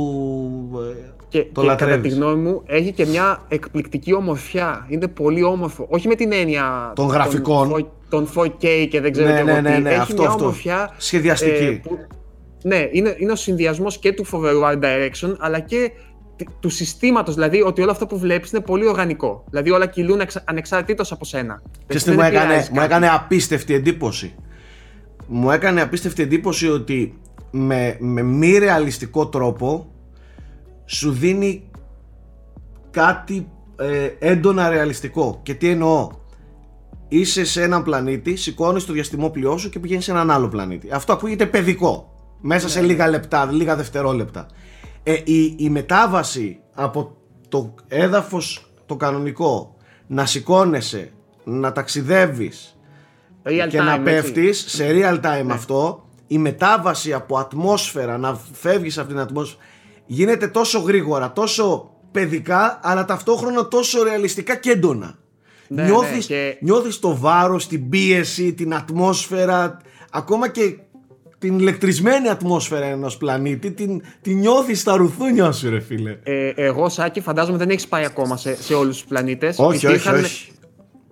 ε, 0.92 1.10
Και, 1.28 1.38
Το 1.52 1.60
και 1.60 1.66
κατά 1.66 1.86
λατρεύεις. 1.86 2.12
τη 2.12 2.18
γνώμη 2.18 2.40
μου 2.42 2.62
έχει 2.66 2.92
και 2.92 3.06
μια 3.06 3.42
εκπληκτική 3.48 4.14
ομορφιά. 4.14 4.86
Είναι 4.88 5.08
πολύ 5.08 5.42
όμορφο. 5.42 5.86
Όχι 5.90 6.08
με 6.08 6.14
την 6.14 6.32
έννοια 6.32 6.92
Των 6.94 7.06
γραφικών. 7.06 7.86
Των 8.08 8.28
4K 8.34 8.86
και 8.90 9.00
δεν 9.00 9.12
ξέρω 9.12 9.28
Ναι, 9.28 9.36
και 9.36 9.42
ναι, 9.42 9.50
εγώ 9.50 9.60
ναι, 9.60 9.74
τι. 9.74 9.80
ναι, 9.82 9.90
Έχει 9.90 9.98
αυτό, 10.00 10.14
μια 10.22 10.28
αυτό. 10.28 10.42
ομορφιά 10.42 10.90
Σχεδιαστική. 10.96 11.64
ε, 11.64 11.70
που- 11.88 11.98
ναι, 12.68 12.88
είναι, 12.92 13.14
είναι 13.18 13.32
ο 13.32 13.36
συνδυασμός 13.36 13.98
και 13.98 14.12
του 14.12 14.24
φοβερού 14.24 14.60
art 14.64 14.78
direction 14.84 15.34
αλλά 15.38 15.60
και 15.60 15.90
τ- 16.36 16.48
του 16.60 16.68
συστήματος, 16.68 17.34
δηλαδή 17.34 17.62
ότι 17.62 17.82
όλο 17.82 17.90
αυτό 17.90 18.06
που 18.06 18.18
βλέπεις 18.18 18.50
είναι 18.50 18.60
πολύ 18.62 18.86
οργανικό. 18.88 19.44
Δηλαδή 19.50 19.70
όλα 19.70 19.86
κυλούν 19.86 20.20
εξα- 20.20 20.42
ανεξαρτήτως 20.46 21.12
από 21.12 21.24
σένα. 21.24 21.62
Ξέρεις 21.86 22.02
τι 22.04 22.10
Δεν 22.10 22.18
μου 22.18 22.24
έκανε, 22.26 22.44
επηρεάζει 22.44 22.68
μου 22.70 22.74
κάτι. 22.76 22.86
έκανε 22.86 23.08
απίστευτη 23.08 23.74
εντύπωση. 23.74 24.34
Μου 25.26 25.50
έκανε 25.50 25.80
απίστευτη 25.80 26.22
εντύπωση 26.22 26.68
ότι 26.68 27.18
με, 27.50 27.96
με 27.98 28.22
μη 28.22 28.58
ρεαλιστικό 28.58 29.26
τρόπο 29.28 29.86
σου 30.86 31.12
δίνει 31.12 31.70
κάτι 32.90 33.48
ε, 33.78 34.08
έντονα 34.30 34.68
ρεαλιστικό. 34.68 35.40
Και 35.42 35.54
τι 35.54 35.68
εννοώ; 35.68 36.08
Είσαι 37.08 37.44
σε 37.44 37.62
έναν 37.62 37.82
πλανήτη, 37.82 38.36
σηκώνεις 38.36 38.84
το 38.86 38.92
διαστημόπλοιό 38.92 39.56
σου 39.56 39.68
και 39.68 39.78
πηγαίνεις 39.78 40.04
σε 40.04 40.10
έναν 40.10 40.30
άλλο 40.30 40.48
πλανήτη. 40.48 40.88
Αυτό 40.92 41.12
ακούγεται 41.12 41.46
παιδικό. 41.46 42.12
Μέσα 42.40 42.68
σε 42.68 42.80
λίγα 42.80 43.08
λεπτά, 43.08 43.52
λίγα 43.52 43.76
δευτερόλεπτα. 43.76 44.46
Ε, 45.02 45.12
η, 45.24 45.54
η 45.58 45.70
μετάβαση 45.70 46.60
από 46.74 47.16
το 47.48 47.74
έδαφος 47.88 48.70
το 48.86 48.96
κανονικό 48.96 49.76
να 50.06 50.26
σηκώνεσαι, 50.26 51.12
να 51.44 51.72
ταξιδεύεις 51.72 52.72
Real 53.44 53.66
και 53.68 53.78
time, 53.80 53.84
να 53.84 53.92
έτσι. 53.92 54.02
πέφτεις 54.02 54.64
σε 54.68 54.88
real 54.92 55.20
time 55.20 55.46
αυτό 55.50 56.06
η 56.26 56.38
μετάβαση 56.38 57.12
από 57.12 57.38
ατμόσφαιρα 57.38 58.18
να 58.18 58.40
φεύγεις 58.52 58.98
από 58.98 59.08
την 59.08 59.18
ατμόσφαιρα 59.18 59.62
γίνεται 60.06 60.48
τόσο 60.48 60.78
γρήγορα, 60.78 61.32
τόσο 61.32 61.90
παιδικά 62.12 62.80
αλλά 62.82 63.04
ταυτόχρονα 63.04 63.68
τόσο 63.68 64.02
ρεαλιστικά 64.02 64.56
και 64.56 64.70
έντονα 64.70 65.18
Ναι, 65.68 65.82
νιώθεις, 65.84 66.28
ναι, 66.28 66.36
και- 66.36 66.58
νιώθεις 66.60 66.98
το 66.98 67.16
βάρος, 67.16 67.68
την 67.68 67.88
πίεση, 67.88 68.52
την 68.54 68.74
ατμόσφαιρα 68.74 69.76
ακόμα 70.10 70.48
και 70.48 70.78
την 71.38 71.58
ηλεκτρισμένη 71.58 72.28
ατμόσφαιρα 72.28 72.84
ενός 72.84 73.16
πλανήτη 73.16 73.70
την, 73.72 74.02
την 74.22 74.38
νιώθεις 74.38 74.80
στα 74.80 74.96
ρουθούνια 74.96 75.52
σου 75.52 75.70
ρε 75.70 75.80
φίλε 75.80 76.18
Ε, 76.22 76.52
εγώ, 76.56 76.88
Σάκη, 76.88 77.20
φαντάζομαι 77.20 77.58
δεν 77.58 77.70
έχεις 77.70 77.88
πάει 77.88 78.04
ακόμα 78.04 78.36
σε, 78.36 78.62
σε 78.62 78.74
όλους 78.74 78.96
τους 78.96 79.06
πλανήτες. 79.06 79.58
όχι, 79.58 79.86
όχι, 79.86 80.08
όχι. 80.08 80.52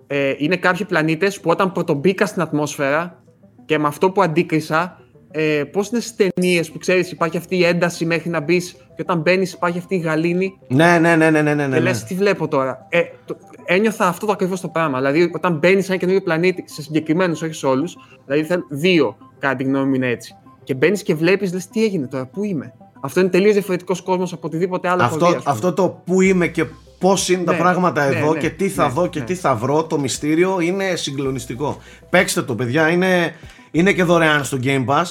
Ε, 0.07 0.33
είναι 0.37 0.55
κάποιοι 0.55 0.85
πλανήτες 0.85 1.39
που 1.39 1.49
όταν 1.49 1.71
πρωτομπήκα 1.71 2.25
στην 2.25 2.41
ατμόσφαιρα 2.41 3.23
και 3.65 3.77
με 3.79 3.87
αυτό 3.87 4.11
που 4.11 4.21
αντίκρισα, 4.21 4.99
ε, 5.31 5.63
πώς 5.71 5.89
είναι 5.89 5.99
στι 5.99 6.31
ταινίε 6.33 6.63
που 6.63 6.77
ξέρεις, 6.77 7.11
υπάρχει 7.11 7.37
αυτή 7.37 7.57
η 7.57 7.63
ένταση 7.63 8.05
μέχρι 8.05 8.29
να 8.29 8.39
μπεις 8.39 8.71
και 8.71 9.01
όταν 9.01 9.19
μπαίνεις 9.19 9.53
υπάρχει 9.53 9.77
αυτή 9.77 9.95
η 9.95 9.99
γαλήνη. 9.99 10.57
ναι 10.67 10.99
ναι 10.99 11.15
ναι 11.15 11.29
ναι 11.29 11.41
ναι, 11.41 11.53
ναι, 11.53 11.63
και 11.63 11.69
ναι. 11.69 11.79
λες, 11.79 12.03
τι 12.03 12.15
βλέπω 12.15 12.47
τώρα. 12.47 12.87
Ε, 12.89 13.01
το, 13.25 13.37
ένιωθα 13.67 14.07
αυτό 14.07 14.25
το 14.25 14.31
ακριβώς 14.31 14.61
το 14.61 14.67
πράγμα. 14.67 14.97
Δηλαδή, 14.97 15.31
όταν 15.35 15.53
μπαίνει 15.53 15.81
σε 15.81 15.87
ένα 15.91 15.99
καινούριο 15.99 16.21
πλανήτη, 16.21 16.63
σε 16.67 16.81
συγκεκριμένους, 16.81 17.41
όχι 17.41 17.53
σε 17.53 17.65
όλους, 17.67 17.97
δηλαδή 18.25 18.43
θέλ- 18.47 18.63
δύο, 18.69 19.17
κατά 19.39 19.55
τη 19.55 19.63
γνώμη 19.63 19.87
μου 19.87 19.93
είναι 19.95 20.07
έτσι. 20.09 20.35
Και 20.63 20.73
μπαίνεις 20.73 21.03
και 21.03 21.15
βλέπεις, 21.15 21.53
λες, 21.53 21.67
τι 21.67 21.83
έγινε 21.83 22.07
τώρα, 22.07 22.25
πού 22.25 22.43
είμαι. 22.43 22.73
Αυτό 23.01 23.19
είναι 23.19 23.29
τελείως 23.29 23.53
διαφορετικός 23.53 24.01
κόσμος 24.01 24.33
από 24.33 24.47
οτιδήποτε 24.47 24.89
άλλο 24.89 25.03
έχω 25.03 25.13
αυτό, 25.13 25.25
δει, 25.27 25.35
ας 25.35 25.43
πούμε. 25.43 25.53
αυτό 25.55 25.73
το 25.73 26.01
που 26.05 26.21
είμαι 26.21 26.47
και 26.47 26.65
πώς 26.99 27.29
είναι 27.29 27.43
τα 27.43 27.51
Ναι, 27.51 27.57
πράγματα 27.57 28.09
ναι, 28.09 28.15
εδώ 28.15 28.33
ναι, 28.33 28.39
και 28.39 28.49
τι 28.49 28.69
θα 28.69 28.87
ναι, 28.87 28.93
δω 28.93 29.07
και 29.07 29.19
ναι. 29.19 29.25
τι 29.25 29.35
θα 29.35 29.55
βρω, 29.55 29.83
το 29.83 29.99
μυστήριο 29.99 30.59
είναι 30.59 30.95
συγκλονιστικό. 30.95 31.77
Παίξτε 32.09 32.41
το 32.41 32.55
παιδιά, 32.55 32.89
είναι, 32.89 33.35
είναι 33.71 33.93
και 33.93 34.03
δωρεάν 34.03 34.43
στο 34.43 34.57
Game 34.63 34.85
Pass, 34.85 35.03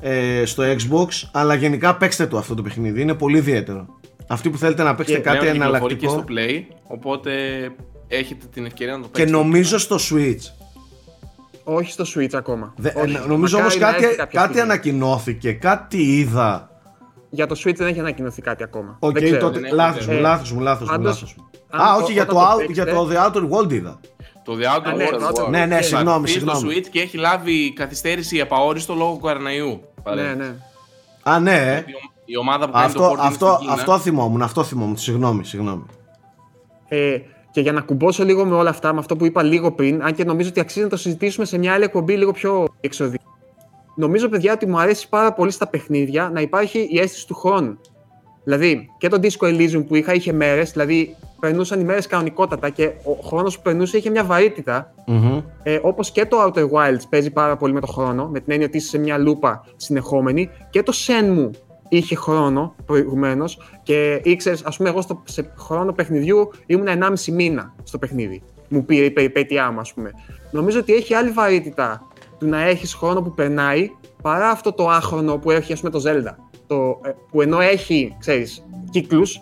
ε, 0.00 0.44
στο 0.44 0.62
Xbox, 0.62 1.28
αλλά 1.32 1.54
γενικά 1.54 1.96
παίξτε 1.96 2.26
το 2.26 2.38
αυτό 2.38 2.54
το 2.54 2.62
παιχνίδι, 2.62 3.00
είναι 3.00 3.14
πολύ 3.14 3.38
ιδιαίτερο. 3.38 3.86
Αυτοί 4.32 4.50
που 4.50 4.58
θέλετε 4.58 4.82
να 4.82 4.94
παίξετε 4.94 5.18
Και 5.18 5.24
κάτι 5.24 5.38
πλέον 5.38 5.52
κυκλοφορεί 5.54 5.96
και 5.96 6.06
εναλλακτικό 6.06 6.12
στο 6.12 6.68
Play, 6.68 6.74
οπότε 6.86 7.32
έχετε 8.08 8.46
την 8.52 8.64
ευκαιρία 8.66 8.92
να 8.96 8.98
το 9.02 9.04
και 9.06 9.10
παίξετε. 9.12 9.38
νομίζω 9.38 9.78
στο 9.78 9.96
Switch. 10.10 10.66
Όχι 11.64 11.90
στο 11.92 12.04
Switch 12.14 12.34
ακόμα. 12.34 12.72
Δε- 12.76 12.90
Όχι. 12.96 13.14
ε, 13.16 13.18
νομίζω 13.26 13.58
όμως 13.58 13.74
Μακάρι 13.76 13.80
να 13.80 13.86
κάτι, 13.92 14.04
έρθει 14.04 14.16
κάποια 14.16 14.40
κάτι 14.40 14.52
στιγμή. 14.54 14.70
ανακοινώθηκε, 14.72 15.52
κάτι 15.52 16.02
είδα. 16.18 16.70
Για 17.30 17.46
το 17.46 17.60
Switch 17.64 17.74
δεν 17.76 17.86
έχει 17.86 18.00
ανακοινωθεί 18.00 18.42
κάτι 18.42 18.62
ακόμα. 18.62 18.96
Οκ, 19.00 19.12
δεν 19.12 19.22
ξέρω. 19.22 19.38
τότε 19.40 19.54
δεν 19.54 19.64
έχω 19.64 19.74
λάθος 19.74 20.06
μου, 20.06 20.12
ιδέα. 20.12 20.22
λάθος 20.28 20.52
μου, 20.52 20.60
λάθος 20.60 20.88
μου, 20.88 20.96
Πάντως, 20.96 21.06
λάθος 21.14 21.34
μου. 21.38 21.50
αν 21.70 21.80
Α, 21.80 21.96
το- 21.96 22.02
όχι, 22.02 22.12
για 22.12 22.22
όταν 22.22 22.34
το, 22.34 22.40
το 22.40 22.46
out, 22.50 22.56
για 22.72 22.84
παίξετε- 22.84 22.92
το 22.92 23.08
The 23.10 23.16
Outer 23.26 23.48
World 23.58 23.72
είδα. 23.72 24.00
Το 24.44 24.52
The 24.60 24.76
Outer 24.76 24.88
Α, 24.88 24.94
ναι, 24.94 25.04
Worlds 25.12 25.34
το 25.34 25.42
Outer 25.44 25.50
Ναι, 25.50 25.66
ναι, 25.66 25.78
Worlds. 25.78 25.82
συγγνώμη, 25.84 26.26
θα 26.26 26.32
έρθει 26.32 26.40
στο 26.46 26.54
συγγνώμη. 26.54 26.76
Switch 26.84 26.88
και 26.90 27.00
έχει 27.00 27.16
λάβει 27.16 27.72
καθυστέρηση 27.72 28.40
επ' 28.40 28.55
αόριστον 28.55 28.94
λόγω 28.94 29.18
κοροναϊού. 29.20 29.80
Ναι, 30.14 30.34
ναι. 30.34 30.54
Α, 31.22 31.40
ναι, 31.40 31.74
ε. 31.74 31.84
Η 32.32 32.36
ο- 32.36 32.38
Η 32.38 32.42
ομάδα 32.42 32.66
που 32.66 32.72
κάνει 32.72 32.92
το 32.92 33.04
Αυτό, 33.04 33.14
porting 33.14 33.26
αυτό, 33.26 33.46
στην 33.46 33.58
Κίνα. 33.60 33.72
αυτό 33.72 33.98
θυμόμουν, 33.98 34.42
αυτό 34.42 34.62
θυμόμουν. 34.64 34.96
Συγγνώμη, 34.96 35.44
συγγνώμη. 35.44 35.82
Ε, 36.88 37.16
και 37.50 37.60
για 37.60 37.72
να 37.72 37.80
κουμπώσω 37.80 38.24
λίγο 38.24 38.44
με 38.44 38.54
όλα 38.54 38.70
αυτά, 38.70 38.92
με 38.92 38.98
αυτό 38.98 39.16
που 39.16 39.24
είπα 39.24 39.42
λίγο 39.42 39.72
πριν, 39.72 40.02
αν 40.02 40.14
και 40.14 40.24
νομίζω 40.24 40.48
ότι 40.48 40.60
αξίζει 40.60 40.84
να 40.84 40.90
το 40.90 40.96
συζητήσουμε 40.96 41.46
σε 41.46 41.58
μια 41.58 41.72
άλλη 41.72 41.84
εκπομπή 41.84 42.16
λίγο 42.16 42.32
πιο 42.32 42.66
εξωδική. 42.80 43.24
Νομίζω, 43.96 44.28
παιδιά, 44.28 44.52
ότι 44.52 44.66
μου 44.66 44.78
αρέσει 44.80 45.08
πάρα 45.08 45.32
πολύ 45.32 45.50
στα 45.50 45.66
παιχνίδια 45.68 46.30
να 46.34 46.40
υπάρχει 46.40 46.88
η 46.90 46.98
αίσθηση 46.98 47.26
του 47.26 47.34
χρόνου. 47.34 47.78
Δηλαδή, 48.44 48.88
και 48.98 49.08
το 49.08 49.18
Disco 49.22 49.46
Elysium 49.48 49.84
που 49.86 49.94
είχα 49.96 50.14
είχε 50.14 50.32
μέρες, 50.32 50.70
δηλαδή 50.72 51.16
περνούσαν 51.40 51.80
οι 51.80 51.84
μέρες 51.84 52.06
κανονικότατα 52.06 52.68
και 52.70 52.92
ο 53.04 53.26
χρόνος 53.26 53.56
που 53.56 53.62
περνούσε 53.62 53.96
είχε 53.96 54.10
μια 54.10 54.24
βαρύτητα. 54.24 54.94
Μμμ. 55.06 55.40
Ε, 55.62 55.78
Όπως 55.82 56.10
και 56.10 56.26
το 56.26 56.36
Outer 56.44 56.62
Wilds 56.70 57.02
παίζει 57.10 57.30
πάρα 57.30 57.56
πολύ 57.56 57.72
με 57.72 57.80
το 57.80 57.86
χρόνο, 57.86 58.28
με 58.28 58.40
την 58.40 58.52
έννοια 58.52 58.66
ότι 58.66 58.76
είσαι 58.76 58.88
σε 58.88 58.98
μια 58.98 59.18
λούπα 59.18 59.64
συνεχόμενη, 59.76 60.48
και 60.70 60.82
το 60.82 60.92
Shenmue 61.06 61.50
είχε 61.96 62.14
χρόνο 62.14 62.74
προηγουμένως 62.86 63.58
και 63.82 64.20
ήξερες, 64.24 64.62
ας 64.64 64.76
πούμε, 64.76 64.88
εγώ 64.88 65.00
στο, 65.00 65.22
σε 65.24 65.52
χρόνο 65.58 65.92
παιχνιδιού 65.92 66.50
ήμουν 66.66 66.86
1,5 66.86 67.32
μήνα 67.32 67.74
στο 67.82 67.98
παιχνίδι. 67.98 68.42
Μου 68.68 68.84
πήρε 68.84 69.04
η 69.04 69.10
περιπέτειά 69.10 69.70
μου, 69.70 69.80
ας 69.80 69.92
πούμε. 69.92 70.10
Νομίζω 70.50 70.78
ότι 70.78 70.92
έχει 70.94 71.14
άλλη 71.14 71.30
βαρύτητα 71.30 72.06
του 72.38 72.46
να 72.46 72.62
έχεις 72.62 72.94
χρόνο 72.94 73.22
που 73.22 73.34
περνάει 73.34 73.90
παρά 74.22 74.50
αυτό 74.50 74.72
το 74.72 74.88
άχρονο 74.88 75.36
που 75.38 75.50
έχει, 75.50 75.72
ας 75.72 75.80
πούμε, 75.80 75.90
το 75.92 76.02
Zelda. 76.06 76.34
Το, 76.66 77.00
ε, 77.04 77.10
που 77.30 77.42
ενώ 77.42 77.60
έχει, 77.60 78.16
ξέρεις, 78.18 78.64
κύκλους, 78.90 79.40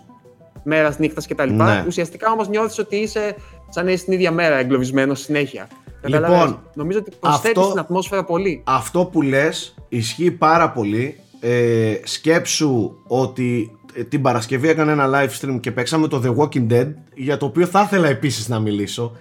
μέρας, 0.62 0.98
νύχτας 0.98 1.26
κτλ. 1.26 1.52
Ναι. 1.52 1.84
Ουσιαστικά 1.86 2.30
όμως 2.32 2.48
νιώθεις 2.48 2.78
ότι 2.78 2.96
είσαι 2.96 3.34
σαν 3.68 3.84
να 3.84 3.90
είσαι 3.90 4.04
την 4.04 4.12
ίδια 4.12 4.30
μέρα 4.30 4.56
εγκλωβισμένος 4.56 5.20
συνέχεια. 5.20 5.68
Λοιπόν, 6.02 6.20
Καταλαβαίνεις. 6.20 6.54
νομίζω 6.74 6.98
ότι 6.98 7.10
προσθέτεις 7.20 7.56
αυτό- 7.58 7.70
την 7.70 7.80
ατμόσφαιρα 7.80 8.24
πολύ. 8.24 8.62
Αυτό 8.66 9.04
που 9.04 9.22
λες 9.22 9.74
ισχύει 9.88 10.30
πάρα 10.30 10.70
πολύ. 10.70 11.20
Ε, 11.40 11.94
σκέψου 12.04 12.96
ότι 13.06 13.78
ε, 13.94 14.04
την 14.04 14.22
Παρασκευή 14.22 14.68
έκανα 14.68 14.92
ένα 14.92 15.08
live 15.12 15.40
stream 15.40 15.60
και 15.60 15.70
παίξαμε 15.72 16.08
το 16.08 16.22
The 16.24 16.36
Walking 16.36 16.72
Dead 16.72 16.92
για 17.14 17.36
το 17.36 17.46
οποίο 17.46 17.66
θα 17.66 17.80
ήθελα 17.82 18.08
επίσης 18.08 18.48
να 18.48 18.58
μιλήσω. 18.58 19.12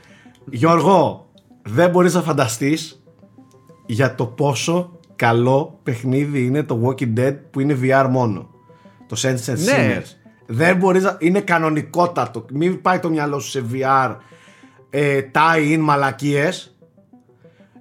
Γιώργο, 0.52 1.30
δεν 1.64 1.90
μπορείς 1.90 2.14
να 2.14 2.22
φανταστείς 2.22 3.04
για 3.86 4.16
το 4.16 4.26
πόσο 4.26 5.00
καλό 5.16 5.80
παιχνίδι 5.84 6.46
είναι 6.46 6.64
το 6.64 6.82
Walking 6.86 7.18
Dead 7.20 7.36
που 7.52 7.60
είναι 7.60 7.78
VR 7.84 8.08
μόνο. 8.10 8.50
Το 9.08 9.16
Sense 9.22 9.52
and 9.54 9.58
Ναι. 9.58 9.98
Sinners. 10.02 10.06
Δεν 10.46 10.78
μπορείς 10.78 11.04
να... 11.04 11.18
Είναι 11.20 11.40
κανονικότατο. 11.42 12.46
Μην 12.54 12.82
πάει 12.82 13.00
το 13.00 13.10
μυαλό 13.10 13.40
σου 13.40 13.50
σε 13.50 13.66
VR 13.74 14.16
ε, 14.90 15.22
tie-in 15.34 15.78
μαλακίες. 15.80 16.78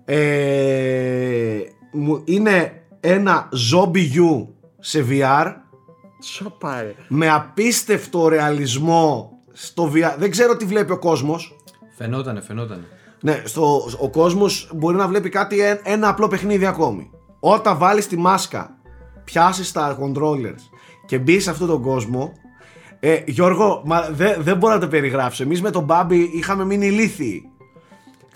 Ε, 0.05 1.59
μου- 1.93 2.23
είναι 2.25 2.78
ένα 3.13 3.49
zombie 3.73 4.15
you 4.17 4.47
σε 4.79 5.07
VR 5.11 5.47
Σοπάρε. 6.23 6.95
με 7.09 7.31
απίστευτο 7.31 8.29
ρεαλισμό 8.29 9.31
στο 9.53 9.91
VR. 9.95 10.15
Δεν 10.19 10.31
ξέρω 10.31 10.57
τι 10.57 10.65
βλέπει 10.65 10.93
ο 10.93 10.99
κόσμος. 10.99 11.57
Φαινότανε, 11.97 12.41
φαινότανε. 12.41 12.83
Ναι, 13.21 13.43
στο, 13.45 13.89
ο 14.01 14.11
κόσμος 14.11 14.71
μπορεί 14.75 14.97
να 14.97 15.09
βλέπει 15.09 15.29
κάτι 15.29 15.61
ε- 15.61 15.81
ένα 15.85 16.09
απλό 16.09 16.29
παιχνίδι 16.29 16.67
ακόμη. 16.67 17.11
Όταν 17.41 17.79
βάλεις 17.79 18.07
τη 18.09 18.17
μάσκα, 18.17 18.77
πιάσεις 19.25 19.73
τα 19.73 19.99
controllers 20.01 20.61
και 21.07 21.19
μπεις 21.19 21.43
σε 21.43 21.51
αυτόν 21.51 21.67
τον 21.69 21.83
κόσμο, 21.83 22.33
ε, 23.01 23.23
Γιώργο, 23.27 23.83
μα, 23.85 24.09
δε- 24.11 24.37
δεν 24.39 24.57
μπορώ 24.57 24.75
να 24.75 24.81
το 24.81 24.89
περιγράψω. 24.89 25.43
Εμείς 25.43 25.63
με 25.63 25.71
τον 25.71 25.85
Μπάμπη 25.85 26.31
είχαμε 26.35 26.65
μείνει 26.65 26.87
ηλίθιοι. 26.87 27.43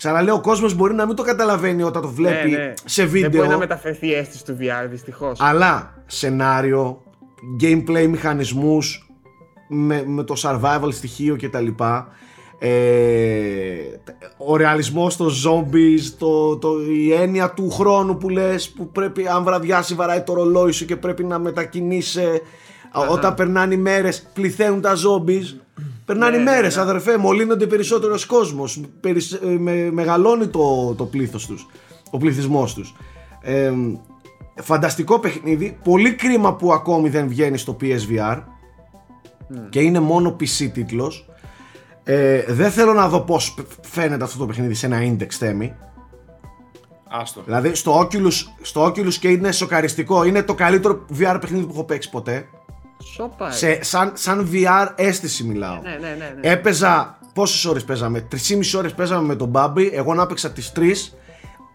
Ξαναλέω, 0.03 0.35
ο 0.35 0.41
κόσμος 0.41 0.73
μπορεί 0.73 0.93
να 0.93 1.05
μην 1.05 1.15
το 1.15 1.23
καταλαβαίνει 1.23 1.83
όταν 1.83 2.01
το 2.01 2.07
βλέπει 2.07 2.49
Ναι, 2.49 2.57
ναι. 2.57 2.73
σε 2.85 3.01
Δεν 3.01 3.11
βίντεο. 3.11 3.29
μπορεί 3.29 3.47
να 3.47 3.57
μεταφερθεί 3.57 4.07
η 4.07 4.13
αίσθηση 4.13 4.45
του 4.45 4.57
VR, 4.59 4.89
δυστυχώς. 4.89 5.39
Αλλά 5.41 5.93
σενάριο, 6.05 7.01
gameplay 7.61 8.07
μηχανισμούς 8.09 9.11
με, 9.67 10.03
με 10.05 10.23
το 10.23 10.35
survival 10.37 10.87
στοιχείο 10.91 11.35
και 11.35 11.49
τα 11.49 11.59
λοιπά 11.59 12.07
ε, 12.59 12.69
ο 14.37 14.55
ρεαλισμός 14.55 15.17
των 15.17 15.29
zombies 15.29 16.01
το, 16.17 16.57
το, 16.57 16.69
η 16.91 17.13
έννοια 17.13 17.49
του 17.51 17.69
χρόνου 17.69 18.17
που 18.17 18.29
λες 18.29 18.69
που 18.69 18.91
πρέπει 18.91 19.27
αν 19.27 19.43
βραδιάσει 19.43 19.93
βαράει 19.93 20.21
το 20.21 20.33
ρολόι 20.33 20.71
σου 20.71 20.85
και 20.85 20.95
πρέπει 20.95 21.23
να 21.23 21.39
μετακινείσαι 21.39 22.41
όταν 23.09 23.33
περνάνε 23.33 23.73
οι 23.73 23.77
μέρες 23.77 24.29
πληθαίνουν 24.33 24.81
τα 24.81 24.93
zombies 24.93 25.62
περνάνε 26.05 26.35
οι 26.35 26.39
Ναι, 26.39 26.43
ναι, 26.43 26.51
μέρες 26.51 26.75
ναι. 26.75 26.81
αδερφέ 26.81 27.17
μολύνονται 27.17 27.67
περισσότερος 27.67 28.25
κόσμος 28.25 28.81
περισ- 28.99 29.43
ε, 29.43 29.47
με, 29.47 29.91
μεγαλώνει 29.91 30.47
το, 30.47 30.93
το 30.97 31.05
πλήθος 31.05 31.45
τους 31.45 31.67
ο 32.11 32.17
πληθυσμός 32.17 32.73
τους 32.73 32.95
ε, 33.41 33.71
φανταστικό 34.61 35.19
παιχνίδι. 35.19 35.77
Πολύ 35.83 36.13
κρίμα 36.13 36.55
που 36.55 36.73
ακόμη 36.73 37.09
δεν 37.09 37.27
βγαίνει 37.27 37.57
στο 37.57 37.77
PSVR 37.81 38.41
και 39.69 39.79
είναι 39.81 39.99
μόνο 39.99 40.35
PC 40.39 40.69
τίτλος. 40.73 41.27
Ε, 42.03 42.43
δεν 42.47 42.71
θέλω 42.71 42.93
να 42.93 43.07
δω 43.07 43.19
πώς 43.21 43.55
φαίνεται 43.81 44.23
αυτό 44.23 44.37
το 44.37 44.45
παιχνίδι 44.45 44.73
σε 44.73 44.85
ένα 44.85 44.99
index 45.01 45.27
θέμη. 45.29 45.73
Άστο. 47.09 47.41
Δηλαδή 47.45 47.75
στο 47.75 47.99
Oculus, 47.99 48.31
στο 48.61 48.85
Oculus 48.85 49.13
και 49.13 49.27
είναι 49.27 49.51
σοκαριστικό. 49.51 50.23
Είναι 50.23 50.43
το 50.43 50.53
καλύτερο 50.53 51.05
VR 51.19 51.37
παιχνίδι 51.41 51.65
που 51.65 51.71
έχω 51.73 51.83
παίξει 51.83 52.09
ποτέ. 52.09 52.45
Σοπάρε. 53.15 53.53
Σε, 53.53 53.83
σαν, 53.83 54.11
σαν 54.15 54.49
VR 54.53 54.87
αίσθηση 54.95 55.43
μιλάω. 55.43 55.79
Ναι, 55.81 55.89
ναι, 56.01 56.15
ναι. 56.17 56.33
ναι. 56.41 56.49
Έπαιζα. 56.51 57.17
Πόσες 57.33 57.65
ώρες 57.65 57.83
παίζαμε, 57.83 58.27
3,5 58.31 58.37
ώρες 58.77 58.93
παίζαμε 58.93 59.27
με 59.27 59.35
τον 59.35 59.47
Μπάμπη. 59.47 59.91
Εγώ 59.93 60.13
να 60.13 60.23
έπαιξα 60.23 60.51
τις 60.51 60.71
3. 60.75 60.81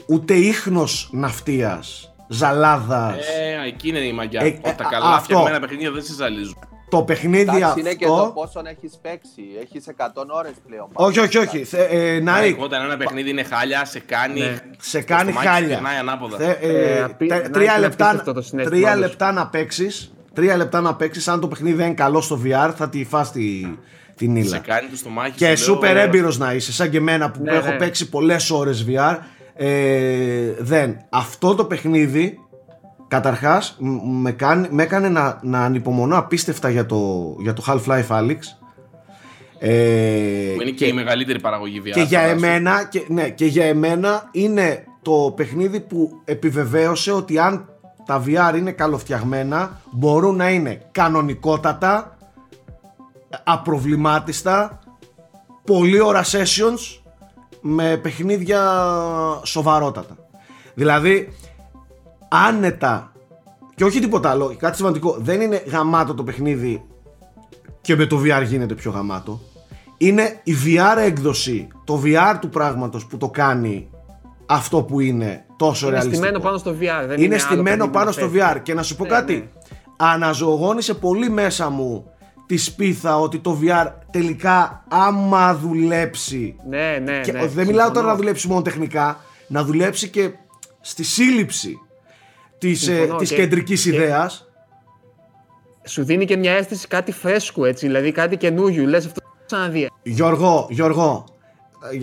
Ούτε 0.07 0.35
ίχνος 0.35 1.09
ναυτίας, 1.13 2.15
ζαλάδας. 2.29 3.17
Ε, 3.17 3.67
εκεί 3.67 3.89
είναι 3.89 3.99
η 3.99 4.13
μαγιά. 4.13 4.41
Ε, 4.43 4.47
Ε, 4.47 4.49
ε, 4.49 4.73
τα 4.73 4.85
α, 4.85 4.89
καλά 4.91 5.07
αυτό. 5.15 5.23
φτιαγμένα 5.25 5.61
παιχνίδια 5.61 5.91
δεν 5.91 6.03
σε 6.03 6.15
ζαλίζουν. 6.15 6.57
Το 6.91 7.03
παιχνίδι 7.03 7.57
Εντάξει, 7.57 7.81
είναι 7.81 7.95
και 7.95 8.07
το 8.07 8.15
αυτό. 8.15 8.33
πόσο 8.33 8.63
έχεις 8.65 8.99
παίξει. 9.03 9.43
Έχεις 9.63 9.85
100 9.89 10.27
ώρες 10.29 10.53
πλέον. 10.67 10.89
Όχι, 10.93 11.19
όχι, 11.19 11.39
όχι. 11.39 11.65
Θε, 11.65 11.83
ε, 11.85 12.21
Νάικ, 12.21 12.57
Ναι, 12.59 12.65
Όταν 12.65 12.83
ένα 12.85 12.97
παιχνίδι 12.97 13.31
είναι 13.31 13.43
χάλια, 13.43 13.85
σε 13.85 13.99
κάνει. 14.01 14.41
Ναι. 14.41 14.57
σε 14.79 14.99
το 14.99 15.05
κάνει 15.07 15.31
στομάχι 15.31 15.47
σου 15.49 15.53
χάλια. 15.55 15.69
γυρνάει 15.75 15.97
ανάποδα. 15.97 16.37
Θε, 16.37 16.51
ε, 16.51 16.69
Ε, 16.97 17.03
απει- 17.03 17.29
τε- 17.29 17.43
να 17.43 17.51
τρία, 17.51 17.73
είναι 17.73 17.81
λεπτά, 17.81 18.05
απίστευτο 18.07 18.33
το 18.33 18.43
συναίσθημα 18.43 18.77
τρία 18.79 18.93
όντως. 18.95 19.09
λεπτά 19.09 19.33
να 19.33 19.47
παίξεις. 19.49 20.13
Τρία 20.35 20.57
λεπτά 20.57 20.81
να 20.81 20.95
παίξεις. 20.95 21.29
Αν 21.29 21.41
το 21.41 21.49
παιχνίδι 21.49 21.77
δεν 21.77 21.87
είναι 21.87 21.95
καλό 21.95 22.21
στο 22.21 22.41
VR, 22.45 22.73
θα 22.77 22.89
τη 22.89 23.05
φας 23.05 23.33
τη, 23.33 23.67
την 24.17 24.37
ύλα. 24.37 24.49
Σε 24.49 24.59
κάνει 24.59 24.89
το 24.89 24.97
στομάχι 24.97 25.31
Και 25.31 25.45
σου, 25.57 25.65
λέω, 25.71 25.75
σούπερ 25.75 25.97
έμπειρος 25.97 26.39
να 26.39 26.53
είσαι, 26.55 26.73
σαν 26.73 26.91
και 26.91 26.97
εμένα 26.97 27.31
που 27.31 27.43
Ναι, 27.43 27.53
έχω 27.53 27.69
ναι. 27.71 27.77
παίξει 27.77 28.09
πολλές 28.09 28.51
ώρες 28.51 28.87
VR. 28.89 29.17
Ε, 29.55 30.53
δεν. 30.59 30.97
Αυτό 31.11 31.55
το 31.55 31.65
παιχνίδι 31.65 32.39
καταρχάς 33.09 33.77
με, 34.21 34.33
κάνει- 34.33 34.69
με 34.71 34.83
έκανε 34.83 35.09
να, 35.09 35.39
να 35.43 35.65
ανυπομονώ 35.65 36.17
απίστευτα 36.19 36.71
για 36.71 36.87
το, 36.87 37.35
για 37.41 37.53
το 37.53 37.65
Half-Life 37.67 38.09
Alyx. 38.21 38.37
Ε, 39.59 40.53
Που 40.55 40.63
είναι 40.63 40.71
και, 40.71 40.87
η 40.87 40.93
μεγαλύτερη 40.93 41.41
παραγωγή 41.41 41.83
VR. 41.85 41.91
και 41.91 42.01
για 42.01 42.21
φαντάσου. 42.21 42.45
εμένα, 42.45 42.85
και, 42.91 43.03
ναι, 43.09 43.29
και 43.31 43.45
για 43.47 43.65
εμένα 43.65 44.29
είναι 44.33 44.85
το 45.03 45.33
παιχνίδι 45.37 45.81
που 45.81 46.21
επιβεβαίωσε 46.25 47.13
ότι 47.13 47.39
αν 47.39 47.69
τα 48.09 48.23
VR 48.27 48.57
είναι 48.57 48.73
καλοφτιαγμένα 48.73 49.81
μπορούν 49.91 50.37
να 50.37 50.51
είναι 50.51 50.83
κανονικότατα, 50.93 52.17
απροβλημάτιστα, 53.45 54.79
πολλή 55.65 56.01
ώρα 56.01 56.25
sessions 56.25 57.01
με 57.61 57.97
παιχνίδια 57.97 58.61
σοβαρότατα. 59.45 60.17
Δηλαδή, 60.75 61.29
άνετα 62.29 63.13
και 63.75 63.85
όχι 63.85 64.01
τίποτα 64.01 64.31
άλλο, 64.31 64.57
κάτι 64.59 64.77
σημαντικό, 64.77 65.17
δεν 65.19 65.41
είναι 65.41 65.63
γαμάτο 65.67 66.15
το 66.15 66.25
παιχνίδι 66.25 66.85
και 67.81 67.97
με 67.97 68.07
το 68.07 68.21
VR 68.25 68.43
γίνεται 68.47 68.75
πιο 68.75 68.91
γαμάτο. 68.91 69.41
Είναι 69.97 70.41
η 70.45 70.53
VR 70.65 70.97
έκδοση, 70.99 71.69
το 71.85 72.03
VR 72.05 72.37
του 72.41 72.49
πράγματος 72.49 73.07
που 73.07 73.17
το 73.17 73.29
κάνει 73.29 73.91
αυτό 74.47 74.83
που 74.83 75.01
είναι 75.01 75.47
τόσο 75.59 75.87
Είναι 75.87 75.95
ρεαλιστικό. 75.97 76.25
στημένο 76.25 76.45
πάνω 76.45 76.59
στο 76.59 76.71
VR. 76.71 77.07
Δεν 77.07 77.17
είναι, 77.17 77.25
είναι 77.25 77.35
άλλο 77.35 77.45
στημένο 77.45 77.65
παιχνίδι 77.65 77.91
πάνω 77.93 78.05
να 78.05 78.13
στο 78.13 78.29
παίζει. 78.29 78.39
VR 78.57 78.63
και 78.63 78.75
να 78.75 78.83
σου 78.83 78.97
πω 78.97 79.05
Ναι, 79.05 79.11
κάτι 79.11 79.35
ναι. 79.35 79.45
αναζωογόνησε 79.97 80.95
πολύ 80.95 81.31
μέσα 81.31 81.69
μου 81.71 82.11
τη 82.47 82.57
σπίθα 82.57 83.19
ότι 83.19 83.39
το 83.39 83.59
VR 83.63 83.87
τελικά 84.11 84.85
άμα 84.89 85.55
δουλέψει 85.55 86.57
Ναι, 86.69 86.99
ναι, 87.05 87.21
και 87.21 87.33
ναι. 87.33 87.47
δεν 87.47 87.67
μιλάω 87.67 87.77
τώρα 87.77 87.85
συμφωνώ. 87.87 88.07
να 88.09 88.15
δουλέψει 88.17 88.49
μόνο 88.49 88.63
τεχνικά 88.63 89.21
να 89.47 89.65
δουλέψει 89.65 90.09
και 90.09 90.31
στη 90.81 91.05
σύλληψη 91.05 91.75
της, 92.59 92.89
ε, 92.89 92.95
Συμφωνώ 92.95 93.19
της 93.19 93.29
και- 93.29 93.35
κεντρικής 93.37 93.83
και- 93.83 93.89
ιδέας 93.91 94.43
Σου 95.87 96.05
δίνει 96.05 96.25
και 96.25 96.37
μια 96.37 96.53
αίσθηση 96.53 96.87
κάτι 96.89 97.13
φρέσκου 97.13 97.65
έτσι, 97.65 97.87
δηλαδή 97.87 98.13
κάτι 98.13 98.37
καινούριου. 98.37 98.87
Λες 98.87 99.07
αυτό 99.07 99.21
δεν 99.21 99.31
το 99.39 99.45
ξαναδεί. 99.47 99.91
Γιώργο, 100.03 100.67
Γιώργο 100.71 101.25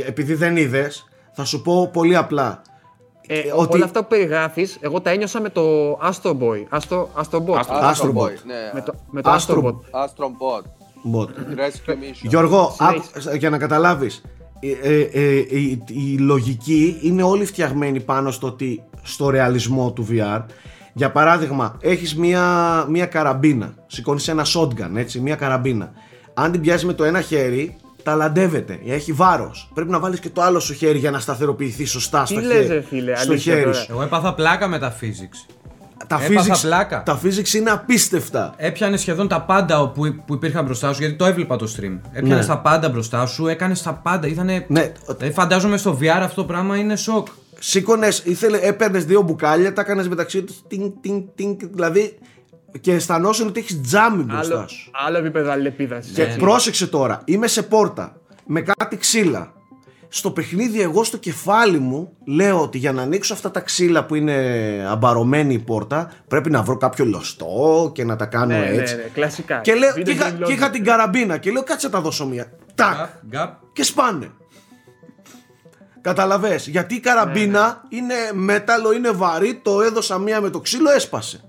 ε, 0.03 0.07
επειδή 0.07 0.33
δεν 0.33 0.57
είδες, 0.57 1.05
θα 1.33 1.43
σου 1.45 1.61
πω 1.61 1.89
πολύ 1.93 2.15
απλά 2.15 2.61
Ε, 3.27 3.39
ότι- 3.55 3.75
Όλα 3.75 3.85
αυτά 3.85 4.01
που 4.01 4.07
περιγράφεις, 4.07 4.77
εγώ 4.81 5.01
τα 5.01 5.09
ένιωσα 5.09 5.41
με 5.41 5.49
το 5.49 5.91
Astro 5.91 6.29
Boy. 6.31 6.77
Astro, 6.79 7.05
Astro 7.21 7.37
Bot. 7.45 7.59
Astro- 7.59 7.91
Astro 7.93 8.07
Boy, 8.13 8.23
Bot. 8.23 8.29
Ναι. 8.45 8.71
Με 8.73 8.81
το, 8.81 8.93
με 9.11 9.21
το 9.21 9.29
Astro- 9.33 9.53
Astro 9.53 9.63
Bot. 9.63 9.75
Astro 10.03 10.25
Bot. 10.25 10.63
Bot. 11.13 11.27
Rescue 11.29 11.91
Mission. 11.91 12.21
Γιώργο, 12.21 12.73
Συνέχισε. 12.77 13.11
άκου- 13.27 13.35
για 13.39 13.49
να 13.49 13.57
καταλάβεις 13.57 14.21
ε, 14.59 14.71
ε, 14.93 15.09
ε, 15.11 15.35
η, 15.37 15.83
η 15.87 16.17
λογική 16.17 16.99
είναι 17.01 17.23
όλη 17.23 17.45
φτιαγμένη 17.45 17.99
πάνω 18.01 18.31
στο, 18.31 18.47
ότι, 18.47 18.83
στο 19.01 19.29
ρεαλισμό 19.29 19.91
του 19.91 20.07
VR 20.11 20.41
για 20.93 21.11
παράδειγμα 21.11 21.77
έχεις 21.81 22.15
μία, 22.15 22.85
μία 22.89 23.05
καραμπίνα 23.05 23.73
σηκώνεις 23.87 24.27
ένα 24.27 24.45
shotgun 24.55 24.95
έτσι, 24.95 25.19
μία 25.19 25.35
καραμπίνα 25.35 25.91
αν 26.33 26.51
την 26.51 26.61
πιάσεις 26.61 26.85
με 26.85 26.93
το 26.93 27.03
ένα 27.03 27.21
χέρι 27.21 27.75
ταλαντεύεται, 28.05 28.79
έχει 28.87 29.11
βάρος 29.11 29.69
πρέπει 29.73 29.89
να 29.91 29.99
βάλεις 29.99 30.19
και 30.19 30.29
το 30.29 30.41
άλλο 30.41 30.59
σου 30.59 30.73
χέρι 30.73 30.97
για 30.97 31.11
να 31.11 31.19
σταθεροποιηθεί 31.19 31.85
σωστά 31.85 32.25
στο, 32.25 32.35
Τι 32.39 32.45
χέρι, 32.45 32.57
λες, 32.59 32.67
ρε 32.67 32.81
φίλε, 32.81 33.15
στο 33.15 33.31
αλήθεια 33.31 33.53
χέρι 33.53 33.63
τώρα. 33.65 33.75
σου 33.77 33.87
Εγώ 33.89 34.01
έπαθα 34.01 34.33
πλάκα 34.33 34.67
με 34.67 34.79
τα 34.79 34.95
physics. 35.01 35.53
τα 36.07 36.19
Έπαθα 36.29 36.53
physics, 36.55 36.59
πλάκα. 36.61 37.03
τα 37.03 37.19
physics 37.23 37.53
είναι 37.53 37.69
απίστευτα 37.69 38.53
Έπιανε 38.57 38.97
σχεδόν 38.97 39.27
τα 39.27 39.41
πάντα 39.41 39.89
που, 39.89 40.15
που 40.25 40.33
υπήρχαν 40.33 40.65
μπροστά 40.65 40.93
σου, 40.93 40.99
γιατί 41.01 41.15
το 41.15 41.25
έβλεπα 41.25 41.55
το 41.55 41.65
stream. 41.77 41.99
Έπιανε 42.11 42.35
Ναι. 42.41 42.45
τα 42.45 42.57
πάντα 42.59 42.89
μπροστά 42.89 43.25
σου, 43.25 43.47
έκανες 43.47 43.81
τα 43.81 43.93
πάντα. 43.93 44.27
Ήτανε... 44.27 44.65
Ναι. 44.67 44.91
Δηλαδή 45.05 45.31
φαντάζομαι 45.31 45.77
στο 45.77 45.97
VR 46.01 46.07
αυτό 46.21 46.41
το 46.41 46.47
πράγμα 46.47 46.77
είναι 46.77 46.95
σοκ. 46.95 47.27
Σήκωνες, 47.59 48.21
ήθελε, 48.25 48.57
έπαιρνες 48.61 49.05
δύο 49.05 49.21
μπουκάλια, 49.21 49.73
τα 49.73 49.81
έκανες 49.81 50.07
μεταξύ 50.07 50.41
τους. 50.43 50.55
Τινγκ, 50.67 50.91
τινγκ, 51.01 51.21
τινγκ, 51.35 51.57
δηλαδή. 51.73 52.17
Και 52.81 52.91
αισθανόσουν 52.93 53.47
ότι 53.47 53.59
έχεις 53.59 53.81
τζάμι 53.81 54.23
μπροστά 54.23 54.57
Άλλο, 54.57 54.67
σου. 54.67 54.91
άλλο 55.07 55.17
επίπεδο 55.17 55.51
αλληλεπίδραση. 55.51 56.11
Και 56.11 56.25
πρόσεξε 56.39 56.87
τώρα, 56.87 57.21
είμαι 57.25 57.47
σε 57.47 57.63
πόρτα 57.63 58.15
με 58.45 58.61
κάτι 58.61 58.97
ξύλα. 58.97 59.53
στο 60.07 60.31
παιχνίδι 60.31 60.81
εγώ 60.81 61.03
στο 61.03 61.17
κεφάλι 61.17 61.79
μου 61.79 62.11
λέω 62.25 62.61
ότι 62.61 62.77
για 62.77 62.91
να 62.91 63.01
ανοίξω 63.01 63.33
αυτά 63.33 63.51
τα 63.51 63.59
ξύλα 63.59 64.05
που 64.05 64.15
είναι 64.15 64.33
αμπαρωμένη 64.89 65.53
η 65.53 65.59
πόρτα 65.59 66.11
πρέπει 66.27 66.49
να 66.49 66.61
βρω 66.63 66.77
κάποιο 66.77 67.05
λωστό 67.05 67.91
και 67.93 68.03
να 68.03 68.15
τα 68.15 68.25
κάνω 68.25 68.45
Ναι, 68.45 68.59
ναι, 68.59 68.65
έτσι. 68.65 68.95
ναι, 68.95 69.01
κλασικά. 69.01 69.59
Και, 69.61 69.73
λέω, 69.75 69.91
Video 69.95 70.03
και, 70.03 70.11
είχα, 70.11 70.29
game 70.39 70.43
και 70.43 70.51
είχα 70.53 70.67
logic. 70.67 70.71
την 70.71 70.83
καραμπίνα 70.83 71.37
και 71.37 71.51
λέω 71.51 71.63
κάτσε 71.63 71.85
να 71.87 71.91
τα 71.93 72.01
δώσω 72.01 72.25
μία. 72.27 72.45
Τάκ 72.75 72.95
Γκάπ, 72.95 73.09
γκάπ. 73.27 73.53
και 73.73 73.83
σπάνε. 73.83 74.31
Καταλαβες, 76.01 76.67
γιατί 76.67 76.95
η 76.95 76.99
καραμπίνα 76.99 77.83
Ναι, 77.89 77.97
είναι 77.97 78.13
μέταλλο, 78.33 78.93
είναι 78.93 79.11
βαρύ, 79.11 79.59
το 79.63 79.81
έδωσα 79.81 80.17
μία 80.17 80.41
με 80.41 80.49
το 80.49 80.59
ξύλο, 80.59 80.91
έσπασε. 80.91 81.44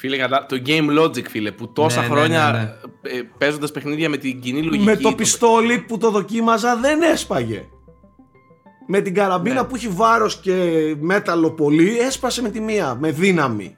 Φίλε, 0.00 0.16
κατά 0.16 0.46
το 0.48 0.62
game 0.66 0.98
logic, 1.02 1.28
φίλε, 1.28 1.50
που 1.52 1.72
τόσα 1.72 2.00
Ναι, 2.00 2.06
ναι, 2.08 2.12
χρόνια 2.14 2.50
ναι, 2.52 2.58
ναι. 2.58 3.18
ε, 3.18 3.22
παίζοντας 3.38 3.70
παιχνίδια 3.70 4.08
με 4.08 4.16
την 4.16 4.40
κοινή 4.40 4.62
λογική. 4.62 4.84
με 4.84 4.96
το 4.96 5.08
το- 5.08 5.14
πιστόλι 5.14 5.78
που 5.78 5.98
το 5.98 6.10
δοκίμαζα 6.10 6.76
δεν 6.76 7.02
έσπαγε. 7.02 7.64
Με 8.86 9.00
την 9.00 9.14
καραμπίνα 9.14 9.60
Ναι. 9.62 9.68
που 9.68 9.74
έχει 9.76 9.88
βάρος 9.88 10.36
και 10.40 10.54
μέταλλο 11.00 11.50
πολύ 11.50 11.98
έσπασε 11.98 12.42
με 12.42 12.48
τη 12.48 12.60
μία, 12.60 12.96
με 13.00 13.10
δύναμη. 13.10 13.76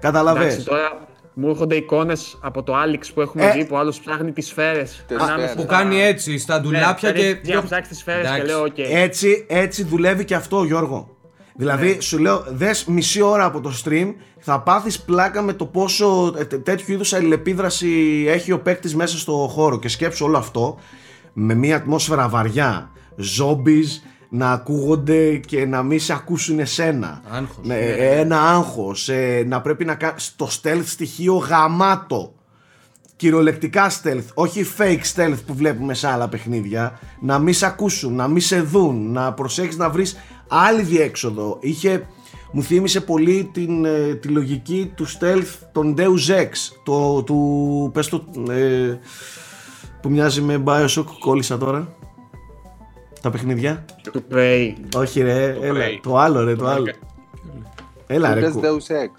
Καταλαβες; 0.00 0.44
Εντάξει, 0.44 0.64
τώρα 0.64 1.06
μου 1.34 1.48
έρχονται 1.48 1.74
εικόνες 1.76 2.38
από 2.42 2.62
το 2.62 2.72
Alyx 2.82 3.00
που 3.14 3.20
έχουμε 3.20 3.44
Ε. 3.44 3.50
δει 3.52 3.64
που 3.64 3.76
άλλος 3.76 4.00
ψάχνει 4.00 4.32
τις 4.32 4.46
σφαίρες. 4.46 5.04
Τις 5.08 5.22
σφαίρες. 5.22 5.54
Που 5.54 5.66
κάνει 5.66 6.00
έτσι 6.02 6.38
στα 6.38 6.60
ντουλάπια 6.60 7.12
και. 7.12 7.22
Ναι, 7.22 7.40
Για 7.42 7.54
να 7.54 7.62
ψάξει 7.64 7.90
τις 7.90 7.98
σφαίρες 7.98 8.22
και 8.22 8.28
Εντάξει. 8.34 8.46
λέω: 8.46 8.62
Οκ. 8.62 8.78
Έτσι, 8.78 9.46
έτσι 9.48 9.84
δουλεύει 9.84 10.24
και 10.24 10.34
αυτό 10.34 10.62
Γιώργο. 10.64 11.13
Δηλαδή 11.56 11.94
Ναι. 11.94 12.00
σου 12.00 12.18
λέω 12.18 12.44
δες 12.48 12.84
μισή 12.84 13.20
ώρα 13.20 13.44
από 13.44 13.60
το 13.60 13.72
stream 13.84 14.14
θα 14.38 14.60
πάθεις 14.60 15.00
πλάκα 15.00 15.42
με 15.42 15.52
το 15.52 15.66
πόσο 15.66 16.34
ε, 16.38 16.44
τέ- 16.44 16.64
τέτοιου 16.64 16.92
είδους 16.92 17.12
αλληλεπίδραση 17.12 18.24
έχει 18.28 18.52
ο 18.52 18.60
παίκτης 18.60 18.94
μέσα 18.94 19.18
στο 19.18 19.32
χώρο 19.52 19.78
και 19.78 19.88
σκέψου 19.88 20.24
όλο 20.24 20.38
αυτό 20.38 20.78
με 21.32 21.54
μια 21.54 21.76
ατμόσφαιρα 21.76 22.28
βαριά, 22.28 22.90
zombies 23.38 23.86
να 24.28 24.50
ακούγονται 24.52 25.36
και 25.36 25.66
να 25.66 25.82
μην 25.82 26.00
σε 26.00 26.12
ακούσουν 26.12 26.58
εσένα. 26.58 27.22
Άγχος. 27.30 27.64
Ναι, 27.66 27.76
ένα 27.96 28.40
άγχος, 28.40 29.08
ε, 29.08 29.44
να 29.46 29.60
πρέπει 29.60 29.84
να 29.84 29.94
κάνεις 29.94 30.32
το 30.36 30.48
stealth 30.62 30.82
στοιχείο 30.84 31.34
γαμάτο 31.34 32.34
κυριολεκτικά 33.16 33.90
stealth, 33.90 34.24
όχι 34.34 34.66
fake 34.78 35.00
stealth 35.14 35.36
που 35.46 35.54
βλέπουμε 35.54 35.94
σε 35.94 36.08
άλλα 36.08 36.28
παιχνίδια, 36.28 36.98
να 37.20 37.38
μην 37.38 37.54
σε 37.54 37.66
ακούσουν, 37.66 38.14
να 38.14 38.28
μην 38.28 38.40
σε 38.42 38.60
δουν, 38.60 39.12
να 39.12 39.32
προσέχεις 39.32 39.76
να 39.76 39.90
βρεις 39.90 40.16
άλλη 40.48 40.82
διέξοδο. 40.82 41.56
Είχε, 41.60 42.06
μου 42.52 42.62
θύμισε 42.62 43.00
πολύ 43.00 43.50
την, 43.52 43.84
ε, 43.84 44.14
τη 44.14 44.28
λογική 44.28 44.92
του 44.94 45.06
stealth 45.08 45.66
των 45.72 45.94
Deus 45.98 46.30
Ex, 46.40 46.48
το, 46.84 47.22
του, 47.22 47.90
πες 47.92 48.08
το, 48.08 48.24
ε, 48.50 48.98
που 50.02 50.10
μοιάζει 50.10 50.40
με 50.40 50.62
Bioshock, 50.66 51.04
κόλλησα 51.20 51.58
τώρα, 51.58 51.94
τα 53.20 53.30
παιχνίδια. 53.30 53.84
Του 54.12 54.22
Prey. 54.32 54.72
Όχι 54.96 55.20
ρε, 55.22 55.56
έλα, 55.60 55.84
Prey. 55.86 55.98
το 56.02 56.18
άλλο 56.18 56.44
ρε, 56.44 56.54
το 56.56 56.66
άλλο. 56.66 56.92
Έλα 58.06 58.34
ρε, 58.34 58.40
Είπες 58.40 58.52
κου- 58.52 58.62
Deus 58.64 58.92
Ex. 58.92 59.10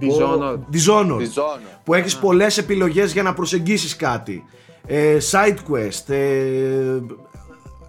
Dishonored. 0.00 0.58
Dishonored. 0.72 1.20
Dishonored. 1.20 1.80
που 1.84 1.94
έχεις 1.94 2.16
πολλές 2.16 2.58
επιλογές 2.58 3.12
για 3.12 3.22
να 3.22 3.34
προσεγγίσεις 3.34 3.96
κάτι 3.96 4.44
ε, 4.86 5.16
side 5.30 5.56
quest 5.70 6.08
ε, 6.14 6.98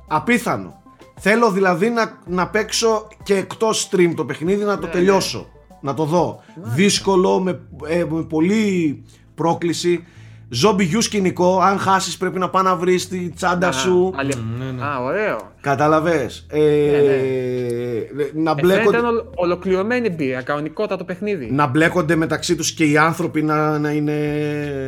απίθανο 0.07 0.81
θέλω 1.19 1.51
δηλαδή 1.51 1.89
να, 1.89 2.17
να 2.25 2.47
παίξω 2.47 3.07
και 3.23 3.35
εκτός 3.35 3.89
stream 3.91 4.13
το 4.15 4.25
παιχνίδι 4.25 4.63
να 4.63 4.79
το 4.79 4.87
τελειώσω 4.87 5.47
να 5.81 5.93
το 5.93 6.03
δω. 6.03 6.39
Δύσκολο 6.63 7.39
με, 7.39 7.59
ε, 7.87 8.05
με 8.09 8.23
πολύ 8.23 9.03
πρόκληση. 9.35 10.03
Zombie 10.63 10.79
you 10.93 10.97
σκηνικό, 10.99 11.59
αν 11.59 11.77
χάσεις 11.79 12.17
πρέπει 12.17 12.39
να 12.39 12.49
πάει 12.49 12.63
να 12.63 12.75
βρεις 12.75 13.07
τη 13.07 13.29
τσάντα 13.29 13.71
σου. 13.71 14.13
Άλλη- 14.15 14.33
Α, 14.81 14.99
ωραίο. 15.03 15.37
Καταλαβες 15.61 16.45
ε, 16.49 16.59
Να 18.33 18.51
Ε, 18.51 18.53
φαίνεται 18.55 18.61
μπλέκονται 18.61 18.97
ένα 18.97 19.07
ολο- 19.07 19.31
ολοκληρωμένη 19.35 20.07
εμπειρία, 20.07 20.41
κανονικότατο 20.41 21.03
παιχνίδι. 21.03 21.49
να 21.51 21.67
μπλέκονται 21.67 22.15
μεταξύ 22.15 22.55
τους 22.55 22.71
και 22.71 22.83
οι 22.85 22.97
άνθρωποι 22.97 23.41
να, 23.43 23.79
να 23.79 23.91
είναι 23.91 24.15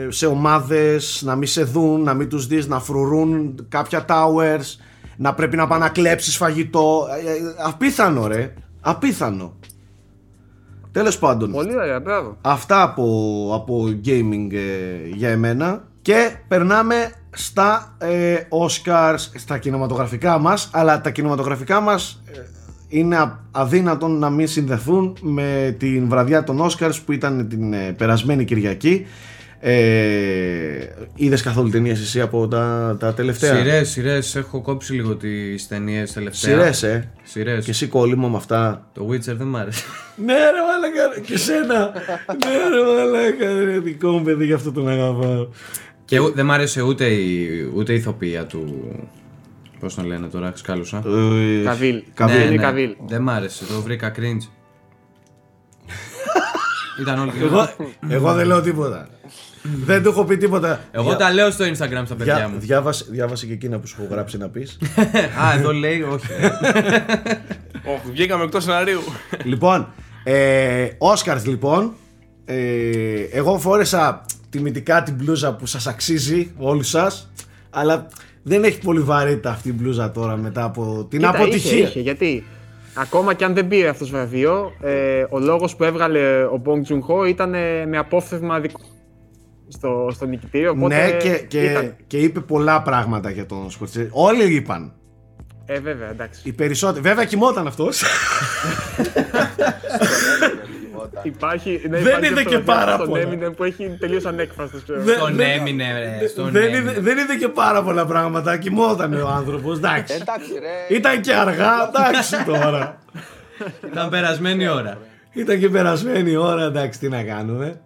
σε 0.10 0.26
ομάδες, 0.26 1.22
να 1.26 1.36
μην 1.36 1.48
σε 1.48 1.64
δουν, 1.64 2.04
να 2.04 2.14
μην 2.14 2.30
τους 2.30 2.48
δεις, 2.48 2.68
να 2.68 2.80
φρουρούν 2.80 3.66
κάποια 3.70 4.06
towers, 4.10 4.76
να 5.22 5.34
πρέπει 5.34 5.56
να 5.56 5.68
πάνε 5.68 5.84
να 5.84 5.90
κλέψεις 5.90 6.38
φαγητό. 6.38 7.08
Ε, 7.26 7.32
ε, 7.32 7.36
Απίθανο 7.58 8.28
ρε, 8.28 8.54
απίθανο. 8.82 9.54
Τέλος 10.92 11.20
πάντων, 11.20 11.52
Πολύ 11.52 11.76
ωραία, 11.76 12.00
μπράβο. 12.00 12.38
αυτά 12.42 12.82
από, 12.82 13.04
από 13.54 13.84
gaming 14.06 14.48
ε, 14.54 15.08
για 15.16 15.30
εμένα 15.30 15.84
και 16.02 16.36
περνάμε 16.48 16.96
στα 17.32 17.96
ε, 17.98 18.36
Oscars, 18.50 19.16
στα 19.36 19.58
κινηματογραφικά 19.58 20.38
μας 20.38 20.70
αλλά 20.74 21.02
τα 21.02 21.10
κινηματογραφικά 21.10 21.80
μας 21.80 22.22
ε, 22.34 22.40
είναι 22.88 23.16
α- 23.18 23.40
αδύνατον 23.52 24.20
να 24.20 24.30
μην 24.30 24.48
συνδεθούν 24.48 25.18
με 25.22 25.76
την 25.80 26.10
βραδιά 26.10 26.44
των 26.44 26.62
Oscars 26.62 26.96
που 27.06 27.12
ήταν 27.12 27.48
την 27.50 27.74
ε, 27.74 27.92
περασμένη 27.98 28.46
Κυριακή 28.46 29.06
ε, 29.62 30.88
είδες 31.16 31.42
καθόλου 31.42 31.70
ταινίες 31.70 32.00
εσύ 32.02 32.22
από 32.22 32.48
τα, 32.48 32.96
τα 33.00 33.14
τελευταία; 33.14 33.56
Σειρές, 33.56 33.90
σειρές. 33.90 34.36
Έχω 34.36 34.62
κόψει 34.62 34.94
λίγο 34.94 35.16
τις 35.16 35.68
ταινίες 35.68 36.14
τελευταία. 36.14 36.52
Σειρές 36.56 36.84
ε 36.84 37.12
Σειρές. 37.24 37.66
και 37.66 37.72
εσύ 37.72 37.88
κόλλημα 37.88 38.28
με 38.28 38.36
αυτά 38.38 38.90
Το 38.94 39.08
Witcher 39.12 39.36
δεν 39.36 39.48
μ' 39.48 39.56
άρεσε. 39.56 39.84
Ναι 40.26 40.34
ρε 40.34 40.40
μαλάκα 40.68 41.20
και 41.28 41.38
σένα 41.38 41.92
Ναι 42.46 42.58
ρε 42.70 42.84
μαλάκα 42.96 43.66
ρε 43.66 43.80
δικό 43.80 44.10
μου 44.12 44.22
παιδί 44.24 44.46
γι' 44.46 44.54
αυτό 44.54 44.72
τον 44.72 44.88
αγαπάω 44.88 45.48
και 46.06 46.20
ου- 46.20 46.34
δεν 46.36 46.46
μ' 46.46 46.52
άρεσε 46.52 46.82
ούτε 46.82 47.06
η, 47.06 47.48
ούτε 47.76 47.94
η 47.94 47.96
ηθοποιία 47.96 48.46
του. 48.46 48.90
Πώς 49.80 49.96
τον 49.96 50.06
λένε 50.06 50.28
τώρα, 50.28 50.52
σκάλωσα. 50.56 50.98
Ε, 50.98 51.64
Καβίλ. 51.64 52.04
Καβίλ. 52.14 52.38
Ναι, 52.38 52.46
ναι. 52.50 52.56
Καβίλ. 52.58 52.96
Δεν 53.08 53.22
μ' 53.22 53.30
άρεσε, 53.30 53.66
το 53.66 53.82
βρήκα 53.82 54.12
cringe. 54.16 54.48
Ήταν 57.02 57.20
όλοι 57.20 57.32
Εγώ, 57.42 57.70
εγώ 58.10 58.34
δεν 58.34 58.48
λέω 58.48 58.62
τίποτα. 58.62 59.08
Δεν 59.62 60.04
του 60.04 60.10
έχω 60.10 60.24
πει 60.26 60.38
τίποτα. 60.38 60.80
Εγώ 60.92 61.08
Δια- 61.08 61.16
τα 61.18 61.34
λέω 61.34 61.52
στο 61.52 61.66
Instagram 61.66 62.02
στα 62.06 62.16
παιδιά 62.16 62.36
δια- 62.36 62.48
μου. 62.50 62.60
διάβασε, 62.60 63.06
διάβασε 63.10 63.46
και 63.46 63.54
εκείνα 63.54 63.80
που 63.80 63.88
σου 63.88 63.96
έχω 64.00 64.14
γράψει 64.14 64.38
να 64.38 64.50
πεις. 64.50 64.78
Α, 65.44 65.58
εδώ 65.58 65.74
λέει 65.74 66.02
όχι. 66.02 66.28
Οχ, 67.86 68.02
βγήκαμε 68.14 68.44
εκτός 68.44 68.64
σεναρίου. 68.64 69.02
λοιπόν, 69.44 69.88
ε, 70.24 70.88
Oscars 70.98 71.44
λοιπόν. 71.46 71.94
Ε, 72.46 73.22
εγώ 73.32 73.60
φόρεσα 73.60 74.26
τιμητικά 74.50 75.04
την 75.04 75.14
μπλούζα 75.14 75.56
που 75.56 75.66
σας 75.66 75.88
αξίζει 75.88 76.52
όλους 76.58 76.88
σας. 76.90 77.32
Αλλά 77.70 78.08
δεν 78.44 78.64
έχει 78.64 78.80
πολύ 78.80 79.00
βαρύτητα 79.00 79.50
αυτή 79.50 79.70
η 79.70 79.74
μπλούζα 79.76 80.12
τώρα 80.12 80.38
μετά 80.38 80.64
από 80.64 81.08
την 81.10 81.20
Κοίτα, 81.20 81.30
αποτυχία. 81.32 81.78
Είχε, 81.78 81.88
είχε, 81.88 82.00
γιατί 82.00 82.44
ακόμα 82.94 83.34
και 83.34 83.44
αν 83.46 83.54
δεν 83.54 83.68
πήρε 83.68 83.88
αυτός 83.88 84.10
βραβείο, 84.10 84.72
ε, 84.82 85.26
ο 85.30 85.40
λόγος 85.40 85.76
που 85.76 85.84
έβγαλε 85.84 86.44
ο 86.44 86.62
Bong 86.66 86.92
Joon-ho 86.92 87.28
ήταν 87.28 87.54
ε, 87.54 87.86
με 87.86 87.98
απόφθεγμα 87.98 88.60
δικό 88.60 88.80
στο, 89.70 90.10
στο 90.14 90.26
νικητήριο. 90.26 90.72
Οπότε 90.72 90.96
ναι, 91.06 91.12
και, 91.12 91.46
και, 91.48 91.62
ήταν. 91.64 91.96
και 92.08 92.18
είπε 92.18 92.40
πολλά 92.40 92.82
πράγματα 92.82 93.30
για 93.30 93.46
τον 93.46 93.72
Σκορτσέζε. 93.72 94.10
Όλοι 94.12 94.54
είπαν. 94.54 94.94
Ε, 95.66 95.80
βέβαια, 95.80 96.10
εντάξει. 96.10 96.42
Οι 96.44 96.52
περισσότεροι. 96.52 97.02
Βέβαια 97.02 97.26
κοιμόταν 97.26 97.68
αυτός. 97.68 98.04
Υπάρχει, 101.24 101.82
ναι, 101.90 101.98
Δεν 101.98 102.08
υπάρχει 102.08 102.26
είδε 102.26 102.40
αυτό 102.40 102.50
και 102.50 102.56
το 102.56 102.62
πάρα 102.62 102.94
στον 102.94 103.08
πολλά. 103.08 103.24
Eminem 103.30 103.56
που 103.56 103.64
έχει 103.64 103.96
τελείως 104.00 104.26
ανέκφραστος. 104.26 104.84
ξέρω. 104.84 105.02
Δεν- 105.02 105.16
Στον 105.16 105.36
δεν- 105.36 105.60
έμεινε, 105.60 105.86
ρε. 106.20 106.28
Στον 106.28 106.52
δεν, 106.52 106.62
έμεινε. 106.64 106.78
είδε, 106.92 107.00
δεν 107.00 107.18
είδε 107.18 107.36
και 107.36 107.48
πάρα 107.48 107.84
πολλά 107.84 108.06
πράγματα. 108.06 108.58
Κοιμόταν 108.58 109.14
ο 109.14 109.28
άνθρωπος. 109.28 109.78
Εντάξει. 109.78 110.14
Εντάξει 110.22 110.52
ρε. 110.62 110.96
Ήταν 110.96 111.22
και 111.22 111.34
αργά. 111.34 111.72
Εντάξει 112.10 112.44
τώρα. 112.46 112.98
Ήταν 113.92 114.10
περασμένη 114.10 114.68
ώρα. 114.68 114.98
Ήταν 115.34 115.60
και 115.60 115.70
περασμένη 115.70 116.32
η 116.32 116.36
ώρα. 116.36 116.64
Εντάξει, 116.64 117.00
τι 117.00 117.10
να 117.10 117.24
κάνουμε. 117.24 117.82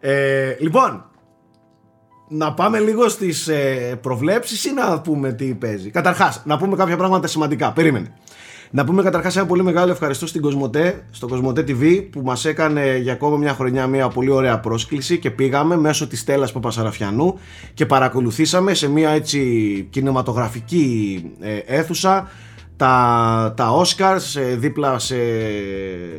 Ε, 0.00 0.56
λοιπόν, 0.58 1.04
να 2.36 2.52
πάμε 2.52 2.78
λίγο 2.78 3.08
στις 3.08 3.48
ε, 3.48 3.98
προβλέψεις 4.02 4.64
ή 4.64 4.72
να 4.72 5.00
πούμε 5.00 5.32
τι 5.32 5.44
παίζει. 5.44 5.90
Καταρχάς, 5.90 6.42
να 6.44 6.56
πούμε 6.58 6.76
κάποια 6.76 6.96
πράγματα 6.96 7.26
σημαντικά. 7.26 7.72
Περίμενε. 7.72 8.12
Να 8.70 8.84
πούμε 8.84 9.02
καταρχάς 9.02 9.36
ένα 9.36 9.46
πολύ 9.46 9.62
μεγάλο 9.62 9.92
ευχαριστώ 9.92 10.26
στην 10.26 10.40
Κοσμοτέ, 10.40 11.04
στο 11.10 11.28
Κοσμοτέ 11.28 11.64
TV 11.68 12.06
που 12.10 12.20
μας 12.24 12.44
έκανε 12.44 12.98
για 12.98 13.12
ακόμα 13.12 13.36
μια 13.36 13.54
χρονιά 13.54 13.86
μια 13.86 14.08
πολύ 14.08 14.30
ωραία 14.30 14.60
πρόσκληση 14.60 15.18
και 15.18 15.30
πήγαμε 15.30 15.76
μέσω 15.76 16.06
της 16.06 16.20
Στέλλας 16.20 16.52
Παπασαραφιανού 16.52 17.38
και 17.74 17.86
παρακολουθήσαμε 17.86 18.74
σε 18.74 18.88
μια 18.88 19.10
έτσι 19.10 19.40
κινηματογραφική 19.90 21.22
ε, 21.40 21.56
αίθουσα 21.56 22.28
τα, 22.76 23.54
τα 23.56 23.70
Oscars 23.80 24.40
ε, 24.40 24.56
δίπλα 24.56 24.98
σε, 24.98 25.16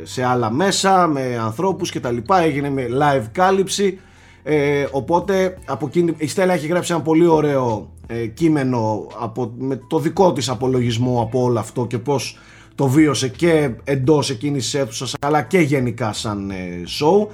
σε 0.02 0.24
άλλα 0.24 0.50
μέσα 0.50 1.06
με 1.06 1.38
ανθρώπους 1.42 1.90
και 1.90 2.00
τα 2.00 2.10
λοιπά 2.10 2.40
έγινε 2.40 2.70
με 2.70 2.86
live 3.00 3.24
κάλυψη 3.32 3.98
ε, 4.48 4.86
οπότε 4.90 5.58
από 5.64 5.86
εκείνη, 5.86 6.14
η 6.16 6.26
Στέλλα 6.26 6.54
έχει 6.54 6.66
γράψει 6.66 6.92
ένα 6.92 7.02
πολύ 7.02 7.26
ωραίο 7.26 7.92
ε, 8.06 8.26
κείμενο 8.26 9.06
από, 9.20 9.52
με 9.58 9.80
το 9.88 9.98
δικό 9.98 10.32
της 10.32 10.48
απολογισμό 10.48 11.20
από 11.22 11.42
όλο 11.42 11.58
αυτό 11.58 11.86
και 11.86 11.98
πως 11.98 12.38
το 12.74 12.86
βίωσε 12.88 13.28
και 13.28 13.70
εντός 13.84 14.30
εκείνης 14.30 14.64
της 14.64 14.74
αίθουσας 14.74 15.14
αλλά 15.20 15.42
και 15.42 15.58
γενικά 15.58 16.12
σαν 16.12 16.50
ε, 16.50 16.82
show 17.00 17.26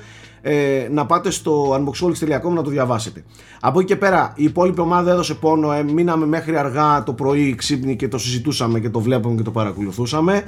ε, 0.43 0.89
να 0.90 1.06
πάτε 1.06 1.30
στο 1.30 1.74
unboxholics.com 1.74 2.51
να 2.55 2.62
το 2.62 2.70
διαβάσετε. 2.70 3.24
Από 3.60 3.78
εκεί 3.78 3.89
και 3.89 3.97
πέρα 3.97 4.32
η 4.36 4.44
υπόλοιπη 4.44 4.80
ομάδα 4.80 5.10
έδωσε 5.10 5.34
πόνο, 5.34 5.72
ε, 5.72 5.82
μείναμε 5.82 6.26
μέχρι 6.26 6.56
αργά 6.56 7.02
το 7.02 7.12
πρωί 7.12 7.55
ξύπνη 7.55 7.97
και 7.97 8.09
το 8.09 8.18
συζητούσαμε 8.18 8.80
και 8.80 8.90
το 8.90 9.01
βλέπαμε 9.01 9.34
και 9.34 9.43
το 9.43 9.51
παρακολουθούσαμε. 9.51 10.43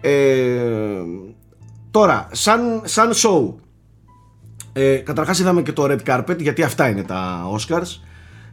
Ε, 0.00 0.12
τώρα, 1.90 2.28
σαν, 2.32 2.80
σαν 2.84 3.10
show, 3.12 3.54
ε, 4.76 4.96
καταρχάς 4.96 5.38
είδαμε 5.38 5.62
και 5.62 5.72
το 5.72 5.84
Red 5.84 5.98
Carpet 6.06 6.38
γιατί 6.38 6.62
αυτά 6.62 6.88
είναι 6.88 7.02
τα 7.02 7.50
Oscars. 7.56 8.00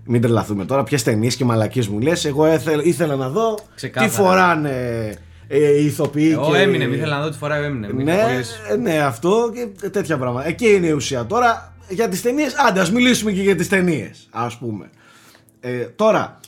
Μην 0.06 0.22
τρελαθούμε 0.22 0.66
τώρα, 0.66 0.84
ποιες 0.84 1.04
ταινίες 1.04 1.36
και 1.36 1.46
μαλακίες 1.46 1.88
μου 1.88 2.00
λες. 2.00 2.26
Εγώ 2.26 2.46
έθελα, 2.46 2.84
ήθελα 2.84 3.16
να 3.16 3.30
δω 3.30 3.60
Ξεκάθαρα. 3.76 4.12
τι 4.12 4.18
φοράνε 4.18 5.14
ε, 5.48 5.80
οι 5.80 5.86
ηθοποιοί. 5.86 6.30
Εγώ 6.34 6.52
και... 6.52 6.58
έμεινε, 6.58 6.84
ήθελα 6.84 7.18
να 7.18 7.24
δω 7.24 7.30
τι 7.30 7.38
φοράει 7.38 7.62
ο 7.62 7.64
έμεινε. 7.64 8.04
Ναι, 8.04 8.42
ε, 8.70 8.76
ναι, 8.76 8.98
αυτό 8.98 9.52
και 9.54 9.90
τέτοια 9.90 10.18
πράγματα. 10.18 10.48
Εκεί 10.48 10.68
είναι 10.68 10.88
η 10.88 10.92
ουσία. 10.92 11.26
Τώρα 11.26 11.76
για 11.90 12.10
τις 12.10 12.22
ταινίες, 12.22 12.54
άντε, 12.68 12.80
ας 12.80 12.92
μιλήσουμε 12.92 13.32
και 13.32 13.42
για 13.42 13.56
τις 13.56 13.68
ταινίες, 13.68 14.28
ας 14.32 14.58
πούμε. 14.58 14.90
Ε, 15.60 15.84
τώρα, 15.84 16.40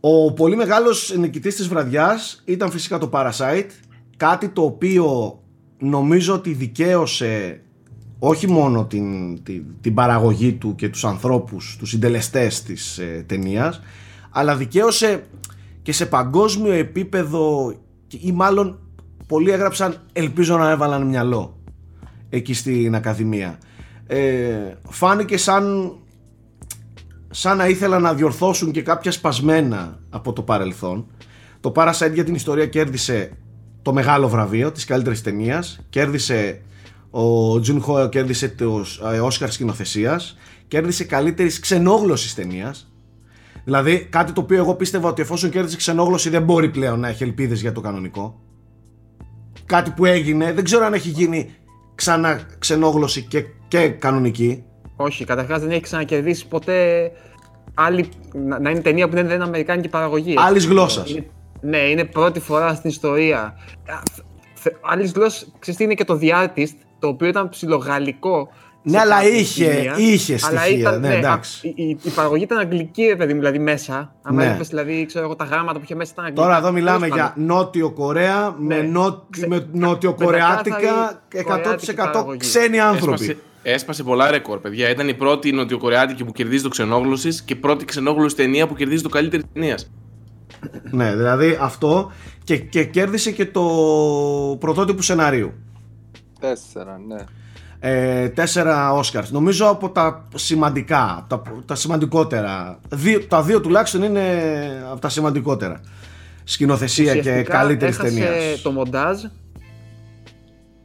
ο 0.00 0.32
πολύ 0.32 0.56
μεγάλος 0.56 1.14
νικητής 1.18 1.56
της 1.56 1.68
βραδιάς 1.68 2.42
ήταν 2.44 2.70
φυσικά 2.70 2.98
το 2.98 3.10
Parasite. 3.12 3.70
Κάτι 4.16 4.48
το 4.48 4.62
οποίο 4.62 5.38
νομίζω 5.78 6.34
ότι 6.34 6.52
δικαίωσε 6.52 7.60
όχι 8.18 8.50
μόνο 8.50 8.84
την, 8.84 9.42
την, 9.42 9.64
την 9.80 9.94
παραγωγή 9.94 10.52
του 10.52 10.74
και 10.74 10.88
τους 10.88 11.04
ανθρώπους, 11.04 11.76
τους 11.78 11.90
συντελεστές 11.90 12.62
της 12.62 12.98
ε, 12.98 13.24
ταινίας, 13.26 13.80
αλλά 14.30 14.56
δικαίωσε 14.56 15.24
και 15.82 15.92
σε 15.92 16.06
παγκόσμιο 16.06 16.72
επίπεδο 16.72 17.74
ή 18.20 18.32
μάλλον 18.32 18.78
πολλοί 19.26 19.50
έγραψαν 19.50 20.02
ελπίζω 20.12 20.56
να 20.56 20.70
έβαλαν 20.70 21.06
μυαλό 21.06 21.56
εκεί 22.28 22.54
στην 22.54 22.94
Ακαδημία. 22.94 23.58
Ε, 24.06 24.54
φάνηκε 24.88 25.36
σαν, 25.36 25.94
σαν 27.30 27.56
να 27.56 27.68
ήθελαν 27.68 28.02
να 28.02 28.14
διορθώσουν 28.14 28.70
και 28.70 28.82
κάποια 28.82 29.10
σπασμένα 29.10 29.98
από 30.10 30.32
το 30.32 30.42
παρελθόν. 30.42 31.06
Το 31.60 31.72
Parasite 31.76 32.12
για 32.12 32.24
την 32.24 32.34
ιστορία 32.34 32.66
κέρδισε 32.66 33.30
το 33.82 33.92
μεγάλο 33.92 34.28
βραβείο 34.28 34.72
της 34.72 34.84
καλύτερης 34.84 35.22
ταινίας, 35.22 35.80
κέρδισε 35.90 36.60
ο 37.18 37.60
Τζουν 37.60 37.80
Χόε 37.80 38.08
κέρδισε 38.08 38.48
το 38.48 38.84
Όσκαρ 39.22 39.50
σκηνοθεσίας, 39.50 40.36
κέρδισε 40.68 41.04
καλύτερης 41.04 41.58
ξενόγλωση 41.58 42.34
ταινίας. 42.36 42.92
Δηλαδή 43.64 44.06
κάτι 44.10 44.32
το 44.32 44.40
οποίο 44.40 44.56
εγώ 44.56 44.74
πίστευα 44.74 45.08
ότι 45.08 45.22
εφόσον 45.22 45.50
κέρδισε 45.50 45.76
ξενόγλωση 45.76 46.30
δεν 46.30 46.42
μπορεί 46.42 46.70
πλέον 46.70 47.00
να 47.00 47.08
έχει 47.08 47.22
ελπίδες 47.22 47.60
για 47.60 47.72
το 47.72 47.80
κανονικό. 47.80 48.40
Κάτι 49.66 49.90
που 49.90 50.04
έγινε, 50.04 50.52
δεν 50.52 50.64
ξέρω 50.64 50.84
αν 50.84 50.92
έχει 50.92 51.08
γίνει 51.08 51.54
ξανά 51.94 52.40
ξενόγλωση 52.58 53.22
και, 53.22 53.44
και 53.68 53.88
κανονική. 53.88 54.64
Όχι, 54.96 55.24
καταρχάς 55.24 55.60
δεν 55.60 55.70
έχει 55.70 55.80
ξανακερδίσει 55.80 56.46
ποτέ 56.48 57.10
άλλη, 57.74 58.08
να, 58.32 58.60
να 58.60 58.70
είναι 58.70 58.80
ταινία 58.80 59.08
που 59.08 59.14
δεν 59.14 59.24
είναι 59.24 59.44
αμερικάνικη 59.44 59.88
παραγωγή. 59.88 60.34
Άλλης 60.38 60.66
γλώσσας. 60.66 61.18
Ναι, 61.60 61.78
είναι 61.78 62.04
πρώτη 62.04 62.40
φορά 62.40 62.74
στην 62.74 62.90
ιστορία. 62.90 63.54
Άλλης 64.82 65.12
γλώσσας, 65.12 65.52
ξέρεις 65.58 65.78
τι 65.78 65.84
είναι 65.84 65.94
και 65.94 66.04
το 66.04 66.18
The 66.22 66.44
Artist, 66.44 66.76
το 67.06 67.12
οποίο 67.12 67.28
ήταν 67.28 67.48
ψιλογαλλικό. 67.48 68.48
Ναι, 68.82 68.98
αλλά 68.98 69.24
είχε, 69.28 69.72
σημεία, 69.72 69.94
είχε 69.96 70.36
στοιχεία. 70.38 70.48
Αλλά 70.60 70.68
ήταν, 70.68 71.00
ναι, 71.00 71.08
ναι, 71.08 71.14
εντάξει. 71.14 71.68
η, 71.68 71.82
η, 71.82 71.98
η, 72.02 72.10
παραγωγή 72.10 72.42
ήταν 72.42 72.58
αγγλική, 72.58 73.02
ρε 73.02 73.16
παιδί 73.16 73.32
μου, 73.32 73.38
δηλαδή 73.38 73.58
μέσα. 73.58 74.14
Αν 74.22 74.34
Ναι. 74.34 74.44
έβλεπες, 74.44 74.68
δηλαδή, 74.68 75.06
ξέρω 75.06 75.24
εγώ, 75.24 75.36
τα 75.36 75.44
γράμματα 75.44 75.78
που 75.78 75.84
είχε 75.84 75.94
μέσα 75.94 76.10
ήταν 76.12 76.24
αγγλικά. 76.24 76.46
Τώρα 76.46 76.58
εδώ 76.58 76.72
μιλάμε 76.72 76.98
Τέλος 77.00 77.14
για 77.14 77.28
πάντων. 77.28 77.44
Νότιο 77.46 77.90
Κορέα 77.90 78.54
με, 78.58 78.76
Ναι. 78.76 78.82
νο... 78.88 79.26
Ξε- 79.30 79.48
με 79.48 79.66
νοτιοκορεάτικα 79.72 80.76
κορεάτικη 81.32 81.92
100% 81.92 81.94
παραγωγή. 81.96 82.38
ξένοι 82.38 82.80
άνθρωποι. 82.80 83.22
Έσπασε, 83.24 83.38
έσπασε 83.62 84.02
πολλά 84.02 84.30
ρεκόρ, 84.30 84.58
παιδιά. 84.58 84.90
Ήταν 84.90 85.08
η 85.08 85.14
πρώτη 85.14 85.52
νοτιοκορεάτικη 85.52 86.24
που 86.24 86.32
κερδίζει 86.32 86.62
το 86.62 86.68
ξενόγλωση 86.68 87.42
και 87.44 87.56
πρώτη 87.56 87.84
ξενόγλωση 87.84 88.36
ταινία 88.36 88.66
που 88.66 88.74
κερδίζει 88.74 89.02
το 89.02 89.08
καλύτερη 89.08 89.42
ταινίας. 89.52 89.90
Ναι, 90.90 91.16
δηλαδή 91.16 91.58
αυτό 91.60 92.12
και, 92.44 92.56
και 92.58 92.84
κέρδισε 92.84 93.30
και 93.30 93.46
το 93.46 93.62
πρωτότυπου 94.60 95.02
σενάριου. 95.02 95.52
Τέσσερα, 96.48 97.00
ναι. 97.06 97.24
Ε, 97.80 98.28
τέσσερα 98.28 98.92
Oscars. 99.00 99.28
Νομίζω 99.30 99.66
από 99.68 99.90
τα 99.90 100.28
σημαντικά, 100.34 101.16
από 101.18 101.28
τα, 101.28 101.42
τα 101.66 101.74
σημαντικότερα. 101.74 102.78
Δύο, 102.88 103.24
τα 103.26 103.42
δύο 103.42 103.60
τουλάχιστον 103.60 104.02
είναι 104.02 104.22
από 104.90 105.00
τα 105.00 105.08
σημαντικότερα. 105.08 105.80
Σκηνοθεσία 106.44 107.12
και 107.12 107.18
Ουσιαστικά 107.18 107.52
καλύτερης 107.58 107.98
έχασε 107.98 108.14
ταινίας. 108.14 108.62
το 108.62 108.70
μοντάζ 108.70 109.20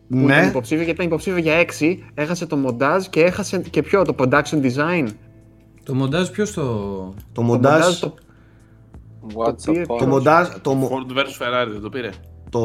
που 0.10 0.18
ήταν 0.18 0.26
Ναι, 0.26 0.46
υποψήφιο, 0.48 0.78
γιατί 0.84 0.92
ήταν 0.92 1.06
υποψήφιο 1.06 1.38
για 1.40 1.54
6. 1.80 1.98
Έχασε 2.14 2.46
το 2.46 2.56
μοντάζ 2.56 3.06
και 3.06 3.22
έχασε 3.22 3.60
και 3.70 3.82
ποιο, 3.82 4.04
το 4.04 4.16
production 4.18 4.62
design. 4.64 5.08
Το 5.84 5.94
μοντάζ 5.94 6.30
ποιος 6.30 6.52
το. 6.54 6.62
το 6.64 7.14
Το 7.34 7.42
μοντάζ. 7.42 8.00
το, 8.00 8.14
What's 9.36 9.64
πήρε 9.66 9.82
the 9.82 9.86
Το 9.88 9.96
point? 9.96 10.06
μοντάζ, 10.08 10.48
το, 10.62 10.74
μο- 10.74 10.90
Ford 10.92 11.12
vs 11.18 11.24
Ferrari 11.24 11.68
δεν 11.72 11.82
το 11.82 11.90
πήρε; 11.90 12.10
Το 12.52 12.60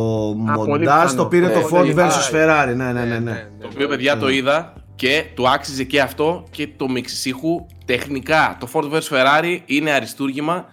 πολύ 0.54 0.68
μοντάζ 0.70 1.02
πιθανό. 1.02 1.22
το 1.22 1.26
πήρε 1.26 1.46
Ναι, 1.46 1.52
το 1.52 1.58
ναι, 1.58 1.66
Ford 1.70 1.94
ναι. 1.94 2.06
vs 2.06 2.34
Ferrari. 2.34 2.74
Ναι, 2.76 2.92
ναι, 2.92 3.04
ναι. 3.04 3.18
ναι. 3.18 3.48
Το 3.60 3.68
οποίο, 3.72 3.88
παιδιά, 3.88 4.18
το 4.18 4.28
είδα 4.28 4.72
και 4.96 5.24
του 5.34 5.48
άξιζε 5.48 5.84
και 5.84 6.00
αυτό 6.00 6.44
και 6.50 6.68
το 6.76 6.86
μix 6.94 7.24
ήχου. 7.26 7.66
Τεχνικά, 7.84 8.56
το 8.60 8.68
Ford 8.72 8.92
vs 8.92 9.08
Ferrari 9.10 9.58
είναι 9.66 9.90
αριστούργημα. 9.90 10.64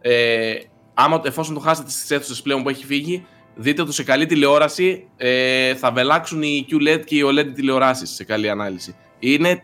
Ε, 0.00 0.52
άμα, 0.94 1.20
εφόσον 1.24 1.54
το 1.54 1.60
χάσετε 1.60 1.90
στις 1.90 2.10
αίθουσες 2.10 2.42
πλέον 2.42 2.62
που 2.62 2.68
έχει 2.68 2.84
φύγει, 2.84 3.26
δείτε 3.54 3.84
το 3.84 3.92
σε 3.92 4.02
καλή 4.04 4.26
τηλεόραση. 4.26 5.06
Ε, 5.16 5.74
θα 5.74 5.92
βελάξουν 5.92 6.42
οι 6.42 6.66
QLED 6.70 7.00
και 7.04 7.16
οι 7.16 7.22
OLED 7.24 7.52
τηλεοράσεις 7.54 8.10
σε 8.10 8.24
καλή 8.24 8.48
ανάλυση. 8.50 8.94
Είναι, 9.18 9.62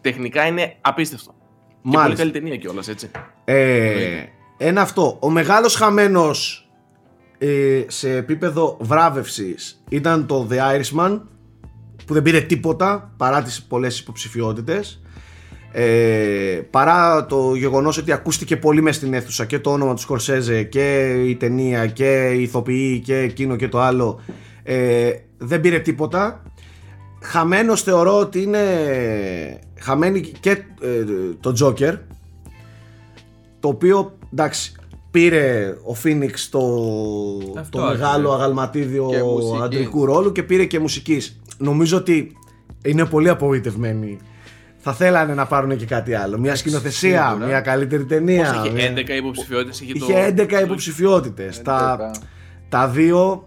τεχνικά 0.00 0.46
είναι 0.46 0.76
απίστευτο. 0.80 1.34
Και 1.68 1.76
πολύ 1.82 1.96
Μάλιστα. 1.96 2.22
καλή 2.22 2.30
ταινία 2.30 2.56
κιόλας, 2.56 2.88
έτσι. 2.88 3.10
Ε, 3.44 4.22
ένα 4.56 4.80
αυτό. 4.80 5.16
Ο 5.20 5.30
μεγάλος 5.30 5.74
χαμένος 5.74 6.69
ε, 7.42 7.84
σε 7.86 8.16
επίπεδο 8.16 8.76
βράβευσης 8.80 9.82
ήταν 9.88 10.26
το 10.26 10.48
The 10.50 10.56
Irishman 10.56 11.20
που 12.04 12.14
δεν 12.14 12.22
πήρε 12.22 12.40
τίποτα 12.40 13.12
παρά 13.16 13.42
τις 13.42 13.62
πολλές 13.62 13.98
υποψηφιότητες. 13.98 15.02
Ε, 15.72 16.60
παρά 16.70 17.26
το 17.26 17.54
γεγονός 17.54 17.98
ότι 17.98 18.12
ακούστηκε 18.12 18.56
πολύ 18.56 18.82
μες 18.82 18.96
στην 18.96 19.14
αίθουσα 19.14 19.44
και 19.44 19.58
το 19.58 19.72
όνομα 19.72 19.94
του 19.94 20.00
Σκορσέζε 20.00 20.62
και 20.62 21.14
η 21.26 21.36
ταινία 21.36 21.86
και 21.86 22.30
η 22.30 22.42
ηθοποιοί 22.42 23.00
και 23.00 23.16
εκείνο 23.18 23.56
και 23.56 23.68
το 23.68 23.80
άλλο 23.80 24.20
ε, 24.62 25.10
δεν 25.38 25.60
πήρε 25.60 25.78
τίποτα. 25.78 26.42
Χαμένος 27.22 27.82
θεωρώ 27.82 28.18
ότι 28.18 28.42
είναι 28.42 28.60
χαμένη 29.78 30.20
και 30.20 30.50
ε, 30.50 31.04
το 31.40 31.54
Joker 31.60 31.98
το 33.60 33.68
οποίο 33.68 34.18
εντάξει 34.32 34.74
πήρε 35.10 35.74
ο 35.84 35.94
Φίνιξ 35.94 36.48
το, 36.48 36.58
Αυτό 37.58 37.78
το 37.78 37.84
άξιζε. 37.84 38.02
μεγάλο 38.02 38.32
αγαλματίδιο 38.32 39.06
Και 39.10 39.22
μουσικής. 39.22 39.60
αντρικού 39.62 40.04
ρόλου 40.04 40.32
και 40.32 40.42
πήρε 40.42 40.64
και 40.64 40.78
μουσικής 40.78 41.40
νομίζω 41.58 41.96
ότι 41.96 42.36
είναι 42.84 43.04
πολύ 43.04 43.28
απογοητευμένοι 43.28 44.18
θα 44.82 44.92
θέλανε 44.92 45.34
να 45.34 45.46
πάρουν 45.46 45.76
και 45.76 45.84
κάτι 45.86 46.14
άλλο 46.14 46.38
μια 46.38 46.54
σκηνοθεσία, 46.56 47.26
σίγουρα. 47.28 47.46
μια 47.46 47.60
καλύτερη 47.60 48.04
ταινία 48.04 48.52
Πώς 48.62 48.70
μια- 48.72 48.82
είχε 48.82 48.92
11 48.96 49.16
υποψηφιότητες, 49.16 49.80
είχε, 49.80 49.92
είχε 49.94 50.32
το... 50.36 50.42
11 50.58 50.62
υποψηφιότητες 50.64 51.62
τα, 51.62 51.98
11. 52.14 52.22
τα 52.68 52.88
δύο 52.88 53.44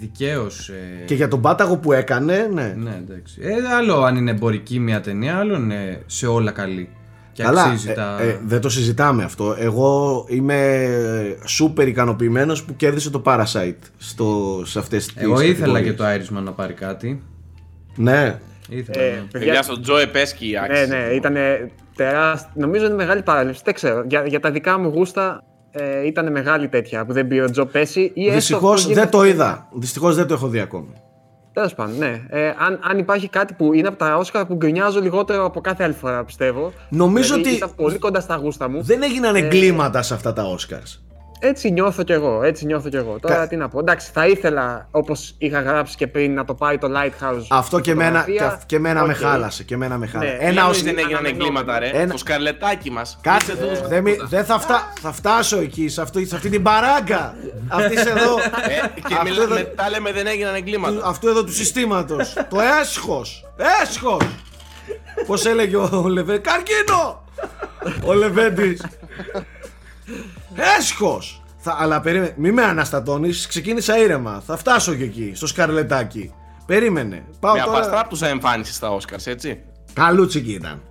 Δικαίως. 0.00 0.70
και 1.04 1.14
για 1.14 1.28
τον 1.28 1.40
πάταγο 1.40 1.76
που 1.76 1.92
έκανε 1.92 2.48
ναι, 2.52 2.74
Ναι, 2.78 3.00
εντάξει. 3.04 3.40
Ε, 3.42 3.74
άλλο 3.76 4.02
αν 4.02 4.16
είναι 4.16 4.30
εμπορική 4.30 4.78
μια 4.78 5.00
ταινία, 5.00 5.36
άλλο 5.36 5.54
είναι 5.56 6.02
σε 6.06 6.26
όλα 6.26 6.50
καλή. 6.50 6.88
Και 7.32 7.42
Καλά, 7.42 7.62
αξίζει 7.62 7.90
ε, 7.90 7.92
τα. 7.94 8.16
ε, 8.20 8.38
δεν 8.46 8.60
το 8.60 8.68
συζητάμε 8.68 9.24
αυτό. 9.24 9.54
Εγώ 9.58 10.24
είμαι 10.28 10.88
σούπερ 11.46 11.88
ικανοποιημένος 11.88 12.64
που 12.64 12.76
κέρδισε 12.76 13.10
το 13.10 13.22
Parasite 13.24 13.74
στο, 13.96 14.60
σε 14.64 14.78
αυτές 14.78 15.06
τις 15.06 15.22
Εγώ 15.22 15.40
ήθελα 15.40 15.80
και 15.80 15.90
κατηγορίες. 15.92 16.28
το 16.28 16.34
Irishman 16.36 16.42
να 16.42 16.52
πάρει 16.52 16.72
κάτι. 16.72 17.22
Ναι, 17.96 18.38
Ήθελα. 18.68 19.04
Ε, 19.04 19.10
ναι. 19.10 19.22
Παιδιά, 19.30 19.62
στον 19.62 19.82
Τζο 19.82 19.96
Επέσκι 19.98 20.46
η 20.46 20.50
Ναι, 20.50 20.58
άξιζε. 20.58 20.86
ναι, 20.86 21.14
ήταν 21.14 21.34
τεράστιο. 21.96 22.50
Νομίζω 22.54 22.84
είναι 22.84 22.94
μεγάλη 22.94 23.22
παράληψη. 23.22 23.60
Δεν 23.64 23.74
ξέρω. 23.74 24.04
Για, 24.08 24.24
για 24.26 24.40
τα 24.40 24.50
δικά 24.50 24.78
μου 24.78 24.88
γούστα 24.88 25.42
ε, 25.70 26.06
ήταν 26.06 26.30
μεγάλη 26.30 26.68
τέτοια 26.68 27.04
που 27.06 27.12
δεν 27.12 27.26
πήρε 27.28 27.42
ο 27.42 27.50
Τζο 27.50 27.66
Πέση. 27.66 28.10
Ή 28.14 28.30
δυστυχώς 28.30 28.86
δεν 28.92 29.10
το 29.10 29.24
είδα. 29.24 29.68
Δυστυχώς 29.72 30.16
δεν 30.16 30.26
το 30.26 30.34
έχω 30.34 30.48
δει 30.48 30.60
ακόμη. 30.60 30.92
Τέλος 31.52 31.74
πάντων, 31.74 31.98
ναι. 31.98 32.22
Ε, 32.28 32.48
αν, 32.48 32.78
αν 32.82 32.98
υπάρχει 32.98 33.28
κάτι 33.28 33.54
που 33.54 33.72
είναι 33.72 33.88
από 33.88 33.96
τα 33.96 34.16
Όσκαρ 34.16 34.44
που 34.46 34.54
γκρινιάζω 34.54 35.00
λιγότερο 35.00 35.44
από 35.44 35.60
κάθε 35.60 35.84
άλλη 35.84 35.92
φορά, 35.92 36.24
πιστεύω. 36.24 36.72
Νομίζω 36.88 37.34
Δηλαδή, 37.34 37.48
ότι 37.48 37.56
Ήταν 37.56 37.74
πολύ 37.76 37.98
κοντά 37.98 38.20
στα 38.20 38.36
γούστα 38.36 38.68
μου. 38.68 38.82
δεν 38.82 39.02
έγιναν 39.02 39.36
εγκλήματα 39.36 40.02
σε 40.02 40.14
αυτά 40.14 40.32
τα 40.32 40.44
Oscars. 40.56 40.98
Έτσι 41.42 41.70
νιώθω 41.70 42.02
κι 42.02 42.12
εγώ. 42.12 42.42
Έτσι 42.42 42.66
νιώθω 42.66 42.88
κι 42.88 42.96
εγώ. 42.96 43.18
Τώρα 43.20 43.34
Κα- 43.34 43.46
τι 43.46 43.56
να 43.56 43.68
πω. 43.68 43.78
Εντάξει, 43.78 44.10
θα 44.12 44.26
ήθελα 44.26 44.88
όπως 44.90 45.34
είχα 45.38 45.60
γράψει 45.60 45.96
και 45.96 46.06
πριν 46.06 46.34
να 46.34 46.44
το 46.44 46.54
πάρει 46.54 46.78
το 46.78 46.88
Lighthouse. 46.96 47.44
Αυτό 47.50 47.80
και 47.80 47.90
εμένα, 47.90 48.18
φωτογραφία. 48.20 48.56
και, 48.58 48.64
και 48.66 48.76
εμένα 48.76 49.04
με 49.06 49.12
Οκ. 49.12 49.18
χάλασε. 49.18 49.64
Και 49.64 49.74
εμένα 49.74 49.98
με 49.98 50.06
χάλασε. 50.06 50.30
Ναι, 50.30 50.36
Ένα 50.38 50.48
Ένα 50.48 50.66
ως... 50.68 50.82
δεν 50.82 50.98
έγιναν 50.98 51.18
αναμενόμενο. 51.18 51.58
εγκλήματα, 51.58 51.78
ρε. 51.78 51.90
Ένα- 52.02 52.12
Το 52.12 52.18
σκαρλετάκι 52.18 52.90
μας. 52.90 53.18
Κάτσε, 53.22 53.52
Ήρθε 53.52 53.64
εδώ. 53.64 53.88
δεν 53.88 54.02
μι- 54.02 54.22
δεν 54.24 54.44
θα, 54.44 54.58
φτά... 54.58 54.92
θα 55.00 55.12
φτάσω 55.12 55.58
εκεί, 55.58 55.88
σε, 55.88 56.00
αυτό, 56.02 56.20
σε 56.24 56.36
αυτή 56.36 56.48
την 56.48 56.62
παράγκα. 56.62 57.34
αυτή 57.68 57.94
εδώ. 57.98 58.10
Ε, 58.12 59.00
και 59.08 59.14
Αυτό 59.14 59.22
μιλάμε, 59.24 59.44
εδώ- 59.44 59.54
μετά 59.54 59.90
λέμε 59.90 60.12
δεν 60.12 60.26
έγιναν 60.26 60.54
εγκλήματα. 60.54 60.94
του- 60.94 61.02
αυτού 61.08 61.28
εδώ 61.28 61.44
του 61.44 61.52
συστήματος. 61.52 62.32
το 62.50 62.56
έσχος. 62.80 63.44
Έσχος. 63.82 64.22
Πώς 65.26 65.46
έλεγε 65.46 65.76
ο 65.76 66.08
Λεβέντη. 66.08 66.40
Καρκίνο! 66.40 67.22
ο 68.04 68.12
Λεβέντης. 68.14 68.82
Έσχος! 70.78 71.42
Θα, 71.56 71.76
αλλά 71.78 72.00
περίμενε, 72.00 72.34
μη 72.36 72.50
με 72.52 72.62
αναστατώνεις, 72.62 73.46
ξεκίνησα 73.46 73.98
ήρεμα. 73.98 74.42
Θα 74.46 74.56
φτάσω 74.56 74.94
και 74.94 75.04
εκεί, 75.04 75.32
στο 75.34 75.46
σκαρλετάκι. 75.46 76.32
Περίμενε. 76.66 77.24
Πάω 77.40 77.54
Με 77.54 77.60
τώρα. 77.60 77.76
απαστράπτουσα 77.76 78.28
εμφάνιση 78.28 78.72
στα 78.72 78.90
Όσκαρς, 78.90 79.26
έτσι. 79.26 79.62
Καλούτσικη 79.92 80.52
ήταν. 80.52 80.82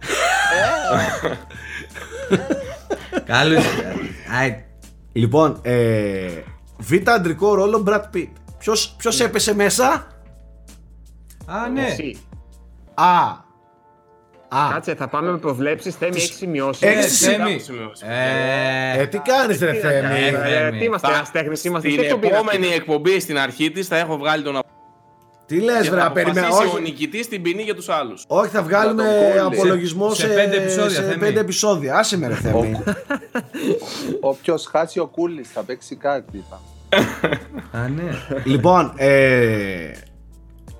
Καλό. 3.26 3.60
Άι, 4.40 4.64
Λοιπόν, 5.12 5.60
ε, 5.62 6.28
β' 6.78 7.10
αντρικό 7.10 7.54
ρόλο 7.54 7.84
Brad 7.88 8.04
Pitt. 8.16 8.30
Ποιος, 8.58 8.96
ποιος 8.98 9.20
έπεσε 9.20 9.56
μέσα; 9.56 10.08
Α, 11.46 11.70
ναι. 11.74 11.86
Εσύ. 11.86 12.18
Α. 12.94 13.48
Α. 14.50 14.70
Κάτσε, 14.74 14.96
θα 14.96 15.08
πάμε 15.08 15.32
με 15.32 15.38
προβλέψεις. 15.38 15.96
Θέμη, 15.96 16.16
έχεις 16.16 16.36
σημειώσει. 16.36 16.88
Έχεις 16.88 17.06
Ε, 17.06 17.10
σημειώσει. 17.10 17.44
Θέμη. 17.46 17.60
σημειώσεις. 17.60 18.08
Ε, 18.08 19.02
Ε, 19.02 19.06
τι 19.08 19.18
κάνεις 19.18 19.60
ρε 19.60 19.74
Θέμη; 19.74 20.06
Ε, 20.16 20.68
Ε, 20.68 20.72
Τι 20.72 20.84
είμαστε, 20.86 21.08
Θα- 21.08 21.14
εραστέχνες, 21.14 21.64
είμαστε. 21.64 21.90
Στην 21.90 22.00
Τι 22.02 22.06
εκπομπή 22.08 22.28
είναι 22.28 22.36
επόμενη 22.36 22.66
αυτή; 22.66 22.76
εκπομπή, 22.78 23.20
στην 23.20 23.38
αρχή 23.40 23.72
της, 23.72 23.88
θα 23.88 23.98
έχω 23.98 24.18
βγάλει 24.18 24.44
τον 24.44 24.60
Τι 25.46 25.60
λες 25.60 25.82
και 25.84 25.90
βρε, 25.90 26.00
θα 26.00 26.12
περίμενα. 26.12 26.48
αποφασίσει 26.48 26.74
ο 26.76 26.78
Όχι, 26.78 26.82
νικητής 26.84 27.28
την 27.28 27.42
ποινή 27.42 27.62
για 27.62 27.76
τους 27.76 27.90
άλλους. 27.90 28.24
όχι, 28.28 28.50
θα 28.50 28.64
βγάλουμε 28.64 29.04
Να 29.04 29.10
τον 29.10 29.28
κόλλει. 29.28 29.40
απολογισμό 29.40 30.14
Σε- 30.14 30.22
σε, 30.22 30.28
σε 30.28 30.34
πέντε 30.34 30.58
επεισόδια, 30.58 30.90
σε 30.96 31.02
Θέμη. 31.02 31.18
πέντε 31.18 31.40
επεισόδια. 31.40 31.96
Άσε 31.98 32.18
με 32.18 32.28
ρε 32.28 32.34
Θέμη. 32.34 32.80
Όποιος 34.20 34.66
χάσει 34.72 35.00
ο 35.00 35.08
Κούλης 35.08 35.50
θα 35.52 35.64
παίξει 35.64 35.96
κάτι. 35.96 36.38
είπα. 36.38 36.62
Α, 37.72 37.88
ναι. 37.88 38.04
λοιπόν, 38.44 38.94
ε, 38.98 39.92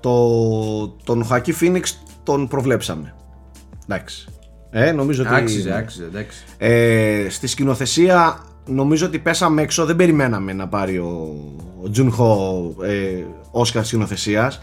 το, 0.00 0.88
τον 0.88 1.24
Χακί 1.24 1.52
Φίνιξ 1.52 2.02
τον 2.22 2.48
προβλέψαμε. 2.48 3.14
Εντάξει. 3.90 4.26
Ε, 4.70 4.92
νομίζω 4.92 5.22
ότι... 5.22 5.34
Άξιζε, 5.34 5.76
άξιζε, 5.76 6.04
εντάξει. 6.04 6.44
Ε, 6.58 7.26
στη 7.28 7.46
σκηνοθεσία 7.46 8.44
νομίζω 8.66 9.06
ότι 9.06 9.18
πέσαμε 9.18 9.62
έξω, 9.62 9.84
δεν 9.84 9.96
περιμέναμε 9.96 10.52
να 10.52 10.68
πάρει 10.68 10.98
ο, 10.98 11.36
ο 11.82 11.90
Τζουνχο 11.90 12.74
ε, 12.82 13.24
Όσκαρ 13.50 13.84
σκηνοθεσίας. 13.84 14.60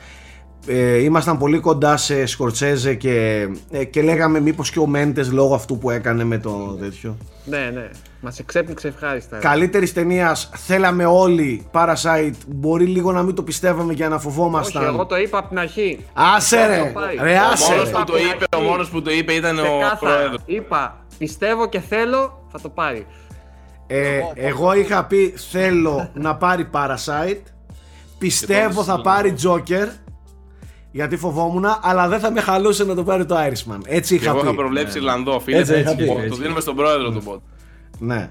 Ε, 0.69 0.97
ήμασταν 1.03 1.37
πολύ 1.37 1.59
κοντά 1.59 1.97
σε 1.97 2.25
Σκορτσέζε 2.25 2.93
και, 2.93 3.47
ε, 3.71 3.83
και 3.83 4.01
λέγαμε 4.01 4.39
μήπως 4.39 4.71
και 4.71 4.79
ο 4.79 4.85
Μέντες 4.87 5.31
λόγω 5.31 5.55
αυτού 5.55 5.77
που 5.77 5.89
έκανε 5.89 6.23
με 6.23 6.37
το 6.37 6.77
τέτοιο. 6.79 7.17
Ναι, 7.45 7.69
ναι. 7.73 7.89
Μας 8.21 8.39
εξέπληξε 8.39 8.87
ευχάριστα. 8.87 9.37
Καλύτερης 9.37 9.93
ταινίας 9.93 10.49
θέλαμε 10.55 11.05
όλοι 11.05 11.65
Parasite. 11.71 12.31
Μπορεί 12.47 12.85
λίγο 12.85 13.11
να 13.11 13.23
μην 13.23 13.35
το 13.35 13.43
πιστεύαμε 13.43 13.93
και 13.93 14.07
να 14.07 14.15
Όχι, 14.15 14.23
φοβόμασταν. 14.23 14.83
εγώ 14.83 15.05
το 15.05 15.17
είπα 15.17 15.37
από 15.37 15.47
την 15.47 15.59
αρχή. 15.59 15.99
Άσε 16.13 16.57
Θα 16.57 16.67
ρε, 16.67 16.77
το 16.77 16.85
πάρει. 16.93 17.17
ρε 17.21 17.33
Ο 17.37 17.41
άσε 17.51 17.73
Ο 17.73 17.75
μόνος 17.75 17.89
ρε. 17.89 17.91
που 17.97 18.03
το 18.05 18.13
είπε, 18.17 18.45
ο 18.57 18.59
μόνος 18.61 18.89
που 18.89 19.01
το 19.01 19.11
είπε 19.11 19.33
ήταν 19.33 19.59
ο 19.59 19.61
Ξεκάθαρα. 19.61 19.97
πρόεδρος. 19.99 20.39
Είπα, 20.45 21.05
πιστεύω 21.17 21.69
και 21.69 21.79
θέλω, 21.79 22.43
θα 22.51 22.59
το 22.61 22.69
πάρει. 22.69 23.05
Ε, 23.87 24.19
εγώ 24.35 24.73
είχα 24.73 25.05
πει 25.05 25.33
θέλω 25.51 26.09
να 26.13 26.35
πάρει 26.35 26.69
Parasite. 26.73 27.41
Πιστεύω 28.17 28.83
θα 28.83 29.01
πάρει 29.01 29.35
Joker. 29.43 29.87
Γιατί 30.91 31.17
φοβόμουν, 31.17 31.65
αλλά 31.81 32.07
δεν 32.07 32.19
θα 32.19 32.31
με 32.31 32.41
χαλούσε 32.41 32.83
να 32.83 32.95
το 32.95 33.03
πάρει 33.03 33.25
το 33.25 33.35
Irishman. 33.37 33.79
Έτσι 33.85 34.17
Και 34.17 34.23
είχα 34.23 34.31
εγώ 34.31 34.39
πει. 34.39 34.45
είχα 34.47 34.55
προβλέψει 34.55 34.97
Ιρλανδό, 34.97 35.39
φίλε. 35.39 35.57
Έτσι 35.57 35.79
είχα 35.79 35.91
έτσι, 35.91 35.95
πει, 36.05 36.05
Το 36.13 36.19
έτσι. 36.21 36.41
δίνουμε 36.41 36.59
στον 36.59 36.75
πρόεδρο 36.75 37.11
του 37.11 37.21
πόντ. 37.23 37.39
Ναι. 37.99 38.29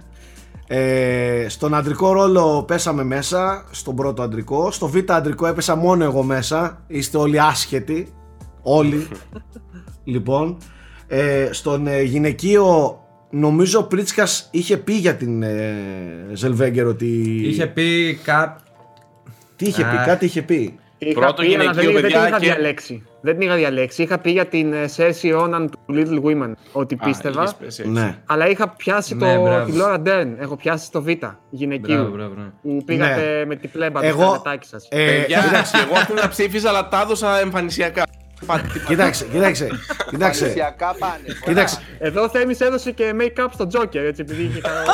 Ε, 0.68 1.46
στον 1.48 1.74
αντρικό 1.74 2.12
ρόλο 2.12 2.62
πέσαμε 2.66 3.04
μέσα, 3.04 3.64
στον 3.70 3.94
πρώτο 3.96 4.22
αντρικό. 4.22 4.70
Στο 4.70 4.88
β' 4.88 5.10
αντρικό 5.10 5.46
έπεσα 5.46 5.76
μόνο 5.76 6.04
εγώ 6.04 6.22
μέσα. 6.22 6.82
Είστε 6.86 7.18
όλοι 7.18 7.40
άσχετοι. 7.40 8.12
Όλοι. 8.62 9.08
λοιπόν. 10.04 10.56
Ε, 11.06 11.48
στον 11.52 11.86
ε, 11.86 12.02
γυναικείο, 12.02 12.98
νομίζω 13.30 13.78
ο 13.78 13.84
Πρίτσκας 13.84 14.48
είχε 14.50 14.76
πει 14.76 14.92
για 14.92 15.14
την 15.14 15.42
ε, 15.42 15.74
Ζελβέγκερ 16.32 16.86
ότι. 16.86 17.06
Είχε 17.44 17.66
πει 17.66 18.18
κά... 18.24 18.60
Τι 19.56 19.66
είχε 19.66 19.82
πει, 19.82 19.96
Α. 19.96 20.04
κάτι 20.06 20.24
είχε 20.24 20.42
πει. 20.42 20.78
Είχα 20.98 21.20
Πρώτο 21.20 21.43
πει, 21.43 21.55
αλλά 21.55 21.62
γυναικείο, 21.62 21.82
δεν, 21.82 21.93
δεν 21.93 22.02
την 22.02 22.02
παιδιά, 22.12 22.28
είχα 22.28 22.39
και- 22.39 22.47
διαλέξει. 22.47 23.06
Δεν 23.20 23.39
την 23.39 23.47
είχα 23.47 23.56
διαλέξει. 23.56 24.02
Είχα 24.02 24.18
πει 24.18 24.31
για 24.31 24.47
την 24.47 24.73
ε, 24.73 24.86
Σέρση 24.86 25.32
Όναν 25.32 25.70
του 25.70 25.78
Little 25.94 26.23
Women 26.27 26.52
ότι 26.73 26.97
πίστευα. 26.97 27.43
είχες 27.43 27.55
πέσει 27.55 27.82
έτσι. 27.82 27.93
Ναι. 27.93 28.18
Αλλά 28.27 28.48
είχα 28.48 28.68
πιάσει 28.68 29.14
Ναι, 29.14 29.35
το, 29.35 29.43
μπράβο. 29.43 29.64
τη 29.70 29.77
Λόρα 29.77 30.01
Ντέρν. 30.01 30.36
Έχω 30.40 30.56
πιάσει 30.56 30.90
το 30.90 31.02
Β 31.02 31.09
γυναικείου. 31.51 31.94
Μπράβο, 31.94 32.10
μπράβο, 32.10 32.35
μπράβο. 32.35 32.52
Που 32.62 32.82
πήγατε 32.85 33.36
Ναι. 33.39 33.44
με 33.44 33.56
την 33.56 33.70
πλέμπα 33.70 34.01
το 34.01 34.06
Εγώ. 34.06 34.23
σκαλετάκι 34.23 34.66
σας. 34.66 34.89
Ε, 34.90 35.05
Παιδιά, 35.06 35.40
κοίταξε, 35.40 35.77
εγώ 35.86 35.94
αυτή 35.97 36.12
να 36.12 36.28
ψήφιζα, 36.28 36.68
αλλά 36.68 36.89
τα 36.89 37.01
έδωσα 37.01 37.39
εμφανισιακά. 37.40 38.02
Πάτε, 38.46 38.68
τι 38.72 38.78
κοίταξε, 38.78 39.24
κοίταξε, 39.24 39.68
κοίταξε, 40.10 40.40
Πανησιακά 40.40 40.94
πάνε. 40.98 41.22
κοίταξε. 41.44 41.78
Εδώ 41.98 42.22
ο 42.22 42.28
Θέμης 42.28 42.60
έδωσε 42.60 42.90
και 42.92 43.14
make-up 43.20 43.46
στο 43.52 43.68
Joker, 43.72 43.94
έτσι, 43.94 44.20
επειδή 44.20 44.42
είχε 44.42 44.60
κανένα... 44.60 44.84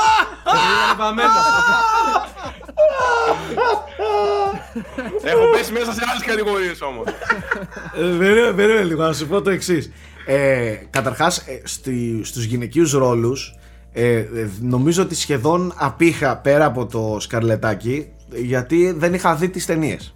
Έχω 5.23 5.51
πέσει 5.52 5.73
μέσα 5.73 5.93
σε 5.93 6.01
άλλες 6.10 6.23
κατηγορίες 6.27 6.81
όμως. 6.81 7.06
Ε, 7.09 8.16
Περίμενε, 8.19 8.52
περίμενε 8.52 8.82
λίγο, 8.85 9.02
να 9.02 9.12
σου 9.12 9.27
πω 9.27 9.43
το 9.43 9.51
εξής. 9.51 9.90
Ε, 10.27 10.74
Καταρχάς, 10.90 11.44
στη, 11.64 12.20
στους 12.24 12.44
γυναικείους 12.44 12.93
ρόλους 12.93 13.56
ε, 13.93 14.16
ε, 14.16 14.27
νομίζω 14.60 15.02
ότι 15.02 15.14
σχεδόν 15.14 15.73
απήχα 15.77 16.36
πέρα 16.36 16.64
από 16.64 16.86
το 16.86 17.16
σκαρλετάκι 17.20 18.12
γιατί 18.35 18.93
δεν 18.97 19.14
είχα 19.14 19.35
δει 19.35 19.48
τις 19.48 19.66
ταινίες. 19.66 20.14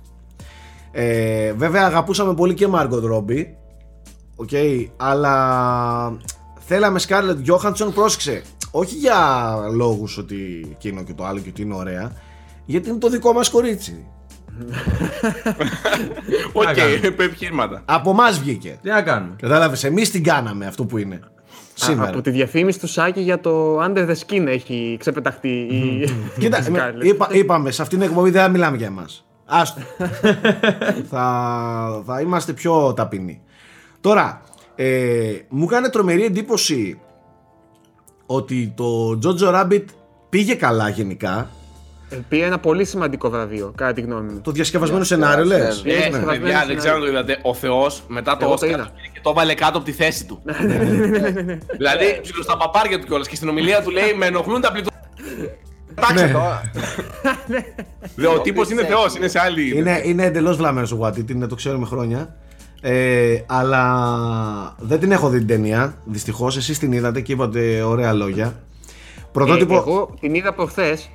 Ε, 0.98 1.52
βέβαια 1.52 1.86
αγαπούσαμε 1.86 2.34
πολύ 2.34 2.54
και 2.54 2.68
Margot 2.72 3.12
Robbie 3.14 3.44
Οκ, 4.36 4.48
αλλά 4.96 6.16
θέλαμε 6.58 7.00
Scarlett 7.08 7.50
Johansson, 7.52 7.92
πρόσεξε, 7.94 8.42
όχι 8.70 8.94
για 8.94 9.16
λόγους 9.74 10.18
ότι 10.18 10.66
εκείνο 10.70 11.02
και 11.02 11.14
το 11.14 11.24
άλλο 11.24 11.38
και 11.38 11.48
ότι 11.48 11.62
είναι 11.62 11.74
ωραία, 11.74 12.12
γιατί 12.64 12.88
είναι 12.88 12.98
το 12.98 13.08
δικό 13.08 13.32
μας 13.32 13.50
κορίτσι. 13.50 14.06
Οκ, 16.52 16.64
κάνουμε. 16.64 17.00
επιχειρήματα. 17.02 17.82
Από 17.84 18.10
εμάς 18.10 18.38
βγήκε. 18.40 18.78
Τι 18.82 18.88
να 18.88 19.02
κάνουμε. 19.02 19.36
Κατάλαβες, 19.40 19.84
εμείς 19.84 20.10
την 20.10 20.22
κάναμε 20.22 20.66
αυτό 20.66 20.84
που 20.84 20.98
είναι. 20.98 21.20
Σήμερα. 21.74 22.08
Από 22.08 22.20
τη 22.20 22.30
διαφήμιση 22.30 22.78
του 22.80 22.86
Σάκη 22.88 23.20
για 23.20 23.40
το 23.40 23.82
Under 23.84 24.08
the 24.08 24.14
Skin 24.26 24.44
έχει 24.46 24.96
ξεπεταχτεί 25.00 25.48
η 25.48 26.08
Κοίτα, 26.38 26.58
η 26.68 26.70
με- 26.70 26.78
Scarlett. 27.00 27.04
είπα, 27.04 27.28
είπαμε, 27.32 27.70
σε 27.70 27.82
αυτήν 27.82 27.98
την 27.98 28.08
εκπομπή 28.08 28.30
δεν 28.30 28.42
θα 28.42 28.48
μιλάμε 28.48 28.76
για 28.76 28.86
εμάς. 28.86 29.25
Άστο. 29.46 29.80
θα, 31.10 32.02
θα 32.06 32.20
είμαστε 32.20 32.52
πιο 32.52 32.92
ταπεινοί. 32.94 33.40
Τώρα, 34.00 34.40
ε, 34.74 35.32
μου 35.48 35.64
έκανε 35.64 35.88
τρομερή 35.88 36.24
εντύπωση 36.24 37.00
ότι 38.26 38.72
το 38.76 39.18
Jojo 39.24 39.54
Rabbit 39.54 39.84
πήγε 40.28 40.54
καλά 40.54 40.88
γενικά. 40.88 41.50
Ε, 42.08 42.16
Πήρε 42.28 42.44
ένα 42.46 42.58
πολύ 42.58 42.84
σημαντικό 42.84 43.30
βραβείο, 43.30 43.72
κατά 43.76 43.92
τη 43.92 44.00
γνώμη 44.00 44.32
μου. 44.32 44.40
Το 44.40 44.50
διασκευασμένο 44.50 45.04
σενάριο, 45.04 45.44
λες. 45.44 45.82
ναι. 45.84 45.92
Ε, 45.92 46.08
ναι. 46.08 46.24
παιδιά, 46.24 46.64
δεν 46.66 46.76
ξέρω 46.76 46.94
αν 46.94 47.00
το 47.00 47.06
είδατε. 47.06 47.38
Ο 47.42 47.54
Θεός 47.54 48.02
μετά 48.08 48.36
το 48.36 48.38
Εγώ 48.40 48.48
το 48.48 48.54
Όσκαρ 48.54 48.70
είδα. 48.70 48.90
και 49.12 49.20
το 49.22 49.30
έβαλε 49.30 49.54
κάτω 49.54 49.76
από 49.76 49.86
τη 49.86 49.92
θέση 49.92 50.26
του. 50.26 50.42
δηλαδή, 51.76 52.18
ψηλό 52.22 52.42
στα 52.42 52.56
παπάρια 52.56 52.98
του 52.98 53.06
κιόλας 53.06 53.28
και 53.28 53.36
στην 53.36 53.48
ομιλία 53.48 53.82
του 53.82 53.90
λέει: 53.90 54.14
Με 54.16 54.26
ενοχλούν 54.26 54.60
τα 54.60 54.72
πληθώρα. 54.72 55.00
Εντάξει, 55.94 56.32
Τώρα, 56.32 56.70
Δε, 58.14 58.26
ο 58.36 58.40
τύπος 58.40 58.70
είναι 58.70 58.84
Θεός, 58.84 59.14
είναι 59.14 59.28
σε 59.28 59.40
άλλη. 59.40 59.78
Είναι, 59.78 60.00
είναι 60.04 60.24
εντελώς 60.24 60.56
βλαμμένος 60.56 60.92
ο 60.92 60.98
Watit, 61.02 61.30
είναι, 61.30 61.46
το 61.46 61.54
ξέρουμε 61.54 61.86
χρόνια. 61.86 62.36
Ε, 62.80 63.36
αλλά 63.46 63.84
δεν 64.78 65.00
την 65.00 65.12
έχω 65.12 65.28
δει 65.28 65.38
την 65.38 65.46
ταινία. 65.46 65.94
Δυστυχώς, 66.04 66.56
εσείς 66.56 66.78
την 66.78 66.92
είδατε 66.92 67.20
και 67.20 67.32
είπατε 67.32 67.82
ωραία 67.82 68.12
λόγια. 68.12 68.60
Πρωτότυπο. 69.32 69.74
Ε, 69.74 69.76
εγώ 69.76 70.14
την 70.20 70.34
είδα 70.34 70.54
προχθές, 70.54 71.10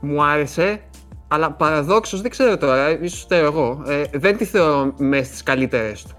μου 0.00 0.24
άρεσε, 0.24 0.80
αλλά 1.28 1.52
παραδόξως 1.52 2.20
δεν 2.20 2.30
ξέρω 2.30 2.56
τώρα, 2.56 3.00
ίσως 3.00 3.20
φταίω 3.20 3.44
εγώ, 3.44 3.82
ε, 3.86 4.02
δεν 4.12 4.36
τη 4.36 4.44
θεωρώ 4.44 4.94
μέσα 4.98 5.24
στις 5.24 5.42
καλύτερες 5.42 6.02
του. 6.02 6.16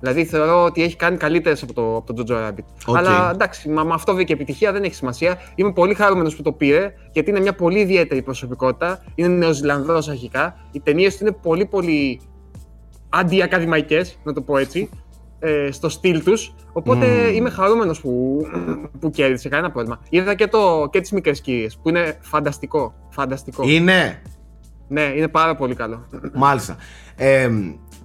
Δηλαδή 0.00 0.24
θεωρώ 0.24 0.64
ότι 0.64 0.82
έχει 0.82 0.96
κάνει 0.96 1.16
καλύτερες 1.16 1.62
από 1.62 1.72
το, 1.72 1.96
από 1.96 2.12
το 2.12 2.24
Jojo 2.28 2.48
Rabbit. 2.48 2.64
Οκ. 2.86 2.96
Αλλά 2.96 3.30
εντάξει, 3.32 3.68
μα, 3.68 3.84
με 3.84 3.94
αυτό 3.94 4.14
βγήκε 4.14 4.32
επιτυχία, 4.32 4.72
δεν 4.72 4.82
έχει 4.82 4.94
σημασία. 4.94 5.38
Είμαι 5.54 5.72
πολύ 5.72 5.94
χαρούμενος 5.94 6.36
που 6.36 6.42
το 6.42 6.52
πήρε, 6.52 6.92
γιατί 7.12 7.30
είναι 7.30 7.40
μια 7.40 7.54
πολύ 7.54 7.80
ιδιαίτερη 7.80 8.22
προσωπικότητα. 8.22 9.04
Είναι 9.14 9.28
Νεοζηλανδός 9.28 10.08
αρχικά. 10.08 10.56
Οι 10.72 10.80
ταινίες 10.80 11.16
του 11.16 11.24
είναι 11.24 11.36
πολύ 11.42 11.66
πολύ 11.66 12.20
αντιακαδημαϊκές, 13.08 14.18
να 14.22 14.32
το 14.32 14.40
πω 14.40 14.56
έτσι, 14.56 14.88
ε, 15.38 15.70
στο 15.70 15.88
στυλ 15.88 16.22
τους. 16.22 16.54
Οπότε 16.72 17.06
είμαι 17.34 17.50
χαρούμενος 17.50 18.00
που, 18.00 18.40
που 19.00 19.10
κέρδισε, 19.10 19.48
κανένα 19.48 19.72
πρόβλημα. 19.72 20.00
Είδα 20.08 20.34
και, 20.34 20.46
το, 20.46 20.88
και 20.92 21.00
τις 21.00 21.12
Μικρές 21.12 21.40
Κυρίες, 21.40 21.78
που 21.82 21.88
είναι 21.88 22.18
φανταστικό. 22.20 22.94
Φανταστικό. 23.10 23.62
Είναι; 23.68 24.22
Ναι, 24.88 25.12
είναι 25.16 25.28
πάρα 25.28 25.54
πολύ 25.56 25.74
καλό. 25.74 26.06
Μάλιστα. 26.34 26.76
Ε, 27.16 27.50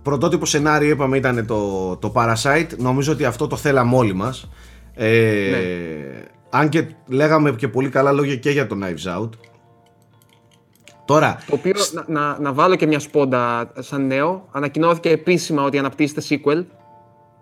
πρωτότυπο 0.03 0.45
σενάριο 0.45 0.89
είπαμε 0.89 1.17
ήταν 1.17 1.45
το, 1.45 1.95
το 1.97 2.11
Parasite. 2.15 2.67
Νομίζω 2.77 3.11
ότι 3.11 3.25
αυτό 3.25 3.47
το 3.47 3.55
θέλαμε 3.55 3.95
όλοι 3.95 4.13
μας. 4.13 4.49
Ε, 4.95 5.49
Ναι. 5.51 6.23
Αν 6.49 6.69
και 6.69 6.87
λέγαμε 7.07 7.51
και 7.51 7.67
πολύ 7.67 7.89
καλά 7.89 8.11
λόγια 8.11 8.35
και 8.35 8.49
για 8.49 8.67
το 8.67 8.75
Knives 8.81 9.19
Out. 9.21 9.29
Τώρα, 11.05 11.37
Το 11.47 11.55
οποίο, 11.55 11.73
να, 11.91 12.05
να, 12.07 12.39
να 12.39 12.53
βάλω 12.53 12.75
και 12.75 12.87
μια 12.87 12.99
σπόντα 12.99 13.71
σαν 13.79 14.07
νέο, 14.07 14.47
ανακοινώθηκε 14.51 15.09
επίσημα 15.09 15.63
ότι 15.63 15.77
αναπτύσσεται 15.77 16.21
sequel. 16.29 16.65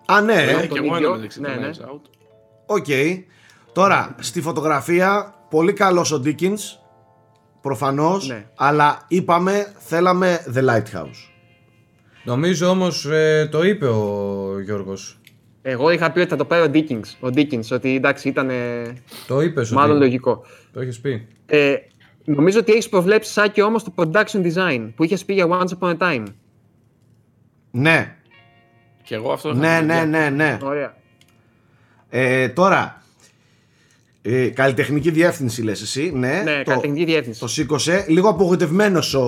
Α, 0.05 0.21
ναι, 0.21 0.33
Ε, 0.33 0.53
οκ. 0.55 0.61
και 0.61 0.67
τον 0.67 0.77
εγώ 0.85 0.95
ίδιο. 0.95 1.07
ένα 1.07 1.15
μεταξύ 1.15 1.39
Ναι, 1.41 1.47
του 1.47 1.59
ναι. 1.59 1.69
Knives 1.69 1.93
Out. 1.93 2.01
Τώρα, 3.73 4.15
στη 4.19 4.41
φωτογραφία, 4.41 5.33
πολύ 5.49 5.73
καλός 5.73 6.11
ο 6.11 6.21
Deakins, 6.25 6.59
προφανώς, 7.61 8.27
Ναι. 8.27 8.45
αλλά 8.55 8.97
είπαμε, 9.07 9.73
θέλαμε 9.77 10.43
The 10.55 10.59
Lighthouse. 10.69 11.30
Νομίζω 12.23 12.67
όμως 12.69 13.05
ε, 13.05 13.47
το 13.51 13.63
είπε 13.63 13.85
ο 13.87 14.59
Γιώργος. 14.63 15.19
Εγώ 15.61 15.89
είχα 15.91 16.11
πει 16.11 16.19
ότι 16.19 16.29
θα 16.29 16.35
το 16.35 16.45
πάρει 16.45 16.61
ο 16.67 16.71
Dickens, 16.73 17.15
ο 17.19 17.27
Dickens 17.27 17.67
ότι 17.71 17.95
εντάξει 17.95 18.27
ήταν 18.27 18.49
ε, 18.49 18.93
Το 19.27 19.41
είπες 19.41 19.71
μάλλον 19.71 19.95
ότι 19.95 20.05
λογικό. 20.05 20.45
το 20.73 20.79
έχεις 20.81 20.99
πει. 20.99 21.27
Ε, 21.45 21.75
νομίζω 22.25 22.59
ότι 22.59 22.71
έχεις 22.71 22.89
προβλέψει 22.89 23.31
Σάκη 23.31 23.61
όμως 23.61 23.83
το 23.83 23.93
production 23.95 24.53
design 24.53 24.89
που 24.95 25.03
είχες 25.03 25.25
πει 25.25 25.33
για 25.33 25.47
Once 25.49 25.77
Upon 25.79 25.97
a 25.97 25.97
Time. 25.97 26.23
Ναι, 27.71 28.15
Και 29.03 29.15
εγώ 29.15 29.31
αυτό. 29.31 29.49
είχα 29.49 29.57
ναι, 29.59 29.79
πει. 29.79 29.85
ναι, 29.85 30.05
ναι, 30.19 30.29
ναι. 30.29 30.57
Ωραία. 30.63 30.95
Ε, 32.09 32.49
τώρα, 32.49 33.00
ε, 34.21 34.47
καλλιτεχνική 34.47 35.11
διεύθυνση 35.11 35.61
λες 35.61 35.81
εσύ, 35.81 36.11
ναι. 36.15 36.41
Ναι, 36.43 36.57
το, 36.63 36.69
καλλιτεχνική 36.69 37.05
διεύθυνση. 37.05 37.39
το 37.39 37.47
σήκωσε. 37.47 38.05
Λίγο 38.07 38.29
απογοητευμένος 38.29 39.13
ο, 39.13 39.21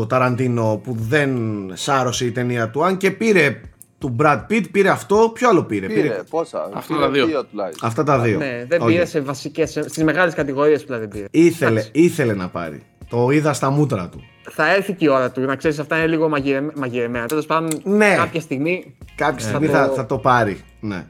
ο 0.00 0.06
Ταραντίνο 0.06 0.80
που 0.84 0.96
δεν 0.98 1.30
σάρωσε 1.72 2.24
η 2.24 2.30
ταινία 2.32 2.70
του, 2.70 2.84
αν 2.84 2.96
και 2.96 3.10
πήρε 3.10 3.60
του 3.98 4.16
Brad 4.20 4.40
Pitt, 4.50 4.70
πήρε 4.70 4.88
αυτό, 4.88 5.30
ποιο 5.34 5.48
άλλο 5.48 5.62
πήρε; 5.64 5.86
Πήρε 5.86 6.22
πόσα; 6.30 6.70
Αυτά 6.74 6.94
πήρε 6.94 7.06
τα 7.06 7.10
δύο. 7.10 7.44
τουλάχιστον. 7.44 7.88
Αυτά 7.88 8.02
τα 8.04 8.18
δύο. 8.18 8.38
Ναι, 8.38 8.64
δεν 8.68 8.80
Όχι. 8.82 8.92
πήρε 8.92 9.04
σε 9.04 9.20
βασικές, 9.20 9.70
σε- 9.70 9.88
στις 9.88 10.04
μεγάλες 10.04 10.34
κατηγορίες 10.34 10.84
που 10.84 10.96
δεν 10.98 11.08
πήρε. 11.08 11.24
Ήθελε, 11.30 11.70
Εντάξει. 11.70 11.90
ήθελε 11.92 12.34
να 12.34 12.48
πάρει. 12.48 12.82
Το 13.08 13.30
είδα 13.30 13.52
στα 13.52 13.70
μούτρα 13.70 14.08
του. 14.08 14.22
Θα 14.50 14.74
έρθει 14.74 14.92
και 14.92 15.04
η 15.04 15.08
ώρα 15.08 15.30
του, 15.30 15.40
να 15.40 15.56
ξέρεις 15.56 15.78
αυτά 15.78 15.96
είναι 15.96 16.06
λίγο 16.06 16.28
μαγειρε- 16.28 16.76
μαγειρεμένα. 16.76 17.26
Τέλος 17.26 17.46
πάντων, 17.46 17.80
Ναι. 17.84 18.14
κάποια 18.16 18.40
στιγμή 18.40 18.94
Κάποια 19.16 19.46
Ε, 19.46 19.48
στιγμή 19.48 19.66
θα 19.66 19.78
θα, 19.82 19.88
το- 19.88 19.94
θα 19.94 20.06
το 20.06 20.18
πάρει. 20.18 20.60
Ναι. 20.80 21.06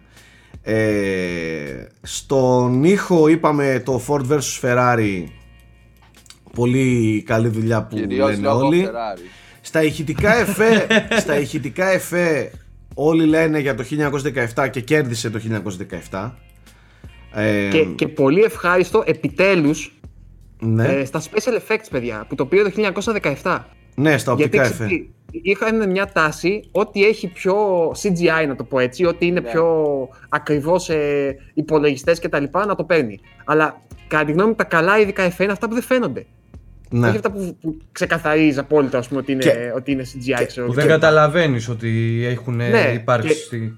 Ε, 0.67 1.87
στον 2.03 2.85
ήχο 2.85 3.29
είπαμε 3.29 3.83
το 3.85 4.03
Ford 4.09 4.23
vs 4.31 4.61
Ferrari 4.61 5.25
πολύ 6.55 7.23
καλή 7.27 7.49
δουλειά 7.49 7.83
που 7.83 7.97
Κυρίως 7.97 8.31
λένε 8.31 8.43
λόγω 8.43 8.67
όλοι. 8.67 8.89
Ferrari. 8.89 9.29
Στα 9.61 9.83
ηχητικά 9.83 10.37
εφέ, 10.37 10.87
στα 11.23 11.39
ηχητικά 11.39 11.87
εφέ 11.87 12.51
όλοι 12.95 13.25
λένε 13.25 13.59
για 13.59 13.75
το 13.75 13.85
1917 14.55 14.69
και 14.71 14.81
κέρδισε 14.81 15.31
το 15.31 15.41
1917. 16.11 16.31
Ε, 17.35 17.69
και, 17.69 17.85
και 17.85 18.09
πολύ 18.09 18.43
ευχάριστο 18.43 19.03
επιτέλους 19.07 19.99
ναι, 20.59 20.87
ε, 20.87 21.05
στα 21.05 21.23
special 21.23 21.55
effects, 21.55 21.87
παιδιά, 21.91 22.27
που 22.29 22.35
το 22.35 22.47
πήρε 22.47 22.63
το 22.63 22.93
1917. 23.43 23.59
Ναι, 23.95 24.19
στα 24.19 24.35
Γιατί 24.35 24.57
οπτικά 24.59 24.63
ξέρεις 24.75 24.81
εφέ. 24.81 25.05
τι, 25.33 25.41
είχαν 25.43 25.91
μια 25.91 26.07
τάση 26.13 26.69
ότι 26.73 27.05
έχει 27.05 27.29
πιο 27.29 27.57
CGI, 28.03 28.47
να 28.49 28.57
το 28.57 28.65
πω 28.65 28.79
έτσι, 28.79 29.05
ότι 29.05 29.27
είναι 29.27 29.41
Ναι. 29.41 29.51
πιο 29.51 29.75
ακριβώς 30.29 30.89
ε, 30.89 31.37
υπολογιστές 31.55 32.19
και 32.19 32.29
τα 32.29 32.41
λοιπά, 32.41 32.67
να 32.67 32.75
το 32.75 32.85
παίρνει. 32.85 33.21
Αλλά 33.45 33.81
κατά 34.09 34.25
τη 34.25 34.33
γνώμη 34.33 34.49
μου, 34.49 34.55
τα 34.55 34.65
καλά 34.65 34.99
ειδικά 34.99 35.23
εφέ 35.23 35.43
είναι 35.43 35.53
αυτά 35.53 35.69
που 35.69 35.75
δεν 35.75 35.83
φαίνονται. 35.83 36.27
Ναι. 36.91 37.07
Όχι 37.07 37.17
αυτά 37.17 37.31
που, 37.31 37.57
που 37.61 37.77
ξεκαθαρίζει 37.93 38.59
απόλυτα 38.59 38.99
ας 38.99 39.09
πούμε, 39.09 39.21
ότι, 39.21 39.33
είναι, 39.33 39.43
Και- 39.43 39.73
ότι 39.77 39.93
είναι 39.93 40.03
CGI. 40.03 40.35
και- 40.39 40.45
ξέρω 40.47 40.67
Που 40.67 40.73
εγώ. 40.73 40.81
δεν 40.81 40.91
καταλαβαίνεις 40.91 41.69
ότι 41.69 42.21
έχουν 42.27 42.57
Ναι, 42.57 42.91
υπάρξει. 42.95 43.29
και- 43.29 43.35
στη- 43.35 43.77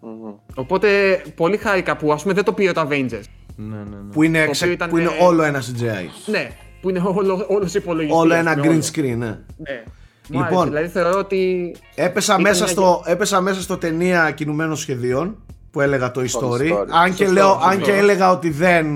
Μμμ. 0.00 0.32
Οπότε 0.54 0.88
πολύ 1.34 1.56
χάρηκα 1.56 1.96
που 1.96 2.12
ας 2.12 2.22
πούμε 2.22 2.34
δεν 2.34 2.44
το 2.44 2.52
πήρε 2.52 2.72
το 2.72 2.80
Avengers. 2.90 3.22
Ναι, 3.56 3.76
ναι, 3.76 3.82
ναι. 3.82 4.12
Που 4.12 4.22
είναι, 4.22 4.38
Το 4.38 4.44
εξε- 4.44 4.62
οποίο 4.62 4.72
ήταν, 4.74 4.88
που 4.88 4.98
είναι 4.98 5.10
ε, 5.20 5.24
όλο 5.24 5.42
ένα 5.42 5.60
CGI. 5.60 6.08
Ναι, 6.26 6.50
που 6.82 6.90
είναι 6.90 7.02
όλο, 7.04 7.46
όλος 7.48 7.74
υπολογιστής. 7.74 8.20
Όλο 8.20 8.34
ένα 8.34 8.52
είναι 8.52 8.62
green 8.64 8.68
όλο. 8.70 8.80
screen, 8.92 9.16
ναι. 9.18 9.26
Ναι. 9.56 9.82
Μου 10.28 10.38
Λοιπόν. 10.38 10.46
άρεσε, 10.52 10.68
δηλαδή 10.68 10.88
θεωρώ 10.88 11.18
ότι 11.18 11.74
Έπεσα 11.94 12.32
Ήταν 12.32 12.42
μέσα, 12.42 12.64
μια- 12.64 12.72
στο, 12.72 13.02
έπεσα 13.06 13.40
μέσα 13.40 13.60
στο 13.60 13.76
ταινία 13.76 14.30
κινουμένων 14.30 14.76
σχεδίων 14.76 15.36
που 15.70 15.80
έλεγα 15.80 16.10
το 16.10 16.20
Το 16.20 16.38
Story. 16.40 16.60
Story. 16.72 16.86
Αν, 16.90 17.14
και 17.14 17.24
Σωστό, 17.24 17.32
λέω, 17.32 17.48
σωστό. 17.52 17.68
αν 17.68 17.80
και 17.80 17.92
έλεγα 17.92 18.30
ότι 18.30 18.50
δεν 18.50 18.86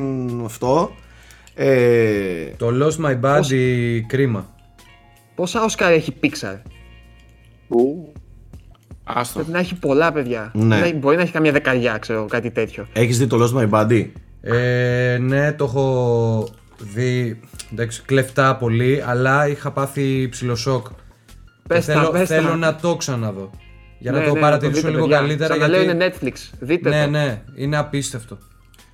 αυτό. 0.45 0.91
Ε, 1.55 2.45
Το 2.57 2.69
Lost 2.83 3.05
My 3.07 3.21
Body 3.21 4.01
κρίμα. 4.07 4.47
πόσα 5.35 5.61
Oscar 5.69 5.89
έχει 5.91 6.15
Pixar; 6.23 6.57
Ου, 7.69 8.13
Άστο. 9.05 9.35
Πρέπει 9.35 9.53
να 9.53 9.59
έχει 9.59 9.75
πολλά 9.75 10.13
παιδιά. 10.13 10.51
Ναι. 10.55 10.79
Να- 10.81 10.93
Μπορεί 10.95 11.17
να 11.17 11.23
έχει 11.23 11.33
καμιά 11.33 11.53
δεκαριά, 11.53 11.99
ξέρω, 11.99 12.27
κάτι 12.27 12.51
τέτοιο. 12.51 12.87
έχεις 12.93 13.19
δει 13.19 13.27
το 13.27 13.34
I 13.34 13.37
Lost 13.45 13.61
My 13.63 13.71
Body. 13.71 14.07
Ε, 14.43 15.19
ναι, 15.21 15.53
το 15.53 15.65
έχω 15.65 16.49
δει 16.79 17.41
εντάξει, 17.73 18.03
κλεφτά 18.07 18.57
πολύ, 18.57 19.03
αλλά 19.07 19.49
είχα 19.49 19.71
πάθει 19.71 20.29
ψιλοσόκ. 20.29 20.87
Και 20.87 20.93
Πες 21.69 21.85
τα, 21.87 21.93
θέλω, 21.93 22.11
πες 22.11 22.29
τα. 22.29 22.35
θέλω 22.35 22.57
να 22.57 22.77
το 22.77 22.97
ξαναδώ. 22.97 23.51
Για 23.99 24.13
να 24.13 24.19
Ναι, 24.19 24.25
το 24.27 24.33
ναι, 24.35 24.41
παρατηρήσω 24.41 24.81
δείτε, 24.81 24.91
λίγο 24.93 25.03
παιδιά. 25.03 25.19
καλύτερα. 25.19 25.55
Ξαναλέω, 25.55 25.83
γιατί... 25.83 25.97
είναι 25.97 26.15
Netflix. 26.21 26.57
Δείτε 26.61 26.89
Ναι, 26.89 27.05
το. 27.05 27.11
ναι, 27.11 27.43
είναι 27.55 27.77
απίστευτο. 27.77 28.39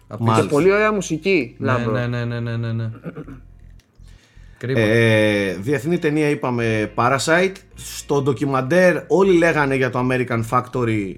Και 0.08 0.16
Μάλιστα. 0.18 0.48
πολύ 0.50 0.72
ωραία 0.72 0.92
μουσική, 0.92 1.54
Ναι, 1.58 1.66
Λάμπρο. 1.66 1.92
ναι, 1.92 2.06
ναι, 2.06 2.24
ναι, 2.24 2.40
ναι, 2.40 2.56
ναι, 2.56 2.72
ναι. 2.72 2.90
Κρίμα. 4.58 4.80
Ε, 4.80 5.54
διεθνή 5.60 5.98
ταινία 5.98 6.28
είπαμε 6.28 6.92
Parasite. 6.94 7.52
Στο 7.74 8.22
ντοκιμαντέρ 8.22 8.96
όλοι 9.06 9.38
λέγανε 9.38 9.74
για 9.74 9.90
το 9.90 10.08
American 10.10 10.42
Factory 10.50 11.14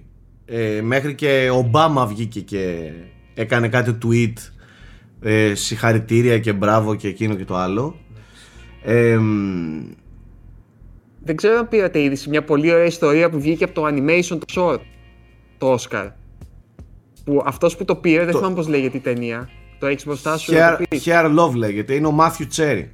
ε, 0.47 0.81
μέχρι 0.83 1.15
και 1.15 1.49
ο 1.53 1.57
Ομπάμα 1.57 2.07
βγήκε 2.07 2.41
και 2.41 2.91
έκανε 3.35 3.69
κάτι 3.69 3.99
tweet 4.05 4.33
ε, 5.25 5.55
συγχαρητήρια 5.55 6.39
και 6.39 6.53
μπράβο 6.53 6.95
και 6.95 7.09
εκείνο 7.09 7.35
και 7.35 7.45
το 7.45 7.57
άλλο. 7.57 7.97
Ε, 8.83 9.17
μ, 9.17 9.93
Δεν 11.25 11.37
ξέρω 11.37 11.59
αν 11.59 11.69
πήρατε 11.69 12.03
είδηση 12.03 12.29
μια 12.29 12.45
πολύ 12.45 12.73
ωραία 12.73 12.85
ιστορία 12.85 13.31
που 13.31 13.41
βγήκε 13.41 13.65
από 13.65 13.75
το 13.75 13.87
animation 13.87 14.39
το 14.39 14.47
short. 14.57 14.79
Το 15.59 15.75
Oscar. 15.79 16.11
Που 17.25 17.43
αυτός 17.47 17.77
που 17.77 17.85
το 17.85 17.97
πήρε, 17.97 18.25
δεν 18.25 18.33
Το- 18.33 18.39
θυμάμαι 18.39 18.55
πώς 18.55 18.69
λέγεται 18.69 18.97
η 18.97 19.01
ταινία. 19.01 19.49
Το 19.79 19.87
έχεις 19.87 20.05
μπροστά 20.07 20.37
σου. 20.39 20.53
να 20.53 20.75
Hair, 20.75 20.79
το 20.79 20.85
πεις. 20.89 21.05
Hair 21.07 21.39
Love 21.39 21.55
λέγεται, 21.55 21.95
είναι 21.95 22.07
ο 22.07 22.17
Matthew 22.21 22.47
Cherry. 22.57 22.85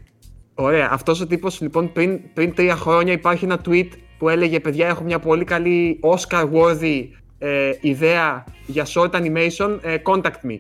Ωραία. 0.55 0.89
Αυτός 0.93 1.21
ο 1.21 1.27
τύπος 1.27 1.61
λοιπόν 1.61 1.93
πριν, 1.93 2.21
πριν 2.35 2.55
τρία 2.55 2.77
χρόνια 2.77 3.13
υπάρχει 3.13 3.45
ένα 3.45 3.61
tweet 3.69 3.89
που 4.19 4.29
έλεγε 4.29 4.61
παιδιά 4.61 4.87
έχω 4.89 5.03
μια 5.05 5.19
πολύ 5.19 5.45
καλή 5.45 6.01
Oscar 6.03 6.49
worthy 6.53 7.05
ε, 7.39 7.71
ιδέα 7.81 8.45
για 8.67 8.87
short 8.95 9.11
animation, 9.11 9.79
ε, 9.83 9.97
contact 10.03 10.51
me. 10.51 10.59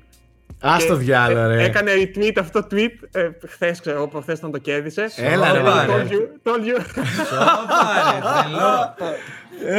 Ας 0.62 0.86
το 0.86 0.92
Και, 0.96 0.98
διάλο 1.04 1.38
ε, 1.38 1.46
ρε. 1.46 1.64
Έκανε 1.64 1.90
retweet 1.94 2.32
αυτό 2.40 2.60
το 2.62 2.68
tweet 2.70 3.08
ε, 3.12 3.28
χθες, 3.48 3.80
ξέρω 3.80 3.96
εγώ, 3.96 4.08
προχθές 4.08 4.38
όταν 4.38 4.50
το 4.50 4.58
κέρδισε. 4.58 5.06
Έλα, 5.16 5.52
ρε, 5.52 5.58
Ε, 5.58 5.62
μαλάκα. 5.62 5.92
told 5.92 6.06
you, 6.10 6.50
told 6.50 6.60
you. 6.60 6.80
Σοβαρά, 7.28 8.12
ρε, 8.12 8.20
τρελό. 8.42 8.94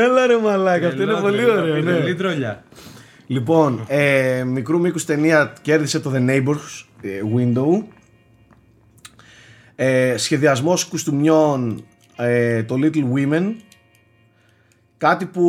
Έλα 0.04 0.26
ρε 0.28 0.38
μαλάκα, 0.38 0.88
αυτό 0.88 1.02
είναι 1.02 1.12
Τρελό, 1.12 1.26
πολύ 1.28 1.38
τρελό, 1.44 1.62
ωραίο. 1.62 1.76
ναι. 1.76 1.92
τρελή 1.92 2.16
τρολιά. 2.16 2.64
Λοιπόν, 3.28 3.86
ε, 3.88 4.44
μικρού 4.46 4.80
μήκους 4.80 5.06
ταινία 5.06 5.54
κέρδισε 5.62 6.00
το 6.00 6.12
The 6.16 6.30
Neighbors 6.30 6.86
ε, 7.02 7.10
Window. 7.38 7.84
Ε, 9.76 10.18
σχεδιασμός 10.18 10.86
κουστούμιών 10.86 11.84
ε, 12.18 12.64
το 12.64 12.76
Little 12.84 13.04
Women. 13.16 13.54
Κάτι 14.98 15.26
που 15.26 15.44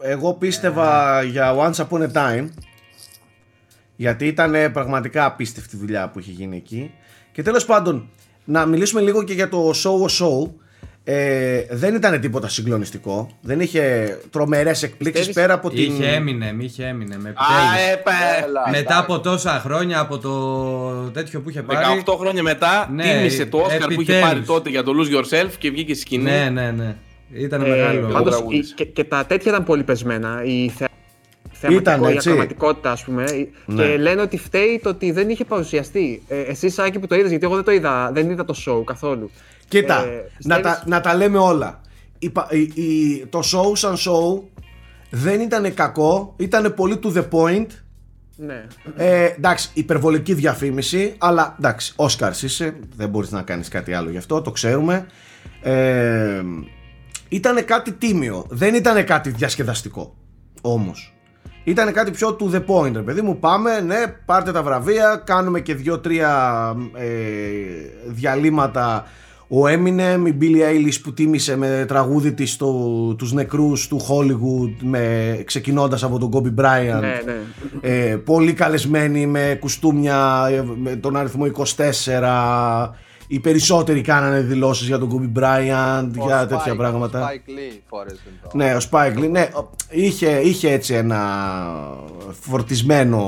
εγώ 0.00 0.34
πίστευα 0.34 1.22
για 1.22 1.54
Once 1.56 1.86
Upon 1.88 2.00
a 2.02 2.12
Time. 2.12 2.48
Γιατί 4.00 4.26
ήταν 4.26 4.72
πραγματικά 4.72 5.24
απίστευτη 5.24 5.76
δουλειά 5.76 6.08
που 6.08 6.18
είχε 6.18 6.30
γίνει 6.30 6.56
εκεί. 6.56 6.90
Και 7.32 7.42
τέλος 7.42 7.64
πάντων, 7.64 8.08
να 8.44 8.66
μιλήσουμε 8.66 9.00
λίγο 9.00 9.22
και 9.24 9.32
για 9.32 9.48
το 9.48 9.70
show 9.70 10.06
o 10.06 10.24
show. 10.24 10.50
Ε, 11.04 11.62
δεν 11.70 11.94
ήταν 11.94 12.20
τίποτα 12.20 12.48
συγκλονιστικό. 12.48 13.30
Δεν 13.40 13.60
είχε 13.60 14.16
τρομερές 14.30 14.82
εκπλήξεις 14.82 15.26
Πιστεύεις- 15.26 15.48
πέρα 15.48 15.54
από 15.58 15.70
την... 15.70 15.92
Είχε 15.92 16.06
έμεινε, 16.06 16.54
είχε 16.58 16.84
έμεινε. 16.86 17.16
Με 17.18 17.28
Α, 17.28 17.32
επιτέλους. 17.32 17.92
ε, 17.92 17.96
πε- 17.96 18.44
έλα, 18.48 18.62
Μετά 18.66 18.78
εντάξει. 18.78 18.98
από 19.00 19.20
τόσα 19.20 19.50
χρόνια 19.64 19.98
από 20.00 20.18
το 20.18 21.10
τέτοιο 21.10 21.40
που 21.40 21.50
είχε 21.50 21.62
πάρει. 21.62 22.02
18 22.06 22.14
χρόνια 22.18 22.42
μετά 22.42 22.88
Ναι, 22.94 23.02
τίμησε 23.02 23.46
το 23.46 23.58
Oscar 23.58 23.64
που 23.66 23.72
είχε 23.74 23.82
επιτέλους. 23.92 24.20
πάρει 24.28 24.40
τότε 24.40 24.70
για 24.70 24.82
το 24.82 24.92
Lose 24.96 25.16
Yourself 25.16 25.50
και 25.58 25.70
βγήκε 25.70 25.92
στη 25.94 26.02
σκηνή. 26.02 26.22
Ναι, 26.24 26.48
ναι, 26.52 26.70
ναι. 26.70 26.96
Ήταν 27.32 27.62
Ε, 27.64 27.68
μεγάλο. 27.68 28.08
πάντως, 28.12 28.34
τραγούδις. 28.34 28.70
η- 28.70 28.74
και, 28.74 28.84
και 28.84 29.04
τα 29.04 29.26
τέτοια 29.26 29.50
ήταν 29.52 29.64
πολύ 29.64 29.82
πεσμένα. 29.82 30.42
Η 30.44 30.68
θε... 30.76 30.84
θεαματικό, 31.60 31.90
Ήταν, 31.90 32.02
η 32.10 32.12
έτσι. 32.14 32.28
ακροματικότητα, 32.28 32.90
ας 32.90 33.04
πούμε. 33.04 33.24
Ναι. 33.66 33.82
Και 33.86 33.96
λένε 33.96 34.20
ότι 34.20 34.38
φταίει 34.38 34.80
το 34.82 34.88
ότι 34.88 35.10
δεν 35.12 35.28
είχε 35.28 35.44
παρουσιαστεί. 35.44 36.22
Ε, 36.28 36.40
εσύ, 36.40 36.68
Σάκη, 36.68 36.98
που 36.98 37.06
το 37.06 37.14
είδες, 37.14 37.30
γιατί 37.30 37.44
εγώ 37.44 37.54
δεν 37.54 37.64
το 37.64 37.70
είδα, 37.72 38.10
δεν 38.12 38.30
είδα 38.30 38.44
το 38.44 38.54
show 38.66 38.84
καθόλου. 38.84 39.30
Κοίτα, 39.68 40.04
Ε, 40.04 40.06
να, 40.06 40.20
πιστεύεις- 40.36 40.62
τα, 40.62 40.82
να 40.86 41.00
τα 41.00 41.14
λέμε 41.14 41.38
όλα. 41.38 41.80
Η 42.18 42.30
πα- 42.30 42.48
η- 42.50 42.82
η- 42.82 43.26
το 43.26 43.38
show 43.38 43.76
σαν 43.76 43.94
show 43.96 44.42
δεν 45.10 45.40
ήταν 45.40 45.74
κακό, 45.74 46.34
ήταν 46.36 46.74
πολύ 46.74 46.98
to 47.02 47.12
the 47.16 47.24
point. 47.30 47.66
Ναι. 48.36 48.66
Ε, 48.96 49.24
εντάξει, 49.24 49.70
υπερβολική 49.74 50.34
διαφήμιση, 50.34 51.14
αλλά 51.18 51.54
εντάξει, 51.58 51.94
Oscars 51.96 52.42
είσαι, 52.42 52.76
δεν 52.96 53.08
μπορείς 53.08 53.30
να 53.30 53.42
κάνεις 53.42 53.68
κάτι 53.68 53.92
άλλο 53.92 54.10
γι' 54.10 54.16
αυτό, 54.16 54.42
το 54.42 54.50
ξέρουμε. 54.50 55.06
Ε, 55.62 56.42
ήταν 57.28 57.64
κάτι 57.64 57.92
τίμιο, 57.92 58.46
δεν 58.48 58.74
ήταν 58.74 59.04
κάτι 59.04 59.30
διασκεδαστικό 59.30 60.14
όμως. 60.60 61.12
Ήταν 61.68 61.92
κάτι 61.92 62.10
πιο 62.10 62.36
to 62.40 62.54
the 62.54 62.62
point, 62.66 62.92
ρε 62.92 63.02
παιδί 63.02 63.20
μου. 63.20 63.38
Πάμε, 63.38 63.80
ναι, 63.80 63.96
πάρτε 64.24 64.52
τα 64.52 64.62
βραβεία, 64.62 65.22
κάνουμε 65.26 65.60
και 65.60 65.74
δύο-τρία 65.74 66.74
ε, 66.94 67.06
διαλύματα 68.06 69.06
Ο 69.48 69.66
Eminem, 69.66 70.26
η 70.26 70.36
Billie 70.40 70.62
Eilish 70.62 71.00
που 71.02 71.12
τίμησε 71.12 71.56
με 71.56 71.84
τραγούδι 71.88 72.32
της 72.32 72.56
το, 72.56 72.74
τους 73.14 73.32
νεκρούς 73.32 73.88
του 73.88 74.00
Hollywood 74.00 74.76
με, 74.80 75.42
ξεκινώντας 75.44 76.02
από 76.02 76.18
τον 76.18 76.30
Kobe 76.32 76.60
Bryant. 76.60 77.00
Ναι, 77.00 77.20
ναι. 77.24 77.40
Ε, 77.80 78.16
πολύ 78.16 78.52
καλεσμένοι 78.52 79.26
με 79.26 79.56
κουστούμια 79.60 80.48
ε, 80.50 80.64
με 80.76 80.96
τον 80.96 81.16
αριθμό 81.16 81.46
24. 81.76 82.88
Οι 83.30 83.40
περισσότεροι 83.40 84.00
κάνανε 84.00 84.40
δηλώσεις 84.40 84.86
για 84.86 84.98
τον 84.98 85.10
Kobe 85.12 85.38
Bryant, 85.38 86.08
Ο 86.18 86.24
για 86.26 86.44
Spike- 86.44 86.48
τέτοια 86.48 86.76
πράγματα. 86.76 87.20
Ο 87.22 87.26
Spike 87.26 87.50
Lee 87.50 87.78
φόρεσε 87.88 88.16
το. 88.42 88.50
Ναι, 88.56 88.74
ο 88.74 88.78
Spike 88.90 89.18
Lee, 89.18 89.30
ναι, 89.30 89.48
ο- 89.54 89.70
είχε, 89.90 90.40
είχε 90.40 90.70
έτσι 90.72 90.94
ένα 90.94 91.18
φορτισμένο 92.40 93.22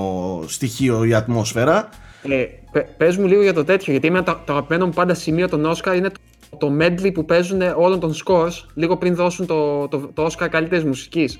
στοιχείο 0.47 1.05
η 1.05 1.15
ατμόσφαιρα. 1.15 1.89
Ε, 2.23 2.45
πε- 2.73 2.87
πες 2.97 3.17
μου 3.17 3.27
λίγο 3.27 3.43
για 3.43 3.53
το 3.55 3.65
τέτοιο, 3.65 3.93
γιατί 3.93 4.07
είναι 4.07 4.23
το, 4.23 4.39
το 4.45 4.53
αγαπημένο 4.53 4.87
μου 4.87 4.93
πάντα 4.93 5.15
σημείο 5.15 5.49
των 5.49 5.65
Όσκαρ 5.65 5.97
είναι 5.97 6.11
το, 6.11 6.57
το 6.57 6.73
medley 6.81 7.11
που 7.15 7.25
παίζουν 7.25 7.61
όλων 7.77 8.01
των 8.01 8.15
scores 8.25 8.53
λίγο 8.75 8.97
πριν 8.97 9.15
δώσουν 9.15 9.47
το, 9.47 9.89
το, 9.89 10.11
το 10.15 10.23
Όσκαρ 10.23 10.49
καλύτερης 10.49 10.85
μουσικής. 10.85 11.39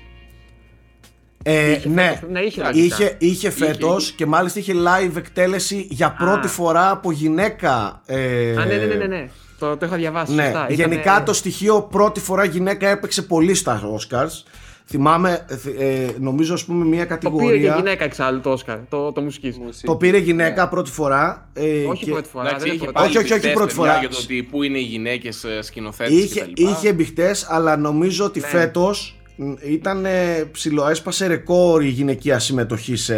Ε, 1.43 1.71
Είχε 1.71 1.89
ναι, 1.89 2.01
φέτος, 2.01 2.29
ναι, 2.29 2.39
είχε 2.39 2.61
λογικά. 2.63 2.85
είχε, 2.95 3.15
είχε 3.19 3.49
φέτος 3.49 4.11
και 4.11 4.25
μάλιστα 4.25 4.59
είχε 4.59 4.73
live 4.75 5.15
εκτέλεση 5.17 5.87
για 5.89 6.15
πρώτη 6.19 6.47
φορά 6.47 6.89
από 6.91 7.11
γυναίκα. 7.11 8.01
Ε, 8.05 8.51
Α, 8.57 8.65
ναι, 8.65 8.75
ναι, 8.75 8.85
ναι, 8.85 8.95
ναι, 8.95 9.05
ναι. 9.05 9.29
Το, 9.59 9.77
το 9.77 9.85
είχα 9.85 9.95
διαβάσει. 9.95 10.33
ναι. 10.33 10.43
σωστά. 10.43 10.65
γενικά 10.69 10.99
Ήτανε- 11.01 11.25
το 11.25 11.33
στοιχείο 11.33 11.81
πρώτη 11.81 12.19
φορά 12.19 12.43
γυναίκα 12.43 12.87
έπαιξε 12.87 13.21
πολύ 13.21 13.53
στα 13.53 13.81
Oscars. 13.81 14.43
Θυμάμαι, 14.85 15.45
ε, 15.79 16.07
νομίζω 16.19 16.53
ας 16.53 16.65
πούμε 16.65 16.85
μια 16.85 17.07
Το 17.07 17.15
πήρε 17.15 17.19
και 17.19 17.27
κατηγορία. 17.27 17.75
γυναίκα 17.75 18.03
εξάλλου 18.03 18.39
το 18.39 18.49
Όσκαρ, 18.49 18.77
το, 18.89 19.11
το 19.11 19.21
μουσικής. 19.21 19.57
Μουσική. 19.57 19.85
Το 19.85 19.95
πήρε 19.95 20.17
γυναίκα 20.17 20.69
πρώτη 20.69 20.91
φορά. 20.91 21.49
ε, 21.53 21.83
Όχι 21.85 22.05
και 22.05 22.11
πρώτη 22.11 22.29
φορά, 22.29 22.47
Εντάξει, 22.47 22.65
δεν 22.65 22.75
είχε 22.75 22.83
είναι 22.83 22.93
πάλι 22.93 23.07
Όχι, 23.07 23.17
όχι, 23.17 23.25
όχι 23.25 23.33
πιστές, 23.33 23.53
πρώτη 23.53 23.67
παιδιά, 23.73 23.83
φορά. 23.83 23.99
Για 23.99 24.09
το 24.09 24.17
ότι 24.23 24.43
πού 24.51 24.63
είναι 24.63 24.77
οι 24.77 24.81
γυναίκες 24.81 25.45
σκηνοθέτες 25.61 26.13
Είχε, 26.13 26.39
κτλ. 26.41 26.61
είχε 26.63 26.93
μπιχτές, 26.93 27.45
αλλά 27.49 27.77
νομίζω 27.77 28.25
ότι 28.25 28.39
Ναι. 28.39 28.47
φέτος 28.47 29.15
μ, 29.15 29.20
ήταν 29.69 30.05
ε, 30.05 30.43
ψηλό, 30.51 30.87
έσπασε 30.87 31.27
ρεκόρ 31.27 31.83
η 31.83 31.87
γυναικεία 31.87 32.39
συμμετοχή 32.39 32.95
σε, 32.95 33.15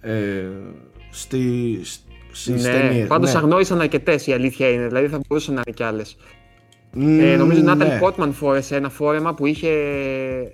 ε, 0.00 0.44
στη, 1.10 1.80
στις 2.32 2.62
Ναι, 2.64 2.70
ταινίες. 2.70 3.06
πάντως 3.06 3.32
ναι. 3.32 3.38
αγνώρισαν 3.38 3.80
αρκετές 3.80 4.26
η 4.26 4.32
αλήθεια 4.32 4.68
είναι, 4.70 4.86
δηλαδή 4.86 5.08
θα 5.08 5.20
μπορούσαν 5.28 5.54
να 5.54 5.60
είναι 5.66 5.76
κι 5.76 5.82
άλλες. 5.82 6.16
Μ, 6.98 7.20
Ε, 7.20 7.36
νομίζω 7.36 7.60
ότι 7.60 7.60
η 7.60 7.74
Νάταλ 7.74 7.88
ναι. 7.88 7.98
Πότμαν 7.98 8.32
φόρεσε 8.32 8.76
ένα 8.76 8.88
φόρεμα 8.88 9.34
που 9.34 9.46
είχε 9.46 9.70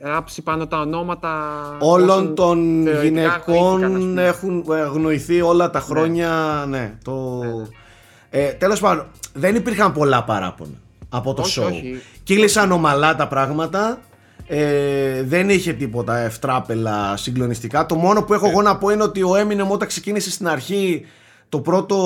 ράψει 0.02 0.43
πάνω 0.43 0.66
τα 0.66 0.81
ονόματα 0.81 1.31
Όλων 1.81 2.09
όσων 2.10 2.35
των 2.35 2.82
θεωρητικά 2.85 3.32
αγνοήθηκαν, 3.32 3.94
ας 3.94 4.01
γυναικών 4.02 4.09
πούμε. 4.09 4.27
έχουν 4.27 4.64
αγνοηθεί 4.85 5.40
όλα 5.40 5.70
τα 5.70 5.81
χρόνια. 5.81 6.64
Ναι, 6.69 6.94
το... 7.05 7.40
Ε, 8.31 8.48
τέλος 8.48 8.81
πάντων, 8.81 9.06
δεν 9.35 9.55
υπήρχαν 9.55 9.93
πολλά 9.93 10.24
παράπονα 10.24 10.74
από 11.09 11.35
το 11.35 11.43
Όχι, 11.43 11.60
show. 11.62 11.66
όχι. 11.66 12.01
Κύλησαν 12.23 12.73
ομαλά 12.73 13.16
τα 13.16 13.28
πράγματα. 13.28 13.98
Ε, 14.54 15.22
δεν 15.22 15.50
είχε 15.50 15.72
τίποτα 15.72 16.18
ευτράπελα 16.18 17.16
συγκλονιστικά. 17.16 17.86
Το 17.86 17.94
μόνο 17.94 18.22
που 18.22 18.34
έχω 18.34 18.48
εγώ 18.48 18.62
να 18.62 18.76
πω 18.78 18.90
είναι 18.90 19.02
ότι 19.02 19.22
ο 19.22 19.30
Eminem 19.36 19.68
όταν 19.68 19.88
ξεκίνησε 19.88 20.30
στην 20.30 20.48
αρχή 20.48 21.06
το 21.48 21.60
πρώτο 21.60 21.98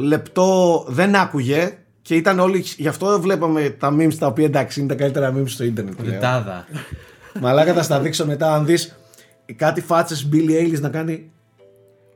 λεπτό 0.00 0.84
δεν 0.88 1.14
άκουγε 1.14 1.78
και 2.02 2.14
ήταν 2.14 2.38
όλοι. 2.38 2.64
Γι' 2.76 2.88
αυτό 2.88 3.20
βλέπαμε 3.20 3.70
τα 3.70 3.96
memes 3.98 4.14
τα 4.14 4.26
οποία 4.26 4.44
εντάξει 4.44 4.80
είναι 4.80 4.88
τα 4.88 4.94
καλύτερα 4.94 5.34
memes 5.36 5.48
στο 5.48 5.64
ίντερνετ. 5.64 5.94
πλέον. 5.94 6.14
Λιτάδα. 6.14 6.66
Μαλάκα 7.40 7.72
θα 7.72 7.82
στα 7.82 8.00
δείξω 8.00 8.26
μετά 8.26 8.54
αν 8.54 8.66
δεις 8.66 8.96
κάτι 9.56 9.80
φάτσες 9.80 10.28
Billy 10.32 10.50
Eilish 10.50 10.80
να 10.80 10.88
κάνει 10.88 11.30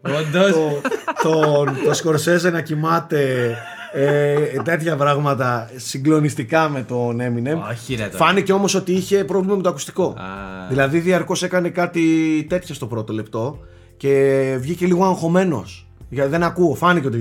Όντως. 0.02 0.52
το, 0.52 0.80
το, 1.22 1.64
το 1.84 1.94
Σκορσέζε 1.94 2.50
να 2.50 2.60
κοιμάται 2.60 3.54
ε, 3.92 4.34
τέτοια 4.64 4.96
πράγματα 4.96 5.70
συγκλονιστικά 5.76 6.68
με 6.68 6.82
τον 6.82 7.18
Eminem 7.20 7.70
Όχι 7.70 7.94
ρε 7.94 8.04
τώρα. 8.04 8.24
Φάνηκε 8.24 8.52
όμως 8.52 8.74
ότι 8.74 8.92
είχε 8.92 9.24
πρόβλημα 9.24 9.56
με 9.56 9.62
το 9.62 9.68
ακουστικό 9.68 10.04
Α. 10.04 10.22
Δηλαδή 10.68 10.98
διαρκώς 10.98 11.42
έκανε 11.42 11.68
κάτι 11.68 12.02
τέτοιο 12.48 12.74
στο 12.74 12.86
πρώτο 12.86 13.12
λεπτό 13.12 13.58
και 13.96 14.56
βγήκε 14.60 14.86
λίγο 14.86 15.04
αγχωμένος 15.04 15.84
γιατί 16.08 16.30
δεν 16.30 16.42
ακούω, 16.42 16.74
φάνηκε 16.74 17.06
ότι 17.06 17.18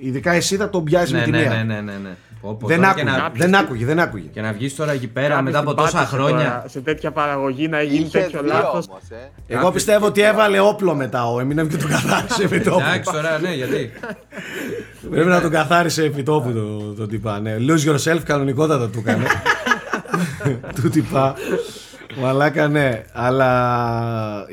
ειδικά 0.00 0.32
εσύ 0.32 0.56
θα 0.56 0.70
τον 0.70 0.84
πιάσεις 0.84 1.12
Ναι, 1.12 1.18
με 1.18 1.24
τη 1.24 1.30
ναι, 1.30 1.38
μία. 1.38 1.48
ναι, 1.50 1.62
ναι, 1.62 1.80
ναι, 1.80 1.92
ναι. 2.02 2.16
Πω, 2.40 2.54
πω, 2.54 2.66
Δεν 2.66 2.76
τώρα 2.76 2.88
άκουγε, 2.88 3.04
και 3.04 3.10
να- 3.10 3.30
δεν 3.34 3.54
άκουγε, 3.54 3.84
δεν 3.84 3.98
άκουγε. 3.98 4.28
Και 4.32 4.40
να 4.40 4.52
βγεις 4.52 4.74
τώρα 4.74 4.92
εκεί 4.92 5.06
πέρα 5.08 5.28
Κάποιος 5.28 5.44
μετά 5.44 5.58
από 5.58 5.68
την 5.74 5.76
τόσα 5.84 5.96
πάτησε 5.98 6.16
χρόνια. 6.16 6.36
τώρα 6.36 6.64
σε 6.68 6.80
τέτοια 6.80 7.10
παραγωγή 7.10 7.68
να 7.68 7.82
γίνει 7.82 8.04
Είχε 8.04 8.18
τέτοιο 8.18 8.40
δύο 8.42 8.52
λάθος. 8.52 8.86
όμως, 8.88 9.02
ε. 9.10 9.54
Εγώ 9.54 9.70
πιστεύω 9.72 10.06
ότι 10.06 10.20
έβαλε 10.20 10.60
όπλο 10.60 10.94
μετά 10.94 11.26
ο 11.30 11.36
Eminem 11.40 11.68
και 11.68 11.76
τον 11.76 11.88
καθάρισε 11.88 12.42
επί 12.42 12.60
τόπου. 12.60 12.80
Εντάξει 12.80 13.12
τώρα, 13.12 13.38
ναι, 13.38 13.54
γιατί; 13.54 13.90
Πρέπει 15.10 15.28
να 15.28 15.40
τον 15.40 15.50
καθάρισε 15.50 16.04
επί 16.04 16.22
τόπου 16.22 16.52
το, 16.52 16.92
το 16.94 17.06
τυπά. 17.06 17.40
Ναι. 17.40 17.56
Lose 17.58 17.94
yourself 17.94 18.18
κανονικότατα 18.24 18.88
του 18.88 18.98
έκανε. 19.06 19.24
του 20.74 20.88
τυπά. 20.88 21.34
Μαλάκα 22.20 22.68
ναι. 22.68 23.02
Αλλά 23.12 24.46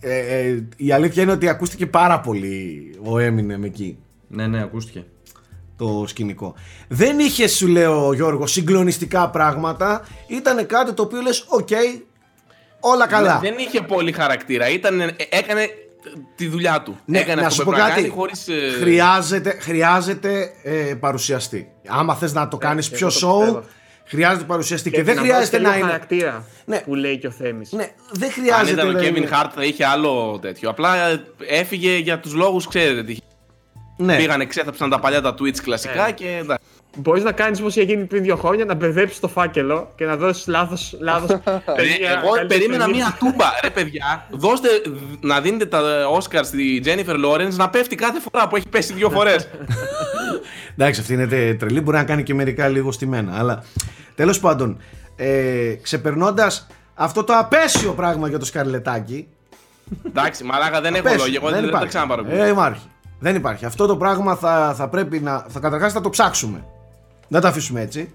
ε, 0.00 0.18
ε, 0.18 0.62
η 0.76 0.92
αλήθεια 0.92 1.22
είναι 1.22 1.32
ότι 1.32 1.48
ακούστηκε 1.48 1.86
πάρα 1.86 2.20
πολύ 2.20 2.90
ο 3.02 3.14
Eminem 3.16 3.64
εκεί 3.64 3.98
Ναι, 4.28 4.46
ναι, 4.46 4.62
ακούστηκε. 4.62 5.04
Το 5.76 6.04
σκηνικό. 6.06 6.54
Δεν 6.88 7.18
είχε 7.18 7.48
σου 7.48 7.66
λέω 7.66 8.12
Γιώργο 8.12 8.46
συγκλονιστικά 8.46 9.30
πράγματα. 9.30 10.04
Ήταν 10.26 10.66
κάτι 10.66 10.92
το 10.92 11.02
οποίο 11.02 11.20
λες 11.20 11.44
οκ 11.48 11.68
όλα 12.80 13.06
καλά. 13.06 13.38
Δεν 13.38 13.54
είχε 13.58 13.80
πολύ 13.80 14.12
χαρακτήρα. 14.12 14.68
Ήταν, 14.68 15.00
ε, 15.00 15.14
έκανε 15.28 15.68
τη 16.36 16.48
δουλειά 16.48 16.82
του. 16.82 16.98
Ναι, 17.04 17.18
έκανε 17.18 17.40
να 17.40 17.46
αυτό 17.46 17.62
σου 17.62 17.64
που 17.64 17.70
πω 17.70 17.76
έπρεπε 17.76 17.88
να 17.88 17.94
κάτι. 17.94 18.08
κάνει 18.08 18.20
χωρίς, 18.20 18.48
ε, 18.48 18.78
Χρειάζεται, 18.80 19.56
χρειάζεται 19.60 20.50
ε, 20.62 20.94
παρουσιαστή. 21.00 21.68
Άμα 21.86 22.14
θες 22.14 22.32
να 22.32 22.48
το 22.48 22.56
κάνεις 22.56 22.86
εγώ 22.86 22.96
πιο 22.96 23.08
το 23.08 23.14
show, 23.14 23.38
πιστεύω. 23.38 23.62
χρειάζεται 24.04 24.44
παρουσιαστή. 24.44 24.90
Και, 24.90 25.02
δεν 25.02 25.14
να 25.14 25.20
χρειάζεται 25.20 25.58
δώσει 25.58 25.62
να 25.62 25.68
λίγο 25.74 25.84
είναι. 25.84 25.92
χαρακτήρα 25.92 26.44
Ναι. 26.64 26.78
που 26.78 26.94
λέει 26.94 27.18
και 27.18 27.26
ο 27.26 27.30
Θέμης. 27.30 27.72
Ναι, 27.72 27.88
δεν 28.12 28.28
Αν 28.28 28.34
χρειάζεται. 28.34 28.70
ήταν 28.70 28.94
ο 28.94 28.98
ρε, 28.98 29.08
Kevin 29.08 29.20
ναι. 29.20 29.28
Hart 29.32 29.50
θα 29.54 29.64
είχε 29.64 29.84
άλλο 29.84 30.38
τέτοιο. 30.42 30.70
Απλά 30.70 31.06
ε, 31.08 31.24
έφυγε 31.48 31.96
για 31.96 32.20
τους 32.20 32.34
λόγους, 32.34 32.68
ξέρετε 32.68 33.02
τι. 33.02 33.16
Ναι. 33.96 34.16
Πήγανε, 34.16 34.46
ξέθαψαν 34.46 34.90
τα 34.90 34.98
παλιά 34.98 35.20
τα 35.20 35.34
tweets 35.34 35.56
κλασικά 35.62 36.10
και 36.10 36.38
εντάξει. 36.42 36.64
Μπορείς 36.96 37.22
να 37.22 37.32
κάνεις 37.32 37.60
όπως 37.60 37.76
είχε 37.76 37.84
γίνει 37.84 38.04
πριν 38.04 38.22
δύο 38.22 38.36
χρόνια, 38.36 38.64
να 38.64 38.74
μπερδέψεις 38.74 39.20
το 39.20 39.28
φάκελο 39.28 39.92
και 39.96 40.04
να 40.04 40.16
δώσεις 40.16 40.46
λάθος. 40.46 40.96
Λάθος 41.00 41.30
Ρε, 41.30 41.40
ταινία, 41.76 42.10
εγώ 42.22 42.30
καλύτερη 42.30 42.46
περίμενα 42.46 42.84
ταινία. 42.84 43.04
μία 43.04 43.16
τούμπα. 43.18 43.44
Ρε 43.62 43.70
παιδιά, 43.70 44.26
δώστε 44.30 44.68
να 45.20 45.40
δίνετε 45.40 45.66
τα 45.66 45.80
Oscar 46.18 46.40
στη 46.42 46.82
Jennifer 46.84 47.24
Lawrence 47.24 47.52
να 47.54 47.70
πέφτει 47.70 47.96
κάθε 47.96 48.20
φορά 48.20 48.48
που 48.48 48.56
έχει 48.56 48.68
πέσει 48.68 48.92
δύο 48.92 49.10
φορές. 49.10 49.48
Εντάξει, 50.78 51.00
αυτή 51.00 51.12
είναι 51.12 51.26
τε- 51.26 51.58
τρελή. 51.58 51.80
Μπορεί 51.80 51.96
να 51.96 52.04
κάνει 52.04 52.22
και 52.22 52.34
μερικά 52.34 52.68
λίγο 52.68 52.92
στημένα. 52.92 53.38
Αλλά 53.38 53.64
τέλος 54.14 54.40
πάντων, 54.40 54.80
ε, 55.16 55.74
ξεπερνώντας 55.82 56.66
αυτό 56.94 57.24
το 57.24 57.32
απέσιο 57.36 57.92
πράγμα 57.92 58.28
για 58.28 58.38
το 58.38 58.44
σκαρλετάκι. 58.44 59.26
Εντάξει, 60.06 60.44
μαλάκα 60.44 60.80
δεν 60.80 60.94
έχω 60.94 61.00
απέσιο, 61.06 61.22
λόγια. 61.24 61.38
Εγώ 61.42 61.50
δεν, 61.50 61.54
δεν 61.60 61.62
τα 61.62 61.68
υπάρχει. 61.76 61.88
ξαναπάρω. 61.88 62.24
Ε, 62.30 62.48
υπάρχει. 62.48 62.86
Δεν 63.24 63.34
υπάρχει. 63.34 63.64
Αυτό 63.64 63.86
το 63.86 63.96
πράγμα 63.96 64.34
θα, 64.34 64.74
θα 64.76 64.88
πρέπει 64.88 65.20
να. 65.20 65.44
Θα 65.48 65.60
καταρχάς 65.60 65.92
θα 65.92 66.00
το 66.00 66.10
ψάξουμε. 66.10 66.64
Δεν 67.28 67.40
το 67.40 67.48
αφήσουμε 67.48 67.80
έτσι. 67.80 68.14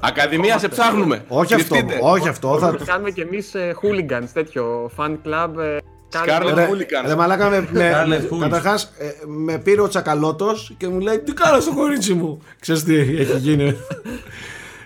Ακαδημία 0.00 0.58
σε 0.58 0.68
ψάχνουμε. 0.68 1.24
Όχι 1.28 1.54
αυτό. 1.54 1.74
Κρυφτείτε. 1.74 1.98
Όχι 2.02 2.28
αυτό. 2.28 2.58
Θα, 2.58 2.76
Το 2.76 2.84
κάνουμε 2.84 3.10
κι 3.10 3.20
εμείς 3.20 3.52
hooligans, 3.82 4.28
τέτοιο 4.32 4.90
fan 4.96 5.10
club. 5.10 5.58
ε, 5.58 5.76
Scarlet 6.12 6.42
Scarlet- 6.42 6.54
Ρε, 6.54 6.68
Hooligans. 6.70 7.06
ρε 7.06 7.14
μαλάκα 7.14 7.48
με, 7.48 7.68
με, 7.70 7.92
Scarlet 7.94 8.34
Fools. 8.34 8.38
καταρχάς, 8.40 8.92
ε, 8.98 9.10
με 9.26 9.58
πήρε 9.58 9.80
ο 9.80 9.88
τσακαλώτος 9.88 10.74
και 10.76 10.88
μου 10.88 11.00
λέει 11.00 11.18
τι 11.18 11.32
κάνω 11.32 11.60
στο 11.60 11.74
κορίτσι 11.74 12.14
μου; 12.14 12.38
Ξέρεις 12.60 12.84
τι 12.84 12.96
έχει 12.98 13.36
γίνει 13.38 13.76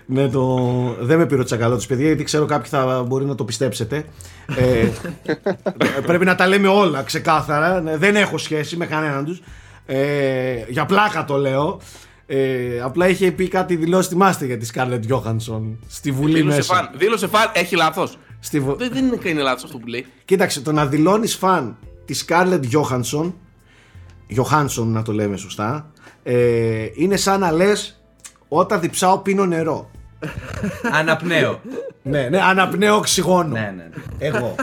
ναι, 0.06 0.28
το... 0.28 0.56
δεν 1.00 1.18
με 1.18 1.26
πήρε 1.26 1.40
ο 1.40 1.44
τσακαλώτος 1.44 1.86
παιδιά 1.86 2.06
γιατί 2.06 2.24
ξέρω 2.24 2.44
κάποιοι 2.44 2.70
θα 2.70 3.02
μπορεί 3.06 3.24
να 3.24 3.34
το 3.34 3.44
πιστέψετε 3.44 4.04
ε, 4.56 4.88
πρέπει 6.06 6.24
να 6.24 6.34
τα 6.34 6.46
λέμε 6.46 6.68
όλα 6.68 7.02
ξεκάθαρα 7.02 7.80
Ναι, 7.80 7.96
δεν 7.96 8.16
έχω 8.16 8.38
σχέση 8.38 8.76
με 8.76 8.86
κανέναν 8.86 9.24
τους 9.24 9.40
ε, 9.86 10.64
για 10.68 10.86
πλάκα 10.86 11.24
το 11.24 11.36
λέω 11.36 11.80
ε, 12.26 12.80
απλά 12.80 13.08
είχε 13.08 13.30
πει 13.32 13.48
κάτι 13.48 13.76
δηλώσει 13.76 14.08
θυμάστε 14.08 14.44
για 14.46 14.58
τη 14.58 14.64
Σκάρλετ 14.66 15.04
Γιώχανσον 15.04 15.78
στη 15.88 16.12
Βουλή 16.12 16.32
Δήλωσε 16.34 16.56
μέσα 16.56 16.74
φαν. 16.74 16.90
Δήλωσε 16.96 17.26
φαν. 17.26 17.50
Έχει 17.54 17.76
λάθος. 17.76 18.18
στη, 18.40 18.60
Βου- 18.60 18.78
Δεν, 18.78 18.90
δεν 18.92 19.04
είναι 19.04 19.18
είναι 19.24 19.42
λάθος 19.42 19.64
αυτό 19.64 19.78
που 19.78 19.86
λέει. 19.86 20.06
Κοίταξε, 20.24 20.60
το 20.60 20.72
να 20.72 20.86
δηλώνεις 20.86 21.34
φαν 21.36 21.76
τη 22.04 22.20
Scarlett 22.26 22.60
Johansson, 22.72 23.32
Johansson 24.36 24.84
να 24.84 25.02
το 25.02 25.12
λέμε 25.12 25.36
σωστά, 25.36 25.90
ε, 26.22 26.86
είναι 26.94 27.16
σαν 27.16 27.40
να 27.40 27.52
λες 27.52 28.00
όταν 28.48 28.80
διψάω 28.80 29.18
πίνω 29.18 29.46
νερό. 29.46 29.90
Αναπνέω. 30.92 31.60
ναι, 32.02 32.28
ναι, 32.28 32.40
αναπνέω 32.42 32.96
οξυγόνο. 32.96 33.48
ναι, 33.48 33.60
ναι. 33.60 33.70
ναι. 33.70 33.88
Εγώ. 34.18 34.54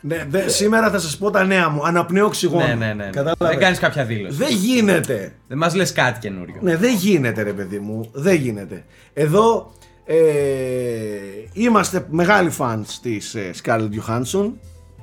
ναι, 0.00 0.26
δε- 0.28 0.48
σήμερα 0.48 0.90
θα 0.90 0.98
σας 0.98 1.16
πω 1.16 1.30
τα 1.30 1.44
νέα 1.44 1.68
μου. 1.68 1.84
Αναπνέω 1.86 2.26
οξυγόνο. 2.26 2.66
Ναι, 2.66 2.74
ναι, 2.74 2.92
ναι. 2.94 3.04
Κατάλαβες; 3.04 3.48
Δεν 3.48 3.58
κάνεις 3.58 3.78
κάποια 3.78 4.04
δήλωση. 4.04 4.36
Δεν 4.36 4.50
γίνεται. 4.54 5.32
Δεν 5.48 5.58
μας 5.58 5.74
λες 5.74 5.92
κάτι 5.92 6.18
καινούριο. 6.18 6.56
Ναι, 6.60 6.76
δεν 6.76 6.94
γίνεται 6.94 7.42
ρε 7.42 7.52
παιδί 7.52 7.78
μου. 7.78 8.10
Δεν 8.12 8.34
γίνεται. 8.34 8.84
Εδώ 9.14 9.72
ε, 10.04 10.16
είμαστε 11.52 12.06
μεγάλοι 12.10 12.50
φανς 12.50 13.00
της 13.00 13.34
ε, 13.34 13.50
Scarlett 13.64 13.88
Johansson. 13.88 14.50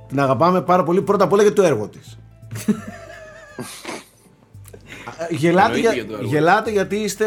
Την 0.07 0.19
αγαπάμε 0.19 0.61
πάρα 0.61 0.83
πολύ 0.83 1.01
πρώτα 1.01 1.23
απ' 1.23 1.31
όλα 1.31 1.41
για 1.41 1.53
το 1.53 1.63
έργο 1.63 1.87
της. 1.87 2.17
Γελάτε, 5.29 5.65
Εννοείται 5.75 5.79
για, 5.79 5.93
για 5.93 6.05
το 6.05 6.13
έργο. 6.17 6.27
γελάτε 6.29 6.71
γιατί 6.71 6.95
είστε 6.95 7.25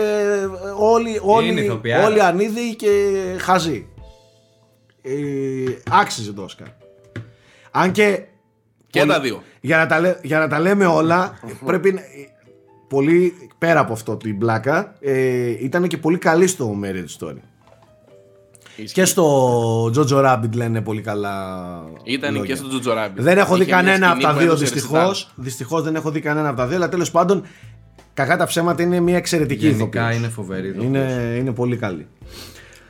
όλοι, 0.79 1.21
όλοι, 1.23 1.49
Είναι 1.51 1.61
ηθοποιάρα. 1.61 2.07
όλοι 2.07 2.23
ανίδιοι 2.23 2.75
και 2.77 3.13
χαζοί. 3.39 3.87
Ε, 5.03 5.13
άξιζε 5.91 6.33
το 6.33 6.43
Όσκαρ. 6.43 6.67
Αν 7.71 7.93
και. 7.93 8.23
Και 8.91 8.99
πολύ- 8.99 9.13
τα 9.13 9.21
δύο. 9.21 9.43
Για 9.61 9.77
να 9.77 9.87
τα, 9.87 10.01
λέ- 10.01 10.25
για 10.25 10.39
να 10.39 10.49
τα 10.49 10.61
λέμε 10.61 10.87
όλα, 10.87 11.39
πρέπει. 11.65 11.93
να- 11.93 12.03
Πολύ 12.89 13.35
πέρα 13.59 13.81
από 13.81 13.93
αυτό 13.93 14.17
την 14.17 14.39
πλάκα, 14.39 14.95
ε, 15.01 15.49
ήταν 15.65 15.87
και 15.89 15.97
πολύ 15.99 16.19
καλή 16.19 16.47
στο 16.47 16.77
Marriage 16.85 17.25
Story. 17.27 17.37
Και 18.93 19.05
στο 19.05 19.85
Jojo 19.85 20.25
Rabbit 20.25 20.53
λένε 20.55 20.81
πολύ 20.81 21.01
καλά. 21.01 21.35
Ήταν 22.03 22.35
λόγια. 22.35 22.47
και 22.55 22.55
στο 22.61 22.69
Τζοτζοράμπι. 22.69 23.23
Δεν 23.23 23.39
έχω 23.39 23.57
δει 23.57 23.65
κανένα 23.65 24.11
από 24.11 24.21
τα 24.23 24.33
δύο 24.35 24.57
δυστυχώ. 24.57 24.89
δυστυχώς. 24.99 25.31
Δυστυχώς 25.35 25.83
δεν 25.83 25.95
έχω 25.95 26.11
δει 26.11 26.21
κανένα 26.21 26.49
από 26.49 26.57
τα 26.57 26.67
δύο, 26.67 26.77
αλλά 26.77 26.89
τέλος 26.89 27.11
πάντων, 27.11 27.43
κακά 28.15 28.37
τα 28.37 28.47
ψέματα 28.47 28.83
είναι 28.83 29.01
μια 29.01 29.17
εξαιρετική 29.17 29.67
Γενικά 29.69 30.01
ηθοποιός. 30.01 30.17
είναι 30.17 30.29
φοβερή. 30.29 30.73
το 30.75 30.83
είναι, 30.85 31.35
είναι 31.39 31.53
πολύ 31.53 31.77
καλή. 31.77 32.07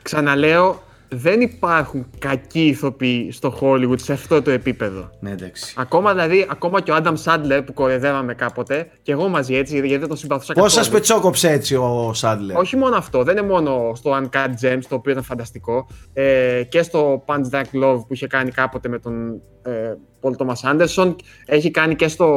Ξαναλέω, 0.03 0.83
δεν 1.11 1.41
υπάρχουν 1.41 2.07
κακοί 2.19 2.67
ηθοποιοί 2.67 3.33
στο 3.33 3.59
Hollywood 3.61 4.01
σε 4.01 4.13
αυτό 4.13 4.43
το 4.43 4.51
επίπεδο. 4.51 5.11
Ναι, 5.21 5.31
εντάξει. 5.31 5.75
Ακόμα 5.77 6.13
δηλαδή, 6.13 6.47
ακόμα 6.51 6.81
και 6.81 6.91
ο 6.91 6.95
Άνταμ 6.95 7.15
Σάντλερ 7.15 7.63
που 7.63 7.73
κορεδεύαμε 7.73 8.35
κάποτε, 8.35 8.91
και 9.03 9.13
εγώ 9.13 9.29
μαζί 9.29 9.55
έτσι, 9.55 9.75
γιατί 9.75 9.97
δεν 9.97 10.09
τον 10.09 10.17
συμπαθούσα 10.17 10.53
Πώς 10.53 10.63
καθόλου. 10.63 10.85
σας 10.85 10.93
πετσόκοψε 10.93 11.51
έτσι 11.51 11.75
ο 11.75 12.11
Σάντλερ. 12.15 12.57
Όχι 12.57 12.77
μόνο 12.77 12.97
αυτό, 12.97 13.23
δεν 13.23 13.37
είναι 13.37 13.47
μόνο 13.47 13.93
στο 13.95 14.11
Uncut 14.23 14.49
Gems, 14.63 14.81
το 14.89 14.95
οποίο 14.95 15.13
ήταν 15.13 15.25
φανταστικό, 15.25 15.87
ε, 16.13 16.63
και 16.69 16.83
στο 16.83 17.25
Punch 17.27 17.55
Drunk 17.55 17.85
Love 17.85 17.99
που 18.07 18.13
είχε 18.13 18.27
κάνει 18.27 18.51
κάποτε 18.51 18.89
με 18.89 18.99
τον 18.99 19.41
ε, 19.63 19.95
Paul 20.21 20.33
Thomas 20.37 20.73
Anderson, 20.73 21.15
έχει 21.47 21.71
κάνει 21.71 21.95
και 21.95 22.09
στο 22.09 22.29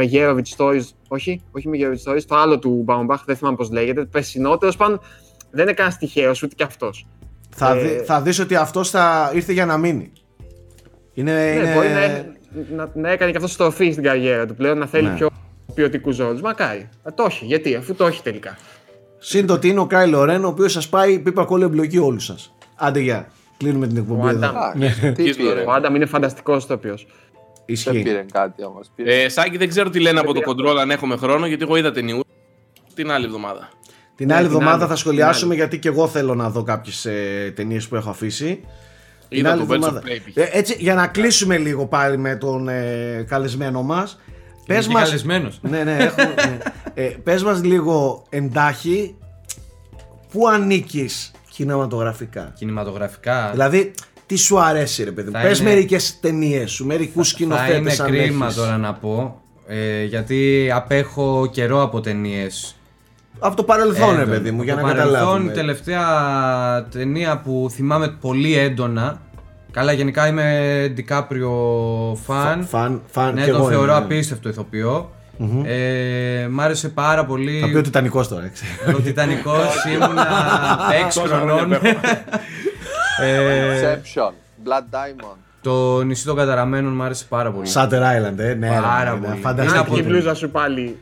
Meyerovich 0.00 0.56
Stories, 0.56 0.84
όχι, 1.08 1.40
όχι 1.50 1.68
Meyerovich 1.72 2.12
Stories, 2.12 2.22
το 2.26 2.36
άλλο 2.36 2.58
του 2.58 2.84
Baumbach, 2.88 3.22
δεν 3.26 3.36
θυμάμαι 3.36 3.56
πώς 3.56 3.70
λέγεται, 3.70 4.04
περσινό, 4.04 4.58
τέλος 4.58 4.76
πάντων, 4.76 5.00
δεν 5.50 5.62
είναι 5.62 5.72
καν 5.72 5.96
τυχαίος 5.98 6.42
ούτε 6.42 6.54
κι 6.54 6.62
αυτός. 6.62 7.06
Θα, 7.58 7.76
Ε, 7.76 7.82
δει, 7.82 8.02
θα 8.04 8.20
δεις 8.22 8.38
ότι 8.38 8.54
αυτός 8.54 8.90
θα 8.90 9.30
ήρθε 9.34 9.52
για 9.52 9.66
να 9.66 9.76
μείνει. 9.76 10.12
Είναι, 11.14 11.32
Ναι, 11.32 11.40
είναι... 11.60 11.72
μπορεί 11.74 11.88
να, 11.88 12.76
να, 12.76 12.90
να 12.94 13.10
έκανε 13.10 13.30
και 13.30 13.36
αυτό 13.36 13.48
στροφή 13.48 13.90
στην 13.90 14.02
καριέρα 14.04 14.46
του 14.46 14.54
πλέον, 14.54 14.78
να 14.78 14.86
θέλει 14.86 15.08
Ναι. 15.08 15.14
πιο 15.14 15.28
ποιοτικούς 15.74 16.18
ρόλους. 16.18 16.40
Μακάρι. 16.40 16.88
Ε, 17.04 17.10
το 17.10 17.24
έχει. 17.28 17.44
Γιατί, 17.44 17.74
αφού 17.74 17.94
το 17.94 18.06
έχει 18.06 18.22
τελικά. 18.22 18.56
Συν 19.18 19.46
το 19.46 19.52
ότι 19.52 19.68
είναι 19.68 19.80
ο 19.80 19.86
Κάιλο 19.86 20.24
Ρεν, 20.24 20.44
ο 20.44 20.48
οποίος 20.48 20.72
σας 20.72 20.88
πάει 20.88 21.18
πίπα 21.18 21.44
κόλλη 21.44 21.64
εμπλοκή 21.64 21.98
όλους 21.98 22.24
σας. 22.24 22.54
Άντε 22.76 23.00
γεια. 23.00 23.28
Κλείνουμε 23.56 23.86
την 23.86 23.96
εκπομπή 23.96 24.26
Ο 24.26 24.28
εδώ. 24.28 24.46
Άνταμ. 24.48 24.54
Ναι, 24.78 25.12
Τι 25.12 25.22
Ποιος 25.22 25.36
το 25.36 25.42
πήρε, 25.42 25.64
Ο 25.66 25.72
Άνταμ 25.72 25.94
είναι 25.94 26.06
φανταστικός 26.06 26.64
ηθοποιός. 26.64 27.06
δεν 27.06 27.64
ισχύει. 27.66 28.02
πήρε 28.02 28.24
κάτι 28.32 28.64
όμως. 28.64 28.90
Πήρε. 28.94 29.22
Ε, 29.22 29.28
Σάκη, 29.28 29.56
δεν 29.56 29.68
ξέρω 29.68 29.90
τι 29.90 30.00
λένε 30.00 30.20
από 30.20 30.32
το 30.34 30.40
πήρα. 30.40 30.72
control 30.72 30.76
αν 30.80 30.90
έχουμε 30.90 31.16
χρόνο, 31.16 31.46
γιατί 31.46 31.62
εγώ 31.62 31.76
είδα 31.76 31.90
ταινιού 31.92 32.20
την 32.94 33.10
άλλη 33.10 33.24
εβδομάδα. 33.24 33.68
Την 34.18 34.26
Ναι, 34.26 34.34
άλλη 34.34 34.42
την 34.46 34.52
εβδομάδα 34.52 34.72
άλλη, 34.76 34.80
θα 34.82 34.86
την 34.88 34.96
σχολιάσουμε 34.96 35.50
άλλη. 35.50 35.60
γιατί 35.60 35.78
και 35.78 35.88
εγώ 35.88 36.08
θέλω 36.08 36.34
να 36.34 36.50
δω 36.50 36.62
κάποιες 36.62 37.04
ε, 37.04 37.52
ταινίες 37.56 37.88
που 37.88 37.96
έχω 37.96 38.10
αφήσει. 38.10 38.60
Την 39.28 39.38
Είδα 39.38 39.50
άλλη 39.50 39.60
το 39.60 39.66
Birds 39.66 39.70
of 39.70 39.74
εβδομάδα. 39.74 40.02
Prey. 40.06 40.20
π.χ. 40.30 40.36
Ε, 40.36 40.48
έτσι, 40.52 40.76
για 40.78 40.94
να 40.94 41.06
κλείσουμε 41.06 41.56
λίγο 41.58 41.86
πάλι 41.86 42.18
με 42.18 42.36
τον 42.36 42.68
ε, 42.68 43.24
καλεσμένο 43.28 43.82
μας. 43.82 44.18
Πες 44.66 44.76
Πες 44.76 44.86
μα. 44.88 45.00
καλεσμένος. 45.02 45.58
Ναι, 45.62 45.82
ναι, 45.84 45.96
έχω, 45.96 46.16
ναι. 46.36 46.58
Ε, 46.94 47.02
πες 47.04 47.42
μας 47.42 47.62
λίγο 47.64 48.26
εντάχει 48.28 49.14
πού 50.32 50.48
ανήκεις 50.48 51.30
κινηματογραφικά; 51.50 52.52
Κινηματογραφικά. 52.58 53.48
Δηλαδή, 53.52 53.92
τι 54.26 54.36
σου 54.36 54.58
αρέσει, 54.60 55.04
ρε 55.04 55.12
παιδί 55.12 55.30
μου; 55.30 55.36
Θα 55.36 55.42
Πες 55.42 55.58
είναι- 55.58 55.68
μερικές 55.68 56.18
ταινίες 56.20 56.70
σου, 56.70 56.86
μερικούς 56.86 57.32
θα 57.32 57.36
είναι 57.44 57.54
σκηνοθέτες 57.56 58.00
αν 58.00 58.06
κρίμα 58.10 58.44
έχεις. 58.46 58.56
τώρα 58.56 58.76
να 58.76 58.94
πω. 58.94 59.40
Ε, 59.66 60.04
γιατί 60.04 60.70
απέχω 60.74 61.48
καιρό 61.52 61.82
από 61.82 62.00
ταινίες. 62.00 62.72
Από 63.38 63.56
το 63.56 63.62
παρελθόν, 63.62 64.16
ρε 64.16 64.24
παιδί 64.24 64.50
μου, 64.50 64.62
για 64.62 64.74
να 64.74 64.80
το 64.80 64.86
παρελθόν, 64.86 65.12
καταλάβουμε. 65.14 65.52
η 65.52 65.54
τελευταία 65.54 66.06
ταινία 66.90 67.38
που 67.38 67.68
θυμάμαι 67.72 68.08
πολύ 68.20 68.58
έντονα. 68.58 69.20
Καλά, 69.70 69.92
γενικά 69.92 70.26
είμαι 70.26 70.92
DiCaprio 70.96 71.50
fan. 72.26 72.58
Φαν, 72.68 73.02
φαν, 73.10 73.34
ναι, 73.34 73.44
και 73.44 73.50
τον 73.50 73.60
εγώ 73.60 73.68
θεωρώ 73.68 73.84
είμαι. 73.92 74.04
απίστευτο 74.04 74.48
ηθοποιό. 74.48 75.10
Ε, 75.64 76.46
μ' 76.50 76.60
άρεσε 76.60 76.88
πάρα 76.88 77.24
πολύ. 77.24 77.58
Θα 77.60 77.66
πει 77.68 77.76
ο 77.76 77.82
Τιτανικός 77.82 78.28
τώρα, 78.28 78.44
έτσι. 78.44 78.64
Ο 78.96 79.00
Τιτανικός 79.00 79.84
ήμουνα 79.94 80.26
6 81.10 81.22
χρονών. 81.26 81.72
ε, 81.72 81.78
Inception, 83.80 84.32
Blood 84.64 84.94
Diamond. 84.94 85.36
το 85.62 86.02
νησί 86.02 86.24
των 86.24 86.36
καταραμένων 86.36 86.92
μ' 86.92 87.02
άρεσε 87.02 87.24
πάρα 87.28 87.50
πολύ. 87.52 87.68
Shutter 87.74 87.88
Island, 88.00 88.38
ε, 88.38 88.54
ναι, 88.54 88.68
Πάρα 88.68 89.04
ρε, 89.10 89.16
είναι 89.16 89.26
πολύ. 89.26 89.40
φανταστική 89.40 89.74
Είναι 89.76 89.78
από 89.86 89.92
Η 89.92 89.94
την- 89.94 90.04
ταινία. 90.04 90.20
μπλούζα 90.20 90.34
σου 90.34 90.50
πάλι. 90.50 90.96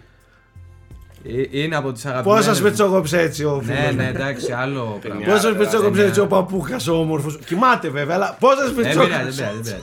Ε, 1.53 1.61
Είναι 1.62 1.77
από 1.77 1.93
τις 1.93 2.07
αγαπημένες. 2.07 2.36
Πώς 2.44 2.44
σας 2.55 2.61
μου. 2.61 2.69
πετσόκοψε 2.69 3.20
έτσι 3.20 3.44
ο 3.44 3.62
Ναι, 3.66 3.74
φίλος 3.74 3.94
ναι, 3.94 4.03
μου. 4.03 4.09
εντάξει, 4.09 4.53
άλλο 4.53 4.98
πράγμα. 5.03 5.20
Πώς 5.24 5.32
σας 5.32 5.43
Ταινιά, 5.43 5.59
πετσόκοψε 5.59 5.90
ταινιά. 5.90 6.07
έτσι 6.07 6.20
ο 6.20 6.27
παππούχας 6.27 6.89
ο 6.89 6.94
όμορφος. 7.01 7.39
Κοιμάται 7.47 7.89
βέβαια, 7.89 8.15
αλλά 8.15 8.36
πώς 8.40 8.55
σας 8.59 8.73
Δεν 8.73 8.74
πειράζει, 8.74 8.97
δεν 8.97 9.05
πετσόκοψε. 9.07 9.43
πειράζει, 9.43 9.62
δεν 9.62 9.62
πειράζει. 9.62 9.82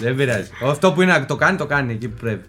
Δεν 0.00 0.14
πειράζει. 0.14 0.50
Αυτό 0.64 0.92
που 0.92 1.02
είναι 1.02 1.12
να 1.12 1.24
το 1.26 1.36
κάνει, 1.36 1.56
το 1.56 1.66
κάνει 1.66 1.92
εκεί 1.92 2.08
που 2.08 2.16
πρέπει. 2.20 2.44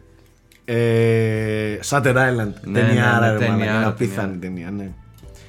Ε, 0.66 1.80
Shutter 1.90 2.14
Island, 2.16 2.54
Ναι, 2.62 2.80
ταινιάρα 2.80 3.32
ναι, 3.32 3.32
ναι, 3.32 3.38
ρε 3.38 3.48
μαλάκα, 3.48 3.64
ταινιάρα, 3.66 3.88
απίθανη 3.88 4.38
ταινία, 4.38 4.72
ναι. 4.78 4.90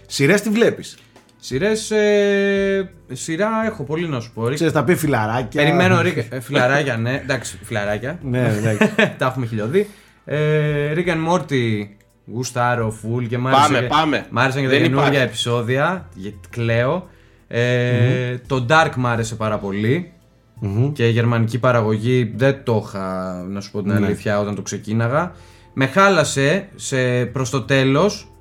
Σειρές 0.06 0.40
τι 0.40 0.50
βλέπεις; 0.50 0.98
Σειρές. 1.40 1.90
Ε, 1.90 2.90
σειρά 3.12 3.48
έχω 3.66 3.82
πολύ 3.82 4.08
να 4.08 4.20
σου 4.20 4.30
πω. 4.34 4.42
Rick. 4.46 4.54
Ξέρεις, 4.54 4.72
τα 4.72 4.84
πει 4.84 4.94
φιλαράκια. 4.94 5.62
Περιμένω 5.62 6.00
Rick, 6.00 6.16
ε, 6.30 6.40
φιλαράκια, 6.40 6.96
ναι. 6.96 7.20
Εντάξει, 7.22 7.58
φιλαράκια. 7.62 8.18
Ναι, 8.22 8.54
εντάξει. 8.58 8.92
Τα 9.18 9.26
έχουμε 9.26 9.46
χιλιοδεί. 9.46 9.88
Ε, 10.24 10.92
Rick 10.94 11.06
and 11.08 11.28
Morty, 11.32 11.86
γουστάρω, 12.32 12.94
full 13.02 13.26
και 13.28 13.38
μ' 13.38 13.46
άρεσε 13.46 13.62
Πάμε, 13.62 13.78
και- 13.80 13.86
πάμε. 13.86 14.26
Μ' 14.30 14.38
άρεσαν 14.38 14.60
και 14.60 14.66
τα 14.66 14.72
Δεν 14.72 14.82
καινούργια 14.82 15.06
υπάρχει. 15.08 15.26
επεισόδια. 15.26 16.08
Γιατί 16.14 16.48
κλαίω. 16.50 17.08
Ε, 17.48 18.38
Το 18.46 18.66
Dark 18.68 18.90
μ' 18.96 19.06
άρεσε 19.06 19.34
πάρα 19.34 19.58
πολύ. 19.58 20.12
Μμμ. 20.60 20.92
Και 20.92 21.06
γερμανική 21.06 21.58
παραγωγή 21.58 22.32
δεν 22.36 22.64
το 22.64 22.82
είχα, 22.86 23.32
να 23.48 23.60
σου 23.60 23.70
πω 23.70 23.82
την 23.82 23.92
Ναι. 23.92 24.06
αλήθεια, 24.06 24.40
όταν 24.40 24.54
το 24.54 24.62
ξεκίναγα. 24.62 25.32
Με 25.74 25.86
χάλασε 25.86 26.68
σε, 26.74 27.24
προς 27.26 27.50
το 27.50 27.62
τέλος. 27.62 28.32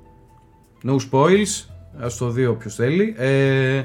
No 0.86 0.92
spoils. 1.10 1.64
Ας 2.00 2.16
το 2.16 2.30
δει 2.30 2.46
όποιος 2.46 2.74
θέλει. 2.74 3.14
Ε, 3.18 3.82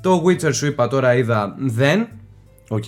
το 0.00 0.22
Witcher 0.26 0.54
σου 0.54 0.66
είπα 0.66 0.88
τώρα 0.88 1.14
είδα 1.14 1.54
δεν. 1.58 2.08
Οκ. 2.68 2.84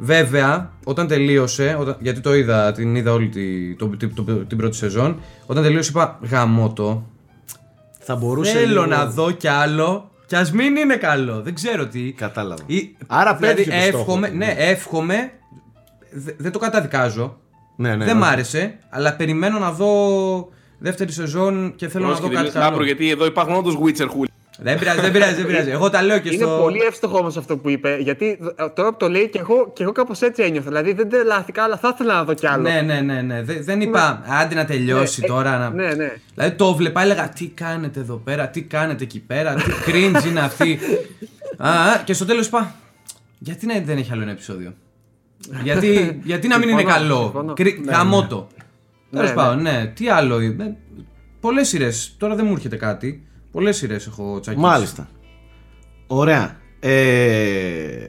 Βέβαια, 0.00 0.70
όταν 0.84 1.06
τελείωσε, 1.06 1.76
όταν, 1.80 1.96
γιατί 2.00 2.20
το 2.20 2.34
είδα, 2.34 2.72
την 2.72 2.94
είδα 2.96 3.12
όλη 3.12 3.28
τη, 3.28 3.74
το, 3.74 3.86
τη- 3.86 4.08
το- 4.08 4.22
την 4.22 4.56
πρώτη 4.56 4.76
σεζόν, 4.76 5.20
όταν 5.46 5.62
τελείωσε 5.62 5.90
είπα 5.90 6.18
γαμώτο. 6.30 7.06
Θα 7.98 8.16
μπορούσε. 8.16 8.52
Θέλω 8.52 8.66
λίγο- 8.68 8.86
να 8.86 9.06
δω 9.06 9.30
κι 9.30 9.48
άλλο 9.48 10.10
κι 10.26 10.36
ας 10.36 10.52
μην 10.52 10.76
είναι 10.76 10.96
καλό. 10.96 11.40
Δεν 11.42 11.54
ξέρω 11.54 11.86
τι. 11.86 12.12
Κατάλαβα. 12.12 12.62
Ή- 12.66 12.96
Άρα 13.06 13.34
δηλαδή, 13.34 13.54
πέτυχες 13.56 13.80
το 13.84 13.86
στόχο 13.88 14.00
εύχομαι, 14.00 14.28
του, 14.28 14.36
ναι, 14.36 14.44
ναι. 14.46 14.54
εύχομαι. 14.58 15.30
δε- 16.10 16.32
δεν 16.36 16.52
το 16.52 16.58
καταδικάζω. 16.58 17.36
Ναι, 17.76 17.96
ναι. 17.96 18.04
δεν 18.04 18.14
ναι. 18.16 18.20
μ' 18.20 18.24
άρεσε, 18.24 18.78
αλλά 18.90 19.14
περιμένω 19.16 19.58
να 19.58 19.72
δω 19.72 19.88
δεύτερη 20.78 21.12
σεζόν 21.12 21.72
και 21.76 21.88
θέλω 21.88 22.06
να 22.06 22.12
δω 22.12 22.20
Πρόσεχε, 22.28 22.42
κάτι 22.44 22.58
Λάμπρο, 22.58 22.76
άλλο. 22.76 22.84
γιατί 22.84 23.10
εδώ 23.10 23.26
υπάρχουν 23.26 23.54
όντως 23.54 23.78
Witcher 23.84 24.06
hooligans. 24.06 24.27
Δεν 24.60 24.78
πειράζει, 24.78 25.00
δεν 25.00 25.12
πειράζει, 25.12 25.34
δεν 25.34 25.46
πειράζει. 25.46 25.70
Εγώ 25.70 25.90
τα 25.90 26.02
λέω 26.02 26.18
και 26.18 26.28
Είναι 26.28 26.44
στο. 26.44 26.58
πολύ 26.62 26.78
εύστοχο 26.80 27.18
όμως 27.18 27.36
αυτό 27.36 27.56
που 27.56 27.68
είπε. 27.68 27.96
Γιατί 28.00 28.38
ε, 28.56 28.68
τώρα 28.68 28.90
που 28.90 28.96
το 28.96 29.08
λέει 29.08 29.28
και 29.28 29.38
εγώ, 29.38 29.72
και 29.72 29.82
εγώ 29.82 29.92
κάπως 29.92 30.20
έτσι 30.20 30.42
ένιωθα. 30.42 30.68
Δηλαδή 30.68 30.92
δεν 30.92 31.08
τρελάθηκα, 31.08 31.62
αλλά 31.62 31.76
θα 31.76 31.90
ήθελα 31.94 32.14
να 32.14 32.24
δω 32.24 32.34
κι 32.34 32.46
άλλο. 32.46 32.62
Ναι, 32.62 32.80
ναι, 32.80 33.00
ναι, 33.00 33.22
ναι. 33.22 33.42
Δεν, 33.42 33.64
δεν 33.64 33.80
είπα 33.80 34.22
άντε 34.26 34.54
να 34.54 34.64
τελειώσει 34.64 35.20
Ναι, 35.20 35.26
ε, 35.26 35.28
τώρα. 35.28 35.58
Να... 35.58 35.70
Ναι, 35.70 35.94
ναι. 35.94 36.12
Δηλαδή 36.34 36.56
το 36.56 36.74
'βλεπα, 36.74 37.02
έλεγα 37.02 37.28
τι 37.28 37.46
κάνετε 37.46 38.00
εδώ 38.00 38.16
πέρα, 38.16 38.48
τι 38.48 38.62
κάνετε 38.62 39.04
εκεί 39.04 39.20
πέρα, 39.20 39.54
τι 39.54 39.70
cringe 39.86 40.24
είναι 40.26 40.40
αυτή. 40.40 40.78
Α, 41.56 41.70
α, 41.70 42.02
και 42.04 42.12
στο 42.12 42.24
τέλος 42.24 42.46
είπα, 42.46 42.74
γιατί 43.38 43.66
να, 43.66 43.80
δεν 43.84 43.98
έχει 43.98 44.12
άλλο 44.12 44.22
ένα 44.22 44.30
επεισόδιο; 44.30 44.74
γιατί, 45.62 46.20
γιατί 46.24 46.48
να 46.48 46.58
μην 46.58 46.68
είναι 46.68 46.78
Συμφωνώ, 46.78 46.98
καλό; 46.98 47.22
συμφωνώ. 47.22 47.52
Κρι... 47.52 47.80
Ναι, 47.84 47.92
Γαμώτο. 47.92 48.48
Ναι, 49.10 49.18
Τέλος 49.18 49.28
ναι. 49.28 49.36
πάντων, 49.36 49.62
ναι. 49.62 49.92
Τι 49.94 50.08
άλλο. 50.08 50.38
Ε, 50.38 50.76
Πολλές 51.40 51.68
σειρές. 51.68 52.14
Τώρα 52.18 52.34
δεν 52.34 52.46
μου 52.46 52.52
έρχεται 52.52 52.76
κάτι. 52.76 53.22
Πολλές 53.52 53.76
σειρές 53.76 54.06
έχω 54.06 54.38
τσακίσει. 54.40 54.64
Μάλιστα. 54.64 55.08
Ωραία. 56.06 56.56
Ε, 56.80 58.06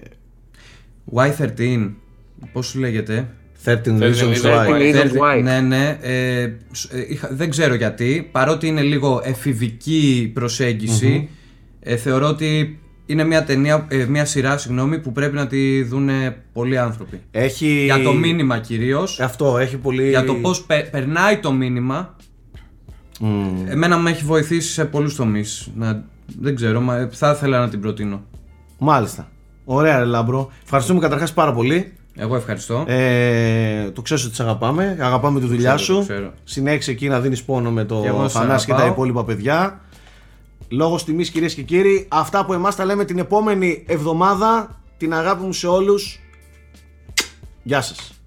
Y13. 1.14 1.91
Πώς 2.52 2.68
σου 2.68 2.80
λέγεται; 2.80 3.28
13 3.66 3.72
Reasons 3.99 4.02
Reasons 4.02 4.44
Why. 4.44 4.68
Why. 4.68 4.80
Reasons 4.80 4.91
Θέλει- 4.94 5.20
why. 5.22 5.41
Ναι, 5.44 5.60
ναι. 5.60 5.98
Ε, 6.02 6.52
σ- 6.72 6.94
ε, 6.94 7.06
είχα- 7.10 7.30
δεν 7.32 7.49
ξέρω 7.49 7.74
γιατί. 7.74 8.30
Παρότι 8.32 8.68
είναι 8.68 8.82
λίγο 8.82 9.22
εφηβική 9.24 10.32
προσέγγιση, 10.34 11.30
ε, 11.80 11.95
θεωρώ 11.95 12.28
ότι 12.28 12.80
είναι 13.06 13.24
μια, 13.24 13.44
ταινία, 13.44 13.86
ε, 13.90 14.06
μια 14.06 14.26
σειρά 14.26 14.57
συγγνώμη, 14.57 14.99
που 14.99 15.11
πρέπει 15.11 15.36
να 15.36 15.48
τη 15.48 15.84
δουν 15.84 16.10
πολλοί 16.53 16.78
άνθρωποι. 16.78 17.22
Έχει... 17.32 17.84
Για 17.84 18.02
το 18.02 18.14
μήνυμα 18.14 18.60
κυρίως. 18.60 19.20
Αυτό 19.20 19.57
έχει 19.57 19.78
πολύ. 19.78 20.10
Για 20.10 20.24
το 20.26 20.34
πώς 20.34 20.66
περνάει 20.91 21.38
το 21.38 21.52
μήνυμα. 21.52 22.16
Μμμ. 23.20 23.66
Εμένα 23.68 23.98
με 23.98 24.10
έχει 24.10 24.24
βοηθήσει 24.24 24.72
σε 24.72 24.86
πολλούς 24.86 25.16
τομείς. 25.16 25.70
Δεν 26.40 26.56
ξέρω, 26.56 26.82
μα, 26.82 26.96
ε, 26.98 27.10
θα 27.12 27.32
ήθελα 27.32 27.60
να 27.60 27.70
την 27.70 27.82
προτείνω. 27.82 28.22
Μάλιστα. 28.78 29.28
Ωραία, 29.66 30.00
ρε 30.00 30.06
Λάμπρο. 30.06 30.52
Ευχαριστούμε 30.64 31.00
καταρχάς 31.00 31.34
πάρα 31.34 31.54
πολύ. 31.54 31.94
Εγώ 32.16 32.36
ευχαριστώ. 32.36 32.84
Ε, 32.88 33.91
το 33.91 34.02
ξέρει 34.02 34.22
ότι 34.26 34.36
σε 34.36 34.44
αγαπάμε. 34.44 34.98
Αγαπάμε 35.02 35.40
τη 35.40 35.46
δουλειά 35.46 35.76
ξέρω, 35.76 35.98
το 35.98 36.04
σου. 36.04 36.10
ξέρω. 36.12 36.34
Συνέχισε 36.44 36.91
εκεί 36.91 37.08
να 37.08 37.20
δίνεις 37.20 37.44
πόνο 37.44 37.72
με 37.72 37.84
Και 37.84 37.94
εγώ 38.08 38.22
το 38.22 38.30
σε 38.30 38.40
Θανάση 38.40 38.66
και 38.66 38.72
τα 38.72 38.78
αγαπάω. 38.78 38.96
υπόλοιπα 38.96 39.24
παιδιά. 39.26 39.80
Λόγω 40.70 40.96
τιμής, 40.96 41.30
κυρίες 41.30 41.54
και 41.54 41.62
κύριοι, 41.62 42.06
αυτά 42.10 42.46
που 42.46 42.54
εμάς 42.54 42.76
τα 42.76 42.86
λέμε 42.86 43.06
την 43.06 43.18
επόμενη 43.20 43.84
εβδομάδα. 43.88 44.80
Την 44.98 45.14
αγάπη 45.14 45.44
μου 45.44 45.54
σε 45.54 45.68
όλους. 45.68 46.20
Γεια 47.64 47.82
σας. 47.82 48.19